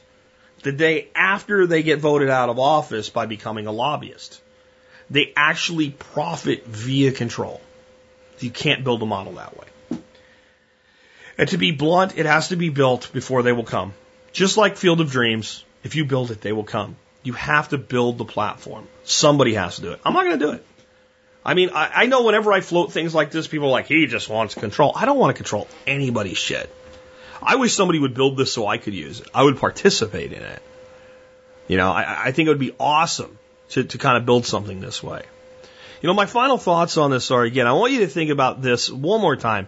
the 0.63 0.71
day 0.71 1.09
after 1.15 1.67
they 1.67 1.83
get 1.83 1.99
voted 1.99 2.29
out 2.29 2.49
of 2.49 2.59
office 2.59 3.09
by 3.09 3.25
becoming 3.25 3.67
a 3.67 3.71
lobbyist. 3.71 4.41
They 5.09 5.33
actually 5.35 5.89
profit 5.91 6.65
via 6.65 7.11
control. 7.11 7.61
You 8.39 8.51
can't 8.51 8.83
build 8.83 9.01
a 9.01 9.05
model 9.05 9.33
that 9.33 9.57
way. 9.57 9.99
And 11.37 11.49
to 11.49 11.57
be 11.57 11.71
blunt, 11.71 12.17
it 12.17 12.25
has 12.25 12.49
to 12.49 12.55
be 12.55 12.69
built 12.69 13.11
before 13.13 13.43
they 13.43 13.51
will 13.51 13.63
come. 13.63 13.93
Just 14.31 14.57
like 14.57 14.77
Field 14.77 15.01
of 15.01 15.11
Dreams, 15.11 15.63
if 15.83 15.95
you 15.95 16.05
build 16.05 16.31
it, 16.31 16.41
they 16.41 16.51
will 16.51 16.63
come. 16.63 16.95
You 17.27 17.33
have 17.33 17.67
to 17.69 17.77
build 17.77 18.17
the 18.17 18.23
platform. 18.23 18.87
Somebody 19.03 19.53
has 19.55 19.75
to 19.75 19.81
do 19.81 19.91
it. 19.91 19.99
I'm 20.05 20.13
not 20.13 20.23
going 20.23 20.39
to 20.39 20.45
do 20.45 20.51
it. 20.53 20.65
I 21.43 21.55
mean, 21.55 21.71
I, 21.73 22.03
I 22.03 22.05
know 22.05 22.23
whenever 22.23 22.53
I 22.53 22.61
float 22.61 22.93
things 22.93 23.13
like 23.13 23.31
this, 23.31 23.47
people 23.47 23.67
are 23.67 23.71
like, 23.71 23.87
he 23.87 24.07
just 24.07 24.29
wants 24.29 24.55
control. 24.55 24.93
I 24.95 25.03
don't 25.03 25.17
want 25.17 25.35
to 25.35 25.43
control 25.43 25.67
anybody's 25.85 26.37
shit. 26.37 26.73
I 27.41 27.57
wish 27.57 27.73
somebody 27.73 27.99
would 27.99 28.13
build 28.13 28.37
this 28.37 28.53
so 28.53 28.65
I 28.65 28.77
could 28.77 28.93
use 28.93 29.19
it. 29.19 29.27
I 29.33 29.43
would 29.43 29.57
participate 29.57 30.31
in 30.31 30.41
it. 30.41 30.61
You 31.67 31.75
know, 31.75 31.91
I, 31.91 32.27
I 32.27 32.31
think 32.31 32.47
it 32.47 32.49
would 32.49 32.59
be 32.59 32.73
awesome 32.79 33.37
to, 33.71 33.83
to 33.83 33.97
kind 33.97 34.15
of 34.15 34.25
build 34.25 34.45
something 34.45 34.79
this 34.79 35.03
way. 35.03 35.21
You 36.01 36.07
know, 36.07 36.13
my 36.13 36.27
final 36.27 36.57
thoughts 36.57 36.95
on 36.95 37.11
this 37.11 37.29
are 37.29 37.43
again, 37.43 37.67
I 37.67 37.73
want 37.73 37.91
you 37.91 37.99
to 37.99 38.07
think 38.07 38.31
about 38.31 38.61
this 38.61 38.89
one 38.89 39.19
more 39.19 39.35
time. 39.35 39.67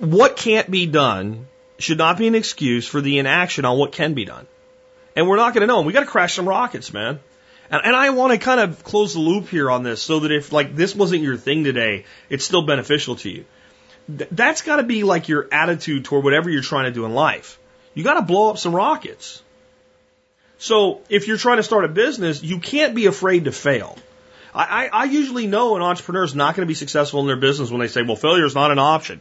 What 0.00 0.36
can't 0.36 0.68
be 0.68 0.86
done 0.86 1.46
should 1.78 1.98
not 1.98 2.18
be 2.18 2.26
an 2.26 2.34
excuse 2.34 2.88
for 2.88 3.00
the 3.00 3.20
inaction 3.20 3.64
on 3.64 3.78
what 3.78 3.92
can 3.92 4.14
be 4.14 4.24
done. 4.24 4.48
And 5.16 5.28
we're 5.28 5.36
not 5.36 5.54
going 5.54 5.62
to 5.62 5.66
know. 5.66 5.82
We 5.82 5.92
got 5.92 6.00
to 6.00 6.06
crash 6.06 6.34
some 6.34 6.48
rockets, 6.48 6.92
man. 6.92 7.20
And, 7.70 7.82
and 7.84 7.96
I 7.96 8.10
want 8.10 8.32
to 8.32 8.38
kind 8.38 8.60
of 8.60 8.82
close 8.84 9.14
the 9.14 9.20
loop 9.20 9.48
here 9.48 9.70
on 9.70 9.82
this 9.82 10.02
so 10.02 10.20
that 10.20 10.32
if 10.32 10.52
like 10.52 10.74
this 10.74 10.94
wasn't 10.94 11.22
your 11.22 11.36
thing 11.36 11.64
today, 11.64 12.04
it's 12.28 12.44
still 12.44 12.62
beneficial 12.62 13.16
to 13.16 13.30
you. 13.30 13.44
Th- 14.16 14.28
that's 14.30 14.62
got 14.62 14.76
to 14.76 14.82
be 14.82 15.02
like 15.04 15.28
your 15.28 15.48
attitude 15.52 16.04
toward 16.04 16.24
whatever 16.24 16.50
you're 16.50 16.62
trying 16.62 16.86
to 16.86 16.92
do 16.92 17.04
in 17.04 17.14
life. 17.14 17.58
You 17.94 18.04
got 18.04 18.14
to 18.14 18.22
blow 18.22 18.50
up 18.50 18.58
some 18.58 18.74
rockets. 18.74 19.42
So 20.58 21.00
if 21.08 21.28
you're 21.28 21.36
trying 21.36 21.58
to 21.58 21.62
start 21.62 21.84
a 21.84 21.88
business, 21.88 22.42
you 22.42 22.58
can't 22.58 22.94
be 22.94 23.06
afraid 23.06 23.44
to 23.44 23.52
fail. 23.52 23.96
I, 24.54 24.86
I, 24.86 25.02
I 25.02 25.04
usually 25.04 25.46
know 25.46 25.76
an 25.76 25.82
entrepreneur 25.82 26.24
is 26.24 26.34
not 26.34 26.54
going 26.54 26.66
to 26.66 26.70
be 26.70 26.74
successful 26.74 27.20
in 27.20 27.26
their 27.26 27.36
business 27.36 27.70
when 27.70 27.80
they 27.80 27.88
say, 27.88 28.02
well, 28.02 28.16
failure 28.16 28.44
is 28.44 28.54
not 28.54 28.70
an 28.70 28.78
option. 28.78 29.20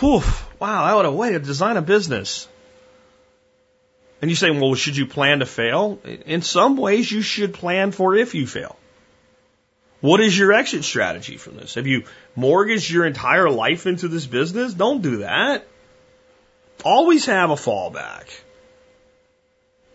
Whew, 0.00 0.22
wow, 0.58 0.86
that 0.86 0.96
would 0.96 1.06
a 1.06 1.12
way 1.12 1.32
to 1.32 1.38
design 1.38 1.76
a 1.76 1.82
business. 1.82 2.48
And 4.20 4.30
you 4.30 4.36
say, 4.36 4.50
well, 4.50 4.74
should 4.74 4.96
you 4.96 5.06
plan 5.06 5.40
to 5.40 5.46
fail? 5.46 6.00
In 6.26 6.42
some 6.42 6.76
ways, 6.76 7.10
you 7.10 7.22
should 7.22 7.54
plan 7.54 7.92
for 7.92 8.16
if 8.16 8.34
you 8.34 8.46
fail. 8.46 8.76
What 10.00 10.20
is 10.20 10.36
your 10.36 10.52
exit 10.52 10.84
strategy 10.84 11.36
from 11.36 11.56
this? 11.56 11.74
Have 11.74 11.86
you 11.86 12.04
mortgaged 12.36 12.90
your 12.90 13.06
entire 13.06 13.50
life 13.50 13.86
into 13.86 14.08
this 14.08 14.26
business? 14.26 14.74
Don't 14.74 15.02
do 15.02 15.18
that. 15.18 15.66
Always 16.84 17.26
have 17.26 17.50
a 17.50 17.54
fallback. 17.56 18.28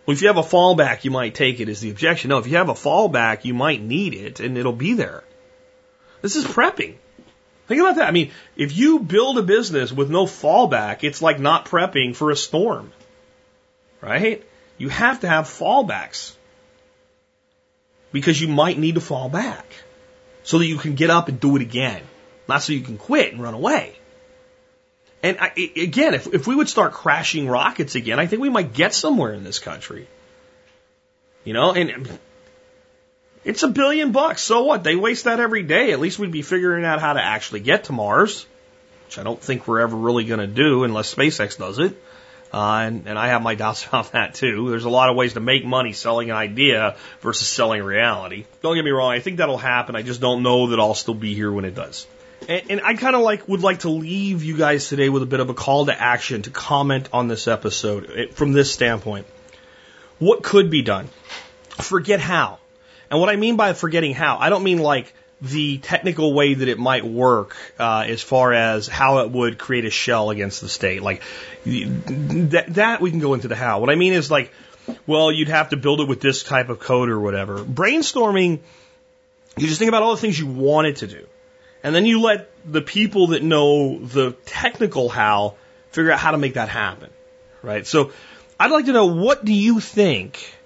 Well, 0.05 0.13
if 0.13 0.21
you 0.21 0.27
have 0.27 0.37
a 0.37 0.41
fallback, 0.41 1.05
you 1.05 1.11
might 1.11 1.35
take 1.35 1.61
it 1.61 1.69
as 1.69 1.79
the 1.79 1.89
objection. 1.89 2.29
No, 2.29 2.37
if 2.39 2.47
you 2.47 2.57
have 2.57 2.67
a 2.67 2.73
fallback, 2.73 3.45
you 3.45 3.53
might 3.53 3.81
need 3.81 4.13
it 4.13 4.41
and 4.41 4.57
it'll 4.57 4.73
be 4.73 4.93
there. 4.93 5.23
This 6.21 6.35
is 6.35 6.43
prepping. 6.43 6.95
Think 7.67 7.79
about 7.79 7.95
that. 7.95 8.09
I 8.09 8.11
mean, 8.11 8.31
if 8.57 8.75
you 8.75 8.99
build 8.99 9.37
a 9.37 9.43
business 9.43 9.93
with 9.93 10.09
no 10.09 10.25
fallback, 10.25 11.03
it's 11.03 11.21
like 11.21 11.39
not 11.39 11.65
prepping 11.65 12.13
for 12.13 12.29
a 12.29 12.35
storm. 12.35 12.91
Right? 14.03 14.43
You 14.77 14.89
have 14.89 15.21
to 15.21 15.29
have 15.29 15.45
fallbacks. 15.45 16.33
Because 18.11 18.39
you 18.39 18.49
might 18.49 18.77
need 18.77 18.95
to 18.95 19.01
fall 19.01 19.29
back. 19.29 19.65
So 20.43 20.59
that 20.59 20.65
you 20.65 20.77
can 20.77 20.95
get 20.95 21.09
up 21.09 21.29
and 21.29 21.39
do 21.39 21.55
it 21.55 21.61
again. 21.61 22.01
Not 22.49 22.61
so 22.61 22.73
you 22.73 22.81
can 22.81 22.97
quit 22.97 23.31
and 23.31 23.41
run 23.41 23.53
away. 23.53 23.95
And 25.23 25.37
I, 25.39 25.53
again, 25.77 26.13
if, 26.13 26.27
if 26.27 26.47
we 26.47 26.55
would 26.55 26.67
start 26.67 26.91
crashing 26.91 27.47
rockets 27.47 27.95
again, 27.95 28.19
I 28.19 28.27
think 28.27 28.41
we 28.41 28.49
might 28.49 28.73
get 28.73 28.93
somewhere 28.93 29.31
in 29.33 29.45
this 29.45 29.57
country. 29.57 30.05
You 31.45 31.53
know, 31.53 31.71
and 31.71 32.19
it's 33.45 33.63
a 33.63 33.69
billion 33.69 34.11
bucks. 34.11 34.41
So 34.41 34.63
what? 34.63 34.83
They 34.83 34.97
waste 34.97 35.23
that 35.23 35.39
every 35.39 35.63
day. 35.63 35.93
At 35.93 36.01
least 36.01 36.19
we'd 36.19 36.31
be 36.31 36.41
figuring 36.41 36.83
out 36.83 36.99
how 36.99 37.13
to 37.13 37.23
actually 37.23 37.61
get 37.61 37.85
to 37.85 37.93
Mars, 37.93 38.45
which 39.05 39.17
I 39.17 39.23
don't 39.23 39.39
think 39.39 39.65
we're 39.65 39.79
ever 39.79 39.95
really 39.95 40.25
going 40.25 40.41
to 40.41 40.47
do 40.47 40.83
unless 40.83 41.15
SpaceX 41.15 41.57
does 41.57 41.79
it. 41.79 41.95
Uh, 42.53 42.83
and, 42.85 43.07
and 43.07 43.17
I 43.17 43.29
have 43.29 43.41
my 43.41 43.55
doubts 43.63 43.85
about 43.85 44.11
that 44.11 44.35
too. 44.35 44.69
There's 44.69 44.85
a 44.85 44.89
lot 44.89 45.09
of 45.09 45.15
ways 45.15 45.33
to 45.33 45.39
make 45.39 45.65
money 45.65 45.93
selling 45.93 46.29
an 46.29 46.35
idea 46.35 46.95
versus 47.21 47.47
selling 47.47 47.81
reality. 47.81 48.45
Don't 48.61 48.75
get 48.75 48.85
me 48.85 48.91
wrong. 48.91 49.11
I 49.11 49.19
think 49.19 49.37
that'll 49.37 49.57
happen. 49.57 49.95
I 49.95 50.03
just 50.03 50.21
don't 50.21 50.43
know 50.43 50.67
that 50.67 50.79
I'll 50.79 50.93
still 50.93 51.15
be 51.15 51.33
here 51.33 51.51
when 51.51 51.65
it 51.65 51.73
does. 51.73 52.05
And, 52.47 52.63
and 52.69 52.81
I 52.81 52.93
kind 52.93 53.15
of 53.15 53.21
like 53.21 53.47
would 53.47 53.61
like 53.61 53.79
to 53.79 53.89
leave 53.89 54.43
you 54.43 54.57
guys 54.57 54.87
today 54.87 55.09
with 55.09 55.23
a 55.23 55.25
bit 55.25 55.39
of 55.39 55.49
a 55.49 55.53
call 55.53 55.87
to 55.87 55.99
action 55.99 56.43
to 56.43 56.51
comment 56.51 57.09
on 57.11 57.27
this 57.27 57.47
episode 57.47 58.31
from 58.33 58.53
this 58.53 58.71
standpoint. 58.71 59.25
What 60.19 60.43
could 60.43 60.69
be 60.69 60.83
done? 60.83 61.09
Forget 61.69 62.19
how. 62.19 62.59
And 63.09 63.19
what 63.19 63.29
I 63.29 63.35
mean 63.35 63.57
by 63.57 63.73
forgetting 63.73 64.13
how, 64.13 64.37
I 64.37 64.49
don't 64.49 64.63
mean 64.63 64.79
like 64.79 65.13
the 65.43 65.77
technical 65.79 66.33
way 66.33 66.53
that 66.53 66.69
it 66.69 66.79
might 66.79 67.03
work 67.03 67.57
uh, 67.77 68.05
as 68.07 68.21
far 68.21 68.53
as 68.53 68.87
how 68.87 69.19
it 69.19 69.29
would 69.29 69.57
create 69.57 69.83
a 69.83 69.89
shell 69.89 70.29
against 70.29 70.61
the 70.61 70.69
state. 70.69 71.03
Like 71.03 71.21
that, 71.65 72.65
that 72.69 73.01
we 73.01 73.11
can 73.11 73.19
go 73.19 73.33
into 73.33 73.49
the 73.49 73.55
how. 73.55 73.81
What 73.81 73.89
I 73.89 73.95
mean 73.95 74.13
is 74.13 74.31
like, 74.31 74.53
well, 75.05 75.33
you'd 75.33 75.49
have 75.49 75.69
to 75.69 75.77
build 75.77 75.99
it 75.99 76.07
with 76.07 76.21
this 76.21 76.43
type 76.43 76.69
of 76.69 76.79
code 76.79 77.09
or 77.09 77.19
whatever. 77.19 77.57
Brainstorming, 77.57 78.59
you 79.57 79.67
just 79.67 79.79
think 79.79 79.89
about 79.89 80.01
all 80.01 80.15
the 80.15 80.21
things 80.21 80.39
you 80.39 80.47
want 80.47 80.87
it 80.87 80.95
to 80.97 81.07
do. 81.07 81.27
And 81.83 81.93
then 81.93 82.05
you 82.05 82.21
let 82.21 82.49
the 82.65 82.81
people 82.81 83.27
that 83.27 83.43
know 83.43 83.99
the 83.99 84.31
technical 84.45 85.09
how 85.09 85.55
figure 85.91 86.13
out 86.13 86.19
how 86.19 86.31
to 86.31 86.37
make 86.37 86.53
that 86.53 86.69
happen. 86.69 87.09
Right? 87.61 87.85
So 87.85 88.13
I'd 88.57 88.71
like 88.71 88.85
to 88.85 88.93
know 88.93 89.07
what 89.07 89.43
do 89.43 89.53
you 89.53 89.81
think 89.81 90.57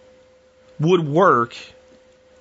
would 0.80 1.04
work 1.08 1.56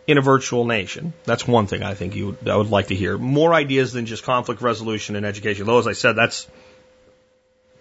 in 0.07 0.19
a 0.19 0.21
virtual 0.21 0.65
nation. 0.65 1.13
That's 1.25 1.47
one 1.47 1.67
thing 1.67 1.83
I 1.83 1.95
think 1.95 2.15
you 2.15 2.37
I 2.47 2.57
would 2.57 2.71
like 2.71 2.89
to 2.89 2.95
hear. 2.95 3.19
More 3.19 3.53
ideas 3.53 3.93
than 3.93 4.07
just 4.07 4.23
conflict 4.23 4.61
resolution 4.61 5.17
and 5.17 5.27
education. 5.27 5.67
Though, 5.67 5.79
as 5.79 5.87
I 5.87 5.93
said, 5.93 6.13
that's 6.15 6.47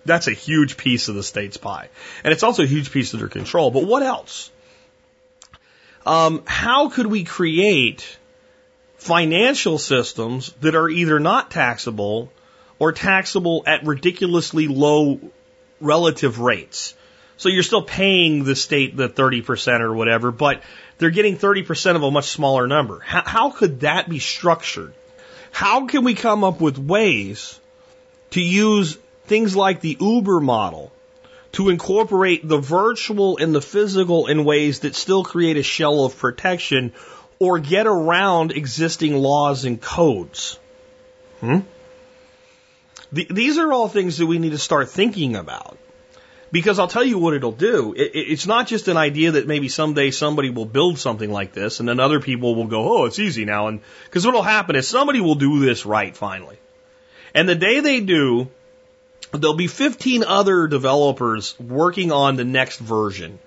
that's 0.05 0.27
a 0.27 0.33
huge 0.33 0.77
piece 0.77 1.07
of 1.07 1.15
the 1.15 1.23
state's 1.23 1.57
pie, 1.57 1.89
and 2.23 2.33
it's 2.33 2.43
also 2.43 2.63
a 2.63 2.67
huge 2.67 2.91
piece 2.91 3.13
of 3.13 3.19
their 3.19 3.29
control. 3.29 3.71
But 3.71 3.85
what 3.85 4.03
else? 4.03 4.51
Um, 6.05 6.43
how 6.45 6.89
could 6.89 7.07
we 7.07 7.23
create 7.23 8.17
financial 8.97 9.77
systems 9.77 10.51
that 10.61 10.75
are 10.75 10.87
either 10.87 11.19
not 11.19 11.49
taxable 11.49 12.31
or 12.77 12.91
taxable 12.91 13.63
at 13.65 13.85
ridiculously 13.85 14.67
low 14.67 15.19
relative 15.79 16.39
rates? 16.39 16.93
So 17.37 17.49
you're 17.49 17.63
still 17.63 17.81
paying 17.81 18.43
the 18.43 18.55
state 18.55 18.95
the 18.95 19.09
30% 19.09 19.81
or 19.81 19.93
whatever, 19.93 20.31
but 20.31 20.61
they're 20.97 21.09
getting 21.09 21.37
30% 21.37 21.95
of 21.95 22.03
a 22.03 22.11
much 22.11 22.29
smaller 22.29 22.67
number. 22.67 22.99
How, 22.99 23.23
how 23.25 23.49
could 23.51 23.81
that 23.81 24.07
be 24.09 24.19
structured? 24.19 24.93
How 25.51 25.87
can 25.87 26.03
we 26.03 26.15
come 26.15 26.43
up 26.43 26.61
with 26.61 26.77
ways 26.77 27.59
to 28.31 28.41
use 28.41 28.97
things 29.25 29.55
like 29.55 29.81
the 29.81 29.97
Uber 29.99 30.39
model 30.39 30.91
to 31.53 31.69
incorporate 31.69 32.47
the 32.47 32.57
virtual 32.57 33.37
and 33.37 33.55
the 33.55 33.61
physical 33.61 34.27
in 34.27 34.43
ways 34.43 34.81
that 34.81 34.95
still 34.95 35.23
create 35.23 35.57
a 35.57 35.63
shell 35.63 36.03
of 36.03 36.17
protection 36.17 36.93
or 37.39 37.59
get 37.59 37.87
around 37.87 38.51
existing 38.51 39.15
laws 39.15 39.65
and 39.65 39.81
codes? 39.81 40.59
Hmm? 41.39 41.59
The, 43.11 43.27
these 43.29 43.57
are 43.57 43.71
all 43.71 43.87
things 43.87 44.17
that 44.17 44.25
we 44.25 44.39
need 44.39 44.51
to 44.51 44.57
start 44.57 44.89
thinking 44.89 45.35
about. 45.35 45.77
Because 46.55 46.79
I'll 46.79 46.87
tell 46.87 47.03
you 47.03 47.17
what 47.17 47.33
it'll 47.33 47.51
do. 47.51 47.93
It, 47.97 48.11
it's 48.15 48.47
not 48.47 48.65
just 48.65 48.87
an 48.87 48.95
idea 48.95 49.31
that 49.31 49.45
maybe 49.45 49.67
someday 49.67 50.09
somebody 50.09 50.51
will 50.51 50.65
build 50.65 50.97
something 50.97 51.29
like 51.29 51.51
this 51.51 51.81
and 51.81 51.89
then 51.89 51.99
other 51.99 52.21
people 52.21 52.55
will 52.55 52.67
go, 52.67 52.99
oh, 52.99 53.05
it's 53.07 53.19
easy 53.19 53.43
now. 53.43 53.67
And 53.67 53.81
because 54.05 54.25
what'll 54.25 54.41
happen 54.41 54.77
is 54.77 54.87
somebody 54.87 55.19
will 55.19 55.35
do 55.35 55.59
this 55.59 55.85
right 55.85 56.15
finally. 56.15 56.57
And 57.33 57.49
the 57.49 57.55
day 57.55 57.81
they 57.81 57.99
do, 57.99 58.47
there'll 59.33 59.57
be 59.57 59.67
15 59.67 60.23
other 60.23 60.67
developers 60.67 61.59
working 61.59 62.13
on 62.13 62.37
the 62.37 62.45
next 62.45 62.79
version. 62.79 63.37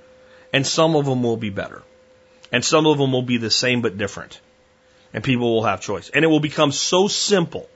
And 0.53 0.67
some 0.67 0.95
of 0.95 1.07
them 1.07 1.23
will 1.23 1.39
be 1.39 1.49
better. 1.49 1.83
And 2.53 2.63
some 2.63 2.87
of 2.87 2.99
them 2.99 3.11
will 3.11 3.23
be 3.23 3.39
the 3.39 3.51
same 3.51 3.81
but 3.81 3.97
different. 3.97 4.39
And 5.15 5.25
people 5.25 5.55
will 5.55 5.65
have 5.65 5.81
choice. 5.81 6.11
And 6.11 6.27
it 6.27 6.29
will 6.29 6.41
become 6.41 6.73
so 6.73 7.09
simple. 7.09 7.71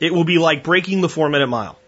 It 0.00 0.12
will 0.12 0.24
be 0.24 0.38
like 0.38 0.64
breaking 0.64 1.02
the 1.02 1.08
four 1.08 1.28
minute 1.28 1.46
mile. 1.46 1.78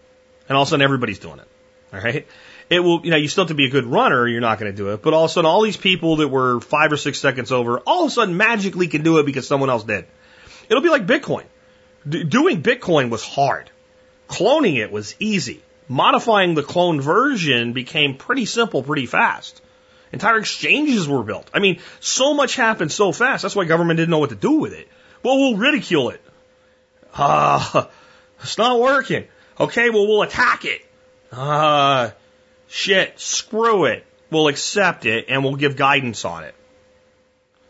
And 0.47 0.55
all 0.55 0.63
of 0.63 0.69
a 0.69 0.69
sudden 0.69 0.81
everybody's 0.81 1.19
doing 1.19 1.39
it. 1.39 1.48
All 1.93 1.99
right. 1.99 2.27
It 2.69 2.81
will, 2.81 3.03
you 3.03 3.11
know, 3.11 3.17
you 3.17 3.27
still 3.27 3.45
have 3.45 3.49
to 3.49 3.55
be 3.55 3.65
a 3.65 3.69
good 3.69 3.85
runner, 3.85 4.27
you're 4.27 4.41
not 4.41 4.59
going 4.59 4.71
to 4.71 4.77
do 4.77 4.89
it. 4.89 5.01
But 5.01 5.13
all 5.13 5.25
of 5.25 5.31
a 5.31 5.33
sudden, 5.33 5.49
all 5.49 5.63
these 5.63 5.77
people 5.77 6.17
that 6.17 6.27
were 6.27 6.59
five 6.59 6.91
or 6.91 6.97
six 6.97 7.19
seconds 7.19 7.51
over, 7.51 7.79
all 7.79 8.03
of 8.03 8.09
a 8.09 8.11
sudden 8.11 8.37
magically 8.37 8.87
can 8.87 9.01
do 9.01 9.17
it 9.17 9.25
because 9.25 9.47
someone 9.47 9.69
else 9.69 9.83
did. 9.83 10.05
It'll 10.69 10.83
be 10.83 10.89
like 10.89 11.07
Bitcoin. 11.07 11.45
D- 12.07 12.23
doing 12.23 12.61
Bitcoin 12.61 13.09
was 13.09 13.23
hard. 13.23 13.71
Cloning 14.27 14.77
it 14.77 14.91
was 14.91 15.15
easy. 15.19 15.61
Modifying 15.87 16.53
the 16.53 16.61
cloned 16.61 17.01
version 17.01 17.73
became 17.73 18.15
pretty 18.17 18.45
simple 18.45 18.83
pretty 18.83 19.07
fast. 19.07 19.59
Entire 20.11 20.37
exchanges 20.37 21.07
were 21.07 21.23
built. 21.23 21.49
I 21.53 21.59
mean, 21.59 21.79
so 21.99 22.35
much 22.35 22.55
happened 22.55 22.91
so 22.91 23.11
fast. 23.11 23.41
That's 23.41 23.55
why 23.55 23.65
government 23.65 23.97
didn't 23.97 24.11
know 24.11 24.19
what 24.19 24.29
to 24.29 24.35
do 24.35 24.53
with 24.53 24.73
it. 24.73 24.87
Well, 25.23 25.37
we'll 25.37 25.57
ridicule 25.57 26.11
it. 26.11 26.21
Ah, 27.15 27.71
uh, 27.73 27.87
it's 28.43 28.59
not 28.59 28.79
working. 28.79 29.25
Okay, 29.59 29.89
well, 29.89 30.07
we'll 30.07 30.21
attack 30.21 30.65
it. 30.65 30.81
Uh, 31.31 32.11
shit, 32.67 33.19
screw 33.19 33.85
it. 33.85 34.05
We'll 34.31 34.47
accept 34.47 35.05
it 35.05 35.25
and 35.29 35.43
we'll 35.43 35.55
give 35.55 35.75
guidance 35.75 36.25
on 36.25 36.43
it. 36.43 36.55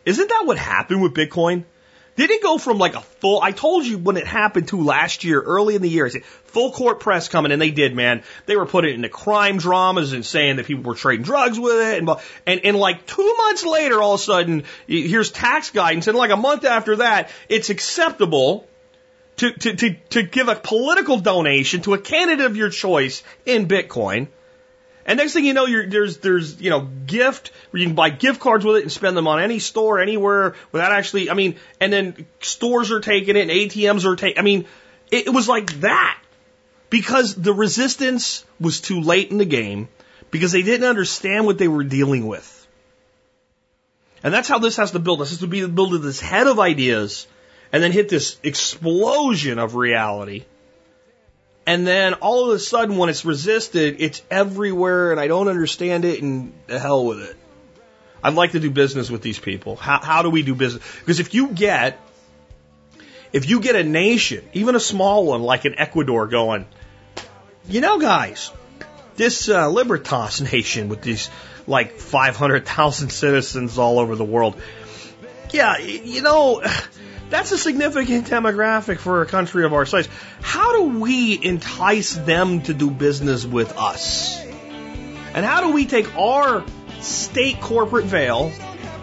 Isn't 0.05 0.27
that 0.27 0.43
what 0.45 0.57
happened 0.57 1.01
with 1.01 1.13
Bitcoin? 1.13 1.65
Did 2.15 2.31
it 2.31 2.43
go 2.43 2.57
from 2.57 2.79
like 2.79 2.95
a 2.95 2.99
full, 3.01 3.41
I 3.41 3.53
told 3.53 3.85
you 3.85 3.97
when 3.97 4.17
it 4.17 4.27
happened 4.27 4.67
to 4.69 4.83
last 4.83 5.23
year, 5.23 5.39
early 5.39 5.75
in 5.75 5.81
the 5.81 5.89
year, 5.89 6.09
full 6.09 6.73
court 6.73 6.99
press 6.99 7.29
coming, 7.29 7.53
and 7.53 7.61
they 7.61 7.71
did, 7.71 7.95
man. 7.95 8.23
They 8.45 8.57
were 8.57 8.65
putting 8.65 8.91
it 8.91 8.95
into 8.95 9.07
crime 9.07 9.57
dramas 9.57 10.11
and 10.11 10.25
saying 10.25 10.57
that 10.57 10.65
people 10.65 10.83
were 10.83 10.95
trading 10.95 11.23
drugs 11.23 11.57
with 11.57 11.77
it. 11.77 11.99
And, 11.99 12.09
and, 12.45 12.65
and 12.65 12.77
like 12.77 13.05
two 13.05 13.35
months 13.37 13.65
later, 13.65 14.01
all 14.01 14.15
of 14.15 14.19
a 14.19 14.23
sudden, 14.23 14.63
here's 14.85 15.31
tax 15.31 15.69
guidance. 15.69 16.07
And 16.07 16.17
like 16.17 16.31
a 16.31 16.35
month 16.35 16.65
after 16.65 16.97
that, 16.97 17.29
it's 17.47 17.69
acceptable 17.69 18.67
to, 19.39 19.51
to, 19.53 19.75
to, 19.75 19.93
to 20.09 20.23
give 20.23 20.49
a 20.49 20.55
political 20.55 21.17
donation 21.19 21.81
to 21.81 21.93
a 21.93 21.97
candidate 21.97 22.45
of 22.45 22.57
your 22.57 22.69
choice 22.69 23.23
in 23.45 23.67
Bitcoin. 23.67 24.27
And 25.05 25.17
next 25.17 25.33
thing 25.33 25.45
you 25.45 25.53
know, 25.53 25.65
there's 25.87 26.17
there's 26.17 26.61
you 26.61 26.69
know 26.69 26.81
gift 26.81 27.51
where 27.71 27.81
you 27.81 27.87
can 27.87 27.95
buy 27.95 28.09
gift 28.09 28.39
cards 28.39 28.63
with 28.63 28.75
it 28.75 28.83
and 28.83 28.91
spend 28.91 29.17
them 29.17 29.27
on 29.27 29.41
any 29.41 29.57
store 29.57 29.99
anywhere 29.99 30.55
without 30.71 30.91
actually. 30.91 31.31
I 31.31 31.33
mean, 31.33 31.55
and 31.79 31.91
then 31.91 32.27
stores 32.41 32.91
are 32.91 32.99
taking 32.99 33.35
it 33.35 33.41
and 33.41 33.49
ATMs 33.49 34.05
are 34.05 34.15
taking. 34.15 34.37
I 34.37 34.43
mean, 34.43 34.65
it, 35.09 35.27
it 35.27 35.29
was 35.31 35.47
like 35.47 35.79
that 35.79 36.21
because 36.89 37.33
the 37.33 37.53
resistance 37.53 38.45
was 38.59 38.81
too 38.81 39.01
late 39.01 39.31
in 39.31 39.39
the 39.39 39.45
game 39.45 39.87
because 40.29 40.51
they 40.51 40.61
didn't 40.61 40.87
understand 40.87 41.45
what 41.45 41.57
they 41.57 41.67
were 41.67 41.83
dealing 41.83 42.27
with. 42.27 42.55
And 44.21 44.33
that's 44.33 44.49
how 44.49 44.59
this 44.59 44.75
has 44.77 44.91
to 44.91 44.99
build. 44.99 45.21
This 45.21 45.29
has 45.29 45.39
to 45.39 45.47
be 45.47 45.61
the 45.61 45.69
build 45.69 45.95
of 45.95 46.03
this 46.03 46.19
head 46.19 46.45
of 46.45 46.59
ideas 46.59 47.25
and 47.71 47.83
then 47.83 47.91
hit 47.91 48.09
this 48.09 48.37
explosion 48.43 49.59
of 49.59 49.75
reality. 49.75 50.45
And 51.65 51.85
then 51.85 52.15
all 52.15 52.49
of 52.49 52.55
a 52.55 52.59
sudden, 52.59 52.97
when 52.97 53.09
it's 53.09 53.25
resisted, 53.25 53.97
it's 53.99 54.23
everywhere, 54.31 55.11
and 55.11 55.19
I 55.19 55.27
don't 55.27 55.47
understand 55.47 56.03
it, 56.03 56.21
and 56.21 56.53
the 56.65 56.79
hell 56.79 57.05
with 57.05 57.21
it. 57.21 57.37
I'd 58.23 58.33
like 58.33 58.53
to 58.53 58.59
do 58.59 58.71
business 58.71 59.09
with 59.09 59.21
these 59.21 59.39
people. 59.39 59.75
How, 59.75 59.99
how 60.01 60.21
do 60.23 60.29
we 60.29 60.41
do 60.41 60.55
business? 60.55 60.83
Because 60.99 61.19
if 61.19 61.33
you 61.33 61.49
get, 61.49 61.99
if 63.31 63.47
you 63.47 63.59
get 63.59 63.75
a 63.75 63.83
nation, 63.83 64.49
even 64.53 64.75
a 64.75 64.79
small 64.79 65.25
one 65.25 65.43
like 65.43 65.65
an 65.65 65.75
Ecuador, 65.77 66.27
going, 66.27 66.65
you 67.67 67.81
know, 67.81 67.99
guys, 67.99 68.51
this 69.15 69.47
uh, 69.47 69.69
Libertas 69.69 70.41
nation 70.51 70.89
with 70.89 71.01
these 71.01 71.29
like 71.67 71.99
500,000 71.99 73.09
citizens 73.09 73.77
all 73.77 73.99
over 73.99 74.15
the 74.15 74.25
world, 74.25 74.59
yeah, 75.51 75.77
you 75.77 76.23
know 76.23 76.63
that's 77.29 77.51
a 77.51 77.57
significant 77.57 78.27
demographic 78.27 78.99
for 78.99 79.21
a 79.21 79.25
country 79.25 79.65
of 79.65 79.73
our 79.73 79.85
size. 79.85 80.09
How 80.41 80.77
do 80.77 80.99
we 80.99 81.39
entice 81.43 82.13
them 82.15 82.61
to 82.63 82.73
do 82.73 82.89
business 82.89 83.45
with 83.45 83.77
us? 83.77 84.39
And 85.33 85.45
how 85.45 85.61
do 85.61 85.71
we 85.71 85.85
take 85.85 86.15
our 86.17 86.63
state 87.01 87.61
corporate 87.61 88.05
veil 88.05 88.51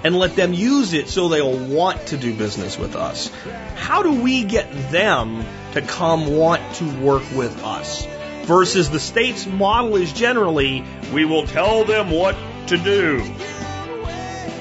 and 0.05 0.17
let 0.17 0.37
them 0.37 0.55
use 0.55 0.93
it 0.93 1.09
so 1.09 1.29
they'll 1.29 1.67
want 1.67 2.07
to 2.09 2.17
do 2.17 2.33
business 2.33 2.79
with 2.79 2.95
us. 2.95 3.29
How 3.75 4.05
do 4.05 4.23
we 4.23 4.45
get 4.45 4.71
them 4.93 5.45
to 5.73 5.83
come 5.83 6.37
want 6.37 6.63
to 6.77 7.01
work 7.01 7.25
with 7.35 7.65
us? 7.65 8.07
Versus 8.45 8.89
the 8.89 9.01
state's 9.01 9.47
model 9.47 9.97
is 9.97 10.13
generally, 10.13 10.85
we 11.13 11.25
will 11.25 11.45
tell 11.47 11.85
them 11.85 12.13
what 12.13 12.37
to 12.69 12.77
do. 12.77 13.21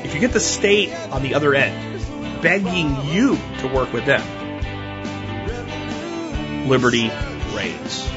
If 0.04 0.16
you 0.16 0.20
get 0.20 0.32
the 0.32 0.40
state 0.40 0.92
on 1.12 1.22
the 1.22 1.36
other 1.36 1.54
end, 1.54 1.85
begging 2.46 3.04
you 3.08 3.40
to 3.58 3.68
work 3.74 3.92
with 3.92 4.06
them, 4.06 4.22
liberty 6.70 7.10
reigns. 7.56 8.08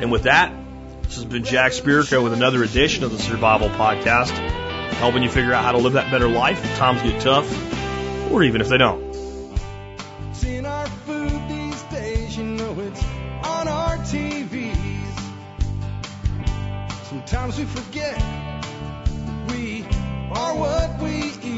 And 0.00 0.12
with 0.12 0.22
that, 0.22 0.54
this 1.02 1.16
has 1.16 1.24
been 1.24 1.42
Jack 1.42 1.72
Spirko 1.72 2.22
with 2.22 2.32
another 2.34 2.62
edition 2.62 3.02
of 3.02 3.10
the 3.10 3.18
Survival 3.18 3.68
Podcast, 3.70 4.30
helping 4.98 5.24
you 5.24 5.28
figure 5.28 5.52
out 5.52 5.64
how 5.64 5.72
to 5.72 5.78
live 5.78 5.94
that 5.94 6.08
better 6.08 6.28
life 6.28 6.64
if 6.64 6.76
times 6.76 7.02
get 7.02 7.20
tough, 7.20 7.50
or 8.30 8.44
even 8.44 8.60
if 8.60 8.68
they 8.68 8.78
don't. 8.78 9.12
Seeing 10.34 10.64
our 10.64 10.86
food 10.86 11.48
these 11.48 11.82
days, 11.82 12.36
you 12.36 12.44
know 12.44 12.78
it's 12.78 13.02
on 13.42 13.66
our 13.66 13.96
TVs. 13.96 14.76
Sometimes 17.06 17.58
we 17.58 17.64
forget 17.64 18.22
we 19.48 19.84
are 20.30 20.54
what 20.54 21.02
we 21.02 21.32
eat. 21.42 21.57